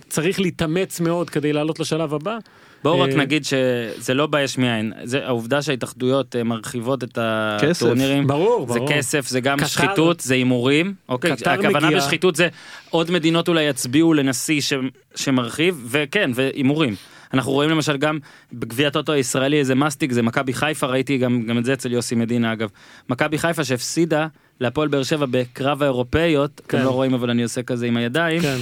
צריך 0.09 0.39
להתאמץ 0.39 0.99
מאוד 0.99 1.29
כדי 1.29 1.53
לעלות 1.53 1.79
לשלב 1.79 2.13
הבא. 2.13 2.37
בואו 2.83 2.99
רק 2.99 3.09
אה, 3.09 3.15
נגיד 3.15 3.45
שזה 3.45 4.13
לא 4.13 4.27
באש 4.27 4.57
מאין, 4.57 4.93
זה 5.03 5.25
העובדה 5.25 5.61
שההתאחדויות 5.61 6.35
אה, 6.35 6.43
מרחיבות 6.43 7.03
את 7.03 7.17
כסף. 7.61 7.83
הטורנירים. 7.83 8.27
ברור, 8.27 8.67
זה 8.73 8.79
ברור. 8.79 8.89
כסף, 8.91 9.27
זה 9.27 9.39
גם 9.39 9.57
קטר- 9.57 9.67
שחיתות, 9.67 10.19
זה 10.19 10.33
הימורים. 10.33 10.93
אוקיי, 11.09 11.35
קטר 11.35 11.51
הכוונה 11.51 11.87
מגיע- 11.87 11.97
בשחיתות 11.97 12.35
זה 12.35 12.47
עוד 12.89 13.11
מדינות 13.11 13.47
אולי 13.47 13.63
יצביעו 13.63 14.13
לנשיא 14.13 14.61
ש- 14.61 14.73
שמרחיב, 15.15 15.85
וכן, 15.89 16.31
והימורים. 16.35 16.95
אנחנו 17.33 17.51
רואים 17.51 17.69
למשל 17.69 17.97
גם 17.97 18.19
בגביע 18.53 18.87
הטוטו 18.87 19.11
הישראלי 19.11 19.59
איזה 19.59 19.75
מסטיק, 19.75 20.11
זה 20.11 20.21
מכבי 20.21 20.53
חיפה, 20.53 20.87
ראיתי 20.87 21.17
גם, 21.17 21.43
גם 21.47 21.57
את 21.57 21.65
זה 21.65 21.73
אצל 21.73 21.91
יוסי 21.91 22.15
מדינה 22.15 22.53
אגב. 22.53 22.69
מכבי 23.09 23.37
חיפה 23.37 23.63
שהפסידה 23.63 24.27
להפועל 24.61 24.87
באר 24.87 25.03
שבע 25.03 25.25
בקרב 25.31 25.81
האירופאיות, 25.81 26.61
כן. 26.67 26.77
אתם 26.77 26.85
לא 26.85 26.91
רואים 26.91 27.13
אבל 27.13 27.29
אני 27.29 27.43
עושה 27.43 27.63
כזה 27.63 27.85
עם 27.85 27.97
הידיים, 27.97 28.41
כן. 28.41 28.57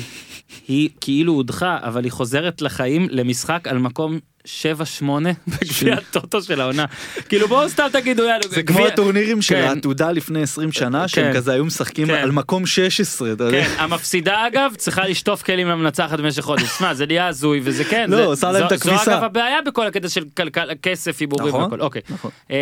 היא 0.68 0.90
כאילו 1.02 1.34
הודחה, 1.34 1.78
אבל 1.82 2.04
היא 2.04 2.12
חוזרת 2.12 2.62
לחיים 2.62 3.08
למשחק 3.12 3.68
על 3.68 3.78
מקום 3.78 4.20
7-8 4.46 5.04
בגביע 5.48 5.94
הטוטו 5.94 6.42
של 6.42 6.62
העונה. 6.62 6.86
כאילו 7.30 7.48
בואו 7.48 7.70
סתם 7.70 7.88
תגידו 7.92 8.24
יאללה. 8.24 8.44
זה 8.50 8.64
כמו 8.64 8.86
הטורנירים 8.86 9.42
של 9.42 9.56
כן. 9.56 9.62
העתודה 9.68 10.12
לפני 10.12 10.42
20 10.42 10.72
שנה, 10.72 11.08
שהם 11.08 11.32
כן. 11.32 11.38
כזה 11.38 11.54
היו 11.54 11.66
משחקים 11.66 12.08
כן. 12.08 12.14
על 12.14 12.32
מקום 12.32 12.66
16, 12.66 13.34
אתה 13.34 13.44
יודע. 13.44 13.64
כן, 13.64 13.70
המפסידה 13.78 14.48
אגב 14.48 14.74
צריכה 14.78 15.08
לשטוף 15.08 15.42
כלים 15.44 15.68
למנצחת 15.68 16.20
במשך 16.20 16.42
חודש. 16.42 16.64
שמע, 16.78 16.94
זה 16.94 17.06
נהיה 17.06 17.28
הזוי 17.28 17.62
וזה 17.64 17.84
כן. 17.84 18.10
לא, 18.12 18.26
עושה 18.26 18.52
להם 18.52 18.62
זו- 18.62 18.68
את 18.68 18.72
הכביסה. 18.72 19.06
זו 19.06 19.12
אגב 19.12 19.24
הבעיה 19.24 19.62
בכל 19.66 19.88
הקטע 19.88 20.10
של 20.10 20.24
כלכל- 20.38 20.76
כסף, 20.82 21.20
הימורים 21.20 21.48
נכון, 21.48 21.62
והכל. 21.64 21.82
אוקיי. 21.82 22.02
נכון. 22.10 22.32
אה, 22.52 22.58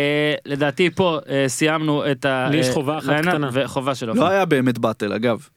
לדעתי 0.46 0.90
פה 0.94 1.18
אה, 1.28 1.44
סיימנו 1.48 2.10
את 2.10 2.24
ה... 2.24 2.48
לי 2.50 2.56
יש 2.56 2.68
אה, 2.68 2.72
חובה 2.72 2.98
אחת 2.98 3.06
line-up, 3.08 3.34
קטנה. 3.34 3.48
וחובה 3.52 3.94
שלו. 3.94 4.14
לא 4.14 4.28
היה 4.28 4.44
באמת 4.44 4.78
באטל, 4.78 5.12
אגב. 5.12 5.48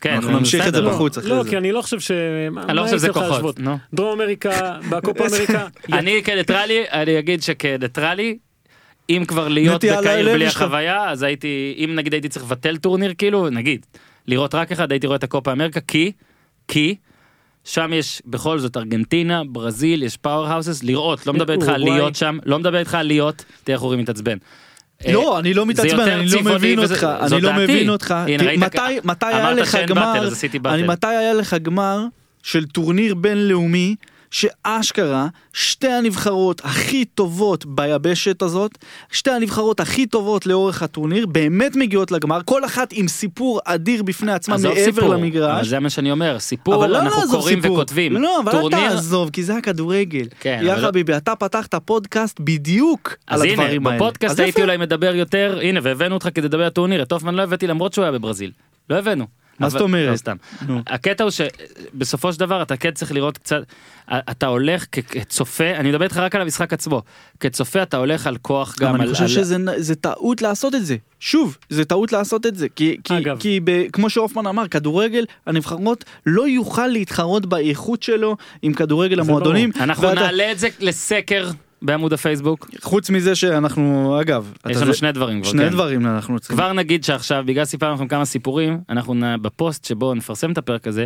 כן, 0.00 0.14
אנחנו 0.14 0.30
נמשיך 0.30 0.68
את 0.68 0.74
זה. 0.74 0.82
בחוץ 0.82 1.18
אחרי 1.18 1.30
לא, 1.30 1.42
זה. 1.42 1.50
כי 1.50 1.56
אני 1.56 1.72
לא 1.72 1.82
חושב 1.82 2.00
ש... 2.00 2.10
אני 2.68 2.76
לא 2.76 2.82
חושב 2.82 2.96
שזה 2.96 3.08
כוחות. 3.08 3.60
דרום 3.94 4.20
אמריקה, 4.20 4.78
בקופה 4.90 5.26
אמריקה, 5.30 5.66
אני 5.92 6.22
כניטרלי, 6.24 6.84
אני 6.92 7.18
אגיד 7.18 7.42
שכניטרלי, 7.42 8.38
אם 9.10 9.24
כבר 9.28 9.48
להיות 9.48 9.84
בקהיר 9.84 10.32
בלי. 10.32 10.46
החוויה, 10.46 11.10
אז 11.10 11.22
הייתי, 11.22 11.74
אם 11.84 11.94
נגיד 11.94 12.12
הייתי 12.12 12.28
צריך 12.28 12.44
לבטל 12.44 12.76
טורניר, 12.76 13.14
כאילו, 13.18 13.50
נגיד, 13.50 13.86
לראות 14.26 14.54
רק 14.54 14.72
אחד, 14.72 14.92
הייתי 14.92 15.06
רואה 15.06 15.16
את 15.16 15.24
הקופה 15.24 15.52
אמריקה, 15.52 15.80
כי, 15.80 16.12
כי, 16.68 16.96
שם 17.64 17.92
יש 17.92 18.22
בכל 18.26 18.58
זאת 18.58 18.76
ארגנטינה, 18.76 19.42
ברזיל, 19.44 20.02
יש 20.02 20.16
powerhouses, 20.16 20.82
לראות, 20.82 21.26
לא 21.26 21.32
מדבר 21.32 21.52
איתך 21.52 21.68
על. 21.68 21.80
להיות 21.80 22.16
שם, 22.16 22.38
לא 22.44 22.58
מדבר 22.58 22.78
איתך 22.78 22.94
על 22.94 23.06
להיות, 23.06 23.44
תראה 23.64 23.76
איך 23.76 23.82
אורי 23.82 23.96
מתעצבן. 23.96 24.36
אה, 25.06 25.12
לא, 25.12 25.38
אני 25.38 25.54
לא 25.54 25.66
מתעצבן, 25.66 26.00
אני 26.00 26.26
לא 26.26 26.38
צבעוני 26.38 26.56
מבין 26.56 26.78
אותך, 26.78 27.06
אני 27.32 27.40
לא. 27.40 27.52
מבין 27.52 27.88
אותך. 27.90 28.14
מתי- 29.04 29.26
היה 29.26 29.52
לך 29.52 29.70
שאין 29.72 29.86
גמר, 29.86 30.12
מתי 30.86 31.06
היה 31.06 31.34
לך 31.34 31.56
גמר 31.62 32.04
של 32.42 32.66
טורניר 32.66 33.14
בינלאומי 33.14 33.96
שאשכרה 34.30 35.26
שתי 35.52 35.88
הנבחרות 35.88 36.60
הכי 36.64 37.04
טובות 37.04 37.66
ביבשת 37.66 38.42
הזאת, 38.42 38.70
שתי 39.12 39.30
הנבחרות 39.30 39.80
הכי 39.80 40.06
טובות 40.06 40.46
לאורך 40.46 40.82
הטורניר, 40.82 41.26
באמת 41.26 41.76
מגיעות 41.76 42.10
לגמר, 42.12 42.40
כל 42.44 42.64
אחת 42.64 42.88
עם 42.92 43.08
סיפור 43.08 43.60
אדיר 43.64 44.02
בפני 44.02 44.32
עצמה 44.32 44.56
מעבר 44.56 44.74
סיפור, 44.84 45.04
אבל 45.08 45.14
למגרש. 45.16 45.66
זה 45.66 45.80
מה 45.80 45.90
שאני 45.90 46.10
אומר, 46.10 46.38
סיפור, 46.38 46.74
אבל 46.74 46.90
לא 46.90 46.98
אנחנו 46.98 47.20
לעזוב 47.20 47.40
קוראים 47.40 47.62
סיפור. 47.62 47.76
וכותבים. 47.76 48.12
לא, 48.16 48.40
אבל 48.40 48.52
אל 48.52 48.60
טורניר- 48.60 48.88
תעזוב, 48.90 49.30
כי 49.30 49.42
זה 49.42 49.56
הכדורגל. 49.56 50.26
כן, 50.40 50.60
יא 50.62 50.72
אבל 50.72 50.82
לא- 50.82 50.86
חביבי, 50.88 51.16
אתה 51.16 51.36
פתחת 51.36 51.74
פודקאסט 51.74 52.40
בדיוק 52.40 53.16
על 53.26 53.34
אז 53.36 53.42
הנה, 53.42 53.52
הדברים 53.52 53.86
האלה. 53.86 53.96
בפודקאסט 53.98 54.32
אז 54.32 54.40
הייתי 54.40 54.50
יפה. 54.60 54.62
אולי 54.62 54.76
מדבר 54.76 55.14
יותר, 55.14 55.58
הנה, 55.62 55.80
והבאנו 55.82 56.14
אותך 56.14 56.28
כדי 56.34 56.46
לדבר 56.48 56.64
על 56.64 56.70
טורניר, 56.70 57.02
את 57.02 57.12
הופמן 57.12 57.34
לא 57.34 57.42
הבאתי 57.42 57.66
למרות 57.66 57.92
שהוא 57.92 58.02
היה 58.02 58.12
בברזיל. 58.12 58.50
לא 58.90 58.96
הבאנו. 58.96 59.26
מה 59.58 59.68
זאת 59.68 59.80
אומרת? 59.80 60.10
לא, 60.12 60.16
סתם. 60.16 60.36
הקטע 60.86 61.24
הוא 61.24 61.30
שבסופו 61.30 62.32
של 62.32 62.40
דבר 62.40 62.62
אתה 62.62 62.76
כן 62.76 62.90
צריך 62.90 63.12
לראות 63.12 63.38
קצת, 63.38 63.62
אתה 64.10 64.46
הולך 64.46 64.84
כצופה, 64.92 65.70
אני 65.70 65.88
מדבר 65.88 66.04
איתך 66.04 66.16
רק 66.16 66.34
על 66.34 66.40
המשחק 66.42 66.72
עצמו, 66.72 67.02
כצופה 67.40 67.82
אתה 67.82 67.96
הולך 67.96 68.26
על 68.26 68.36
כוח 68.42 68.76
גם 68.80 68.94
על... 68.94 69.00
אני 69.00 69.10
חושב 69.12 69.28
שזה 69.28 69.56
טעות 70.00 70.42
לעשות 70.42 70.74
את 70.74 70.86
זה. 70.86 70.96
שוב, 71.20 71.56
זה 71.68 71.84
טעות 71.84 72.12
לעשות 72.12 72.46
את 72.46 72.56
זה. 72.56 72.66
כי, 72.76 72.96
כי, 73.04 73.18
אגב. 73.18 73.38
כי 73.40 73.60
ב, 73.64 73.86
כמו 73.92 74.10
שהופמן 74.10 74.46
אמר, 74.46 74.68
כדורגל, 74.68 75.24
הנבחרות 75.46 76.04
לא 76.26 76.48
יוכל 76.48 76.86
להתחרות 76.86 77.46
באיכות 77.46 78.02
שלו 78.02 78.36
עם 78.62 78.72
כדורגל 78.74 79.20
המועדונים. 79.20 79.70
אנחנו 79.80 80.02
ואתה- 80.08 80.20
נעלה 80.20 80.52
את 80.52 80.58
זה 80.58 80.68
לסקר 80.80 81.50
בעמוד 81.86 82.12
הפייסבוק, 82.12 82.70
חוץ 82.82 83.10
מזה 83.10 83.34
שאנחנו, 83.34 84.16
אגב, 84.20 84.52
יש 84.68 84.76
לנו 84.76 84.86
זה- 84.86 84.98
שני 84.98 85.12
דברים 85.12 85.42
כבר, 85.42 85.50
שני 85.50 85.62
כן. 85.64 85.68
דברים 85.70 86.06
אנחנו 86.06 86.38
צריכים. 86.38 86.56
כבר 86.56 86.72
נגיד 86.72 87.04
שעכשיו 87.04 87.44
בגלל 87.46 87.64
סיפרנו 87.64 87.94
לכם 87.94 88.08
כמה 88.08 88.24
סיפורים 88.24 88.80
אנחנו 88.90 89.14
נ... 89.14 89.42
בפוסט 89.42 89.84
שבו 89.84 90.14
נפרסם 90.14 90.52
את 90.52 90.58
הפרק 90.58 90.86
הזה 90.86 91.04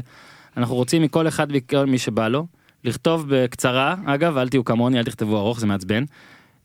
אנחנו 0.57 0.75
רוצים 0.75 1.03
מכל 1.03 1.29
אחד 1.29 1.47
וכל 1.53 1.85
מי 1.87 1.99
שבא 1.99 2.29
לו 2.29 2.47
לכתוב 2.85 3.25
בקצרה 3.29 3.95
אגב 4.07 4.37
אל 4.37 4.49
תהיו 4.49 4.65
כמוני 4.65 4.99
אל 4.99 5.05
תכתבו 5.05 5.39
ארוך 5.39 5.61
זה 5.61 5.67
מעצבן. 5.67 6.05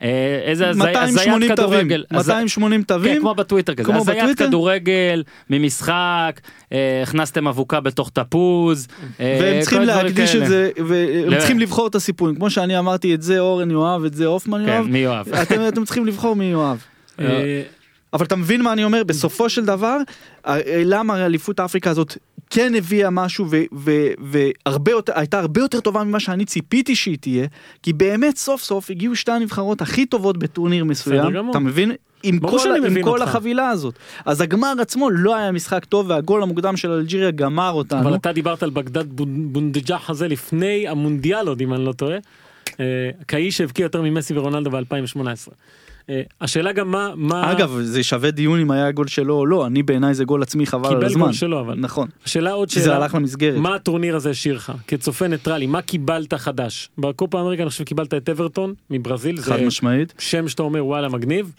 אה, 0.02 0.08
איזה 0.44 0.70
הזי- 0.70 0.80
הזיית 0.82 0.96
280 0.98 1.56
תווים, 1.56 1.80
כדורגל. 1.88 2.04
הז- 2.12 2.28
280 2.28 2.82
כן, 2.82 2.88
תווים, 2.88 3.22
כמו 3.22 3.36
בטוויטר 3.36 3.74
כזה, 3.76 3.84
כמו 3.84 3.98
הזיית? 4.02 4.38
כדורגל 4.38 5.24
ממשחק, 5.50 6.40
אה, 6.74 7.00
הכנסתם 7.04 7.48
אבוקה 7.48 7.80
בתוך 7.80 8.10
תפוז, 8.14 8.88
אה, 9.20 9.40
והם 9.42 9.62
צריכים 9.62 9.82
להקדיש. 9.82 10.36
את 10.36 10.48
זה, 10.48 10.70
והם. 10.88 11.38
צריכים 11.40 11.60
לבחור 11.60 11.88
את 11.88 11.96
הסיפורים, 11.96 12.36
כמו 12.36 12.50
שאני 12.50 12.80
אמרתי 12.80 13.16
את 13.16 13.22
זה 13.22 13.40
אורן 13.40 13.72
יואב, 13.72 14.04
את 14.06 14.14
זה 14.14 14.26
הופמן 14.26 14.66
כן, 14.66 14.72
יואב, 14.72 14.86
מי 14.88 15.00
יאהב. 15.00 15.30
אתם 15.34 15.68
אתם 15.68 15.86
צריכים 15.86 16.06
לבחור 16.06 16.36
מי 16.36 16.46
יואב. 16.46 16.78
אבל 18.14 18.26
אתה 18.26 18.36
מבין 18.36 18.62
מה 18.62 18.74
אני 18.74 18.84
אומר 18.84 19.04
בסופו 19.04 19.50
של 19.50 19.66
דבר 19.66 19.98
למה 20.86 21.26
אליפות 21.26 21.60
אפריקה 21.60 21.90
הזאת 21.90 22.18
כן 22.56 22.73
הביאה 22.76 23.10
משהו 23.10 23.45
והרבה 24.65 24.91
יותר 24.91 25.14
הייתה 25.15 25.40
הרבה 25.40 25.61
יותר 25.61 25.80
טובה 25.80 26.03
ממה 26.03 26.19
שאני 26.19 26.45
ציפיתי 26.45 26.95
שהיא 26.95 27.18
תהיה 27.22 27.48
כי 27.84 27.94
באמת 27.94 28.38
סוף 28.38 28.61
סוף 28.64 28.90
הגיעו 28.90 29.15
שתי 29.15 29.32
הנבחרות 29.32 29.82
הכי 29.82 30.06
טובות 30.06 30.38
בטורניר 30.38 30.86
מסוים. 30.86 31.49
אתה 31.49 31.60
מבין 31.60 31.91
עם 32.23 32.40
כל, 32.40 32.57
עם 32.77 32.84
מבין 32.84 33.03
כל 33.03 33.10
אותך. 33.22 33.30
החבילה 33.30 33.69
הזאת 33.69 33.94
אז 34.26 34.41
הגמר 34.41 34.73
עצמו 34.82 35.10
לא 35.10 35.36
היה 35.36 35.52
משחק 35.52 35.86
טוב 35.86 36.10
והגול 36.10 36.44
המוקדם 36.44 36.77
של 36.77 36.91
אלג'יריה 36.91 37.32
גמר 37.32 37.72
אותנו 37.72 38.02
אבל 38.02 38.15
אתה 38.15 38.32
דיברת 38.32 38.64
על 38.64 38.69
בגדד 38.69 39.19
בונ- 39.19 39.48
בונג'אח 39.52 40.10
הזה 40.10 40.27
לפני 40.27 40.88
המונדיאל 40.88 41.48
עוד 41.48 41.61
אם 41.61 41.73
אני 41.73 41.86
לא 41.86 41.91
טועה. 41.94 42.18
אה, 42.80 42.86
כאיש 43.27 43.57
שהבקיע 43.57 43.84
יותר 43.84 44.02
ממסי 44.02 44.34
ורונלדו 44.38 44.72
ב-2018. 44.72 45.52
השאלה 46.41 46.72
גם 46.72 46.91
מה 46.91 47.14
מה 47.15 47.52
אגב 47.52 47.80
זה 47.82 48.03
שווה 48.03 48.32
דיון 48.32 48.60
אם 48.60 48.72
היה 48.72 48.91
גול 48.91 49.07
שלו 49.07 49.34
או 49.34 49.45
לא. 49.45 49.68
אני 49.68 49.84
בעיניי 49.84 50.14
זה 50.14 50.26
גול 50.26 50.41
עצמי 50.41 50.65
חבל 50.65 50.88
על 50.88 50.94
קיבל 50.94 51.06
הזמן. 51.06 51.22
גול 51.22 51.34
שלו 51.34 51.60
אבל 51.60 51.76
נכון. 51.77 52.07
השאלה 52.26 52.52
עוד 52.52 52.69
זה 52.69 52.82
שאלה 52.82 52.95
הלך 52.95 53.15
למסגרת. 53.15 53.57
מה 53.57 53.76
הטורניר 53.76 54.15
הזה 54.15 54.30
השאיר 54.30 54.56
לך? 54.56 54.73
כצופה 54.88 55.27
ניטרלי 55.27 55.68
מה 55.68 55.82
קיבלת 55.82 56.34
חדש? 56.34 56.90
בקופה 56.98 57.41
אמריקה 57.41 57.64
אני 57.64 57.69
חושב 57.69 57.84
קיבלת 57.84 58.14
את 58.14 58.30
אברטון 58.30 58.73
מברזיל 58.90 59.41
חד 59.41 59.57
זה 59.60 59.65
משמעית 59.65 60.14
שם 60.19 60.48
שאתה 60.48 60.64
אומר 60.64 60.86
וואלה 60.86 61.10
מגניב 61.10 61.52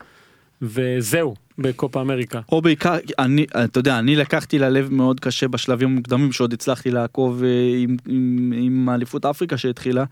וזהו 0.62 1.34
בקופה 1.58 2.00
אמריקה. 2.00 2.40
או 2.52 2.62
בעיקר 2.62 2.96
אני 3.18 3.46
אתה 3.64 3.78
יודע 3.78 3.98
אני 3.98 4.16
לקחתי 4.16 4.58
ללב 4.58 4.92
מאוד 4.92 5.20
קשה 5.20 5.48
בשלבים 5.48 5.88
המוקדמים 5.88 6.32
שעוד 6.32 6.52
הצלחתי 6.52 6.90
לעקוב 6.90 7.42
אה, 7.44 7.48
עם, 7.78 7.96
עם, 8.06 8.52
עם 8.56 8.88
אליפות 8.90 9.26
אפריקה 9.26 9.56
שהתחילה. 9.56 10.04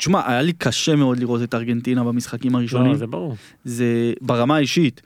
תשמע 0.00 0.20
היה 0.26 0.42
לי 0.42 0.52
קשה 0.52 0.96
מאוד 0.96 1.18
לראות 1.18 1.42
את 1.42 1.54
ארגנטינה 1.54 2.04
במשחקים 2.04 2.54
הראשונים 2.54 2.92
לא, 2.92 2.96
זה 2.96 3.06
ברור. 3.06 3.36
זה 3.64 4.12
ברמה 4.20 4.56
האישית. 4.56 5.02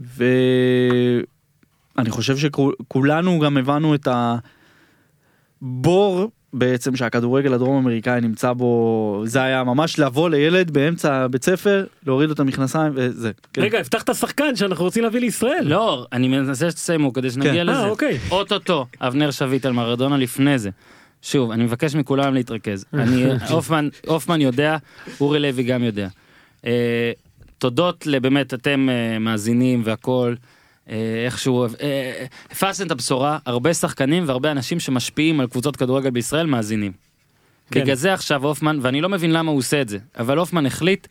ואני 0.00 1.22
חושב 2.10 2.36
שכולנו 2.36 3.40
גם 3.40 3.56
הבנו 3.56 3.94
את 3.94 4.08
הבור 5.62 6.30
בעצם 6.52 6.96
שהכדורגל 6.96 7.54
הדרום 7.54 7.76
אמריקאי 7.76 8.20
נמצא 8.20 8.52
בו 8.52 9.22
זה 9.24 9.42
היה 9.42 9.64
ממש 9.64 9.98
לבוא 9.98 10.30
לילד 10.30 10.70
באמצע 10.70 11.26
בית 11.26 11.44
ספר 11.44 11.84
להוריד 12.06 12.28
לו 12.28 12.34
את 12.34 12.40
המכנסיים 12.40 12.92
וזה. 12.96 13.30
כן. 13.52 13.62
רגע 13.62 13.78
הבטחת 13.78 14.14
שחקן 14.14 14.56
שאנחנו 14.56 14.84
רוצים 14.84 15.02
להביא 15.02 15.20
לישראל. 15.20 15.64
לא, 15.64 16.06
אני 16.12 16.28
מנסה 16.28 16.70
שתסיימו 16.70 17.12
כדי 17.12 17.30
שנגיע 17.30 17.52
כן. 17.52 17.58
אה, 17.58 17.64
לזה. 17.64 17.84
אוקיי. 17.86 18.18
אוטוטו, 18.30 18.86
אבנר 19.00 19.30
שביט 19.30 19.66
על 19.66 19.72
מרדונה 19.72 20.16
לפני 20.16 20.58
זה. 20.58 20.70
שוב, 21.26 21.50
אני 21.50 21.64
מבקש 21.64 21.94
מכולם 21.94 22.34
להתרכז. 22.34 22.84
אני, 22.94 23.24
הופמן, 23.50 23.88
הופמן 24.06 24.40
יודע, 24.40 24.76
אורי 25.20 25.38
לוי 25.38 25.62
גם 25.62 25.84
יודע. 25.84 26.08
אה, 26.66 27.12
תודות 27.58 28.06
לבאמת 28.06 28.54
אתם 28.54 28.88
אה, 28.90 29.18
מאזינים 29.18 29.82
והכל. 29.84 30.34
אה, 30.90 31.22
איכשהו 31.24 31.66
הפצתם 32.50 32.86
את 32.86 32.90
הבשורה 32.90 33.38
הרבה 33.46 33.74
שחקנים 33.74 34.24
והרבה 34.26 34.50
אנשים 34.50 34.80
שמשפיעים 34.80 35.40
על 35.40 35.46
קבוצות 35.46 35.76
כדורגל 35.76 36.10
בישראל 36.10 36.46
מאזינים. 36.46 36.92
כן. 37.70 37.80
בגלל 37.80 37.94
זה 37.94 38.12
עכשיו 38.14 38.46
הופמן 38.46 38.78
ואני 38.82 39.00
לא 39.00 39.08
מבין 39.08 39.32
למה 39.32 39.50
הוא 39.50 39.58
עושה 39.58 39.80
את 39.80 39.88
זה 39.88 39.98
אבל 40.18 40.38
הופמן 40.38 40.66
החליט 40.66 41.06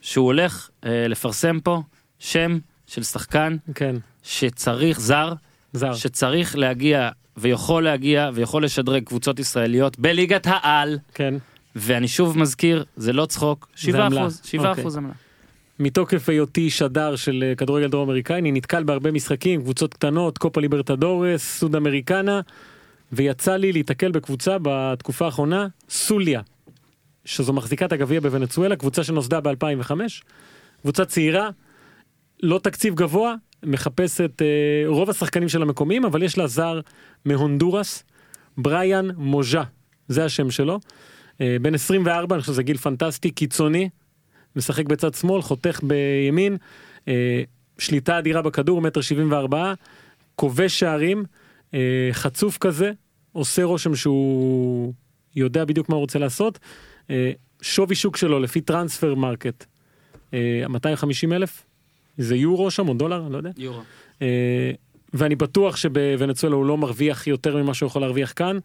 שהוא 0.00 0.26
הולך 0.26 0.68
לפרסם 0.82 1.60
פה 1.60 1.82
שם 2.18 2.58
של 2.86 3.02
שחקן 3.02 3.56
כן. 3.74 3.96
שצריך 4.22 5.00
זר 5.00 5.32
זר. 5.72 5.94
שצריך 5.94 6.56
להגיע 6.56 7.10
ויכול 7.36 7.84
להגיע 7.84 8.30
ויכול 8.34 8.64
לשדרג 8.64 9.04
קבוצות 9.04 9.38
ישראליות 9.38 9.98
בליגת 9.98 10.46
העל 10.46 10.98
כן. 11.14 11.34
ואני 11.76 12.08
שוב 12.08 12.38
מזכיר 12.38 12.84
זה 12.96 13.12
לא 13.12 13.26
צחוק 13.26 13.68
7 13.74 14.06
עמלה. 14.06 14.20
אחוז 14.20 14.40
7 14.44 14.68
אוקיי. 14.68 14.82
אחוז 14.82 14.96
עמלה. 14.96 15.12
מתוקף 15.78 16.28
היותי 16.28 16.70
שדר 16.70 17.16
של 17.16 17.44
אה, 17.46 17.54
כדורגל 17.54 17.88
דרום 17.88 18.08
אמריקאי 18.08 18.38
אני 18.38 18.52
נתקל 18.52 18.84
בהרבה 18.84 19.10
משחקים 19.10 19.62
קבוצות 19.62 19.94
קטנות 19.94 20.38
קופה 20.38 20.60
ליברטדורס 20.60 21.58
סוד 21.58 21.76
אמריקנה 21.76 22.40
ויצא 23.12 23.56
לי 23.56 23.72
להיתקל 23.72 24.10
בקבוצה 24.10 24.56
בתקופה 24.62 25.24
האחרונה 25.24 25.66
סוליה. 25.88 26.40
שזו 27.24 27.52
מחזיקת 27.52 27.92
הגביע 27.92 28.20
בוונצואלה 28.20 28.76
קבוצה 28.76 29.04
שנוסדה 29.04 29.40
ב-2005 29.40 29.92
קבוצה 30.82 31.04
צעירה 31.04 31.50
לא 32.42 32.58
תקציב 32.58 32.94
גבוה 32.94 33.34
מחפשת 33.66 34.42
אה, 34.42 34.46
רוב 34.86 35.10
השחקנים 35.10 35.48
של 35.48 35.62
המקומיים 35.62 36.04
אבל 36.04 36.22
יש 36.22 36.38
לה 36.38 36.46
זר 36.46 36.80
מהונדורס 37.24 38.04
בריאן 38.58 39.08
מוז'ה 39.16 39.62
זה 40.08 40.24
השם 40.24 40.50
שלו 40.50 40.80
אה, 41.40 41.56
בן 41.62 41.74
24 41.74 42.34
אני 42.34 42.40
חושב 42.40 42.52
שזה 42.52 42.62
גיל 42.62 42.76
פנטסטי 42.76 43.30
קיצוני 43.30 43.88
משחק 44.56 44.86
בצד 44.86 45.14
שמאל, 45.14 45.42
חותך 45.42 45.80
בימין, 45.82 46.56
אה, 47.08 47.42
שליטה 47.78 48.18
אדירה 48.18 48.42
בכדור, 48.42 48.80
מטר 48.80 49.00
שבעים 49.00 49.32
וארבעה, 49.32 49.74
כובש 50.36 50.78
שערים, 50.78 51.24
אה, 51.74 52.08
חצוף 52.12 52.58
כזה, 52.58 52.92
עושה 53.32 53.64
רושם 53.64 53.94
שהוא 53.94 54.92
יודע 55.36 55.64
בדיוק 55.64 55.88
מה 55.88 55.94
הוא 55.94 56.00
רוצה 56.00 56.18
לעשות. 56.18 56.58
אה, 57.10 57.32
שווי 57.62 57.94
שוק 57.94 58.16
שלו 58.16 58.40
לפי 58.40 58.60
טרנספרמרקט, 58.60 59.64
אה, 60.34 60.64
250 60.68 61.32
אלף, 61.32 61.62
זה 62.18 62.36
יורו 62.36 62.70
שם 62.70 62.88
או 62.88 62.94
דולר, 62.94 63.28
לא 63.28 63.36
יודע. 63.36 63.50
יורו. 63.56 63.80
אה, 64.22 64.70
ואני 65.14 65.34
בטוח 65.34 65.76
שבוונצואלה 65.76 66.56
הוא 66.56 66.66
לא 66.66 66.78
מרוויח 66.78 67.26
יותר 67.26 67.56
ממה 67.56 67.74
שהוא 67.74 67.86
יכול 67.86 68.02
להרוויח 68.02 68.32
כאן. 68.36 68.58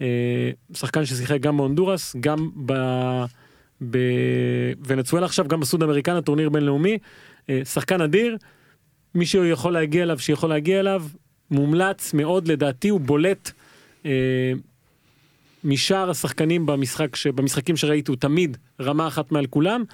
אה, 0.00 0.50
שחקן 0.74 1.04
ששיחק 1.04 1.40
גם 1.40 1.56
בהונדורס, 1.56 2.16
גם 2.20 2.50
ב... 2.66 2.72
בוונצואלה 3.80 5.26
עכשיו, 5.26 5.48
גם 5.48 5.60
בסוד 5.60 5.82
אמריקנה, 5.82 6.22
טורניר 6.22 6.48
בינלאומי. 6.48 6.98
אה, 7.50 7.60
שחקן 7.64 8.00
אדיר, 8.00 8.36
מי 9.14 9.26
שיכול 9.26 9.72
להגיע 9.72 10.02
אליו, 10.02 10.18
שיכול 10.18 10.50
להגיע 10.50 10.80
אליו, 10.80 11.04
מומלץ 11.50 12.14
מאוד, 12.14 12.48
לדעתי 12.48 12.88
הוא 12.88 13.00
בולט 13.00 13.50
אה, 14.06 14.52
משאר 15.64 16.10
השחקנים 16.10 16.66
במשחק, 16.66 17.16
ש... 17.16 17.26
במשחקים 17.26 17.76
שראיתי, 17.76 18.10
הוא 18.10 18.18
תמיד 18.18 18.56
רמה 18.80 19.06
אחת 19.06 19.32
מעל 19.32 19.46
כולם. 19.46 19.84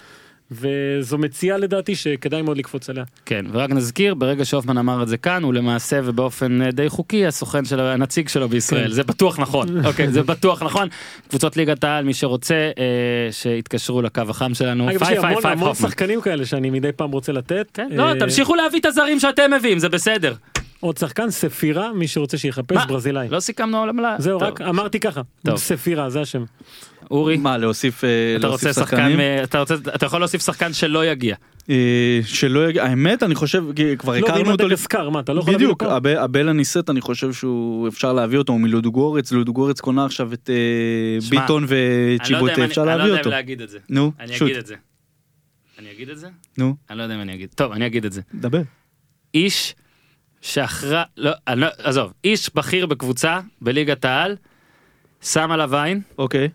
וזו 0.51 1.19
מציאה 1.19 1.57
לדעתי 1.57 1.95
שכדאי 1.95 2.43
מאוד 2.43 2.59
לקפוץ 2.59 2.91
עליה. 2.91 3.05
כן 3.27 3.45
ורק 3.53 3.71
נזכיר 3.71 4.15
ברגע 4.15 4.45
שהופמן 4.45 4.79
אמר 4.79 5.03
את 5.03 5.09
זה 5.09 5.16
כאן 5.16 5.43
הוא 5.43 5.55
למעשה 5.55 6.01
ובאופן 6.05 6.62
אה, 6.62 6.71
די 6.71 6.89
חוקי 6.89 7.27
הסוכן 7.27 7.65
של 7.65 7.81
הנציג 7.81 8.29
שלו 8.29 8.49
בישראל 8.49 8.89
כן. 8.89 8.93
זה 8.93 9.03
בטוח 9.03 9.39
נכון 9.39 9.69
אוקיי 9.87 10.12
זה 10.12 10.23
בטוח 10.23 10.62
נכון 10.62 10.89
קבוצות 11.29 11.57
ליגת 11.57 11.85
העל 11.85 12.05
מי 12.05 12.15
שרוצה 12.15 12.71
אה, 12.79 13.33
שיתקשרו 13.33 14.03
לקו 14.03 14.23
החם 14.29 14.55
שלנו 14.55 14.91
אגב, 14.91 15.03
יש 15.03 15.19
המון 15.19 15.47
המון. 15.47 15.75
שחקנים 15.75 16.21
כאלה 16.21 16.47
שאני 16.47 16.71
מדי 16.71 16.93
פעם 16.93 17.11
רוצה 17.11 17.33
לתת. 17.33 17.69
כן, 17.75 17.89
אה, 17.93 17.97
לא 18.15 18.19
תמשיכו 18.19 18.55
להביא 18.55 18.81
את 18.81 18.87
הזרים 18.87 19.21
שאתם 19.21 19.53
מביאים 19.53 19.79
זה 19.79 19.89
בסדר 19.89 20.35
עוד 20.85 20.97
שחקן 20.98 21.31
ספירה 21.31 21.93
מי 21.93 22.09
שרוצה 22.09 22.39
שיחפש 22.39 22.77
מה? 22.77 22.86
ברזילאי. 22.86 23.28
לא 23.28 23.40
סיכמנו 23.40 23.82
על 23.82 23.89
עמלה 23.89 24.16
זהו 24.19 24.39
טוב. 24.39 24.48
רק 24.48 24.61
אמרתי 24.61 25.01
ככה. 25.01 25.20
טוב. 25.47 25.56
ספירה 25.56 26.11
זה 26.11 26.20
השם. 26.20 26.44
אורי 27.11 27.36
מה 27.36 27.59
להוסיף 27.59 28.05
אה, 28.05 28.09
אתה 28.39 28.47
להוסיף 28.47 28.69
רוצה 28.69 28.81
שחקן 28.81 28.97
שחקנים? 28.97 29.20
אה, 29.20 29.43
אתה 29.44 29.61
רוצה 29.61 29.74
אתה 29.94 30.06
יכול 30.06 30.20
להוסיף 30.20 30.43
שחקן 30.44 30.73
שלא 30.73 31.06
יגיע 31.06 31.36
אה, 31.70 32.20
שלא 32.24 32.69
יגיע 32.69 32.85
האמת 32.85 33.23
אני 33.23 33.35
חושב 33.35 33.65
כבר 33.98 34.12
לא, 34.12 34.19
הכרנו 34.27 34.51
אותו 34.51 34.65
מדגסקר 34.65 35.11
מה 35.11 35.20
אתה 35.20 35.32
לא 35.32 35.40
יכול 35.40 35.52
להביא 35.52 35.66
בדיוק 35.66 35.82
לפה? 35.82 35.97
אב- 35.97 36.06
אבלה 36.06 36.52
ניסט 36.52 36.90
אני 36.90 37.01
חושב 37.01 37.32
שהוא 37.32 37.89
אפשר 37.89 38.12
להביא 38.12 38.39
אותו 38.39 38.52
הוא 38.52 38.61
מלודוגורץ 38.61 39.32
לודוגורץ 39.32 39.81
קונה 39.81 40.05
עכשיו 40.05 40.32
את 40.32 40.51
ביטון 41.31 41.65
אני 41.65 41.70
לא 41.70 41.77
יודע 41.77 42.15
אם 42.15 42.16
וצ'יבוטה 42.20 42.55
אני- 42.55 42.65
אפשר 42.65 42.85
לא 42.85 42.90
להביא 42.90 43.05
יודע 43.05 43.19
אותו 43.19 43.28
אם 43.28 43.35
להגיד 43.35 43.61
את 43.62 43.69
זה 43.69 43.78
נו 43.89 44.12
אני 44.20 44.32
שוט 44.36 44.43
אגיד 44.48 44.56
את 44.56 44.66
זה 44.66 44.74
אני 45.78 45.93
אגיד 45.93 46.09
את 46.11 46.19
זה 46.19 46.28
נו 46.59 46.74
אני 46.90 46.98
לא 46.98 47.02
יודע 47.02 47.15
אם 47.15 47.20
אני 47.20 47.35
אגיד 47.35 47.48
טוב 47.55 47.73
אני 47.73 47.86
אגיד 47.86 48.05
את 48.05 48.12
זה 48.12 48.20
דבר 48.35 48.61
איש 49.35 49.74
שאחרי, 50.45 51.03
לא, 51.16 51.31
אני 51.49 51.61
לא, 51.61 51.66
עזוב, 51.79 52.12
איש 52.25 52.51
בכיר 52.55 52.87
בקבוצה 52.87 53.41
בליגת 53.61 54.05
העל, 54.05 54.37
שם 55.23 55.51
עליו 55.51 55.77
עין, 55.77 56.01
אוקיי. 56.19 56.49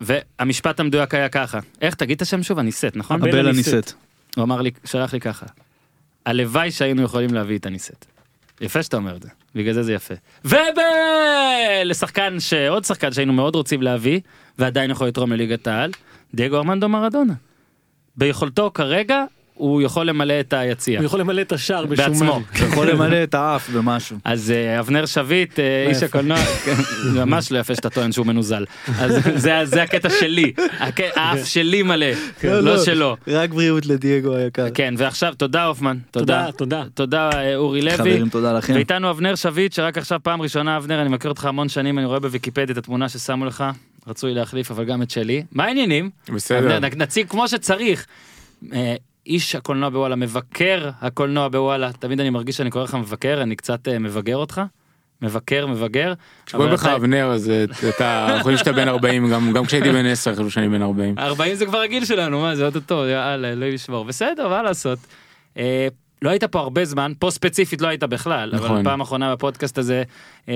והמשפט 0.00 0.80
המדויק 0.80 1.14
היה 1.14 1.28
ככה, 1.28 1.58
איך 1.80 1.94
תגיד 1.94 2.16
את 2.16 2.22
השם 2.22 2.42
שוב? 2.42 2.58
הניסט, 2.58 2.96
נכון? 2.96 3.22
הבן 3.22 3.46
הניסט. 3.46 3.94
הוא 4.36 4.44
אמר 4.44 4.60
לי, 4.60 4.70
שלח 4.84 5.12
לי 5.12 5.20
ככה, 5.20 5.46
הלוואי 6.26 6.70
שהיינו 6.70 7.02
יכולים 7.02 7.34
להביא 7.34 7.58
את 7.58 7.66
הניסט. 7.66 8.06
יפה 8.60 8.82
שאתה 8.82 8.96
אומר 8.96 9.16
את 9.16 9.22
זה, 9.22 9.28
בגלל 9.54 9.74
זה 9.74 9.82
זה 9.82 9.92
יפה. 9.92 10.14
ולשחקן, 10.44 12.40
שעוד 12.40 12.84
שחקן 12.84 13.12
שהיינו 13.12 13.32
מאוד 13.32 13.54
רוצים 13.54 13.82
להביא, 13.82 14.20
ועדיין 14.58 14.90
יכול 14.90 15.06
לתרום 15.06 15.32
לליגת 15.32 15.66
העל, 15.66 15.90
דייגו 16.34 16.56
ארמנדו 16.56 16.88
מרדונה. 16.88 17.34
ביכולתו 18.16 18.70
כרגע, 18.74 19.24
הוא 19.54 19.82
יכול 19.82 20.06
למלא 20.06 20.40
את 20.40 20.52
היציע. 20.52 20.98
הוא 20.98 21.06
יכול 21.06 21.20
למלא 21.20 21.40
את 21.42 21.52
השער 21.52 21.86
בשומן. 21.86 22.08
בעצמו. 22.10 22.40
אתה 22.56 22.64
יכול 22.64 22.90
למלא 22.90 23.22
את 23.22 23.34
האף 23.34 23.70
במשהו. 23.70 24.16
אז 24.24 24.50
אה, 24.50 24.80
אבנר 24.80 25.06
שביט, 25.06 25.58
אה, 25.58 25.86
איש. 25.88 26.02
הקולנוע, 26.02 26.36
כן, 26.64 26.74
ממש 27.14 27.52
לא 27.52 27.58
יפה 27.58 27.74
שאתה 27.74 27.90
טוען 27.90 28.12
שהוא 28.12 28.26
מנוזל. 28.26 28.64
אז 28.98 29.12
זה- 29.34 29.64
זה 29.64 29.82
הקטע 29.82 30.10
שלי, 30.20 30.52
האף 31.16 31.44
שלי 31.46 31.82
מלא, 31.82 32.06
לא 32.44 32.84
שלו. 32.84 33.16
רק 33.28 33.50
בריאות 33.50 33.86
לדייגו 33.86 34.34
היקר. 34.36 34.66
כן, 34.74 34.94
ועכשיו 34.98 35.34
תודה 35.36 35.64
הופמן, 35.64 35.98
תודה. 36.10 36.46
תודה, 36.56 36.84
תודה. 36.94 37.30
אה, 37.32 37.56
אורי 37.56 37.82
לוי. 37.82 37.96
חברים, 37.96 38.28
תודה 38.28 38.52
לכם. 38.52 38.72
ואיתנו 38.74 39.10
אבנר 39.10 39.34
שביט 39.34 39.72
שרק 39.72 39.98
עכשיו 39.98 40.20
פעם 40.22 40.42
ראשונה 40.42 40.76
אבנר 40.76 41.00
אני 41.02 41.08
מכיר 41.08 41.30
אותך 41.30 41.44
המון 41.44 41.68
שנים 41.68 41.98
אני 41.98 42.06
רואה 42.06 42.20
בוויקיפדיה 42.20 42.72
את 42.72 42.78
התמונה 42.78 43.08
ששמו 43.08 43.44
לך 43.44 43.64
רצוי 44.06 44.34
להחליף 44.34 44.70
אבל 44.70 44.84
גם 44.84 45.02
את 45.02 45.10
שלי 45.10 45.42
מה 45.52 45.64
העניינים? 45.64 46.10
בסדר. 46.34 46.78
נציג 46.96 47.28
כמו 47.28 47.48
שצריך. 47.48 48.06
איש 49.26 49.54
הקולנוע 49.54 49.88
בוואלה 49.88 50.16
מבקר 50.16 50.90
הקולנוע 51.00 51.48
בוואלה 51.48 51.92
תמיד 51.92 52.20
אני 52.20 52.30
מרגיש 52.30 52.56
שאני 52.56 52.70
קורא 52.70 52.84
לך 52.84 52.94
מבקר 52.94 53.42
אני 53.42 53.56
קצת 53.56 53.88
אה, 53.88 53.98
מבגר 53.98 54.36
אותך. 54.36 54.60
מבקר 55.22 55.66
מבגר. 55.66 56.12
כשקוראים 56.46 56.68
אבל 56.68 56.74
לך 56.74 56.86
אבנר 56.86 57.26
אז 57.26 57.50
אה, 57.50 57.64
אתה 57.88 58.36
חושבים 58.38 58.56
שאתה 58.56 58.72
בן 58.72 58.88
40 58.88 59.30
גם 59.30 59.52
גם 59.52 59.64
כשהייתי 59.64 59.92
בן 59.92 60.06
10 60.06 60.34
חשבו 60.34 60.50
שאני 60.50 60.68
בן 60.68 60.82
40. 60.82 61.18
40 61.18 61.54
זה 61.54 61.66
כבר 61.66 61.78
הגיל 61.78 62.04
שלנו 62.04 62.40
מה 62.40 62.56
זה 62.56 62.66
אוטוטו 62.66 63.06
יאללה 63.06 63.52
אלוהים 63.52 63.74
ישמור 63.74 64.04
בסדר 64.04 64.48
מה 64.48 64.62
לעשות. 64.62 64.98
אה, 65.56 65.88
לא 66.22 66.30
היית 66.30 66.44
פה 66.44 66.60
הרבה 66.60 66.84
זמן 66.84 67.12
פה 67.18 67.30
ספציפית 67.30 67.80
לא 67.80 67.88
היית 67.88 68.04
בכלל 68.04 68.54
אבל 68.54 68.64
נכון. 68.64 68.84
פעם 68.84 69.00
אחרונה 69.00 69.32
בפודקאסט 69.32 69.78
הזה 69.78 70.02
אה, 70.48 70.54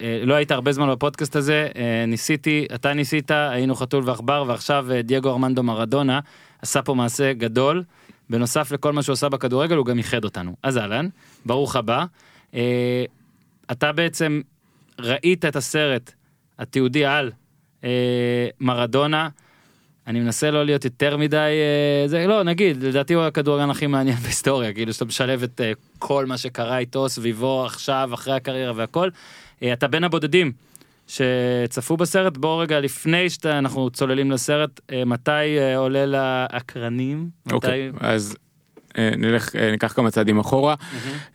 אה, 0.00 0.20
לא 0.24 0.34
היית 0.34 0.50
הרבה 0.50 0.72
זמן 0.72 0.90
בפודקאסט 0.90 1.36
הזה 1.36 1.68
אה, 1.76 2.04
ניסיתי 2.06 2.66
אתה 2.74 2.92
ניסית 2.92 3.30
היינו 3.30 3.74
חתול 3.74 4.02
ועכבר 4.06 4.44
ועכשיו 4.46 4.86
אה, 4.92 5.02
דייגו 5.02 5.30
ארמנדו 5.30 5.62
מרדונה 5.62 6.20
עשה 6.62 6.82
פה 6.82 6.94
מעשה 6.94 7.32
גדול 7.32 7.82
בנוסף 8.30 8.72
לכל 8.72 8.92
מה 8.92 9.02
שהוא 9.02 9.12
עשה 9.12 9.28
בכדורגל 9.28 9.76
הוא 9.76 9.86
גם 9.86 9.98
איחד 9.98 10.24
אותנו 10.24 10.56
אז 10.62 10.78
אהלן 10.78 11.08
ברוך 11.46 11.76
הבא. 11.76 12.04
אה, 12.54 13.04
אתה 13.72 13.92
בעצם 13.92 14.40
ראית 14.98 15.44
את 15.44 15.56
הסרט 15.56 16.12
התיעודי 16.58 17.04
על 17.04 17.32
אה, 17.84 18.48
מרדונה. 18.60 19.28
אני 20.06 20.20
מנסה 20.20 20.50
לא 20.50 20.64
להיות 20.64 20.84
יותר 20.84 21.16
מדי 21.16 21.36
אה, 21.36 22.08
זה 22.08 22.26
לא 22.26 22.42
נגיד 22.42 22.82
לדעתי 22.82 23.14
הוא 23.14 23.24
הכדורגלן 23.24 23.70
הכי 23.70 23.86
מעניין 23.86 24.16
בהיסטוריה 24.22 24.72
כאילו 24.72 24.92
שאתה 24.92 25.04
משלב 25.04 25.42
את 25.42 25.60
אה, 25.60 25.72
כל 25.98 26.26
מה 26.26 26.38
שקרה 26.38 26.78
איתו 26.78 27.08
סביבו 27.08 27.64
עכשיו 27.64 28.10
אחרי 28.14 28.34
הקריירה 28.34 28.72
והכל. 28.76 29.08
אה, 29.62 29.72
אתה 29.72 29.88
בין 29.88 30.04
הבודדים 30.04 30.52
שצפו 31.10 31.96
בסרט 31.96 32.36
בוא 32.36 32.62
רגע 32.62 32.80
לפני 32.80 33.30
שאנחנו 33.30 33.90
צוללים 33.90 34.30
לסרט 34.30 34.80
אה, 34.92 35.04
מתי 35.04 35.30
אה, 35.58 35.76
עולה 35.76 36.06
לאקרנים. 36.06 37.28
אוקיי 37.52 37.90
מתי- 37.94 38.06
אז 38.06 38.36
אה, 38.98 39.10
נלך 39.16 39.54
ניקח 39.56 39.92
כמה 39.92 40.10
צעדים 40.10 40.38
אחורה. 40.38 40.74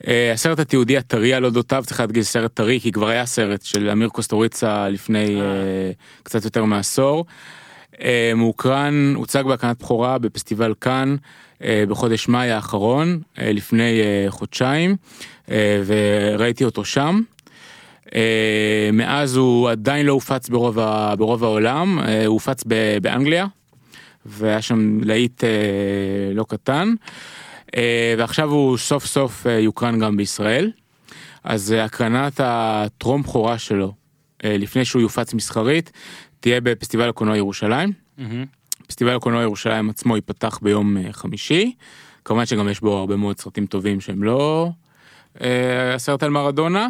אה, 0.08 0.32
הסרט 0.34 0.60
התיעודי 0.60 0.98
הטרי 0.98 1.34
על 1.34 1.46
אודותיו 1.46 1.84
צריך 1.88 2.00
להדגיש 2.00 2.28
סרט 2.28 2.52
טרי 2.54 2.80
כי 2.80 2.92
כבר 2.92 3.08
היה 3.08 3.26
סרט 3.26 3.62
של 3.62 3.90
אמיר 3.90 4.10
קוסטוריצה 4.10 4.90
לפני. 4.90 5.42
אה, 5.42 5.92
קצת 6.24 6.46
יותר 6.46 6.64
מעשור. 6.66 7.26
מאוקרן 8.36 9.14
הוצג 9.16 9.44
בהקרנת 9.44 9.80
בכורה 9.80 10.18
בפסטיבל 10.18 10.74
כאן 10.82 11.16
אה, 11.64 11.84
בחודש 11.90 12.28
מאי 12.28 12.52
האחרון 12.52 13.20
לפני 13.38 14.02
חודשיים 14.30 14.96
וראיתי 15.86 16.64
אותו 16.66 16.86
שם. 16.86 17.22
אה, 18.16 18.90
מאז 18.94 19.36
הוא 19.36 19.70
עדיין 19.70 20.06
לא 20.06 20.12
הופץ 20.12 20.50
ברוב, 20.50 20.80
ה, 20.80 21.16
ברוב 21.16 21.44
העולם 21.44 22.00
אה, 22.00 22.26
הוא 22.26 22.34
הופץ 22.34 22.64
ב, 22.68 22.98
באנגליה 23.02 23.46
והיה 24.26 24.62
שם 24.62 25.00
להיט 25.04 25.44
אה, 25.44 25.50
לא 26.34 26.46
קטן 26.50 26.94
ועכשיו 28.18 28.52
הוא 28.52 28.78
סוף 28.78 29.06
סוף 29.06 29.46
יוקרן 29.60 30.00
גם 30.00 30.18
בישראל. 30.18 30.72
אז 31.44 31.76
הקרנת 31.78 32.40
הטרום 32.44 33.22
בכורה 33.22 33.58
שלו 33.58 33.94
לפני 34.44 34.86
שהוא 34.86 35.02
יופץ 35.02 35.34
מסחרית 35.34 35.92
תהיה 36.40 36.62
בפסטיבל 36.62 37.10
הקולנוע 37.10 37.38
ירושלים. 37.38 37.92
מהמם. 38.18 38.46
פסטיבל 38.88 39.16
הקולנוע 39.16 39.42
ירושלים 39.42 39.90
עצמו 39.90 40.16
ייפתח 40.16 40.60
ביום 40.62 40.98
חמישי. 41.12 41.74
כמובן 42.26 42.46
שגם 42.46 42.70
יש 42.70 42.80
בו 42.80 42.98
הרבה 42.98 43.16
מאוד 43.16 43.40
סרטים 43.40 43.66
טובים 43.66 44.02
שהם 44.02 44.24
לא 44.24 44.70
הסרט 45.96 46.24
על 46.24 46.30
מרדונה. 46.30 46.88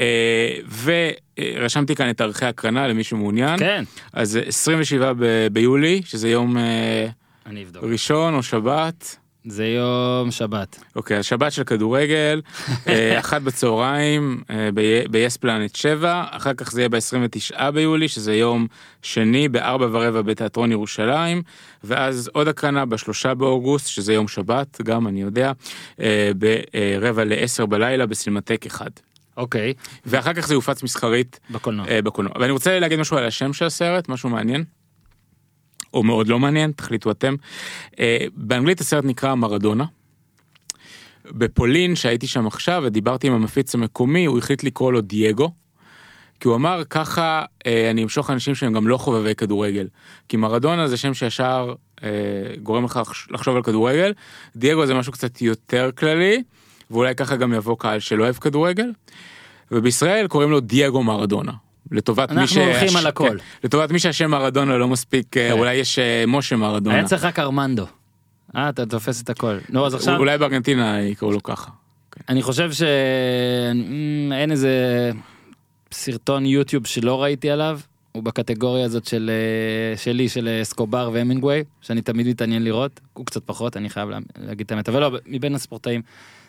אה, 0.00 0.56
ורשמתי 0.84 1.94
כאן 1.94 2.10
את 2.10 2.16
תאריכי 2.16 2.46
הקרנה 2.46 2.88
למי 2.88 3.04
שמעוניין. 3.04 3.58
כן 3.58 3.84
אז 4.12 4.36
אה, 4.36 4.42
27 4.46 5.12
ב- 5.12 5.46
ביולי 5.52 6.02
שזה 6.04 6.28
יום 6.28 6.58
אה, 6.58 7.06
ראשון 7.82 8.34
או 8.34 8.42
שבת. 8.42 9.16
זה 9.44 9.66
יום 9.66 10.30
שבת 10.30 10.84
אוקיי, 10.96 11.18
אז 11.18 11.24
שבת 11.24 11.52
של 11.52 11.64
כדורגל, 11.64 12.40
אה, 12.88 13.18
אחת 13.18 13.42
בצהריים 13.42 14.42
ב-yes 14.74 15.44
planet 15.44 15.78
7, 15.78 16.24
אחר 16.30 16.54
כך 16.54 16.72
זה 16.72 16.80
יהיה 16.80 16.88
ב-29 16.88 17.70
ביולי, 17.70 18.08
שזה 18.08 18.34
יום 18.34 18.66
שני, 19.02 19.48
בארבע 19.48 19.86
ורבע 19.92 20.22
בתיאטרון 20.22 20.72
ירושלים, 20.72 21.42
ואז 21.84 22.30
עוד 22.32 22.48
הקרנה 22.48 22.84
בשלושה 22.84 23.34
באוגוסט, 23.34 23.86
שזה 23.86 24.12
יום 24.12 24.28
שבת, 24.28 24.80
גם 24.82 25.06
אני 25.08 25.22
יודע, 25.22 25.52
ברבע 26.36 27.24
לעשר 27.24 27.66
בלילה 27.66 28.06
בסינמטק 28.06 28.66
אחד. 28.66 28.90
אוקיי 29.36 29.74
ואחר 30.06 30.34
כך 30.34 30.46
זה 30.46 30.54
יופץ 30.54 30.82
מסחרית 30.82 31.40
בקולנוע. 31.50 31.86
אה, 31.88 32.02
בקולנוע. 32.02 32.32
ואני 32.40 32.52
רוצה 32.52 32.78
להגיד 32.80 32.98
משהו 33.00 33.16
על 33.16 33.24
השם 33.24 33.52
של 33.52 33.64
הסרט, 33.64 34.08
משהו 34.08 34.28
מעניין. 34.28 34.64
או 35.94 36.02
מאוד 36.02 36.28
לא 36.28 36.38
מעניין, 36.38 36.72
תחליטו 36.72 37.10
אתם. 37.10 37.34
אה, 38.00 38.24
באנגלית 38.36 38.80
הסרט 38.80 39.04
נקרא 39.04 39.34
מרדונה. 39.34 39.84
בפולין 41.30 41.96
שהייתי 41.96 42.26
שם 42.26 42.46
עכשיו 42.46 42.82
ודיברתי 42.86 43.26
עם 43.26 43.32
המפיץ 43.32 43.74
המקומי 43.74 44.24
הוא 44.24 44.38
החליט 44.38 44.64
לקרוא 44.64 44.92
לו 44.92 45.00
דייגו. 45.00 45.50
כי 46.40 46.48
הוא 46.48 46.56
אמר 46.56 46.82
ככה 46.90 47.44
אה, 47.66 47.90
אני 47.90 48.02
אמשוך 48.02 48.30
אנשים 48.30 48.54
שהם 48.54 48.72
גם 48.72 48.88
לא 48.88 48.96
חובבי 48.96 49.34
כדורגל. 49.34 49.88
כי 50.28 50.36
מרדונה 50.36 50.88
זה 50.88 50.96
שם 50.96 51.14
שישר 51.14 51.74
אה, 52.02 52.08
גורם 52.62 52.84
לך 52.84 52.96
לחש- 53.02 53.28
לחשוב 53.30 53.56
על 53.56 53.62
כדורגל. 53.62 54.12
דייגו 54.56 54.86
זה 54.86 54.94
משהו 54.94 55.12
קצת 55.12 55.42
יותר 55.42 55.90
כללי 55.96 56.42
ואולי 56.92 57.14
ככה 57.14 57.36
גם 57.36 57.52
יבוא 57.52 57.76
קהל 57.78 57.98
שלא 58.00 58.24
אוהב 58.24 58.34
כדורגל. 58.36 58.92
ובישראל 59.72 60.26
קוראים 60.26 60.50
לו 60.50 60.60
דייגו 60.60 61.02
מרדונה. 61.02 61.52
לטובת 61.90 62.30
מי 62.32 62.40
אנחנו 62.40 62.60
הולכים 62.62 62.96
על 62.96 63.06
הכל. 63.06 63.28
כן, 63.28 63.36
לטובת 63.64 63.90
מי 63.90 63.98
שהשם 63.98 64.30
מרדונה 64.30 64.76
לא 64.78 64.88
מספיק 64.88 65.36
אה, 65.36 65.48
כן. 65.48 65.58
אולי 65.58 65.74
יש 65.74 65.98
אה, 65.98 66.24
משה 66.26 66.56
מרדונה. 66.56 66.96
היה 66.96 67.04
צריך 67.04 67.24
רק 67.24 67.38
ארמנדו. 67.38 67.86
אה 68.56 68.68
אתה 68.68 68.86
תופס 68.86 69.22
את 69.22 69.30
הכל. 69.30 69.58
נו 69.68 69.86
אז 69.86 69.94
עכשיו 69.94 70.16
אולי 70.16 70.38
בארגנטינה 70.38 71.00
יקראו 71.00 71.32
לו 71.32 71.42
ככה. 71.42 71.70
אני 72.28 72.42
חושב 72.42 72.72
שאין 72.72 74.50
איזה 74.50 75.10
סרטון 75.92 76.46
יוטיוב 76.46 76.86
שלא 76.86 77.22
ראיתי 77.22 77.50
עליו. 77.50 77.80
הוא 78.12 78.22
בקטגוריה 78.22 78.84
הזאת 78.84 79.04
של 79.04 79.30
אה, 79.30 79.96
שלי 79.96 80.28
של 80.28 80.48
אה, 80.48 80.62
אסקובר 80.62 81.10
והמינגווי 81.12 81.64
שאני 81.80 82.02
תמיד 82.02 82.28
מתעניין 82.28 82.64
לראות 82.64 83.00
הוא 83.12 83.26
קצת 83.26 83.42
פחות 83.46 83.76
אני 83.76 83.90
חייב 83.90 84.08
לה- 84.10 84.18
להגיד 84.38 84.64
את 84.64 84.72
האמת 84.72 84.88
אבל 84.88 85.00
לא 85.00 85.18
מבין 85.26 85.54
הספורטאים 85.54 86.02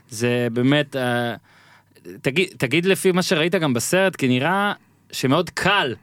זה 0.10 0.48
באמת 0.54 0.96
אה, 0.96 1.36
תגיד 2.22 2.48
תגיד 2.58 2.86
לפי 2.86 3.12
מה 3.12 3.22
שראית 3.22 3.56
גם 3.56 3.74
בסרט 3.74 4.16
כי 4.16 4.28
נראה 4.28 4.74
שמאוד 5.12 5.50
קל 5.50 5.96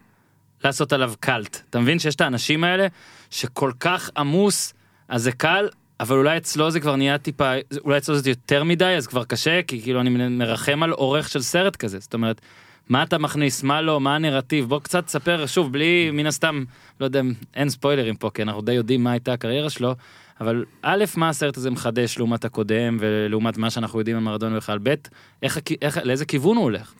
לעשות 0.64 0.93
עליו 0.93 1.12
קאלט. 1.20 1.62
אתה 1.70 1.81
מבין 1.81 1.98
שיש 1.98 2.14
את 2.14 2.20
האנשים 2.20 2.64
האלה 2.64 2.86
שכל 3.31 3.72
כך 3.81 4.10
עמוס 4.16 4.74
אז 5.09 5.22
זה 5.22 5.32
קל 5.32 5.68
אבל 6.01 6.16
אולי 6.16 6.36
אצלו 6.36 6.70
זה 6.70 6.81
כבר 6.81 6.97
נהיה 6.97 7.18
טיפה 7.18 7.52
אולי 7.85 7.98
אצלו 7.98 8.18
זה 8.18 8.31
יותר 8.31 8.64
מדי 8.64 8.85
אז 8.85 9.06
כבר 9.06 9.24
קשה 9.24 9.62
כי 9.62 9.82
כאילו 9.82 10.01
אני 10.01 10.28
מרחם 10.28 10.82
על 10.82 10.90
עורך 10.90 11.28
של 11.28 11.43
סרט 11.43 11.77
כזה. 11.77 11.98
זאת 11.98 12.14
אומרת. 12.14 12.40
מה 12.89 13.02
אתה 13.02 13.18
מכניס? 13.18 13.62
מה 13.62 13.82
לא? 13.82 14.01
מה 14.01 14.14
הנרטיב? 14.14 14.68
בוא 14.68 14.81
קצת 14.81 15.09
ספר 15.09 15.47
שוב 15.47 15.72
בלי 15.72 16.10
מן 16.12 16.27
הסתם 16.27 16.64
לא 17.01 17.05
יודע 17.05 17.20
אין 17.55 17.68
ספוילרים 17.70 18.16
פה 18.16 18.31
כי 18.35 18.43
אנחנו 18.43 18.62
די 18.62 18.72
יודעים 18.72 19.05
מה 19.05 19.12
הייתה 19.12 19.32
הקריירה 19.32 19.70
שלו 19.70 19.94
אבל 20.41 20.65
א' 20.83 21.05
מה 21.17 21.29
הסרט 21.29 21.57
הזה 21.57 21.71
מחדש 21.71 22.19
לעומת 22.19 22.45
הקודם 22.45 22.97
ולעומת 23.01 23.59
מה 23.59 23.71
שאנחנו 23.71 23.99
יודעים 23.99 24.17
על 24.17 24.23
מרדונה 24.23 24.57
בכלל 24.57 24.79
ב' 24.83 24.95
איך, 25.43 25.59
איך 25.83 25.99
לאיזה 26.05 26.25
כיוון 26.25 26.57
הוא 26.57 26.65
הולך. 26.65 26.93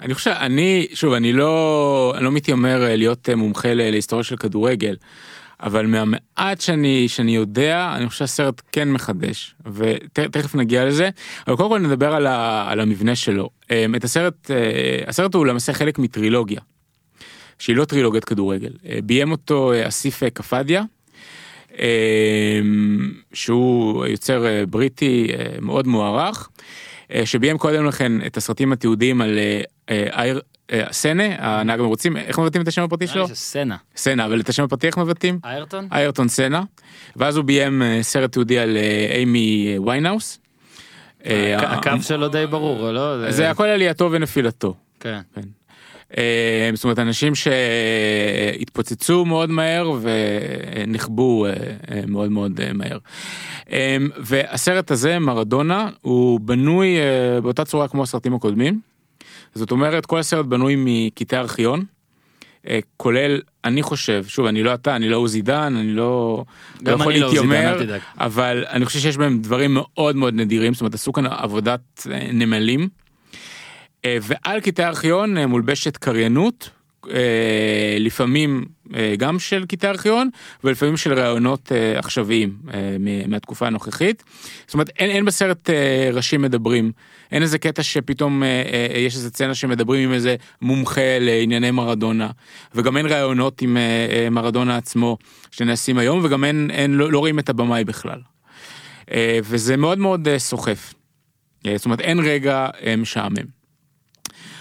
אני 0.00 0.14
חושב 0.14 0.30
אני 0.30 0.86
שוב 0.94 1.12
אני 1.12 1.32
לא 1.32 2.12
אני 2.16 2.24
לא 2.24 2.32
מתיימר 2.32 2.82
אה, 2.82 2.96
להיות 2.96 3.28
אה, 3.28 3.36
מומחה 3.36 3.74
להיסטוריה 3.74 4.24
של 4.24 4.36
כדורגל. 4.36 4.96
אבל 5.62 5.86
מהמעט 5.86 6.60
שאני 6.60 7.08
שאני 7.08 7.36
יודע 7.36 7.92
אני 7.96 8.08
חושב 8.08 8.18
שהסרט 8.18 8.62
כן 8.72 8.92
מחדש 8.92 9.54
ותכף 9.72 10.54
נגיע 10.54 10.84
לזה 10.84 11.10
אבל 11.46 11.56
קודם 11.56 11.68
כל 11.68 11.78
נדבר 11.78 12.14
על, 12.14 12.26
ה, 12.26 12.66
על 12.70 12.80
המבנה 12.80 13.16
שלו 13.16 13.50
אמ, 13.70 13.94
את 13.94 14.04
הסרט 14.04 14.50
אה, 14.50 14.56
הסרט 15.06 15.34
הוא 15.34 15.46
למעשה 15.46 15.72
חלק 15.72 15.98
מטרילוגיה. 15.98 16.60
שהיא 17.58 17.76
לא 17.76 17.84
טרילוגיית 17.84 18.24
כדורגל 18.24 18.70
ביים 19.04 19.32
אותו 19.32 19.72
אסיף 19.88 20.22
קפדיה. 20.24 20.82
אמ, 21.78 23.12
שהוא 23.32 24.06
יוצר 24.06 24.46
אה, 24.46 24.66
בריטי 24.66 25.30
אה, 25.32 25.44
מאוד 25.60 25.86
מוערך 25.86 26.48
אה, 27.14 27.26
שביים 27.26 27.58
קודם 27.58 27.86
לכן 27.86 28.26
את 28.26 28.36
הסרטים 28.36 28.72
התיעודיים 28.72 29.20
על 29.20 29.38
אייר 29.90 30.40
סנה 30.90 31.24
הנהג 31.38 31.80
המרוצים 31.80 32.16
איך 32.16 32.38
מבטאים 32.38 32.62
את 32.62 32.68
השם 32.68 32.82
הפרטי 32.82 33.06
שלו? 33.06 33.28
שסצנה. 33.28 33.76
סנה 33.96 34.26
אבל 34.26 34.40
את 34.40 34.48
השם 34.48 34.64
הפרטי 34.64 34.86
איך 34.86 34.98
מבטאים? 34.98 35.38
איירטון? 35.44 35.88
איירטון 35.92 36.28
סנה 36.28 36.62
ואז 37.16 37.36
הוא 37.36 37.44
ביים 37.44 37.82
סרט 38.02 38.32
תיעודי 38.32 38.58
על 38.58 38.76
אימי 39.14 39.76
ויינאוס. 39.86 40.40
הקו 41.56 41.90
שלו 42.02 42.28
די 42.28 42.46
ברור, 42.46 42.90
לא? 42.90 43.30
זה 43.30 43.50
הכל 43.50 43.66
עלייתו 43.66 44.08
ונפילתו. 44.12 44.74
כן. 45.00 45.20
אה, 46.16 46.70
זאת 46.74 46.84
אומרת 46.84 46.98
אנשים 46.98 47.32
שהתפוצצו 47.34 49.24
מאוד 49.24 49.50
מהר 49.50 49.92
ונכבו 50.00 51.46
אה, 51.46 51.52
אה, 51.90 52.00
מאוד 52.06 52.30
מאוד 52.30 52.60
מהר. 52.74 52.98
והסרט 54.18 54.90
הזה 54.90 55.18
מרדונה 55.18 55.88
הוא 56.00 56.40
בנוי 56.40 56.96
באותה 57.42 57.64
צורה 57.64 57.88
כמו 57.88 58.02
הסרטים 58.02 58.34
הקודמים. 58.34 58.80
זאת 59.54 59.70
אומרת 59.70 60.06
כל 60.06 60.18
הסרט 60.18 60.46
בנוי 60.46 60.74
מקטעי 60.78 61.38
ארכיון. 61.38 61.84
כולל 62.96 63.40
אני 63.64 63.82
חושב 63.82 64.24
שוב 64.26 64.46
אני 64.46 64.62
לא 64.62 64.74
אתה 64.74 64.96
אני 64.96 65.08
לא 65.08 65.16
עוזי 65.16 65.42
דן 65.42 65.76
אני 65.76 65.92
לא, 65.92 66.44
לא 66.80 66.92
גם 66.92 67.00
יכול 67.00 67.12
אני 67.12 67.20
לא 67.20 67.28
דן, 67.28 67.34
להתיימר 67.34 67.84
תדאג. 67.84 68.00
אבל 68.18 68.64
אני 68.68 68.84
חושב 68.84 68.98
שיש 68.98 69.16
בהם 69.16 69.38
דברים 69.38 69.74
מאוד 69.74 70.16
מאוד 70.16 70.34
נדירים 70.34 70.74
זאת 70.74 70.80
אומרת 70.80 70.94
עשו 70.94 71.12
כאן 71.12 71.26
עבודת 71.26 72.06
נמלים. 72.32 72.88
אה, 74.04 74.18
ועל 74.22 74.60
קטעי 74.60 74.86
ארכיון 74.86 75.38
אה, 75.38 75.46
מולבשת 75.46 75.96
קריינות 75.96 76.70
אה, 77.10 77.96
לפעמים 78.00 78.64
גם 79.18 79.38
של 79.38 79.64
קטעי 79.66 79.90
ארכיון 79.90 80.28
ולפעמים 80.64 80.96
של 80.96 81.12
ראיונות 81.12 81.72
עכשוויים 81.96 82.56
מהתקופה 83.28 83.66
הנוכחית. 83.66 84.24
זאת 84.66 84.74
אומרת 84.74 84.88
אין, 84.98 85.10
אין 85.10 85.24
בסרט 85.24 85.70
ראשים 86.12 86.42
מדברים 86.42 86.92
אין 87.32 87.42
איזה 87.42 87.58
קטע 87.58 87.82
שפתאום 87.82 88.42
יש 88.96 89.14
איזה 89.14 89.28
סצנה 89.28 89.54
שמדברים 89.54 90.08
עם 90.08 90.14
איזה 90.14 90.36
מומחה 90.62 91.18
לענייני 91.20 91.70
מרדונה 91.70 92.30
וגם 92.74 92.96
אין 92.96 93.06
ראיונות 93.06 93.62
עם 93.62 93.76
מרדונה 94.30 94.76
עצמו 94.76 95.18
שנעשים 95.50 95.98
היום 95.98 96.20
וגם 96.24 96.44
אין, 96.44 96.70
אין 96.72 96.94
לא, 96.94 97.12
לא 97.12 97.18
רואים 97.18 97.38
את 97.38 97.48
הבמאי 97.48 97.84
בכלל. 97.84 98.20
וזה 99.44 99.76
מאוד 99.76 99.98
מאוד 99.98 100.28
סוחף. 100.38 100.94
זאת 101.76 101.84
אומרת 101.84 102.00
אין 102.00 102.20
רגע 102.20 102.68
משעמם. 102.98 103.57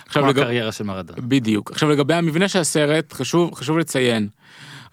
עכשיו 0.08 0.24
כמו 0.24 0.32
לגב- 0.32 0.42
הקריירה 0.42 0.72
של 0.72 0.84
מרדון. 0.84 1.16
בדיוק. 1.20 1.72
עכשיו 1.72 1.90
לגבי 1.90 2.14
המבנה 2.14 2.48
של 2.48 2.60
הסרט, 2.60 3.14
חשוב, 3.14 3.56
חשוב 3.56 3.78
לציין, 3.78 4.28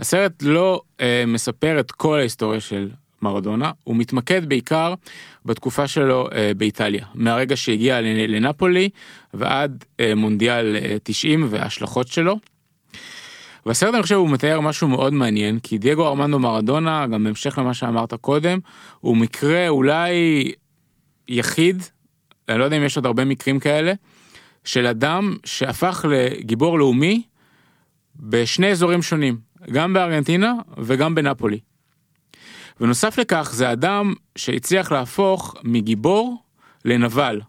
הסרט 0.01 0.33
לא 0.43 0.83
אה, 1.01 1.25
מספר 1.27 1.81
את 1.81 1.93
כל 1.93 2.19
ההיסטוריה 2.19 2.61
של 2.61 2.89
מרדונה, 3.23 3.71
הוא 3.85 3.97
מתמקד 3.97 4.49
בעיקר 4.49 4.95
בתקופה 5.45 5.87
שלו 5.89 6.29
אה, 6.33 6.53
באיטליה, 6.57 7.05
מהרגע 7.15 7.57
שהגיע 7.57 8.01
לנ- 8.01 8.05
לנפולי 8.31 8.89
ועד 9.35 9.85
אה, 10.01 10.15
מונדיאל 10.15 10.77
אה, 10.77 10.97
90 11.03 11.47
וההשלכות 11.51 12.09
שלו. 12.09 12.39
והסרט 13.67 13.95
אני 13.95 14.03
חושב 14.03 14.15
הוא 14.15 14.31
מתאר 14.31 14.61
משהו 14.61 14.89
מאוד 14.89 15.13
מעניין 15.13 15.59
כי 15.59 15.79
דייגו 15.79 16.07
ארמנדו 16.09 16.39
מרדונה 16.39 17.07
גם 17.07 17.25
בהמשך 17.25 17.59
למה 17.59 17.75
שאמרת 17.75 18.15
קודם 18.15 18.59
הוא 19.01 19.17
מקרה 19.17 19.69
אולי 19.69 20.13
יחיד 21.29 21.83
אני 22.49 22.59
לא 22.59 22.65
יודע 22.65 22.77
אם 22.77 22.83
יש 22.85 22.97
עוד 22.97 23.07
הרבה 23.07 23.25
מקרים 23.25 23.61
כאלה 23.61 23.93
של 24.65 24.87
אדם 24.87 25.37
שהפך 25.45 26.05
לגיבור 26.11 26.79
לאומי 26.79 27.23
בשני 28.17 28.71
אזורים 28.71 29.03
שונים, 29.03 29.39
גם 29.73 29.93
בארגנטינה 29.93 30.53
וגם 30.79 31.15
בנפולי. 31.15 31.59
ונוסף 32.81 33.19
לכך 33.19 33.51
זה 33.55 33.73
אדם 33.73 34.15
שהצליח 34.37 34.93
להפוך 34.93 35.55
מגיבור 35.65 36.43
לנבל. 36.85 37.41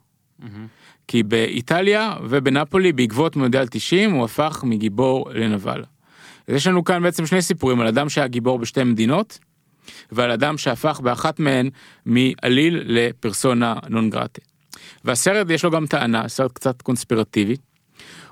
כי 1.08 1.24
באיטליה 1.24 2.16
ובנפולי 2.24 2.94
בעקבות 2.94 3.36
מונדיאל 3.36 3.68
90 3.68 4.12
הוא 4.12 4.26
הפך 4.26 4.64
מגיבור 4.64 5.30
לנבל. 5.34 5.84
אז 6.48 6.56
יש 6.56 6.68
לנו 6.68 6.84
כאן 6.84 7.04
בעצם 7.04 7.26
שני 7.26 7.42
סיפורים 7.42 7.82
על 7.82 7.88
אדם 7.88 8.10
שהיה 8.10 8.28
גיבור 8.28 8.60
בשתי 8.60 8.84
מדינות 8.84 9.40
ועל 10.12 10.32
אדם 10.32 10.58
שהפך 10.58 11.00
באחת 11.04 11.40
מהן 11.40 11.70
מעליל 12.06 12.82
לפרסונה 12.86 13.76
נון 13.90 14.10
גרטה. 14.10 14.42
והסרט 15.06 15.50
יש 15.50 15.64
לו 15.64 15.72
גם 15.72 15.86
טענה, 15.86 16.28
סרט 16.28 16.52
קצת 16.52 16.82
קונספירטיבי. 16.82 17.56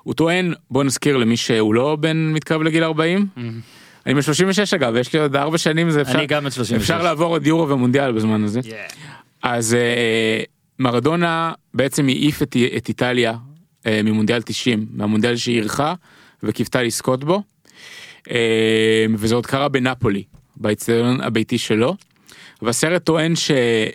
הוא 0.03 0.13
טוען, 0.13 0.53
בוא 0.71 0.83
נזכיר 0.83 1.17
למי 1.17 1.37
שהוא 1.37 1.73
לא 1.73 1.97
בן 1.99 2.31
מתקרב 2.33 2.61
לגיל 2.61 2.83
40, 2.83 3.27
אני 4.05 4.13
בן 4.13 4.21
36 4.21 4.73
אגב, 4.73 4.95
יש 4.95 5.13
לי 5.13 5.19
עוד 5.19 5.35
4 5.35 5.57
שנים, 5.57 5.91
זה 5.91 6.01
אפשר, 6.01 6.17
אני 6.17 6.27
גם 6.27 6.45
בת 6.45 6.51
36. 6.51 6.81
אפשר 6.81 7.03
לעבור 7.03 7.27
עוד 7.27 7.47
יורו 7.47 7.69
ומונדיאל 7.69 8.11
בזמן 8.11 8.43
הזה. 8.43 8.59
אז 9.43 9.73
אה, 9.73 10.43
מרדונה 10.79 11.53
בעצם 11.73 12.07
העיף 12.07 12.41
את, 12.41 12.55
את 12.77 12.89
איטליה 12.89 13.33
אה, 13.85 14.01
ממונדיאל 14.03 14.41
90, 14.41 14.85
מהמונדיאל 14.93 15.35
שהיא 15.35 15.55
אירחה 15.55 15.93
וקיוותה 16.43 16.83
לזכות 16.83 17.23
בו. 17.23 17.43
אה, 18.31 19.05
וזה 19.17 19.35
עוד 19.35 19.45
קרה 19.45 19.69
בנפולי, 19.69 20.23
באצטדיון 20.55 21.21
הביתי 21.21 21.57
שלו. 21.57 21.95
והסרט 22.63 23.03
טוען 23.03 23.35
ש... 23.35 23.51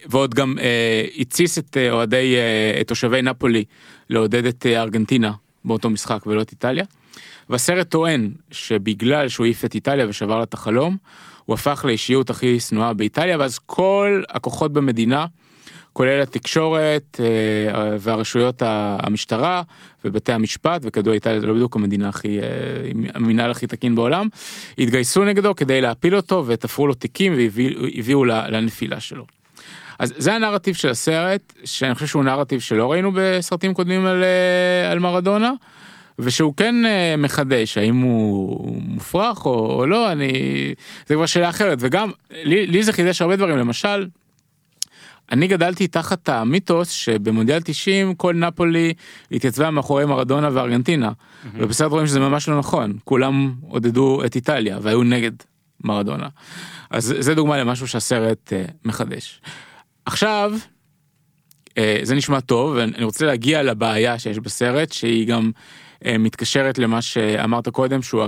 ועוד 0.06 0.34
גם 0.34 0.54
אה, 0.60 1.04
התסיס 1.18 1.58
את 1.58 1.76
אה, 1.76 1.90
אוהדי, 1.90 2.36
אה, 2.36 2.80
את 2.80 2.88
תושבי 2.88 3.22
נפולי 3.22 3.64
לעודד 4.10 4.44
את 4.44 4.66
אה, 4.66 4.82
ארגנטינה 4.82 5.32
באותו 5.64 5.90
משחק 5.90 6.26
ולא 6.26 6.42
את 6.42 6.50
איטליה. 6.50 6.84
והסרט 7.50 7.90
טוען 7.90 8.30
שבגלל 8.50 9.28
שהוא 9.28 9.44
העיף 9.44 9.64
את 9.64 9.74
איטליה 9.74 10.08
ושבר 10.08 10.36
לה 10.36 10.42
את 10.42 10.54
החלום, 10.54 10.96
הוא 11.44 11.54
הפך 11.54 11.84
לאישיות 11.88 12.30
הכי 12.30 12.60
שנואה 12.60 12.92
באיטליה, 12.92 13.38
ואז 13.38 13.58
כל 13.58 14.22
הכוחות 14.28 14.72
במדינה, 14.72 15.26
כולל 15.98 16.22
התקשורת 16.22 17.20
אה, 17.20 17.96
והרשויות 18.00 18.62
המשטרה 18.66 19.62
ובתי 20.04 20.32
המשפט, 20.32 20.80
וכידוע 20.84 21.14
איטליה 21.14 21.40
זה 21.40 21.46
לא 21.46 21.54
בדיוק 21.54 21.76
המדינה 21.76 22.08
הכי, 22.08 22.38
אה, 22.40 22.46
המנהל 23.14 23.50
הכי 23.50 23.66
תקין 23.66 23.94
בעולם, 23.94 24.28
התגייסו 24.78 25.24
נגדו 25.24 25.56
כדי 25.56 25.80
להפיל 25.80 26.16
אותו 26.16 26.44
ותפרו 26.46 26.86
לו 26.86 26.94
תיקים 26.94 27.32
והביאו 27.36 28.24
לנפילה 28.24 29.00
שלו. 29.00 29.24
אז 29.98 30.14
זה 30.16 30.34
הנרטיב 30.34 30.74
של 30.74 30.88
הסרט, 30.88 31.52
שאני 31.64 31.94
חושב 31.94 32.06
שהוא 32.06 32.24
נרטיב 32.24 32.60
שלא 32.60 32.92
ראינו 32.92 33.12
בסרטים 33.14 33.74
קודמים 33.74 34.06
על, 34.06 34.24
אה, 34.24 34.90
על 34.90 34.98
מרדונה, 34.98 35.52
ושהוא 36.18 36.54
כן 36.56 36.74
מחדש, 37.18 37.78
האם 37.78 37.96
הוא 37.96 38.82
מופרך 38.82 39.46
או, 39.46 39.72
או 39.72 39.86
לא, 39.86 40.12
אני... 40.12 40.30
זה 41.06 41.14
כבר 41.14 41.26
שאלה 41.26 41.48
אחרת, 41.48 41.78
וגם 41.80 42.10
לי, 42.30 42.66
לי 42.66 42.82
זה 42.82 42.92
חידש 42.92 43.22
הרבה 43.22 43.36
דברים, 43.36 43.56
למשל, 43.56 44.06
אני 45.32 45.46
גדלתי 45.46 45.88
תחת 45.88 46.28
המיתוס 46.28 46.90
שבמונדיאל 46.90 47.60
90 47.64 48.14
כל 48.14 48.34
נפולי 48.34 48.92
התייצבה 49.32 49.70
מאחורי 49.70 50.04
מרדונה 50.04 50.48
וארגנטינה, 50.52 51.12
ובסרט 51.54 51.90
רואים 51.90 52.06
שזה 52.06 52.20
ממש 52.20 52.48
לא 52.48 52.58
נכון, 52.58 52.98
כולם 53.04 53.54
עודדו 53.60 54.24
את 54.26 54.36
איטליה 54.36 54.78
והיו 54.82 55.02
נגד 55.02 55.32
מרדונה. 55.84 56.28
אז 56.90 57.14
זה 57.18 57.34
דוגמה 57.34 57.56
למשהו 57.56 57.88
שהסרט 57.88 58.52
אה, 58.52 58.64
מחדש. 58.84 59.40
עכשיו, 60.04 60.52
אה, 61.78 62.00
זה 62.02 62.14
נשמע 62.14 62.40
טוב, 62.40 62.76
ואני 62.76 63.04
רוצה 63.04 63.26
להגיע 63.26 63.62
לבעיה 63.62 64.18
שיש 64.18 64.38
בסרט, 64.38 64.92
שהיא 64.92 65.26
גם 65.26 65.50
אה, 66.04 66.18
מתקשרת 66.18 66.78
למה 66.78 67.02
שאמרת 67.02 67.68
קודם, 67.68 68.02
שהוא 68.02 68.24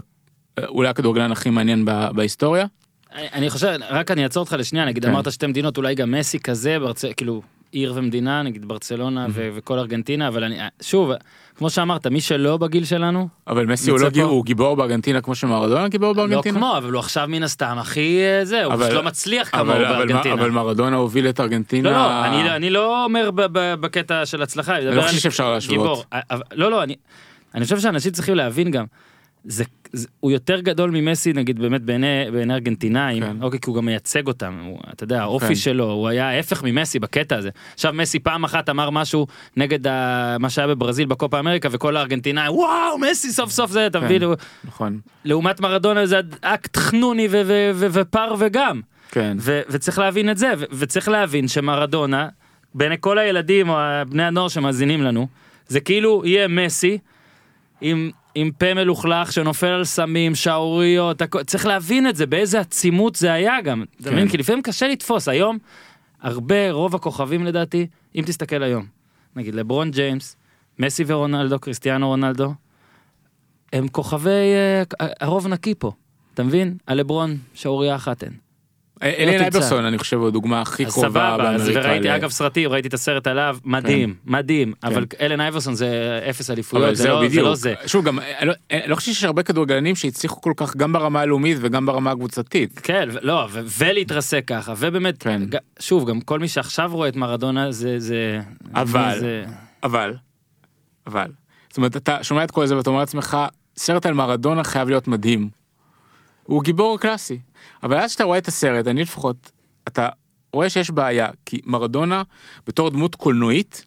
אולי 0.68 0.89
הכדורגלן 0.89 1.32
הכי 1.32 1.51
מעניין 1.51 1.85
ב- 1.85 2.10
בהיסטוריה. 2.14 2.66
אני 3.14 3.50
חושב, 3.50 3.66
רק 3.90 4.10
אני 4.10 4.24
אעצור 4.24 4.40
אותך 4.40 4.56
לשנייה, 4.58 4.84
נגיד 4.84 5.04
כן. 5.04 5.10
אמרת 5.10 5.32
שתי 5.32 5.46
מדינות, 5.46 5.76
אולי 5.76 5.94
גם 5.94 6.10
מסי 6.10 6.38
כזה, 6.38 6.78
ברצ... 6.78 7.04
כאילו 7.16 7.42
עיר 7.72 7.92
ומדינה, 7.96 8.42
נגיד 8.42 8.68
ברצלונה 8.68 9.26
ו- 9.30 9.48
וכל 9.54 9.78
ארגנטינה, 9.78 10.28
אבל 10.28 10.44
אני, 10.44 10.58
שוב, 10.82 11.10
כמו 11.56 11.70
שאמרת, 11.70 12.06
מי 12.06 12.20
שלא 12.20 12.56
בגיל 12.56 12.84
שלנו, 12.84 13.28
אבל 13.46 13.66
מסי 13.66 13.90
הוא 13.90 14.00
לא 14.00 14.08
גיבור. 14.10 14.30
הוא 14.30 14.44
גיבור 14.44 14.76
בארגנטינה 14.76 15.20
כמו 15.20 15.34
שמרדונה 15.34 15.88
גיבור 15.88 16.08
לא 16.08 16.14
בארגנטינה? 16.14 16.58
כמו, 16.58 16.76
אבל 16.76 16.90
הוא 16.92 16.98
עכשיו 16.98 17.26
מן 17.28 17.42
הסתם 17.42 17.76
הכי 17.78 18.20
אה, 18.22 18.44
זה, 18.44 18.64
הוא 18.64 18.74
פשוט 18.76 18.90
לא 18.92 19.02
מצליח 19.02 19.48
כמוהו 19.50 19.66
בארגנטינה. 19.78 20.34
אבל 20.34 20.50
מרדונה 20.50 20.96
הוביל 20.96 21.28
את 21.28 21.40
ארגנטינה. 21.40 21.90
לא, 21.90 21.96
לא, 21.96 22.24
אני, 22.24 22.44
לא- 22.44 22.56
אני 22.56 22.70
לא 22.70 23.04
אומר 23.04 23.30
ב- 23.30 23.42
ב- 23.58 23.74
בקטע 23.80 24.26
של 24.26 24.42
הצלחה, 24.42 24.76
אני 24.78 24.96
לא 24.96 25.02
חושב 25.02 25.18
שאפשר 25.18 25.50
להשוות. 25.50 26.04
אבל- 26.12 26.42
לא, 26.52 26.70
לא, 26.70 26.82
אני, 26.82 26.94
אני 27.54 27.64
חושב 27.64 27.78
שאנשים 27.80 28.12
צריכים 28.12 28.34
להבין 28.34 28.70
גם, 28.70 28.84
זה, 29.44 29.64
זה, 29.92 30.08
הוא 30.20 30.30
יותר 30.30 30.60
גדול 30.60 30.90
ממסי 30.90 31.32
נגיד 31.32 31.58
באמת 31.58 31.82
בעיני, 31.82 32.06
בעיני 32.32 32.54
ארגנטינאים, 32.54 33.22
כן. 33.22 33.42
אוקיי, 33.42 33.60
כי 33.60 33.70
הוא 33.70 33.76
גם 33.76 33.86
מייצג 33.86 34.26
אותם, 34.26 34.60
הוא, 34.64 34.78
אתה 34.92 35.04
יודע, 35.04 35.22
האופי 35.22 35.46
כן. 35.46 35.54
שלו, 35.54 35.90
הוא 35.90 36.08
היה 36.08 36.28
ההפך 36.30 36.62
ממסי 36.62 36.98
בקטע 36.98 37.36
הזה. 37.36 37.50
עכשיו 37.74 37.92
מסי 37.92 38.18
פעם 38.18 38.44
אחת 38.44 38.68
אמר 38.68 38.90
משהו 38.90 39.26
נגד 39.56 39.86
ה, 39.86 40.36
מה 40.40 40.50
שהיה 40.50 40.68
בברזיל 40.68 41.06
בקופה 41.06 41.38
אמריקה 41.38 41.68
וכל 41.72 41.96
הארגנטינאים, 41.96 42.52
וואו, 42.52 42.98
מסי 42.98 43.32
סוף 43.32 43.50
סוף 43.50 43.70
זה, 43.70 43.86
אתה 43.86 43.98
כן. 44.00 44.04
מבין? 44.04 44.22
נכון. 44.64 45.00
לעומת 45.24 45.60
מרדונה 45.60 46.06
זה 46.06 46.20
אקט 46.40 46.76
חנוני 46.76 47.28
ו- 47.30 47.42
ו- 47.46 47.70
ו- 47.74 47.86
ופר 47.92 48.34
וגם. 48.38 48.80
כן. 49.10 49.36
ו- 49.40 49.60
וצריך 49.68 49.98
להבין 49.98 50.30
את 50.30 50.38
זה, 50.38 50.52
ו- 50.58 50.64
וצריך 50.72 51.08
להבין 51.08 51.48
שמרדונה, 51.48 52.28
בעיני 52.74 52.96
כל 53.00 53.18
הילדים 53.18 53.68
או 53.68 53.76
בני 54.08 54.24
הנוער 54.24 54.48
שמאזינים 54.48 55.02
לנו, 55.02 55.26
זה 55.68 55.80
כאילו 55.80 56.22
יהיה 56.24 56.48
מסי 56.48 56.98
עם, 57.80 58.10
עם 58.35 58.51
פה 58.59 58.74
מלוכלך 58.74 59.32
שנופל 59.32 59.66
על 59.66 59.85
סמים, 59.85 60.35
שערוריות, 60.35 61.23
הכל- 61.23 61.43
צריך 61.43 61.66
להבין 61.66 62.09
את 62.09 62.16
זה, 62.16 62.27
באיזה 62.27 62.61
עצימות 62.61 63.15
זה 63.16 63.32
היה 63.32 63.61
גם. 63.61 63.85
אתה 64.01 64.11
מבין? 64.11 64.28
כי 64.28 64.36
לפעמים 64.39 64.62
קשה 64.62 64.89
לתפוס, 64.89 65.28
היום 65.28 65.59
הרבה, 66.20 66.70
רוב 66.70 66.94
הכוכבים 66.94 67.44
לדעתי, 67.44 67.86
אם 68.15 68.23
תסתכל 68.27 68.62
היום, 68.62 68.86
נגיד 69.36 69.55
לברון 69.55 69.90
ג'יימס, 69.90 70.36
מסי 70.78 71.05
ורונלדו, 71.07 71.59
קריסטיאנו 71.59 72.09
רונלדו, 72.09 72.55
הם 73.73 73.89
כוכבי, 73.89 74.31
אה, 74.31 74.82
הרוב 75.20 75.47
נקי 75.48 75.74
פה, 75.78 75.93
אתה 76.35 76.43
מבין? 76.43 76.77
הלברון, 76.86 77.36
שערורייה 77.55 77.94
אחת 77.97 78.24
אין. 78.24 78.32
אליאן 79.02 79.32
תמצא. 79.32 79.43
אייברסון 79.44 79.85
אני 79.85 79.98
חושב 79.98 80.16
הוא 80.16 80.28
הדוגמה 80.28 80.60
הכי 80.60 80.86
אז 80.86 80.93
קרובה 80.93 81.09
סבבה, 81.09 81.51
אז 81.55 81.70
אגב 82.16 82.31
סרטים, 82.31 82.70
ראיתי 82.70 82.89
את 82.89 82.94
הסרט 82.94 83.27
עליו, 83.27 83.56
מדהים, 83.64 84.14
מדהים, 84.27 84.72
אבל 84.85 85.06
אלן 85.20 85.40
אייברסון 85.40 85.74
זה 85.74 86.20
אפס 86.31 86.51
אליפויות, 86.51 86.97
זה 86.97 87.09
לא- 87.09 87.28
זה. 87.28 87.43
לא 87.43 87.55
זה. 87.55 87.74
שוב 87.86 88.05
גם 88.05 88.18
אני 88.18 88.48
לא- 88.48 88.55
אני 88.70 88.81
לא 88.86 88.94
חושב 88.97 89.12
שיש 89.12 89.24
הרבה 89.24 89.43
כדורגלנים 89.43 89.97
שהצליחו 89.97 90.40
כל 90.40 90.52
כך 90.56 90.77
גם 90.77 90.93
ברמה 90.93 91.20
הלאומית 91.20 91.59
וגם 91.60 91.86
ברמה 91.86 92.10
הקבוצתית. 92.10 92.78
כן, 92.78 93.09
לא, 93.22 93.48
ולהתרסק 93.78 94.44
ככה, 94.47 94.74
ובאמת, 94.78 95.22
כן. 95.22 95.43
שוב, 95.78 96.09
גם 96.09 96.20
כל 96.20 96.39
מי 96.39 96.48
שעכשיו 96.48 96.90
רואה 96.93 97.09
את 97.09 97.16
מרדונה 97.16 97.72
זה, 97.72 97.98
זה, 97.98 98.40
אבל- 98.74 99.24
אבל, 99.82 100.14
אבל, 101.06 101.27
זאת 101.68 101.77
אומרת 101.77 101.97
אתה 101.97 102.18
שומע 102.24 102.44
את 102.44 102.51
כל 102.51 102.66
זה 102.66 102.77
ואתה 102.77 102.90
אומר 102.90 103.01
לעצמך 103.01 103.36
סרט 103.77 104.06
על 104.06 104.14
מרדונה 104.14 104.64
חייב 104.64 104.89
להיות 104.89 105.09
מדהים. 105.09 105.59
הוא 106.42 106.62
גיבור 106.62 106.98
קלאסי. 106.98 107.38
אבל 107.82 107.98
אז 107.98 108.12
שאתה 108.12 108.24
רואה 108.24 108.38
את 108.38 108.48
הסרט 108.48 108.86
אני 108.86 109.02
לפחות 109.02 109.50
אתה 109.88 110.08
רואה 110.52 110.70
שיש 110.70 110.90
בעיה 110.90 111.28
כי 111.46 111.60
מרדונה 111.64 112.22
בתור 112.66 112.90
דמות 112.90 113.14
קולנועית 113.14 113.84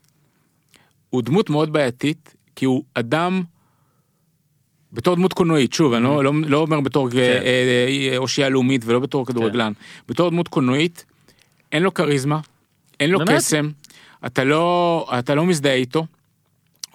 הוא 1.10 1.22
דמות 1.22 1.50
מאוד 1.50 1.74
בעייתית 1.74 2.36
כי 2.56 2.66
הוא 2.66 2.84
אדם. 2.94 3.44
בתור 4.94 5.16
דמות 5.16 5.34
קולנועית 5.34 5.74
שוב 5.74 5.94
אני 5.94 6.04
לא, 6.04 6.24
לא, 6.24 6.32
לא 6.46 6.58
אומר 6.58 6.82
בתור 6.82 7.10
כן. 7.10 7.18
אה, 7.18 8.10
אה, 8.12 8.18
אושייה 8.18 8.50
לאומית 8.50 8.82
ולא 8.86 9.00
בתור 9.00 9.26
כדורגלן 9.26 9.74
בתור 10.08 10.30
דמות 10.30 10.48
קולנועית 10.48 11.06
אין 11.72 11.84
לו 11.84 11.94
כריזמה 11.94 12.40
אין 13.00 13.10
לו 13.10 13.20
באמת? 13.20 13.38
קסם 13.38 13.70
אתה 14.26 14.44
לא 14.44 15.08
אתה 15.20 15.36
לא 15.36 15.46
מזדהה 15.46 15.74
איתו. 15.74 16.06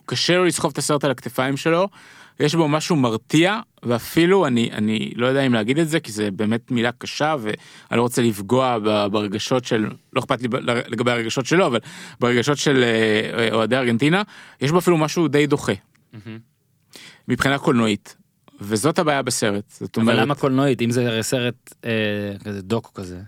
קשה 0.06 0.36
לו 0.36 0.44
לסחוב 0.44 0.70
את 0.70 0.78
הסרט 0.78 1.05
על 1.05 1.10
הכתפיים 1.10 1.56
שלו 1.56 1.89
יש 2.40 2.55
בו 2.55 2.68
משהו 2.68 2.97
מרתיע 2.97 3.60
ואפילו 3.82 4.46
אני 4.46 4.70
אני 4.72 5.12
לא 5.16 5.26
יודע 5.26 5.40
אם 5.40 5.55
להגיד 5.55 5.78
את 5.78 5.88
זה 5.88 6.00
כי 6.00 6.12
זה 6.12 6.30
באמת 6.30 6.70
מילה 6.70 6.92
קשה 6.92 7.36
ואני 7.40 7.96
לא 7.96 8.02
רוצה 8.02 8.22
לפגוע 8.22 8.78
ברגשות 9.09 9.64
של 9.64 9.88
לא 10.12 10.20
אכפת 10.20 10.42
לי 10.42 10.48
לגבי 10.62 11.10
הרגשות 11.10 11.46
שלו 11.46 11.66
אבל 11.66 11.78
ברגשות 12.20 12.59
של 12.59 12.84
אה, 12.84 13.38
אה, 13.38 13.55
אוהדי 13.55 13.76
ארגנטינה 13.76 14.22
יש 14.60 14.70
בו 14.70 14.78
אפילו 14.78 14.98
משהו 14.98 15.28
די 15.28 15.46
דוחה. 15.46 15.72
מבחינה 17.28 17.59
קולנועית 17.59 18.16
וזאת 18.60 18.98
הבעיה 18.98 19.22
בסרט 19.22 19.70
זאת 19.70 19.96
אבל 19.96 20.02
אומרת 20.02 20.18
למה 20.18 20.34
קולנועית, 20.34 20.82
אם 20.82 20.90
זה 20.90 21.18
סרט 21.22 21.74
אה, 21.84 21.90
כזה 22.44 22.62
דוקו 22.62 22.94
כזה. 22.94 23.20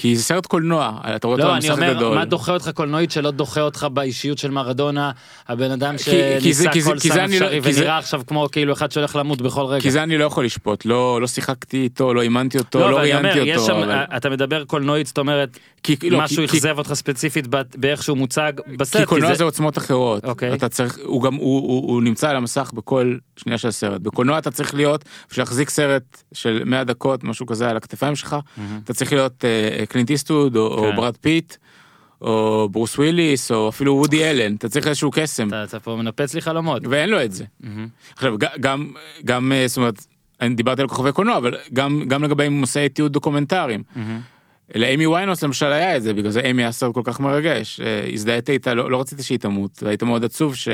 כי 0.00 0.16
זה 0.16 0.22
סרט 0.22 0.46
קולנוע 0.46 0.98
אתה 1.16 1.26
רואה 1.26 1.36
אותו 1.38 1.48
לא, 1.48 1.52
על 1.52 1.56
אני 1.56 1.68
מסך 1.70 1.78
אומר, 1.78 1.92
גדול. 1.94 2.14
מה 2.14 2.24
דוחה 2.24 2.52
אותך 2.52 2.70
קולנועית 2.74 3.10
שלא 3.10 3.30
דוחה 3.30 3.60
אותך 3.60 3.86
באישיות 3.92 4.38
של 4.38 4.50
מרדונה, 4.50 5.10
הבן 5.48 5.70
אדם 5.70 5.94
שניסה 5.98 6.70
כל 6.84 6.98
סם 6.98 7.18
אני 7.18 7.40
לא- 7.40 7.46
אפשרי 7.46 7.60
ונראה 7.62 7.98
עכשיו 7.98 8.20
כמו 8.26 8.48
כאילו 8.52 8.72
אחד 8.72 8.92
שהולך 8.92 9.16
למות 9.16 9.42
בכל 9.42 9.64
רגע. 9.64 9.82
כי 9.82 9.90
זה 9.90 10.02
אני 10.02 10.18
לא 10.18 10.24
יכול 10.24 10.44
לשפוט 10.44 10.84
לא 10.84 11.20
לא 11.20 11.26
שיחקתי 11.26 11.76
איתו 11.82 12.14
לא 12.14 12.22
אימנתי 12.22 12.58
אותו 12.58 12.78
לא, 12.80 12.90
לא 12.90 13.00
אני 13.02 13.12
ראיינתי 13.12 13.56
אותו. 13.56 13.82
אתה 14.16 14.30
מדבר 14.30 14.64
קולנועית, 14.64 15.06
זאת 15.06 15.18
אומרת, 15.18 15.58
לא, 16.10 16.18
משהו 16.20 16.44
אכזב 16.44 16.78
אותך 16.78 16.92
ספציפית 16.94 17.46
באיך 17.76 18.02
שהוא 18.02 18.16
מוצג 18.18 18.52
בסרט. 18.76 19.02
כי 19.02 19.06
קולנוע 19.06 19.34
זה- 19.34 19.44
עוצמות 19.44 19.78
אחרות. 19.78 20.24
אוקיי. 20.24 20.54
אתה 20.54 20.68
צריך, 20.68 20.98
הוא 21.04 21.22
גם, 21.22 21.34
הוא, 21.34 22.02
נמצא 22.02 22.30
על 22.30 22.36
המסך 22.36 22.70
בכל 22.74 23.16
שנייה 23.36 23.58
של 23.58 23.68
הסרט. 23.68 24.00
בקולנוע 24.00 24.38
אתה 24.38 24.50
צריך 24.50 24.74
להיות, 24.74 25.04
בשביל 25.30 25.42
להחזיק 25.42 25.70
סרט 25.70 26.22
של 26.32 26.62
100 26.66 26.84
דקות, 26.84 27.24
משהו 27.24 27.46
כזה 27.46 27.70
על 27.70 27.76
הכתפיים 27.76 28.16
שלך, 28.16 28.36
אתה 28.84 28.94
צריך 28.94 29.12
להיות 29.12 29.44
אה, 29.44 29.82
קלינט 29.88 30.10
איסטווד 30.10 30.56
או, 30.56 30.66
או 30.66 30.82
כן. 30.90 30.96
ברד 30.96 31.16
פיט, 31.16 31.54
או 32.20 32.68
ברוס 32.72 32.98
וויליס, 32.98 33.50
או 33.52 33.68
אפילו 33.68 33.94
וודי 33.96 34.24
אלן, 34.30 34.54
אתה 34.54 34.68
צריך 34.68 34.86
איזשהו 34.88 35.10
קסם, 35.12 35.48
אתה- 35.48 35.64
אתה 35.64 35.80
פה 35.80 35.96
מנפץ 35.96 36.34
לי 36.34 36.40
חלומות. 36.40 36.82
ואין 36.90 37.08
לו 37.10 37.22
את 37.24 37.32
זה. 37.32 37.44
עכשיו, 38.16 38.38
ג- 38.38 38.60
גם, 38.60 38.92
גם, 39.24 39.52
אה, 39.52 39.68
זאת 39.68 39.76
אומרת, 39.76 40.06
אני 40.40 40.54
דיברתי 40.54 40.82
על 40.82 40.88
כוכבי 40.88 41.12
קולנוע, 41.12 41.36
אבל 41.36 41.54
גם, 41.72 42.02
גם 42.08 42.24
לגבי 42.24 42.48
מושאי 42.48 42.88
תיעוד 42.88 43.12
דוקומנטריים. 43.12 43.82
לאיימי 44.74 45.06
ויינהאוס 45.06 45.44
למשל 45.44 45.66
היה 45.66 45.96
את 45.96 46.02
זה 46.02 46.14
בגלל 46.14 46.30
זה 46.30 46.40
איימי 46.40 46.62
היה 46.62 46.72
סרט 46.72 46.94
כל 46.94 47.00
כך 47.04 47.20
מרגש 47.20 47.80
אה, 47.80 48.10
הזדהיתי 48.12 48.52
איתה 48.52 48.74
לא, 48.74 48.90
לא 48.90 49.00
רציתי 49.00 49.22
שהיא 49.22 49.38
תמות 49.38 49.82
והיית 49.82 50.02
מאוד 50.02 50.24
עצוב 50.24 50.54
ש... 50.56 50.68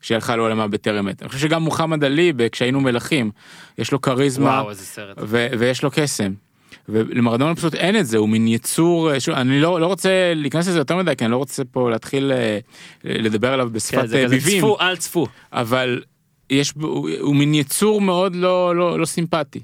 שהיא 0.00 0.14
הלכה 0.14 0.36
לעולמה 0.36 0.68
בטרם 0.68 1.08
עת. 1.08 1.22
אני 1.22 1.28
חושב 1.28 1.40
שגם 1.40 1.62
מוחמד 1.62 2.04
עלי 2.04 2.32
כשהיינו 2.52 2.80
מלכים 2.80 3.30
יש 3.78 3.92
לו 3.92 4.00
כריזמה 4.00 4.50
וואו. 4.50 4.66
ו- 5.28 5.46
ויש 5.58 5.82
לו 5.82 5.90
קסם. 5.92 6.32
ולמרדונה 6.88 7.54
פשוט 7.54 7.74
אין 7.74 7.96
את 8.00 8.06
זה 8.06 8.16
הוא 8.18 8.28
מין 8.28 8.48
יצור 8.48 9.12
אה, 9.12 9.20
שוב, 9.20 9.34
אני 9.34 9.60
לא 9.60 9.80
לא 9.80 9.86
רוצה 9.86 10.08
להיכנס 10.34 10.68
לזה 10.68 10.78
יותר 10.78 10.96
מדי 10.96 11.16
כי 11.18 11.24
אני 11.24 11.32
לא 11.32 11.36
רוצה 11.36 11.62
פה 11.64 11.90
להתחיל 11.90 12.32
אה, 12.32 12.58
לדבר 13.04 13.52
עליו 13.52 13.66
כן, 13.66 13.72
בשפת 13.72 14.08
זה 14.08 14.16
אה, 14.22 14.28
ביבים 14.28 14.58
צפו, 14.58 14.76
אל 14.80 14.96
צפו. 14.96 15.26
אבל 15.52 16.02
יש 16.50 16.72
הוא, 16.80 17.10
הוא 17.20 17.36
מין 17.36 17.54
יצור 17.54 18.00
מאוד 18.00 18.34
לא 18.36 18.76
לא 18.76 18.98
לא 19.00 19.04
סימפטי 19.06 19.60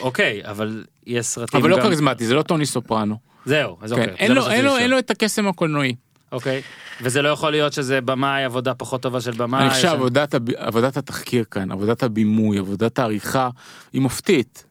אוקיי, 0.00 0.40
אבל 0.44 0.84
יש 1.06 1.26
סרטים 1.26 1.60
אבל 1.60 1.70
לא 1.70 1.76
גם- 1.76 1.82
כריזמטי 1.82 2.26
זה 2.26 2.34
לא 2.34 2.42
טוני 2.42 2.66
סופרנו. 2.66 3.16
זהו, 3.44 3.76
אז 3.82 3.92
כן, 3.92 4.00
אוקיי. 4.00 4.14
אין 4.18 4.28
זה 4.28 4.34
לו 4.34 4.50
אין 4.50 4.64
לו 4.64 4.76
אין. 4.76 4.90
לו 4.90 4.98
את 4.98 5.10
הקסם 5.10 5.46
הקולנועי. 5.48 5.94
אוקיי. 6.32 6.62
וזה 7.02 7.22
לא 7.22 7.28
יכול 7.28 7.50
להיות 7.50 7.72
שזה 7.72 8.00
במאי 8.00 8.44
עבודה 8.44 8.74
פחות 8.74 9.02
טובה 9.02 9.20
של 9.20 9.30
במאי. 9.30 9.60
אני 9.62 9.70
חושב 9.70 9.82
ש- 9.82 9.84
עבודת, 9.92 10.34
הב... 10.34 10.50
עבודת 10.50 10.96
התחקיר 10.96 11.44
כאן, 11.50 11.72
עבודת 11.72 12.02
הבימוי, 12.02 12.58
עבודת 12.58 12.98
העריכה, 12.98 13.48
היא 13.92 14.00
מופתית. 14.02 14.64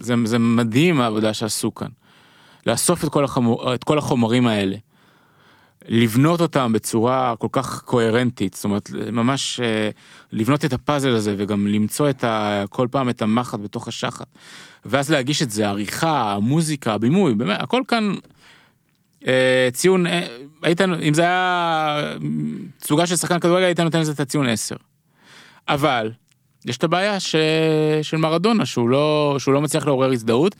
זה, 0.00 0.14
זה 0.24 0.38
מדהים 0.38 1.00
העבודה 1.00 1.34
שעשו 1.34 1.74
כאן. 1.74 1.88
לאסוף 2.66 3.04
את 3.04 3.08
כל, 3.08 3.24
החמור, 3.24 3.74
את 3.74 3.84
כל 3.84 3.98
החומרים 3.98 4.46
האלה. 4.46 4.76
לבנות 5.88 6.40
אותם 6.40 6.72
בצורה 6.72 7.34
כל 7.38 7.48
כך 7.52 7.82
קוהרנטית, 7.82 8.54
זאת 8.54 8.64
אומרת 8.64 8.90
ממש 9.12 9.60
אה, 9.60 9.90
לבנות 10.32 10.64
את 10.64 10.72
הפאזל 10.72 11.14
הזה 11.14 11.34
וגם 11.38 11.66
למצוא 11.66 12.10
את 12.10 12.24
ה, 12.24 12.64
כל 12.70 12.88
פעם 12.90 13.08
את 13.08 13.22
המחט 13.22 13.60
בתוך 13.60 13.88
השחת. 13.88 14.26
ואז 14.84 15.10
להגיש 15.10 15.42
את 15.42 15.50
זה, 15.50 15.66
העריכה, 15.66 16.32
המוזיקה, 16.32 16.92
הבימוי, 16.92 17.34
באמת, 17.34 17.60
הכל 17.60 17.82
כאן 17.88 18.14
אה, 19.26 19.68
ציון, 19.72 20.06
אה, 20.06 20.26
היית, 20.62 20.80
אם 20.80 21.14
זה 21.14 21.22
היה 21.22 22.12
תצוגה 22.78 23.06
של 23.06 23.16
שחקן 23.16 23.38
כדורגל 23.38 23.64
היית 23.64 23.80
נותן 23.80 24.00
לזה 24.00 24.12
את 24.12 24.20
הציון 24.20 24.48
10. 24.48 24.76
אבל 25.68 26.10
יש 26.66 26.76
את 26.76 26.84
הבעיה 26.84 27.20
ש... 27.20 27.36
של 28.02 28.16
מרדונה 28.16 28.66
שהוא 28.66 28.88
לא 28.88 29.36
שהוא 29.38 29.54
לא 29.54 29.60
מצליח 29.60 29.86
לעורר 29.86 30.12
הזדהות. 30.12 30.54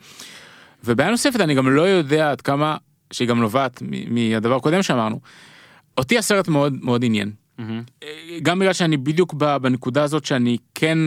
ובעיה 0.83 1.11
נוספת 1.11 1.39
אני 1.39 1.55
גם 1.55 1.69
לא 1.69 1.81
יודע 1.81 2.31
עד 2.31 2.41
כמה 2.41 2.77
שהיא 3.13 3.27
גם 3.27 3.39
נובעת 3.39 3.83
מהדבר 4.07 4.55
הקודם 4.55 4.83
שאמרנו. 4.83 5.19
אותי 5.97 6.17
הסרט 6.17 6.47
מאוד 6.47 6.73
מאוד 6.81 7.05
עניין. 7.05 7.31
אה, 7.59 7.65
גם 8.41 8.59
בגלל 8.59 8.73
שאני 8.73 8.97
בדיוק 8.97 9.33
בנקודה 9.33 10.03
הזאת 10.03 10.25
שאני 10.25 10.57
כן 10.75 10.97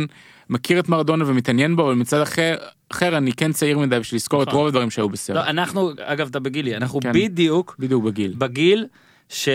מכיר 0.50 0.80
את 0.80 0.88
מרדונה 0.88 1.24
ומתעניין 1.26 1.76
בו 1.76 1.86
אבל 1.86 1.94
מצד 1.94 2.20
אחר 2.20 2.56
אחר 2.92 3.16
אני 3.16 3.32
כן 3.32 3.52
צעיר 3.52 3.78
מדי 3.78 4.00
בשביל 4.00 4.16
לזכור 4.16 4.42
את 4.42 4.48
נכון. 4.48 4.58
רוב 4.58 4.68
הדברים 4.68 4.90
שהיו 4.90 5.08
בסרט. 5.08 5.36
לא, 5.36 5.44
אנחנו, 5.44 5.90
אגב, 6.00 6.28
אתה 6.28 6.40
בגילי, 6.40 6.76
אנחנו 6.76 7.00
כן. 7.00 7.12
בדיוק 7.12 7.76
בדיוק 7.78 8.04
בגיל. 8.04 8.34
בגיל 8.38 8.86
ש... 9.28 9.48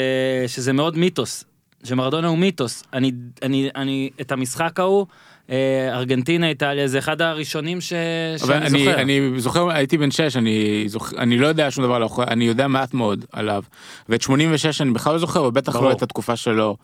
שזה 0.47 0.73
מאוד 0.73 0.97
מיתוס, 0.97 1.45
שמרדונה 1.83 2.27
הוא 2.27 2.37
מיתוס. 2.37 2.83
אני, 2.93 3.11
אני, 3.41 3.69
אני, 3.75 4.09
את 4.21 4.31
המשחק 4.31 4.79
ההוא, 4.79 5.05
ארגנטינה, 5.93 6.49
איטליה, 6.49 6.87
זה 6.87 6.99
אחד 6.99 7.21
הראשונים 7.21 7.81
ש... 7.81 7.93
שאני 8.37 8.57
אני, 8.57 8.69
זוכר. 8.69 9.01
אני 9.01 9.31
זוכר 9.37 9.71
הייתי 9.71 9.97
בן 9.97 10.11
6 10.11 10.35
אני 10.35 10.83
זוכר 10.87 11.17
אני 11.17 11.37
לא 11.37 11.47
יודע 11.47 11.71
שום 11.71 11.83
דבר 11.83 12.03
האחורי- 12.03 12.27
אני 12.27 12.45
יודע 12.45 12.67
מעט 12.67 12.93
מאוד 12.93 13.25
עליו 13.31 13.63
ואת 14.09 14.21
86 14.21 14.81
אני 14.81 14.91
בכלל 14.91 15.13
לא 15.13 15.19
זוכר 15.19 15.43
ובטח 15.43 15.73
ברור. 15.75 15.85
לא 15.87 15.91
את 15.91 16.01
התקופה 16.01 16.35
שלו. 16.35 16.77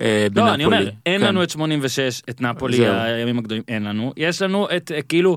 אה, 0.00 0.26
בנפולי. 0.32 0.46
לא, 0.50 0.54
אני 0.54 0.64
אומר, 0.64 0.90
אין 1.06 1.20
כן. 1.20 1.26
לנו 1.26 1.42
את 1.42 1.50
86, 1.50 2.22
את 2.30 2.40
נפולי, 2.40 2.76
זהו. 2.76 2.94
הימים 2.94 3.38
הגדולים, 3.38 3.62
אין 3.68 3.84
לנו. 3.84 4.12
יש 4.16 4.42
לנו 4.42 4.68
את, 4.76 4.92
אה, 4.94 5.02
כאילו, 5.02 5.36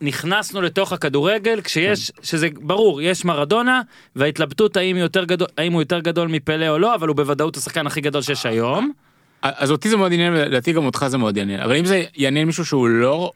נכנסנו 0.00 0.60
לתוך 0.62 0.92
הכדורגל 0.92 1.60
כשיש, 1.60 2.10
כן. 2.10 2.22
שזה 2.22 2.48
ברור, 2.60 3.02
יש 3.02 3.24
מרדונה, 3.24 3.80
וההתלבטות 4.16 4.76
האם, 4.76 4.96
יותר 4.96 5.24
גדול, 5.24 5.48
האם 5.58 5.72
הוא 5.72 5.82
יותר 5.82 6.00
גדול 6.00 6.28
מפלא 6.28 6.68
או 6.68 6.78
לא, 6.78 6.94
אבל 6.94 7.08
הוא 7.08 7.16
בוודאות 7.16 7.56
השחקן 7.56 7.86
הכי 7.86 8.00
גדול 8.00 8.22
שיש 8.22 8.46
היום. 8.46 8.92
אז 9.42 9.70
אותי 9.70 9.88
זה 9.88 9.96
מאוד 9.96 10.12
עניין, 10.12 10.32
ולדעתי 10.32 10.72
גם 10.72 10.84
אותך 10.84 11.06
זה 11.08 11.18
מאוד 11.18 11.36
יעניין, 11.36 11.60
אבל 11.60 11.76
אם 11.76 11.84
זה 11.84 12.04
יעניין 12.16 12.46
מישהו 12.46 12.64
שהוא 12.66 12.88
לא 12.88 13.30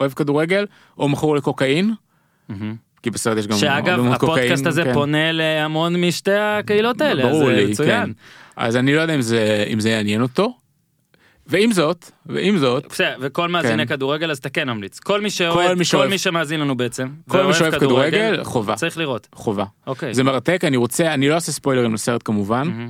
אוהב 0.00 0.12
כדורגל, 0.12 0.66
או 0.98 1.08
מכור 1.08 1.36
לקוקאין, 1.36 1.94
כי 3.02 3.10
בסרט 3.10 3.38
יש 3.38 3.46
גם 3.46 3.56
שאגב, 3.56 4.06
הפודקאסט 4.12 4.66
הזה 4.66 4.84
כן. 4.84 4.92
פונה 4.94 5.32
להמון 5.32 5.96
משתי 6.04 6.32
הקהילות 6.34 7.00
האלה, 7.00 7.22
ברור 7.22 7.48
לי, 7.50 7.66
מצוין. 7.66 8.06
כן. 8.06 8.10
אז 8.56 8.76
אני 8.76 8.94
לא 8.94 9.00
יודע 9.00 9.14
אם 9.14 9.20
זה, 9.20 9.64
אם 9.72 9.80
זה 9.80 9.90
יעניין 9.90 10.22
אותו. 10.22 10.56
ועם 11.48 11.72
זאת, 11.72 12.10
ועם 12.26 12.58
זאת, 12.58 12.86
בסדר, 12.90 13.16
וכל 13.20 13.48
מאזיני 13.48 13.86
כן. 13.86 13.94
כדורגל 13.96 14.30
אז 14.30 14.38
אתה 14.38 14.48
כן 14.48 14.68
ממליץ. 14.68 14.98
כל 15.00 15.20
מי 15.20 15.30
שאוהד, 15.30 15.70
מי 15.72 15.76
כל 15.78 15.84
שאוהב- 15.84 16.10
מי 16.10 16.18
שמאזין 16.18 16.60
לנו 16.60 16.76
בעצם, 16.76 17.08
כל 17.28 17.46
מי 17.46 17.54
שאוהב 17.54 17.74
כדורגל, 17.78 18.44
חובה. 18.44 18.74
צריך 18.74 18.98
לראות. 18.98 19.28
חובה. 19.34 19.64
אוקיי. 19.86 20.14
זה 20.14 20.22
מרתק, 20.24 20.60
אני 20.64 20.76
רוצה, 20.76 21.14
אני 21.14 21.28
לא 21.28 21.34
אעשה 21.34 21.52
ספוילרים 21.52 21.94
לסרט 21.94 22.20
כמובן. 22.24 22.88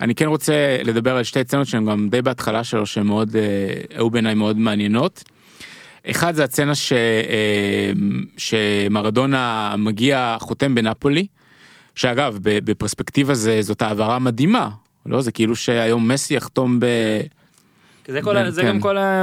אני 0.00 0.14
כן 0.14 0.26
רוצה 0.26 0.76
לדבר 0.84 1.16
על 1.16 1.24
שתי 1.24 1.40
סצנות 1.40 1.66
שהן 1.66 1.86
גם 1.86 2.08
די 2.08 2.22
בהתחלה 2.22 2.64
שלו, 2.64 2.86
שהן 2.86 3.06
מאוד, 3.06 3.36
אה, 3.36 3.42
היו 3.94 4.10
בעיניי 4.10 4.34
מאוד 4.34 4.58
מעניינות. 4.58 5.24
אחד 6.10 6.34
זה 6.34 6.44
הצצנה 6.44 6.74
ש, 6.74 6.92
אה, 6.92 7.92
שמרדונה 8.36 9.74
מגיע 9.78 10.36
חותם 10.40 10.74
בנפולי, 10.74 11.26
שאגב 11.94 12.38
בפרספקטיבה 12.42 13.34
זה, 13.34 13.62
זאת 13.62 13.82
העברה 13.82 14.18
מדהימה, 14.18 14.70
לא? 15.06 15.20
זה 15.22 15.32
כאילו 15.32 15.56
שהיום 15.56 16.08
מסי 16.08 16.34
יחתום 16.34 16.80
ב... 16.80 16.86
זה, 18.08 18.22
כל, 18.22 18.34
כן, 18.34 18.46
ה- 18.46 18.50
זה 18.50 18.62
כן. 18.62 18.68
גם 18.68 18.80
כל 18.80 18.98
ה... 18.98 19.22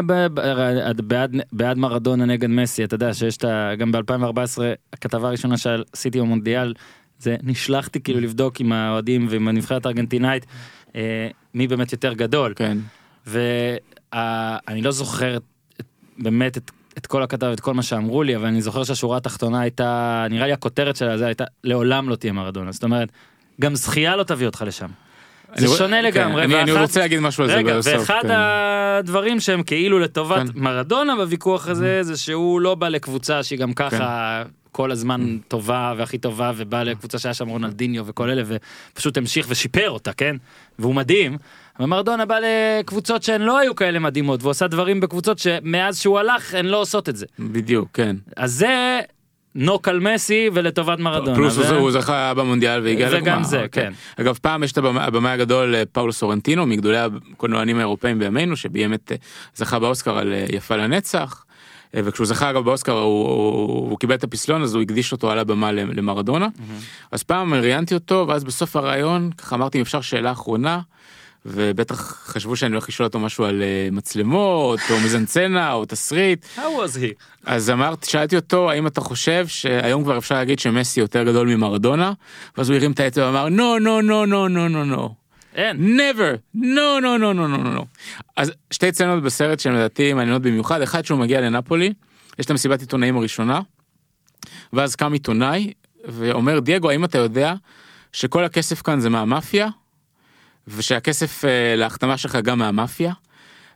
בעד, 0.98 1.36
בעד 1.52 1.78
מרדונה 1.78 2.26
נגד 2.26 2.50
מסי, 2.50 2.84
אתה 2.84 2.95
יודע 2.95 3.14
שיש 3.14 3.38
את 3.38 3.44
ה... 3.44 3.72
גם 3.78 3.91
ב-2014 3.91 4.62
הכתבה 4.94 5.28
הראשונה 5.28 5.58
שעשיתי 5.58 6.20
במונדיאל, 6.20 6.74
זה 7.24 7.36
נשלחתי 7.44 8.02
כאילו 8.02 8.20
לבדוק 8.20 8.60
עם 8.60 8.72
האוהדים 8.72 9.28
ועם 9.30 9.48
הנבחרת 9.48 9.86
הארגנטינאית, 9.86 10.45
אה, 10.95 11.28
מי 11.54 11.68
באמת 11.68 11.91
יותר 11.91 12.14
גדול. 12.14 12.54
כן. 12.56 12.78
ואני 13.28 14.82
לא 14.82 14.91
זוכר 14.91 15.38
את- 15.38 15.44
את- 15.80 15.86
באמת 16.18 16.58
את, 16.58 16.72
את 16.98 17.08
כל 17.08 17.24
הכתב 17.24 17.48
ואת 17.50 17.60
כל 17.60 17.74
מה 17.74 17.84
שאמרו 17.84 18.24
לי, 18.24 18.36
אבל 18.36 18.45
אני 18.45 18.62
זוכר 18.62 18.84
שהשורה 18.84 19.18
התחתונה 19.18 19.62
הייתה, 19.62 20.26
נראה 20.30 20.48
לי 20.48 20.54
הכותרת 20.54 20.95
שלה 20.95 21.18
זה 21.18 21.26
הייתה, 21.26 21.44
לעולם 21.64 22.10
לא 22.10 22.16
תהיה 22.16 22.34
מרדונה. 22.34 22.72
זאת 22.72 22.84
אומרת, 22.84 23.10
גם 23.62 23.76
זכייה 23.76 24.16
לא 24.16 24.24
תביא 24.24 24.45
אותך 24.45 24.64
לשם. 24.68 24.90
זה 25.57 25.67
שונה 25.67 25.97
כן, 25.97 26.05
לגמרי. 26.05 26.61
אני, 26.61 26.71
רוצה 26.71 26.99
להגיד 26.99 27.19
משהו 27.19 27.43
על 27.43 27.49
זה 27.49 27.55
רגע. 27.55 27.80
ואחד 27.84 28.21
כן. 28.21 28.27
הדברים 28.31 29.39
שהם 29.39 29.63
כאילו 29.63 29.99
לטובת 29.99 30.49
כן. 30.49 30.59
מרדונה 30.59 31.15
בוויכוח 31.15 31.67
הזה, 31.67 32.03
זה 32.03 32.17
שהוא 32.17 32.61
לא 32.61 32.75
בא 32.75 32.89
לקבוצה 32.89 33.43
שהיא 33.43 33.59
גם 33.59 33.73
ככה 33.73 34.43
כל 34.73 34.91
הזמן 34.91 35.38
טובה 35.47 35.93
והכי 35.97 36.17
טובה, 36.17 36.51
ובא 36.55 36.84
לקבוצה 36.84 37.19
שהיה 37.19 37.34
שם 37.34 37.47
רונלדיניו 37.47 38.05
וכל 38.07 38.30
אלה, 38.30 38.43
ופשוט 38.45 39.17
המשיך 39.17 39.45
ושיפר 39.49 39.89
אותה, 39.89 40.13
כן? 40.13 40.35
והוא 40.80 40.95
מדהים. 40.95 41.38
אבל 41.80 41.85
מרדונה 41.85 42.25
בא 42.25 42.38
לקבוצות 42.39 43.23
שהן 43.23 43.41
לא 43.41 43.59
היו 43.59 43.75
כאלה 43.75 43.99
מדהימות, 43.99 44.41
והוא 44.41 44.51
עשה 44.51 44.67
דברים 44.67 44.99
בקבוצות 44.99 45.39
שמאז 45.39 45.99
שהוא 45.99 46.19
הלך 46.19 46.53
הן 46.53 46.65
לא 46.65 46.81
עושות 46.81 47.09
את 47.09 47.15
זה. 47.15 47.25
בדיוק, 47.39 47.89
כן. 47.93 48.15
אז 48.38 48.53
זה 48.53 48.99
נוק 49.55 49.88
על 49.88 49.99
מסי 49.99 50.49
ולטובת 50.53 50.99
מרדונה. 50.99 51.35
פלוס 51.35 51.57
ו- 51.57 51.75
הוא- 51.75 51.91
זכה 51.91 52.34
במונדיאל 52.34 52.81
והגיע 52.84 53.09
לגמר. 53.09 53.21
וגם 53.21 53.43
זה, 53.43 53.63
אוקיי. 53.63 53.84
כן. 53.84 53.93
אגב, 54.21 54.38
פעם 54.41 54.63
יש 54.63 54.71
את 54.71 54.77
הבמאי 54.77 55.31
הגדול 55.31 55.75
אה, 55.75 55.84
פאולו 55.91 56.13
סורנטינו, 56.13 56.65
מגדולי 56.65 56.97
הקולנוענים 56.97 57.77
האירופאים 57.77 58.19
בימינו, 58.19 58.55
את, 58.95 59.11
אה, 59.11 59.15
זכה 59.55 59.80
באוסקר 59.80 60.17
על 60.17 60.34
אה, 60.34 60.45
יפה 60.49 60.75
לנצח. 60.75 61.45
וכשהוא 61.95 62.27
זכה 62.27 62.49
אגב 62.49 62.63
באוסקר 62.65 62.91
הוא, 62.91 63.27
הוא, 63.30 63.89
הוא 63.89 63.99
קיבל 63.99 64.15
את 64.15 64.23
הפסלון 64.23 64.61
אז 64.63 64.75
הוא 64.75 64.81
הקדיש 64.84 65.11
אותו 65.11 65.31
על 65.31 65.39
הבמה 65.39 65.71
למרדונה. 65.71 66.47
אז 67.11 67.23
פעם 67.23 67.53
ראיינתי 67.53 67.93
אותו 67.93 68.25
ואז 68.27 68.43
בסוף 68.43 68.75
הראיון 68.75 69.30
ככה 69.38 69.55
אמרתי 69.55 69.77
אם 69.77 69.81
אפשר 69.81 70.01
שאלה 70.01 70.31
אחרונה. 70.31 70.80
ובטח 71.45 72.22
חשבו 72.26 72.56
שאני 72.56 72.72
הולך 72.72 72.90
לשאול 72.90 73.07
אותו 73.07 73.20
משהו 73.20 73.45
על 73.45 73.61
אה, 73.61 73.90
מצלמות 73.91 74.80
או 74.90 74.99
מזנצנה 74.99 75.74
או 75.74 75.86
תסריט 75.86 76.45
How 76.57 76.60
was 76.60 76.98
he? 76.98 77.24
אז 77.45 77.70
אמרתי, 77.70 78.10
שאלתי 78.10 78.36
אותו, 78.36 78.72
האם 78.72 78.88
אתה 78.88 79.02
חושב 79.02 79.48
שהיום 79.48 80.03
כבר 80.03 80.18
אפשר 80.18 80.36
להגיד 80.36 80.60
שמסי 80.60 80.99
יותר 80.99 81.24
גדול 81.24 81.48
ממרדונה? 81.48 82.14
ואז 82.57 82.70
הוא 82.70 82.78
הרים 82.78 82.91
את 82.91 82.99
האצבע 82.99 83.26
ואמר, 83.26 83.48
no, 83.48 83.82
no, 83.82 84.06
no, 84.06 84.30
no, 84.30 84.53
no, 84.53 84.74
no, 84.74 84.98
no. 84.98 85.10
אין. 85.56 85.98
never, 85.98 86.57
no, 86.57 86.99
no, 87.02 87.20
no, 87.22 87.34
no, 87.34 87.48
no, 87.56 87.65
no, 87.65 87.80
no. 87.80 87.84
אז 88.38 88.52
שתי 88.72 88.91
סצנות 88.91 89.24
בסרט 89.24 89.60
שהן 89.60 89.74
לדעתי 89.74 90.14
מעניינות 90.14 90.41
במיוחד, 90.41 90.82
אחד 90.82 91.06
שהוא 91.06 91.20
מגיע 91.20 91.41
לנפולי, 91.41 91.94
יש 92.40 92.45
את 92.45 92.52
המסיבת 92.52 92.82
עיתונאים 92.82 93.18
הראשונה, 93.18 93.61
ואז 94.74 94.95
קם 94.95 95.14
עיתונאי 95.14 95.74
ואומר, 96.06 96.60
דייגו, 96.60 96.90
האם 96.90 97.06
אתה 97.06 97.18
יודע 97.18 97.53
שכל 98.14 98.44
הכסף 98.44 98.82
כאן 98.82 98.99
זה 98.99 99.10
מהמאפיה, 99.10 99.68
ושהכסף 100.68 101.45
אה, 101.45 101.76
להחתמה 101.76 102.18
שלך 102.18 102.35
גם 102.35 102.60
מהמאפיה? 102.60 103.14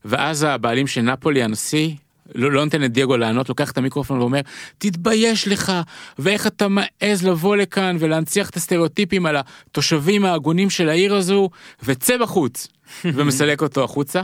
ואז 0.05 0.43
הבעלים 0.43 0.88
של 0.88 1.01
נפולי, 1.01 1.43
הנשיא, 1.43 1.93
לא, 2.35 2.51
לא 2.51 2.64
נותן 2.64 2.81
לדייגו 2.81 3.18
לענות, 3.18 3.49
לוקח 3.49 3.72
את 3.72 3.77
המיקרופון 3.77 4.19
ואומר, 4.19 4.41
תתבייש 4.77 5.47
לך, 5.47 5.72
ואיך 6.19 6.47
אתה 6.47 6.68
מעז 6.68 7.27
לבוא 7.27 7.55
לכאן 7.55 7.97
ולהנציח 7.99 8.49
את 8.49 8.55
הסטריאוטיפים 8.55 9.26
על 9.26 9.35
התושבים 9.38 10.26
ההגונים 10.26 10.69
של 10.69 10.89
העיר 10.89 11.15
הזו, 11.15 11.49
וצא 11.84 12.18
בחוץ, 12.18 12.68
ומסלק 13.15 13.61
אותו 13.61 13.84
החוצה. 13.84 14.22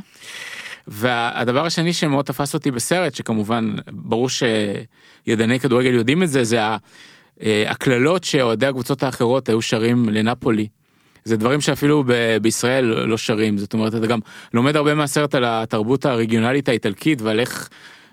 והדבר 0.87 1.65
השני 1.65 1.93
שמאוד 1.93 2.25
תפס 2.25 2.53
אותי 2.53 2.71
בסרט, 2.71 3.15
שכמובן 3.15 3.75
ברור 3.91 4.27
שידעני 4.29 5.59
כדורגל 5.59 5.93
יודעים 5.93 6.23
את 6.23 6.29
זה, 6.29 6.43
זה 6.43 6.59
אה, 6.61 7.63
הקללות 7.67 8.23
שאוהדי 8.23 8.65
הקבוצות 8.65 9.03
האחרות 9.03 9.49
היו 9.49 9.61
שרים 9.61 10.09
לנפולי. 10.09 10.67
זה 11.25 11.37
דברים 11.37 11.61
שאפילו 11.61 12.03
ב- 12.07 12.37
בישראל 12.41 12.85
לא 12.85 13.17
שרים, 13.17 13.57
זאת 13.57 13.73
אומרת 13.73 13.95
אתה 13.95 14.07
גם 14.07 14.19
לומד 14.53 14.75
הרבה 14.75 14.93
מהסרט 14.93 15.35
על 15.35 15.43
התרבות 15.47 16.05
הרגיונלית 16.05 16.69
האיטלקית 16.69 17.21
ועל 17.21 17.39
איך. 17.39 17.69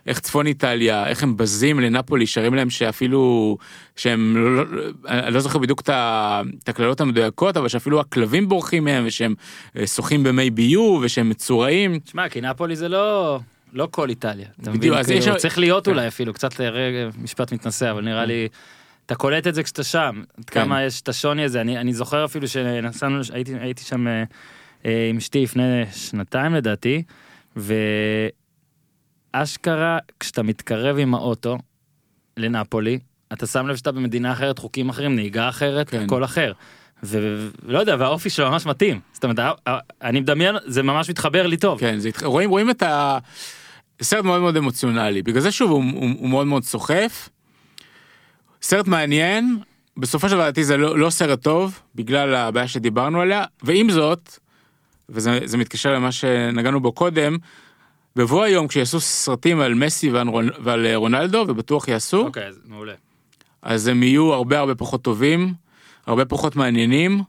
איך 0.07 0.21
צפון 0.21 0.47
איטליה, 0.47 1.07
איך 1.07 1.23
הם 1.23 1.37
בזים 1.37 1.81
לנפולי, 1.81 2.27
שרים 2.27 2.55
להם 2.55 2.71
שאפילו, 2.71 3.57
שהם, 3.97 4.37
לא, 4.37 4.67
לא, 4.67 4.83
אני 5.09 5.35
לא 5.35 5.41
זוכר 5.41 5.59
בדיוק 5.59 5.81
את 5.81 6.69
הקללות 6.69 7.01
המדויקות, 7.01 7.57
אבל 7.57 7.69
שאפילו 7.69 8.01
הכלבים 8.01 8.49
בורחים 8.49 8.85
מהם, 8.85 9.05
ושהם 9.07 9.35
אה, 9.77 9.87
שוחים 9.87 10.23
במי 10.23 10.51
ביוב, 10.51 11.03
ושהם 11.05 11.29
מצורעים. 11.29 11.99
תשמע, 11.99 12.29
כי 12.29 12.41
נפולי 12.41 12.77
זה 12.77 12.89
לא... 12.89 13.41
לא 13.73 13.89
כל 13.91 14.09
איטליה, 14.09 14.47
בדיוק? 14.59 14.97
אז 14.97 15.07
כאילו, 15.07 15.21
יש 15.21 15.29
צריך 15.29 15.59
להיות 15.59 15.85
כן. 15.85 15.91
אולי 15.91 16.09
אפילו, 16.09 16.35
קצת 16.35 16.61
רגע, 16.61 17.09
משפט 17.23 17.53
מתנשא, 17.53 17.91
אבל 17.91 18.05
נראה 18.05 18.25
לי, 18.25 18.49
אתה 19.11 19.19
קולט 19.19 19.47
את 19.47 19.55
זה 19.55 19.63
כשאתה 19.63 19.85
שם, 19.85 20.23
עד 20.39 20.51
כן. 20.51 20.61
כמה 20.65 20.83
יש 20.83 21.01
את 21.01 21.09
השוני 21.09 21.45
הזה, 21.45 21.61
אני 21.61 21.79
אני 21.79 21.93
זוכר 21.93 22.25
אפילו 22.25 22.49
שנסענו, 22.49 23.21
הייתי 23.33 23.55
הייתי 23.61 23.83
שם 23.83 24.09
אה, 24.09 24.23
אה, 24.87 25.07
עם 25.11 25.17
אשתי 25.17 25.43
לפני 25.43 25.85
שנתיים 25.93 26.55
לדעתי, 26.55 27.03
ואשכרה, 29.35 29.99
כשאתה 30.21 30.43
מתקרב 30.43 30.99
עם 30.99 31.15
האוטו 31.15 31.59
לנפולי, 32.37 32.99
אתה 33.33 33.47
שם 33.47 33.67
לב 33.67 33.77
שאתה 33.77 33.93
במדינה 33.93 34.33
אחרת, 34.33 34.59
חוקים 34.59 34.89
אחרים, 34.89 35.15
נהיגה 35.15 35.49
אחרת, 35.49 35.91
כן. 35.91 36.03
הכל 36.05 36.25
אחר. 36.25 36.53
ולא 37.03 37.79
יודע, 37.79 37.97
והאופי 37.99 38.31
שלו 38.31 38.51
ממש 38.51 38.67
מתאים. 38.67 39.01
זאת 39.13 39.25
אומרת, 39.25 39.39
אני 40.03 40.21
מדמיין, 40.21 40.55
זה 40.67 40.83
ממש 40.83 41.11
מתחבר 41.11 41.47
לי 41.47 41.57
טוב. 41.57 41.81
כן, 41.81 41.99
זה, 41.99 42.11
רואים, 42.25 42.51
רואים 42.51 42.71
את 42.71 42.83
ה... 42.83 43.19
סרט 44.03 44.25
מאוד 44.25 44.41
מאוד 44.41 44.57
אמוציונלי, 44.57 45.23
בגלל 45.23 45.41
זה 45.41 45.53
שוב 45.53 45.71
הוא, 45.71 45.85
הוא, 45.95 46.11
הוא 46.19 46.29
מאוד 46.29 46.47
מאוד 46.47 46.65
סוחף. 46.65 47.29
סרט 48.63 48.87
מעניין, 48.87 49.59
בסופו 49.97 50.29
של 50.29 50.35
דבר 50.35 50.45
לדעתי 50.45 50.65
זה 50.65 50.77
לא, 50.77 50.99
לא 50.99 51.11
סרט 51.11 51.43
טוב, 51.43 51.81
בגלל 51.95 52.35
הבעיה 52.35 52.69
שדיברנו 52.69 53.21
עליה, 53.21 53.45
ועם 53.63 53.91
זאת, 53.91 54.39
וזה 55.09 55.41
זה 55.45 55.59
מתקשר 55.59 55.93
למה 55.93 56.13
שנגענו 56.13 56.81
בו 56.81 56.93
קודם, 56.93 57.37
בבוא 58.17 58.45
היום 58.45 58.69
כשיעשו 58.69 59.01
סרטים 59.01 59.61
על 59.61 59.75
מסי 59.75 60.11
ועל, 60.11 60.29
ועל 60.63 60.87
אה, 60.87 60.97
רונלדו, 60.97 61.45
ובטוח 61.49 61.89
יעשו, 61.89 62.27
אוקיי, 62.27 62.47
אז 62.47 62.59
מעולה. 62.67 62.95
אז 63.63 63.87
הם 63.87 64.03
יהיו 64.03 64.33
הרבה 64.33 64.59
הרבה 64.59 64.75
פחות 64.75 65.03
טובים, 65.03 65.55
הרבה 66.07 66.25
פחות 66.25 66.57
מעניינים, 66.57 67.23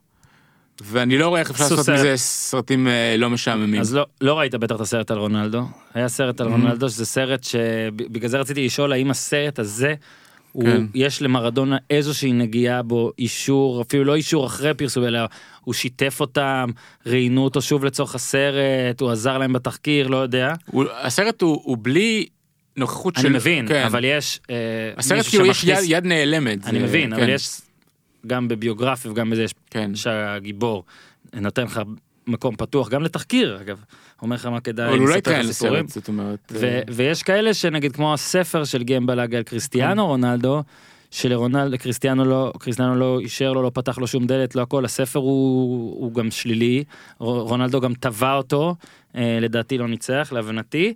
ואני 0.81 1.17
לא 1.17 1.27
רואה 1.27 1.39
איך 1.39 1.49
אפשר 1.51 1.63
עשו 1.63 1.73
לעשות 1.75 1.85
סרט. 1.85 1.99
מזה 1.99 2.17
סרטים 2.17 2.87
אה, 2.87 3.15
לא 3.17 3.29
משעממים. 3.29 3.81
אז 3.81 3.95
לא, 3.95 4.05
לא 4.21 4.39
ראית 4.39 4.55
בטח 4.55 4.75
את 4.75 4.81
הסרט 4.81 5.11
על 5.11 5.17
רונלדו. 5.17 5.63
היה 5.93 6.07
סרט 6.07 6.41
על 6.41 6.47
Mm-hmm. 6.47 6.51
רונלדו, 6.51 6.89
שזה 6.89 7.05
סרט 7.05 7.43
שבגלל 7.43 8.29
זה 8.29 8.39
רציתי 8.39 8.65
לשאול 8.65 8.91
האם 8.91 9.11
הסרט 9.11 9.59
הזה, 9.59 9.95
הוא, 10.51 10.63
כן. 10.65 10.83
יש 10.93 11.21
למרדונה 11.21 11.77
איזושהי 11.89 12.33
נגיעה 12.33 12.81
בו, 12.81 13.11
אישור, 13.19 13.81
אפילו 13.81 14.03
לא 14.03 14.15
אישור 14.15 14.45
אחרי 14.45 14.73
פרסום, 14.73 15.03
אלא 15.03 15.19
הוא 15.61 15.73
שיתף 15.73 16.17
אותם, 16.19 16.69
ראיינו 17.05 17.43
אותו 17.43 17.61
שוב 17.61 17.85
לצורך 17.85 18.15
הסרט, 18.15 19.01
הוא 19.01 19.09
עזר 19.11 19.37
להם 19.37 19.53
בתחקיר, 19.53 20.07
לא 20.07 20.17
יודע. 20.17 20.53
הוא, 20.65 20.83
הסרט 21.01 21.41
הוא, 21.41 21.61
הוא 21.63 21.77
בלי 21.81 22.25
נוכחות 22.77 23.15
של... 23.15 23.27
אני 23.27 23.35
מבין, 23.35 23.67
כן. 23.67 23.83
אבל 23.85 24.03
יש 24.05 24.39
אה, 24.49 24.55
הסרט 24.97 25.25
כאילו 25.25 25.45
יש 25.45 25.63
יד, 25.63 25.77
יד 25.85 26.05
נעלמת. 26.05 26.65
אני 26.67 26.79
זה- 26.79 26.85
מבין, 26.85 27.13
אבל 27.13 27.25
כן, 27.25 27.29
יש 27.29 27.61
גם 28.27 28.47
בביוגרפיה 28.47 29.11
וגם 29.11 29.29
בזה 29.29 29.43
יש 29.43 29.51
כן. 29.69 29.95
שהגיבור 29.95 30.83
נותן 31.33 31.63
לך 31.63 31.81
מקום 32.27 32.55
פתוח, 32.55 32.89
גם 32.89 33.03
לתחקיר 33.03 33.57
אגב, 33.61 33.83
אומר 34.21 34.35
לך 34.35 34.45
מה 34.45 34.59
כדאי 34.59 34.99
לספר 34.99 35.11
לך 35.11 35.17
התראיין 35.17 35.51
סיפורים. 35.51 35.85
ו- 36.51 36.79
ויש 36.91 37.23
כאלה 37.23 37.53
שנגיד 37.53 37.91
כמו 37.91 38.13
הספר 38.13 38.63
של 38.63 38.83
גמבלג 38.83 39.35
על 39.35 39.43
כן. 39.43 39.49
קריסטיאנו 39.49 40.07
רונלדו, 40.07 40.63
שלרונלדו, 41.11 41.77
קריסטיאנו 41.77 42.25
לא, 42.25 42.53
קריסטיאנו 42.59 42.95
לא 42.95 43.19
אישר 43.19 43.53
לו, 43.53 43.61
לא 43.61 43.71
פתח 43.73 43.97
לו 43.97 44.07
שום 44.07 44.25
דלת, 44.25 44.55
לא 44.55 44.61
הכל, 44.61 44.85
הספר 44.85 45.19
הוא, 45.19 46.01
הוא 46.01 46.13
גם 46.13 46.31
שלילי, 46.31 46.83
רונלדו 47.19 47.81
גם 47.81 47.93
תבע 47.93 48.33
אותו, 48.33 48.75
אה, 49.15 49.37
לדעתי 49.41 49.77
לא 49.77 49.87
ניצח, 49.87 50.29
להבנתי. 50.31 50.93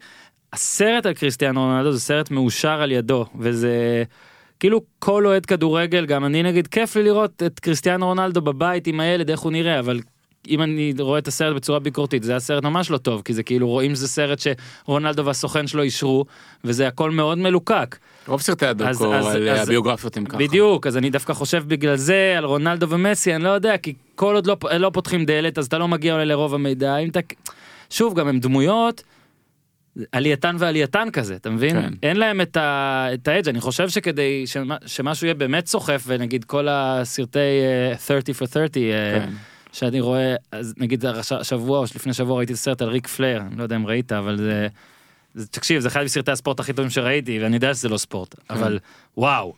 הסרט 0.54 1.06
על 1.06 1.14
קריסטיאנו 1.14 1.62
רונלדו 1.62 1.92
זה 1.92 2.00
סרט 2.00 2.32
מאושר 2.32 2.82
על 2.82 2.92
ידו, 2.92 3.26
וזה 3.40 4.04
כאילו 4.60 4.82
כל 5.00 5.26
אוהד 5.26 5.46
כדורגל, 5.46 6.06
גם 6.06 6.26
אני 6.26 6.44
נגיד, 6.44 6.68
כיף 6.68 6.96
לי 6.96 7.04
לראות 7.04 7.44
את 7.46 7.60
קריסטיאנו 7.60 8.06
רונלדו 8.06 8.42
בבית 8.42 8.88
עם 8.88 9.00
הילד, 9.00 9.30
איך 9.30 9.40
הוא 9.40 9.52
נראה, 9.52 9.80
אבל 9.80 10.00
אם 10.48 10.62
אני 10.62 10.94
רואה 11.00 11.20
את 11.20 11.28
הסרט 11.28 11.56
בצורה 11.56 11.80
ביקורתית, 11.80 12.24
זה 12.24 12.32
היה 12.32 12.40
סרט 12.40 12.64
ממש 12.64 12.90
לא 12.92 12.98
טוב, 12.98 13.22
כי 13.26 13.34
זה 13.34 13.44
כאילו 13.44 13.68
רואים 13.68 13.96
שזה 13.96 14.08
סרט 14.08 14.40
שרונלדו 14.86 15.26
והסוכן 15.26 15.68
שלו 15.68 15.84
אישרו, 15.84 16.26
וזה 16.64 16.88
הכל 16.88 17.12
מאוד 17.12 17.38
מלוקק. 17.38 17.98
רוב 18.28 18.42
סרטי 18.42 18.66
הדוקו 18.66 19.14
על 19.14 19.50
אז- 19.50 19.68
הביוגרפיות 19.68 20.18
הם 20.18 20.26
ככה. 20.26 20.38
בדיוק, 20.38 20.88
אז 20.88 20.98
אני 20.98 21.10
דווקא 21.10 21.34
חושב 21.34 21.64
בגלל 21.68 21.96
זה 21.96 22.34
על 22.38 22.46
רונלדו 22.46 22.90
ומסי, 22.90 23.36
אני 23.36 23.44
לא 23.44 23.50
יודע, 23.50 23.78
כי 23.78 23.94
כל 24.16 24.36
עוד 24.36 24.48
לא, 24.48 24.58
לא 24.80 24.90
פותחים 24.94 25.26
דלת, 25.26 25.58
אז 25.58 25.66
אתה 25.66 25.78
לא 25.78 25.88
מגיע 25.88 26.14
אולי 26.14 26.26
לרוב 26.26 26.54
המידע, 26.54 26.98
אם 26.98 27.10
אתה... 27.10 27.20
שוב, 27.90 28.20
גם 28.20 28.28
הם 28.28 28.40
דמויות, 28.40 29.04
עלייתן 30.12 30.56
ועלייתן 30.60 31.08
כזה, 31.14 31.36
אתה 31.36 31.50
מבין? 31.50 31.82
כן. 31.82 31.94
אין 32.04 32.18
להם 32.18 32.42
את 32.42 32.58
ה- 32.58 33.08
את 33.14 33.28
ה 33.28 33.31
edge, 33.31 33.50
אני 33.50 33.62
חושב 33.62 33.90
שכדי 33.90 34.48
שמה- 34.48 34.78
שמשהו 34.86 35.26
יהיה 35.26 35.34
באמת 35.34 35.68
סוחף, 35.68 36.04
ונגיד 36.08 36.44
כל 36.44 36.68
הסרטי 36.70 37.40
אה, 37.40 37.98
30 37.98 38.36
for 38.36 38.48
30, 38.54 38.84
אה, 38.84 39.20
כן. 39.20 39.30
שאני 39.76 40.00
רואה, 40.02 40.36
אז 40.52 40.74
נגיד 40.78 41.06
הש- 41.06 41.32
השבוע 41.32 41.80
או 41.80 41.84
לפני 41.84 42.14
שבוע 42.14 42.38
ראיתי 42.38 42.56
סרט 42.56 42.82
על 42.82 42.90
ריק 42.90 43.08
פלייר, 43.08 43.42
אני 43.42 43.56
לא 43.58 43.64
יודע 43.64 43.76
אם 43.76 43.88
ראית, 43.88 44.12
אבל 44.12 44.38
זה, 44.38 44.68
זה 45.34 45.48
תקשיב, 45.48 45.80
זה 45.80 45.88
אחד 45.88 46.04
מסרטי 46.04 46.32
הספורט 46.32 46.60
הכי 46.60 46.74
טובים 46.74 46.90
שראיתי, 46.92 47.40
ואני 47.44 47.56
יודע 47.56 47.74
שזה 47.74 47.90
לא 47.90 47.98
ספורט, 47.98 48.36
אבל 48.50 48.80
וואו, 49.18 49.54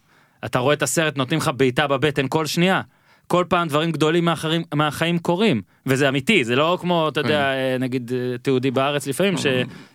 אתה 0.45 0.59
רואה 0.59 0.73
את 0.73 0.81
הסרט, 0.81 1.17
נותנים 1.17 1.39
לך 1.39 1.51
בעיטה 1.57 1.87
בבטן 1.87 2.25
כל 2.29 2.45
שנייה. 2.45 2.81
כל 3.27 3.45
פעם 3.49 3.67
דברים 3.67 3.91
גדולים 3.91 4.25
מהחיים, 4.25 4.61
מהחיים 4.73 5.19
קורים, 5.19 5.61
וזה 5.85 6.09
אמיתי, 6.09 6.43
זה 6.43 6.55
לא 6.55 6.77
כמו, 6.81 7.07
אתה 7.09 7.19
יודע, 7.19 7.39
אה, 7.53 7.77
נגיד 7.79 8.11
אה, 8.13 8.37
תיעודי 8.37 8.71
בארץ 8.71 9.07
לפעמים, 9.07 9.37
ש, 9.37 9.45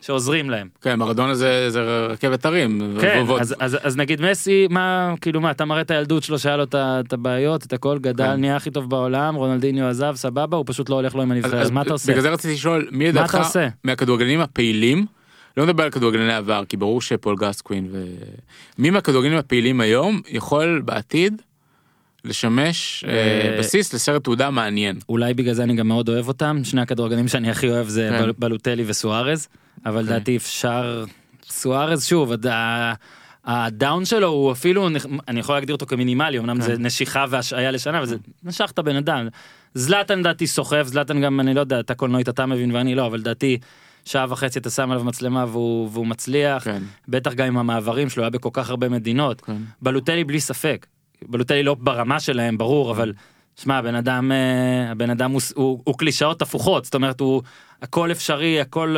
שעוזרים 0.00 0.50
להם. 0.50 0.68
כן, 0.82 0.98
מרדונה 0.98 1.34
זה 1.34 1.70
זה 1.70 2.06
רכבת 2.06 2.44
הרים. 2.46 2.96
כן, 3.00 3.22
ועוד- 3.26 3.40
אז, 3.40 3.54
אז, 3.58 3.78
אז 3.82 3.96
נגיד 3.96 4.20
מסי, 4.30 4.66
מה, 4.70 5.14
כאילו 5.20 5.40
מה, 5.40 5.50
אתה 5.50 5.64
מראה 5.64 5.80
את 5.80 5.90
הילדות 5.90 6.22
שלו 6.22 6.38
שהיה 6.38 6.56
לו 6.56 6.64
את 6.74 7.12
הבעיות, 7.12 7.66
את 7.66 7.72
הכל, 7.72 7.98
גדל, 7.98 8.24
כן. 8.26 8.40
נהיה 8.40 8.56
הכי 8.56 8.70
טוב 8.70 8.90
בעולם, 8.90 9.34
רונלדיניו 9.34 9.86
עזב, 9.86 10.12
סבבה, 10.16 10.56
הוא 10.56 10.64
פשוט 10.68 10.88
לא 10.88 10.94
הולך 10.94 11.14
לו 11.14 11.22
עם 11.22 11.32
הנבחרת, 11.32 11.54
אז 11.54 11.70
מה 11.70 11.82
אתה 11.82 11.92
עושה? 11.92 12.12
בגלל 12.12 12.22
זה 12.22 12.30
רציתי 12.30 12.54
לשאול, 12.54 12.88
מי 12.92 13.08
לדעתך? 13.08 13.38
מהכדורגלנים 13.84 14.40
הפעילים, 14.40 15.06
לא 15.56 15.64
מדבר 15.66 15.84
על 15.84 15.90
כדורגלני 15.90 16.34
עבר, 16.34 16.62
כי 16.68 16.76
ברור 16.76 17.00
שפול 17.02 17.36
גסקווין 17.40 17.88
ו... 17.92 18.04
מי 18.78 18.90
מהכדורגלנים 18.90 19.38
הפעילים 19.38 19.80
היום 19.80 20.20
יכול 20.28 20.82
בעתיד 20.84 21.42
לשמש 22.24 23.04
אה, 23.08 23.12
אה, 23.12 23.56
בסיס 23.58 23.94
לסרט 23.94 24.24
תעודה 24.24 24.50
מעניין. 24.50 24.98
אולי 25.08 25.34
בגלל 25.34 25.54
זה 25.54 25.62
אני 25.62 25.74
גם 25.76 25.88
מאוד 25.88 26.08
אוהב 26.08 26.28
אותם, 26.28 26.60
שני 26.64 26.80
הכדורגלנים 26.80 27.28
שאני 27.28 27.50
הכי 27.50 27.68
אוהב 27.68 27.88
זה 27.88 28.08
כן. 28.12 28.22
בל- 28.22 28.32
בלוטלי 28.38 28.84
וסוארז, 28.86 29.48
אבל 29.86 30.00
אוקיי. 30.00 30.02
לדעתי 30.16 30.36
אפשר, 30.36 31.04
סוארז 31.48 32.06
שוב, 32.06 32.32
הדאון 33.44 34.04
שלו 34.04 34.28
הוא 34.28 34.52
אפילו, 34.52 34.88
אני 35.28 35.40
יכול 35.40 35.54
להגדיר 35.54 35.74
אותו 35.74 35.86
כמינימלי, 35.86 36.38
אמנם 36.38 36.56
כן. 36.56 36.62
זה 36.66 36.78
נשיכה 36.78 37.24
והשעיה 37.30 37.70
לשנה, 37.70 38.02
וזה 38.02 38.16
נשך 38.42 38.70
את 38.74 38.78
הבן 38.78 38.96
אדם. 38.96 39.28
זלאטן 39.74 40.18
לדעתי 40.18 40.46
סוחב, 40.46 40.82
זלאטן 40.86 41.20
גם, 41.22 41.40
אני 41.40 41.54
לא 41.54 41.60
יודע, 41.60 41.80
את 41.80 41.90
הקולנועית 41.90 42.28
אתה 42.28 42.46
מבין 42.46 42.74
ואני 42.74 42.94
לא, 42.94 43.06
אבל 43.06 43.18
לדעתי 43.18 43.58
שעה 44.04 44.26
וחצי 44.28 44.58
אתה 44.58 44.70
שם 44.70 44.90
עליו 44.90 45.04
מצלמה 45.04 45.44
והוא, 45.48 45.88
והוא 45.92 46.06
מצליח, 46.06 46.64
כן. 46.64 46.82
בטח 47.08 47.32
גם 47.34 47.46
עם 47.46 47.58
המעברים 47.58 48.08
שלו, 48.08 48.22
היה 48.22 48.30
בכל 48.30 48.48
כך 48.52 48.70
הרבה 48.70 48.88
מדינות. 48.88 49.40
כן. 49.40 49.56
בלוטלי 49.82 50.24
בלי 50.24 50.40
ספק. 50.40 50.86
בלוטלי 51.28 51.62
לא 51.62 51.74
ברמה 51.74 52.20
שלהם 52.20 52.58
ברור 52.58 52.90
אבל 52.90 53.12
שמע 53.56 53.76
הבן 53.78 53.94
אדם 53.94 54.32
אה, 54.32 54.90
הבן 54.90 55.10
אדם 55.10 55.30
הוא, 55.30 55.40
הוא, 55.54 55.80
הוא 55.84 55.98
קלישאות 55.98 56.42
הפוכות 56.42 56.84
זאת 56.84 56.94
אומרת 56.94 57.20
הוא 57.20 57.42
הכל 57.82 58.10
אפשרי 58.10 58.60
הכל. 58.60 58.96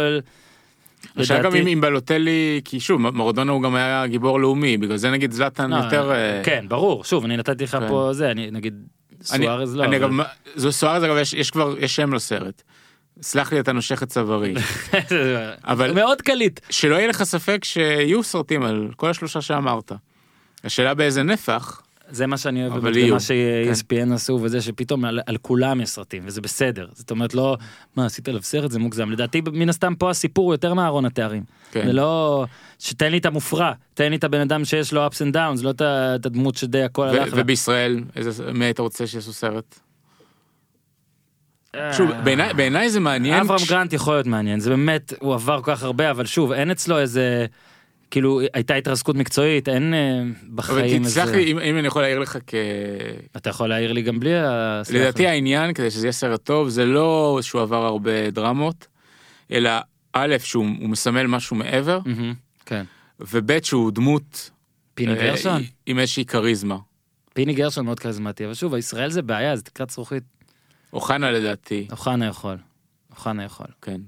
אפשר 1.20 1.42
גם 1.42 1.54
עם 1.54 1.66
עם 1.66 1.80
בלוטלי, 1.80 2.60
כי 2.64 2.80
שוב, 2.80 3.00
מרדונה 3.00 3.52
הוא 3.52 3.62
גם 3.62 3.74
היה 3.74 4.06
גיבור 4.06 4.40
לאומי, 4.40 4.76
בגלל 4.76 4.96
זה 4.96 5.10
נגיד 5.10 5.32
זלאטן 5.32 5.70
לא, 5.70 5.76
יותר... 5.76 6.12
אה, 6.12 6.40
כן 6.44 6.64
ברור 6.68 7.04
שוב 7.04 7.24
אני 7.24 7.36
נתתי 7.36 7.64
לך 7.64 7.70
כן. 7.70 7.88
פה 7.88 8.08
זה 8.12 8.30
אני 8.30 8.50
נגיד 8.50 8.74
סוארז 9.22 9.76
לא. 9.76 9.84
אני 9.84 9.96
אבל- 9.96 10.04
גם, 10.06 10.20
זו 10.56 10.72
סוארז 10.72 11.04
אגב, 11.04 11.16
יש- 11.16 11.32
יש 11.34 11.50
כבר, 11.50 11.74
יש 11.78 11.96
שם 11.96 12.14
לסרט. 12.14 12.62
סלח 13.22 13.52
לי 13.52 13.60
אתה 13.60 13.72
נושך 13.72 14.02
את 14.02 14.08
צווארי. 14.08 14.54
אבל- 15.64 15.92
מאוד 15.94 16.22
קליט. 16.22 16.60
שלא 16.70 16.94
יהיה 16.94 17.06
לך 17.08 17.22
ספק 17.22 17.64
שיהיו 17.64 18.22
סרטים 18.22 18.62
על 18.62 18.88
כל 18.96 19.10
השלושה 19.10 19.40
שאמרת. 19.40 19.92
השאלה 20.64 20.94
באיזה 20.94 21.22
נפח, 21.22 21.82
זה 22.10 22.26
מה 22.26 22.36
שאני 22.38 22.66
אוהב 22.66 22.78
באמת 22.78 22.96
במה 23.10 23.20
ש-ESPN 23.20 24.14
עשו 24.14 24.38
וזה 24.42 24.60
שפתאום 24.60 25.04
על, 25.04 25.20
על 25.26 25.36
כולם 25.36 25.80
יש 25.80 25.88
סרטים 25.88 26.22
וזה 26.26 26.40
בסדר 26.40 26.86
זאת 26.92 27.10
אומרת 27.10 27.34
לא 27.34 27.56
מה 27.96 28.06
עשית 28.06 28.28
עליו 28.28 28.42
סרט 28.42 28.70
זה 28.70 28.78
מוגזם 28.78 29.10
לדעתי 29.10 29.42
מן 29.52 29.68
הסתם 29.68 29.94
פה 29.94 30.10
הסיפור 30.10 30.52
יותר 30.52 30.74
מארון 30.74 31.04
התארים. 31.04 31.42
כן. 31.72 31.86
זה 31.86 31.92
לא 31.92 32.44
שתן 32.78 33.10
לי 33.10 33.18
את 33.18 33.26
המופרע 33.26 33.72
תן 33.94 34.10
לי 34.10 34.16
את 34.16 34.24
הבן 34.24 34.40
אדם 34.40 34.64
שיש 34.64 34.92
לו 34.92 35.06
ups 35.06 35.10
and 35.30 35.34
downs 35.34 35.62
לא 35.62 35.70
את 35.70 35.80
הדמות 36.26 36.54
שדי 36.56 36.82
הכל 36.82 37.08
הלך 37.08 37.34
לה. 37.34 37.42
ובישראל, 37.42 38.00
איזה- 38.16 38.52
מי 38.52 38.64
היית 38.64 38.78
רוצה 38.80 39.06
שיעשו 39.06 39.32
סרט? 39.32 39.78
אה, 41.74 41.92
שוב, 41.92 42.10
בעיניי- 42.24 42.54
בעיניי 42.54 42.90
זה 42.90 43.00
מעניין. 43.00 43.40
אברהם 43.40 43.58
כש- 43.58 43.70
גרנט 43.70 43.92
יכול 43.92 44.14
להיות 44.14 44.26
מעניין 44.26 44.60
זה 44.60 44.70
באמת 44.70 45.12
הוא 45.20 45.34
עבר 45.34 45.62
כל 45.62 45.72
כך 45.76 45.82
הרבה 45.82 46.10
אבל 46.10 46.26
שוב 46.26 46.52
אין 46.52 46.70
אצלו 46.70 46.98
איזה 46.98 47.46
כאילו 48.14 48.40
הייתה 48.54 48.74
התרסקות 48.74 49.16
מקצועית 49.16 49.68
אין 49.68 49.94
אה, 49.94 50.20
אבל 50.22 50.30
בחיים 50.54 51.04
תסלח 51.04 51.24
איזה 51.28 51.36
לי, 51.36 51.52
אם- 51.52 51.58
אם 51.58 51.78
אני 51.78 51.86
יכול 51.86 52.02
להעיר 52.02 52.18
לך 52.18 52.38
כ... 52.46 52.54
אתה 53.36 53.50
יכול 53.50 53.68
להעיר 53.68 53.92
לי 53.92 54.02
גם 54.02 54.20
בלי 54.20 54.34
ה... 54.38 54.82
לדעתי 54.94 55.22
לי. 55.22 55.28
העניין, 55.28 55.74
כדי 55.74 55.90
שזה 55.90 56.06
יהיה 56.06 56.12
סרט 56.12 56.44
טוב, 56.44 56.68
זה 56.68 56.84
לא 56.84 57.38
שהוא 57.42 57.62
עבר 57.62 57.84
הרבה 57.84 58.30
דרמות, 58.30 58.86
אלא 59.52 59.70
א', 60.12 60.36
שהוא 60.42 60.66
הוא 60.80 60.88
מסמל 60.88 61.26
משהו 61.26 61.56
מעבר, 61.56 61.98
כן 62.66 62.84
וב', 63.20 63.62
שהוא 63.64 63.92
דמות 63.92 64.50
פיני 64.94 65.12
אה, 65.12 65.18
גרשון 65.18 65.62
עם 65.86 65.98
איזושהי 65.98 66.24
כריזמה. 66.24 66.78
פיני 67.34 67.54
גרשון 67.54 67.84
מאוד 67.84 68.00
כריזמטי 68.00 68.44
אבל 68.44 68.54
שוב 68.54 68.74
ישראל 68.74 69.10
זה 69.10 69.22
בעיה 69.22 69.56
זה 69.56 69.62
תקרת 69.62 69.90
זכוכית 69.90 70.22
אוחנה 70.92 71.30
לדעתי, 71.30 71.86
אוחנה 71.90 72.26
יכול. 72.26 72.56
אוחנה 73.10 73.44
יכול. 73.44 73.66
כן. 73.82 74.00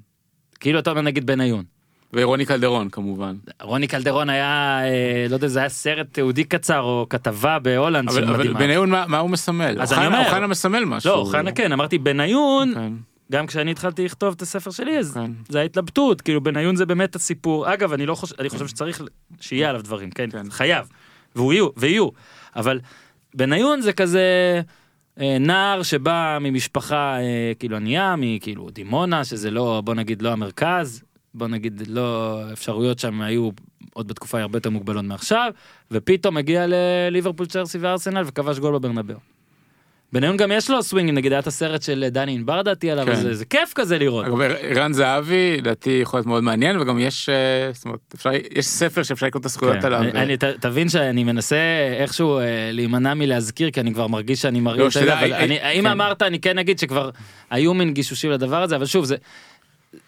כאילו 0.60 0.78
אתה 0.78 0.90
אומר 0.90 1.00
נגיד 1.02 1.26
בניון. 1.26 1.64
ורוני 2.12 2.46
קלדרון 2.46 2.88
כמובן. 2.88 3.34
רוני 3.62 3.86
קלדרון 3.86 4.30
היה 4.30 4.80
אה, 4.84 5.26
לא 5.28 5.34
יודע 5.34 5.48
זה 5.48 5.58
היה 5.58 5.68
סרט 5.68 6.06
תיעודי 6.12 6.44
קצר 6.44 6.80
או 6.80 7.06
כתבה 7.10 7.58
בהולנד 7.58 8.08
אבל, 8.08 8.24
אבל. 8.24 8.52
בניון 8.52 8.90
מה, 8.90 9.04
מה 9.08 9.18
הוא 9.18 9.30
מסמל? 9.30 9.76
אז 9.80 9.92
אני 9.92 10.06
אומר- 10.06 10.18
אוחנה 10.26 10.46
מסמל 10.46 10.84
משהו. 10.84 11.10
לא 11.10 11.16
אוחנה 11.16 11.52
כן 11.52 11.72
אמרתי 11.72 11.98
בניון 11.98 12.74
כן, 12.74 12.92
גם 13.32 13.46
כשאני 13.46 13.70
התחלתי 13.70 14.04
לכתוב 14.04 14.34
את 14.36 14.42
הספר 14.42 14.70
שלי 14.70 14.98
אז 14.98 15.14
כן. 15.14 15.30
זה 15.48 15.60
ההתלבטות 15.60 16.20
כאילו 16.20 16.40
בניון 16.40 16.76
זה 16.76 16.86
באמת 16.86 17.16
הסיפור 17.16 17.72
אגב 17.74 17.92
אני 17.92 18.06
לא 18.06 18.14
חושב 18.14 18.34
אני 18.40 18.48
חושב 18.48 18.66
שצריך 18.66 19.02
שיהיה 19.40 19.68
עליו 19.68 19.82
דברים 19.82 20.10
כן, 20.10 20.30
כן. 20.30 20.50
חייב 20.50 20.88
והוא 21.36 21.52
יהיו 21.52 21.68
ויהיו 21.76 22.08
אבל 22.56 22.80
בניון 23.34 23.80
זה 23.80 23.92
כזה 23.92 24.60
אה, 25.20 25.36
נער 25.40 25.82
שבא 25.82 26.38
ממשפחה 26.40 27.16
אה, 27.20 27.52
כאילו 27.58 27.76
ענייה 27.76 28.14
מכאילו 28.18 28.70
דימונה 28.70 29.24
שזה 29.24 29.50
לא 29.50 29.82
בוא 29.84 29.94
נגיד 29.94 30.22
לא 30.22 30.28
המרכז 30.32 31.02
בוא 31.36 31.46
נגיד 31.46 31.82
לא 31.88 32.40
אפשרויות 32.52 32.98
שם 32.98 33.20
היו 33.20 33.50
עוד 33.92 34.08
בתקופה 34.08 34.40
הרבה 34.40 34.56
יותר 34.56 34.70
מוגבלות 34.70 35.04
מעכשיו 35.04 35.52
ופתאום 35.90 36.36
הגיע 36.36 36.64
לליברפול 36.68 37.46
צ'רסי 37.46 37.78
וארסנל 37.78 38.22
וכבש 38.26 38.58
גול 38.58 38.74
בברנבאו. 38.78 39.16
בניון 40.12 40.36
גם 40.36 40.52
יש 40.52 40.70
לו 40.70 40.82
סווינג 40.82 41.10
נגיד 41.10 41.32
היה 41.32 41.38
את 41.38 41.46
הסרט 41.46 41.82
של 41.82 42.06
דני 42.10 42.32
ענבר 42.34 42.62
דעתי 42.62 42.90
עליו 42.90 43.06
כן. 43.06 43.14
זה, 43.14 43.34
זה 43.34 43.44
כיף 43.44 43.72
כזה 43.74 43.98
לראות. 43.98 44.26
ערן 44.62 44.92
זהבי 44.92 45.56
לדעתי 45.58 45.90
יכול 46.02 46.18
להיות 46.18 46.26
מאוד 46.26 46.42
מעניין 46.42 46.78
וגם 46.80 46.98
יש 46.98 47.28
אה, 47.28 47.34
זאת 47.72 47.84
אומרת, 47.84 47.98
אפשר, 48.14 48.30
יש 48.54 48.66
ספר 48.66 49.02
שאפשר 49.02 49.26
לקרוא 49.26 49.40
את 49.40 49.46
הזכויות 49.46 49.76
כן, 49.80 49.86
עליו. 49.86 50.00
אני- 50.00 50.10
אני- 50.22 50.36
ת- 50.36 50.44
תבין 50.44 50.88
שאני 50.88 51.24
מנסה 51.24 51.56
איכשהו 51.98 52.38
אה, 52.38 52.44
להימנע 52.72 53.14
מלהזכיר 53.14 53.70
כי 53.70 53.80
אני 53.80 53.94
כבר 53.94 54.06
מרגיש 54.06 54.42
שאני 54.42 54.60
מרגיש 54.60 54.80
לא, 54.82 54.86
את 54.86 54.92
זה, 54.92 55.00
שתדע, 55.00 55.18
אבל 55.20 55.32
אה, 55.32 55.44
אני- 55.44 55.58
אה, 55.60 55.70
אם 55.70 55.82
כן. 55.82 55.86
אמרת 55.90 56.22
אני 56.22 56.40
כן 56.40 56.58
אגיד 56.58 56.78
שכבר 56.78 57.10
היו 57.50 57.74
מין 57.74 57.94
גישושים 57.94 58.30
לדבר 58.30 58.62
הזה 58.62 58.76
אבל 58.76 58.86
שוב 58.86 59.04
זה 59.04 59.16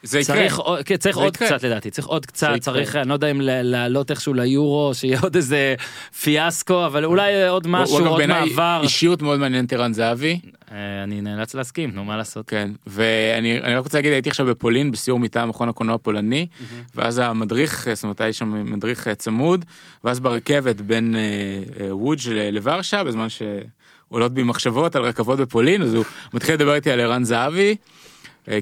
זה 0.02 0.18
יקרה. 0.18 0.36
צריך 0.36 0.60
כן, 0.84 0.96
צריך 0.96 1.16
זה 1.16 1.22
עוד 1.22 1.34
יקרה. 1.34 1.48
קצת 1.48 1.62
לדעתי 1.62 1.90
צריך 1.90 2.06
עוד 2.06 2.26
קצת. 2.26 2.48
צריך 2.60 2.96
אני 2.96 3.08
לא 3.08 3.14
יודע 3.14 3.30
אם 3.30 3.40
לעלות 3.42 4.10
איכשהו 4.10 4.34
ליורו 4.34 4.94
שיהיה 4.94 5.20
עוד 5.20 5.36
איזה 5.36 5.74
פיאסקו 6.22 6.86
אבל 6.86 7.04
אולי 7.04 7.48
עוד 7.48 7.66
משהו 7.66 8.06
עוד 8.06 8.26
מעבר 8.26 8.80
אישיות 8.82 9.22
מאוד 9.22 9.38
מעניינת 9.38 9.72
ערן 9.72 9.92
זהבי. 9.92 10.40
אה, 10.72 11.02
אני 11.02 11.20
נאלץ 11.20 11.54
להסכים 11.54 11.90
נו 11.94 12.04
מה 12.04 12.16
לעשות. 12.16 12.48
כן, 12.48 12.70
ואני 12.86 13.60
אני 13.60 13.74
רק 13.74 13.84
רוצה 13.84 13.98
להגיד, 13.98 14.12
הייתי 14.12 14.28
עכשיו 14.28 14.46
בפולין 14.46 14.90
בסיור 14.90 15.18
מטעם 15.18 15.48
מכון 15.48 15.68
הקולנוע 15.68 15.94
הפולני, 15.94 16.46
ואז 16.94 17.18
המדריך, 17.18 17.88
זאת 17.94 18.02
אומרת, 18.02 18.20
היה 18.20 18.32
שם 18.32 18.72
מדריך 18.72 19.08
אה, 19.08 19.14
צמוד, 19.14 19.64
ואז 20.04 20.20
ברכבת 20.20 20.80
בין 20.80 21.16
אה, 21.16 21.94
וודג' 21.94 22.28
לוורשה, 22.52 23.04
בזמן 23.04 23.26
שעולות 23.28 24.34
בי 24.34 24.42
מחשבות 24.42 24.96
על 24.96 25.02
רכבות 25.02 25.38
בפולין, 25.38 25.82
אז 25.82 25.94
הוא 25.94 26.04
מתחיל 26.34 26.54
לדבר 26.54 26.74
איתי 26.74 26.90
על 26.90 27.00
ערן 27.00 27.24
זהבי, 27.24 27.76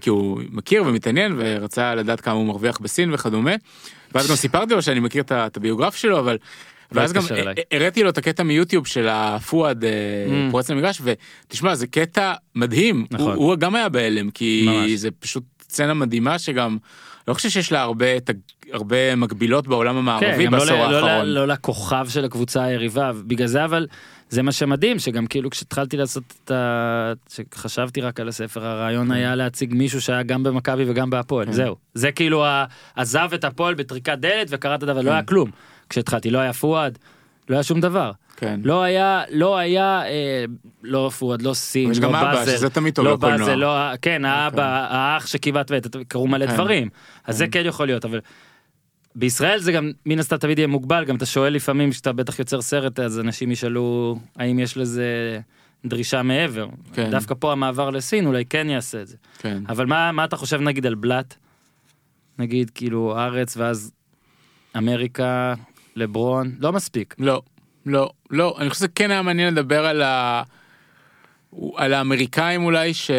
כי 0.00 0.10
הוא 0.10 0.40
מכיר 0.50 0.82
ומתעניין, 0.86 1.34
ורצה 1.38 1.94
לדעת 1.94 2.20
כמה 2.20 2.34
הוא 2.34 2.46
מרוויח 2.46 2.78
בסין 2.78 3.14
וכדומה, 3.14 3.52
ואז 4.14 4.28
גם 4.30 4.36
סיפרתי 4.36 4.74
לו 4.74 4.82
שאני 4.82 5.00
מכיר 5.00 5.22
את 5.30 5.56
הביוגרף 5.56 5.96
שלו, 5.96 6.18
אבל 6.18 6.38
לא 6.92 7.00
ואז 7.00 7.12
גם 7.12 7.22
התקשר 7.22 7.40
אליי. 7.40 7.54
ה- 7.72 7.76
הראיתי 7.76 8.02
לו 8.02 8.10
את 8.10 8.18
הקטע 8.18 8.42
מיוטיוב 8.42 8.86
של 8.86 9.08
הפואד 9.10 9.84
אה, 9.84 9.90
Mm. 10.26 10.50
פורץ 10.50 10.70
למגרש 10.70 11.00
ותשמע 11.04 11.74
זה 11.74 11.86
קטע 11.86 12.32
מדהים 12.54 13.06
נכון. 13.10 13.26
הוא, 13.34 13.44
הוא 13.50 13.56
גם 13.56 13.74
היה 13.74 13.88
בהלם 13.88 14.30
כי. 14.30 14.66
זה 14.96 15.08
פשוט 15.10 15.42
סצנה 15.62 15.94
מדהימה 15.94 16.38
שגם 16.38 16.76
לא 17.28 17.34
חושב 17.34 17.48
שיש 17.48 17.72
לה 17.72 17.82
הרבה 17.82 18.06
הרבה 18.72 19.16
מקבילות 19.16 19.66
בעולם 19.68 19.92
כן, 19.94 19.98
המערבי 19.98 20.44
גם 20.46 20.52
לא, 20.54 20.58
בעשור 20.58 20.76
לא, 20.76 20.82
האחרון. 21.06 21.26
לא 21.26 21.48
לכוכב 21.48 22.06
של 22.08 22.24
הקבוצה 22.24 22.62
היריבה, 22.64 23.10
בגלל 23.26 23.46
זה 23.46 23.64
אבל 23.64 23.86
זה 24.28 24.42
מה 24.42 24.52
שמדהים, 24.52 24.98
שגם 24.98 25.26
כאילו 25.26 25.50
כשהתחלתי 25.50 25.96
לעשות 25.96 26.34
את 26.44 26.50
ה... 26.50 27.12
כשחשבתי 27.50 28.00
רק 28.00 28.20
על 28.20 28.28
הספר, 28.28 28.64
הרעיון 28.64 29.10
היה 29.10 29.34
להציג 29.34 29.74
מישהו 29.74 30.00
שהיה 30.00 30.22
גם 30.22 30.42
במכבי 30.42 30.84
וגם 30.86 31.10
בהפועל, 31.10 31.46
כן. 31.46 31.52
זהו. 31.52 31.76
זה 31.94 32.12
כאילו 32.12 32.44
עזב 32.96 33.28
את 33.34 33.44
הפועל 33.44 33.74
בטריקת 33.74 34.18
דלת 34.18 34.46
וקרא 34.50 34.74
את 34.74 34.82
הדבר, 34.82 35.00
לא 35.00 35.10
היה 35.10 35.22
כלום. 35.22 35.50
כשהתחלתי, 35.88 36.30
לא 36.30 36.38
היה 36.38 36.52
פואד, 36.52 36.98
לא 37.48 37.54
היה 37.54 37.62
שום 37.62 37.80
דבר. 37.80 38.12
כן. 38.36 38.60
לא 38.64 38.82
היה, 38.82 39.22
לא 39.30 39.58
היה, 39.58 40.02
אה, 40.06 40.44
לא 40.82 41.10
פואד, 41.18 41.42
לא 41.42 41.54
סין, 41.54 41.90
לא 41.90 41.94
טוב 42.94 43.04
לא. 43.04 43.16
באזל, 43.16 43.54
לא, 43.54 43.96
כן, 44.02 44.24
האבא, 44.24 44.86
האח 44.90 45.26
שכמעט 45.26 45.70
ואת, 45.70 45.96
קרו 46.08 46.26
מלא 46.26 46.46
כן. 46.46 46.54
דברים. 46.54 46.88
אז 47.24 47.36
זה 47.38 47.46
כן 47.48 47.62
יכול 47.66 47.86
להיות, 47.86 48.04
אבל 48.04 48.20
בישראל 49.16 49.58
זה 49.58 49.72
גם 49.72 49.90
מן 50.06 50.18
הסתם 50.18 50.36
תמיד 50.36 50.58
יהיה 50.58 50.68
מוגבל, 50.68 51.04
גם 51.04 51.16
אתה 51.16 51.26
שואל 51.26 51.52
לפעמים 51.52 51.90
כשאתה 51.90 52.12
בטח 52.12 52.38
יוצר 52.38 52.62
סרט, 52.62 53.00
אז 53.00 53.20
אנשים 53.20 53.50
ישאלו 53.50 54.18
האם 54.36 54.58
יש 54.58 54.76
לזה 54.76 55.40
דרישה 55.84 56.22
מעבר. 56.22 56.68
כן. 56.92 57.10
דווקא 57.10 57.34
פה 57.38 57.52
המעבר 57.52 57.90
לסין 57.90 58.26
אולי 58.26 58.44
כן 58.44 58.66
יעשה 58.70 59.02
את 59.02 59.06
זה. 59.06 59.16
כן. 59.38 59.62
אבל 59.68 59.86
מה, 59.86 60.12
מה 60.12 60.24
אתה 60.24 60.36
חושב 60.36 60.60
נגיד 60.60 60.86
על 60.86 60.94
בלאט? 60.94 61.34
נגיד 62.38 62.70
כאילו 62.70 63.18
ארץ 63.18 63.56
ואז 63.56 63.92
אמריקה, 64.76 65.54
לברון, 65.96 66.52
לא 66.58 66.72
מספיק. 66.72 67.14
לא, 67.18 67.42
לא, 67.86 68.10
לא, 68.30 68.56
אני 68.58 68.70
חושב 68.70 68.78
שזה 68.78 68.88
כן 68.88 69.10
היה 69.10 69.22
מעניין 69.22 69.54
לדבר 69.54 69.86
על 69.86 70.02
ה... 70.02 70.42
על 71.76 71.94
האמריקאים 71.94 72.64
אולי, 72.64 72.94
ש... 72.94 73.10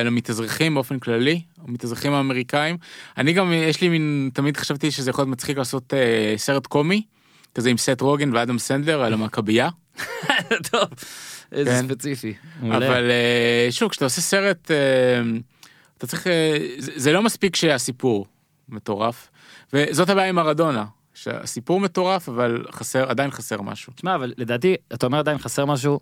על 0.00 0.06
המתאזרחים 0.06 0.74
באופן 0.74 0.98
כללי, 0.98 1.40
המתאזרחים 1.66 2.12
האמריקאים. 2.12 2.76
אני 3.16 3.32
גם, 3.32 3.52
יש 3.52 3.80
לי 3.80 3.88
מין, 3.88 4.30
תמיד 4.34 4.56
חשבתי 4.56 4.90
שזה 4.90 5.10
יכול 5.10 5.22
להיות 5.22 5.32
מצחיק 5.32 5.58
לעשות 5.58 5.94
אה, 5.94 6.34
סרט 6.36 6.66
קומי, 6.66 7.02
כזה 7.54 7.70
עם 7.70 7.76
סט 7.76 8.00
רוגן 8.00 8.34
ואדם 8.34 8.58
סנדלר 8.58 9.02
על 9.02 9.12
המכבייה. 9.12 9.68
טוב, 10.70 10.88
איזה 11.52 11.70
כן. 11.70 11.88
ספציפי. 11.88 12.34
אבל 12.62 13.10
אה, 13.10 13.66
שוב, 13.70 13.90
כשאתה 13.90 14.04
עושה 14.04 14.20
סרט, 14.20 14.70
אה, 14.70 14.76
אתה 15.98 16.06
צריך, 16.06 16.26
אה, 16.26 16.56
זה, 16.78 16.92
זה 16.96 17.12
לא 17.12 17.22
מספיק 17.22 17.56
שהסיפור 17.56 18.26
מטורף, 18.68 19.30
וזאת 19.72 20.08
הבעיה 20.08 20.28
עם 20.28 20.36
מרדונה, 20.36 20.84
שהסיפור 21.14 21.80
מטורף, 21.80 22.28
אבל 22.28 22.64
חסר, 22.70 23.10
עדיין 23.10 23.30
חסר 23.30 23.62
משהו. 23.62 23.92
תשמע, 23.96 24.14
אבל 24.14 24.32
לדעתי, 24.36 24.74
אתה 24.94 25.06
אומר 25.06 25.18
עדיין 25.18 25.38
חסר 25.38 25.64
משהו, 25.64 26.00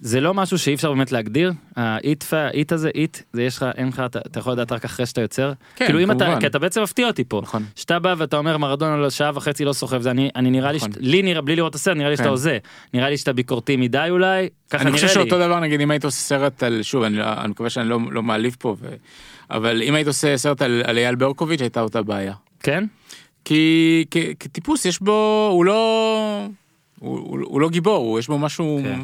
זה 0.00 0.20
לא 0.20 0.34
משהו 0.34 0.58
שאי 0.58 0.74
אפשר 0.74 0.92
באמת 0.92 1.12
להגדיר, 1.12 1.52
האיט 1.76 2.24
האיט 2.32 2.72
הזה, 2.72 2.90
איט, 2.94 3.18
זה 3.32 3.42
יש 3.42 3.56
לך, 3.56 3.66
אין 3.76 3.88
לך, 3.88 4.02
אתה, 4.06 4.18
אתה 4.18 4.38
יכול 4.38 4.52
לדעת 4.52 4.72
רק 4.72 4.84
אחרי 4.84 5.06
שאתה 5.06 5.20
יוצר. 5.20 5.52
כן, 5.76 5.86
כאילו 5.86 6.00
אם 6.00 6.10
אתה, 6.10 6.24
כמובן. 6.24 6.40
כי 6.40 6.46
אתה 6.46 6.58
בעצם 6.58 6.82
מפתיע 6.82 7.06
אותי 7.06 7.24
פה. 7.24 7.40
נכון. 7.42 7.64
שאתה 7.74 7.98
בא 7.98 8.14
ואתה 8.18 8.36
אומר 8.36 8.58
מרדונה 8.58 8.96
לא 8.96 9.10
שעה 9.10 9.30
וחצי 9.34 9.64
לא 9.64 9.72
סוחב, 9.72 10.00
זה 10.00 10.10
אני, 10.10 10.30
אני 10.36 10.50
נראה 10.50 10.72
לי, 10.72 10.78
נכון. 10.78 10.92
שת- 10.92 10.98
לי 11.00 11.22
נראה, 11.22 11.40
בלי 11.40 11.56
לראות 11.56 11.70
את 11.70 11.74
הסרט, 11.74 11.96
נראה 11.96 12.10
לי 12.10 12.16
שאתה 12.16 12.24
כן. 12.24 12.30
הוזה. 12.30 12.58
נראה 12.94 13.10
לי 13.10 13.16
שאתה 13.16 13.32
ביקורתי 13.32 13.76
מדי 13.76 14.06
אולי, 14.10 14.48
ככה 14.70 14.82
אני 14.82 14.90
נראה 14.90 15.06
חושב 15.06 15.20
לי. 15.20 15.28
שאותו 15.28 15.46
דבר 15.46 15.60
נגיד 15.60 15.80
אם 15.80 15.90
היית 15.90 16.04
עושה 16.04 16.20
סרט 16.20 16.62
על 16.62 16.82
שוב 16.82 17.02
אני, 17.02 17.18
אני 17.22 17.48
מקווה 17.48 17.70
שאני 17.70 17.88
לא, 17.88 17.98
לא 18.10 18.22
מעליב 18.22 18.56
פה 18.58 18.76
ו... 18.80 18.88
אבל 19.50 19.82
אם 19.82 19.94
היית 19.94 20.06
עושה 20.06 20.36
סרט 20.36 20.62
על, 20.62 20.82
על 20.86 20.98
אייל 20.98 21.14
ברקוביץ' 21.14 21.60
הייתה 21.60 21.80
אותה 21.80 22.02
בעיה. 22.02 22.34
כן? 22.60 22.84
כי 23.44 24.04
כטיפוס 24.40 24.84
יש 24.84 25.00
בו 25.02 25.48
הוא 25.52 25.64
לא 25.64 26.46
הוא, 27.04 27.18
הוא, 27.18 27.38
הוא 27.44 27.60
לא 27.60 27.70
גיבור 27.70 28.18
יש 28.18 28.28
בו 28.28 28.38
משהו 28.38 28.80
כן. 28.82 29.00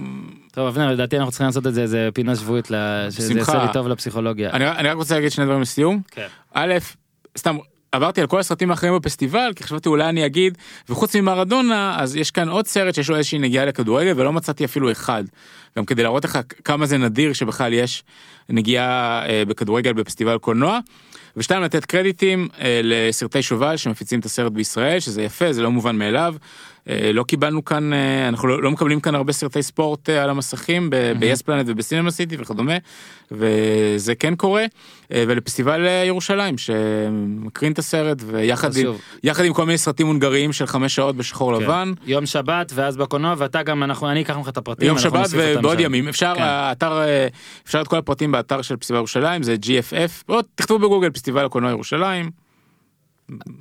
טוב, 0.52 0.66
אבנר, 0.66 0.93
לדעתי 0.93 1.16
אנחנו 1.16 1.31
צריכים 1.31 1.47
לעשות 1.47 1.66
את 1.66 1.74
זה, 1.74 1.82
איזה 1.82 2.09
פינה 2.14 2.36
שבועית, 2.36 2.66
שזה. 3.10 3.35
יעשה 3.35 3.64
לי 3.64 3.72
טוב 3.72 3.89
לפסיכולוגיה. 3.89 4.51
אני, 4.51 4.68
אני 4.68 4.89
רק 4.89 4.97
רוצה 4.97 5.14
להגיד 5.14 5.31
שני 5.31 5.44
דברים 5.44 5.60
לסיום. 5.60 6.01
כן. 6.10 6.27
א', 6.55 6.74
סתם 7.39 7.56
עברתי 7.93 8.20
על 8.20 8.27
כל 8.27 8.40
הסרטים 8.40 8.70
האחרים 8.70 8.94
בפסטיבל 8.97 9.52
כי 9.56 9.62
חשבתי 9.62 9.89
אולי 9.89 10.09
אני 10.09 10.27
אגיד 10.27 10.59
וחוץ 10.89 11.16
ממרדונה 11.16 11.97
אז 11.98 12.16
יש 12.16 12.31
כאן 12.31 12.48
עוד 12.48 12.66
סרט 12.66 12.94
שיש 12.94 13.10
לו 13.10 13.16
איזושהי 13.16 13.39
נגיעה 13.39 13.64
לכדורגל 13.64 14.12
ולא 14.16 14.32
מצאתי 14.32 14.64
אפילו 14.64 14.93
אחד. 14.93 15.24
גם 15.78 15.85
כדי 15.85 16.02
להראות 16.02 16.24
לך 16.24 16.39
כמה 16.64 16.86
זה 16.86 16.98
נדיר 16.98 17.32
שבכלל 17.32 17.72
יש 17.72 18.05
נגיעה 18.48 19.22
אה, 19.28 19.43
בכדורגל 19.48 19.93
בפסטיבל 19.93 20.39
קולנוע. 20.39 20.78
ושתיים 21.36 21.62
לתת 21.62 21.85
קרדיטים 21.85 22.48
אה, 22.60 22.81
לסרטי 22.85 23.43
שובל 23.43 23.77
שמפיצים 23.77 24.20
את 24.20 24.24
הסרט 24.24 24.52
בישראל 24.52 25.01
שזה 25.01 25.22
יפה 25.22 25.52
זה 25.52 25.62
לא 25.62 25.70
מובן 25.70 25.97
מאליו. 25.97 26.35
אה, 26.91 27.12
לא 27.12 27.23
קיבלנו 27.23 27.65
כאן 27.65 27.93
אה, 27.93 28.29
אנחנו 28.29 28.49
לא, 28.49 28.62
לא 28.62 28.71
מקבלים 28.71 29.01
כאן 29.01 29.15
הרבה 29.15 29.33
סרטי 29.33 29.62
ספורט 29.62 30.11
אה, 30.11 30.23
על 30.23 30.31
המסכים 30.31 30.91
ב-yes 30.91 31.43
פלנט 31.45 31.67
ובסינמה 31.69 32.11
סיטי 32.11 32.37
וכדומה 32.39 32.75
וזה 33.31 34.15
כן 34.15 34.35
קורה 34.35 34.65
ולפסטיבל 35.11 35.87
ירושלים 36.07 36.59
שמקרין 36.59 37.73
את 37.73 37.79
הסרט 37.79 38.23
ויחד 38.27 38.77
עם. 38.77 38.87
יחד 39.25 39.45
עם 39.45 39.53
כל 39.53 39.67
מיני 39.67 39.79
סרטים 39.79 40.07
הונגריים 40.07 40.53
של 40.53 40.67
חמש 40.67 40.95
שעות 40.95 41.17
בשחור 41.17 41.57
כן. 41.57 41.65
לבן. 41.65 41.93
יום 42.07 42.27
שבת 42.27 42.73
ואז 42.75 42.97
בקולנוע 42.97 43.35
ואתה 43.39 43.62
גם 43.62 43.83
אנחנו 43.83 44.11
אני 44.11 44.23
אקח 44.23 44.37
ממך 44.37 44.49
את 44.49 44.57
הפרטים. 44.57 44.89
יום 44.89 44.99
שבת 44.99 45.29
ובעוד. 45.31 45.81
ימים 45.81 46.09
אפשר 46.09 46.33
כן. 46.37 46.43
האתר 46.43 47.01
אפשר 47.67 47.81
את 47.81 47.89
כל 47.89 47.99
הפרטים 47.99 48.33
באתר 48.33 48.62
של 48.62 48.77
פסטיבל 48.77 48.99
ירושלים 48.99 49.43
זה 49.43 49.57
GFF 49.62 50.25
או 50.29 50.41
תכתבו 50.55 50.79
בגוגל 50.79 51.11
פסטיבל 51.11 51.45
הקולנוע 51.45 51.71
ירושלים. 51.71 52.40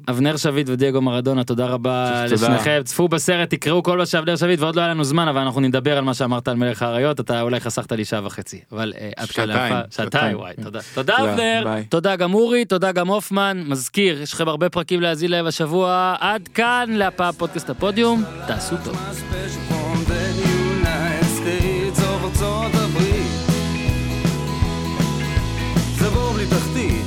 אבנר 0.10 0.38
שביט 0.38 0.70
ודייגו 0.70 1.02
מרדונה 1.02 1.44
תודה 1.44 1.66
רבה. 1.66 2.26
לשניכם 2.26 2.82
צפו 2.84 3.08
בסרט 3.08 3.50
תקראו 3.50 3.84
כל 3.84 3.98
מה 3.98 4.06
שאבנר 4.06 4.36
שביט 4.36 4.60
ועוד 4.60 4.76
לא 4.76 4.82
היה 4.82 4.90
לנו 4.90 5.04
זמן 5.04 5.28
אבל 5.28 5.42
אנחנו 5.42 5.62
נדבר 5.62 5.98
על 5.98 6.04
מה 6.04 6.14
שאמרת 6.14 6.48
על 6.48 6.56
מלך 6.56 6.82
האריות 6.82 7.20
אתה 7.20 7.42
אולי 7.42 7.60
חסכת 7.60 7.92
לי 7.92 8.06
שעה 8.06 8.26
וחצי 8.26 8.60
אבל 8.72 8.94
אה, 8.98 9.10
עד 9.18 9.30
כאן 9.32 9.48
שעתיים, 9.48 9.74
להפעה. 9.74 9.82
שעתיים. 9.92 10.38
וואי 10.38 10.54
תודה 10.64 10.80
תודה 10.94 11.18
אבנר 11.24 11.62
ביי. 11.64 11.84
תודה 11.84 12.16
גם 12.16 12.34
אורי 12.34 12.66
תודה 12.66 12.92
גם 12.92 13.08
הופמן 13.08 13.64
מזכיר 13.66 14.22
יש 14.22 14.34
לכם 14.34 14.48
הרבה 14.48 14.70
פרקים 14.70 15.02
להאזין 15.02 15.32
להם 15.32 15.46
השבוע 15.46 16.16
עד 16.20 16.48
כאן 16.54 16.90
להפעם 16.90 17.34
פודקאסט 17.34 17.70
הפודיום 17.70 18.24
תעשו 18.48 18.76
טוב. 18.84 18.96
My 26.80 26.99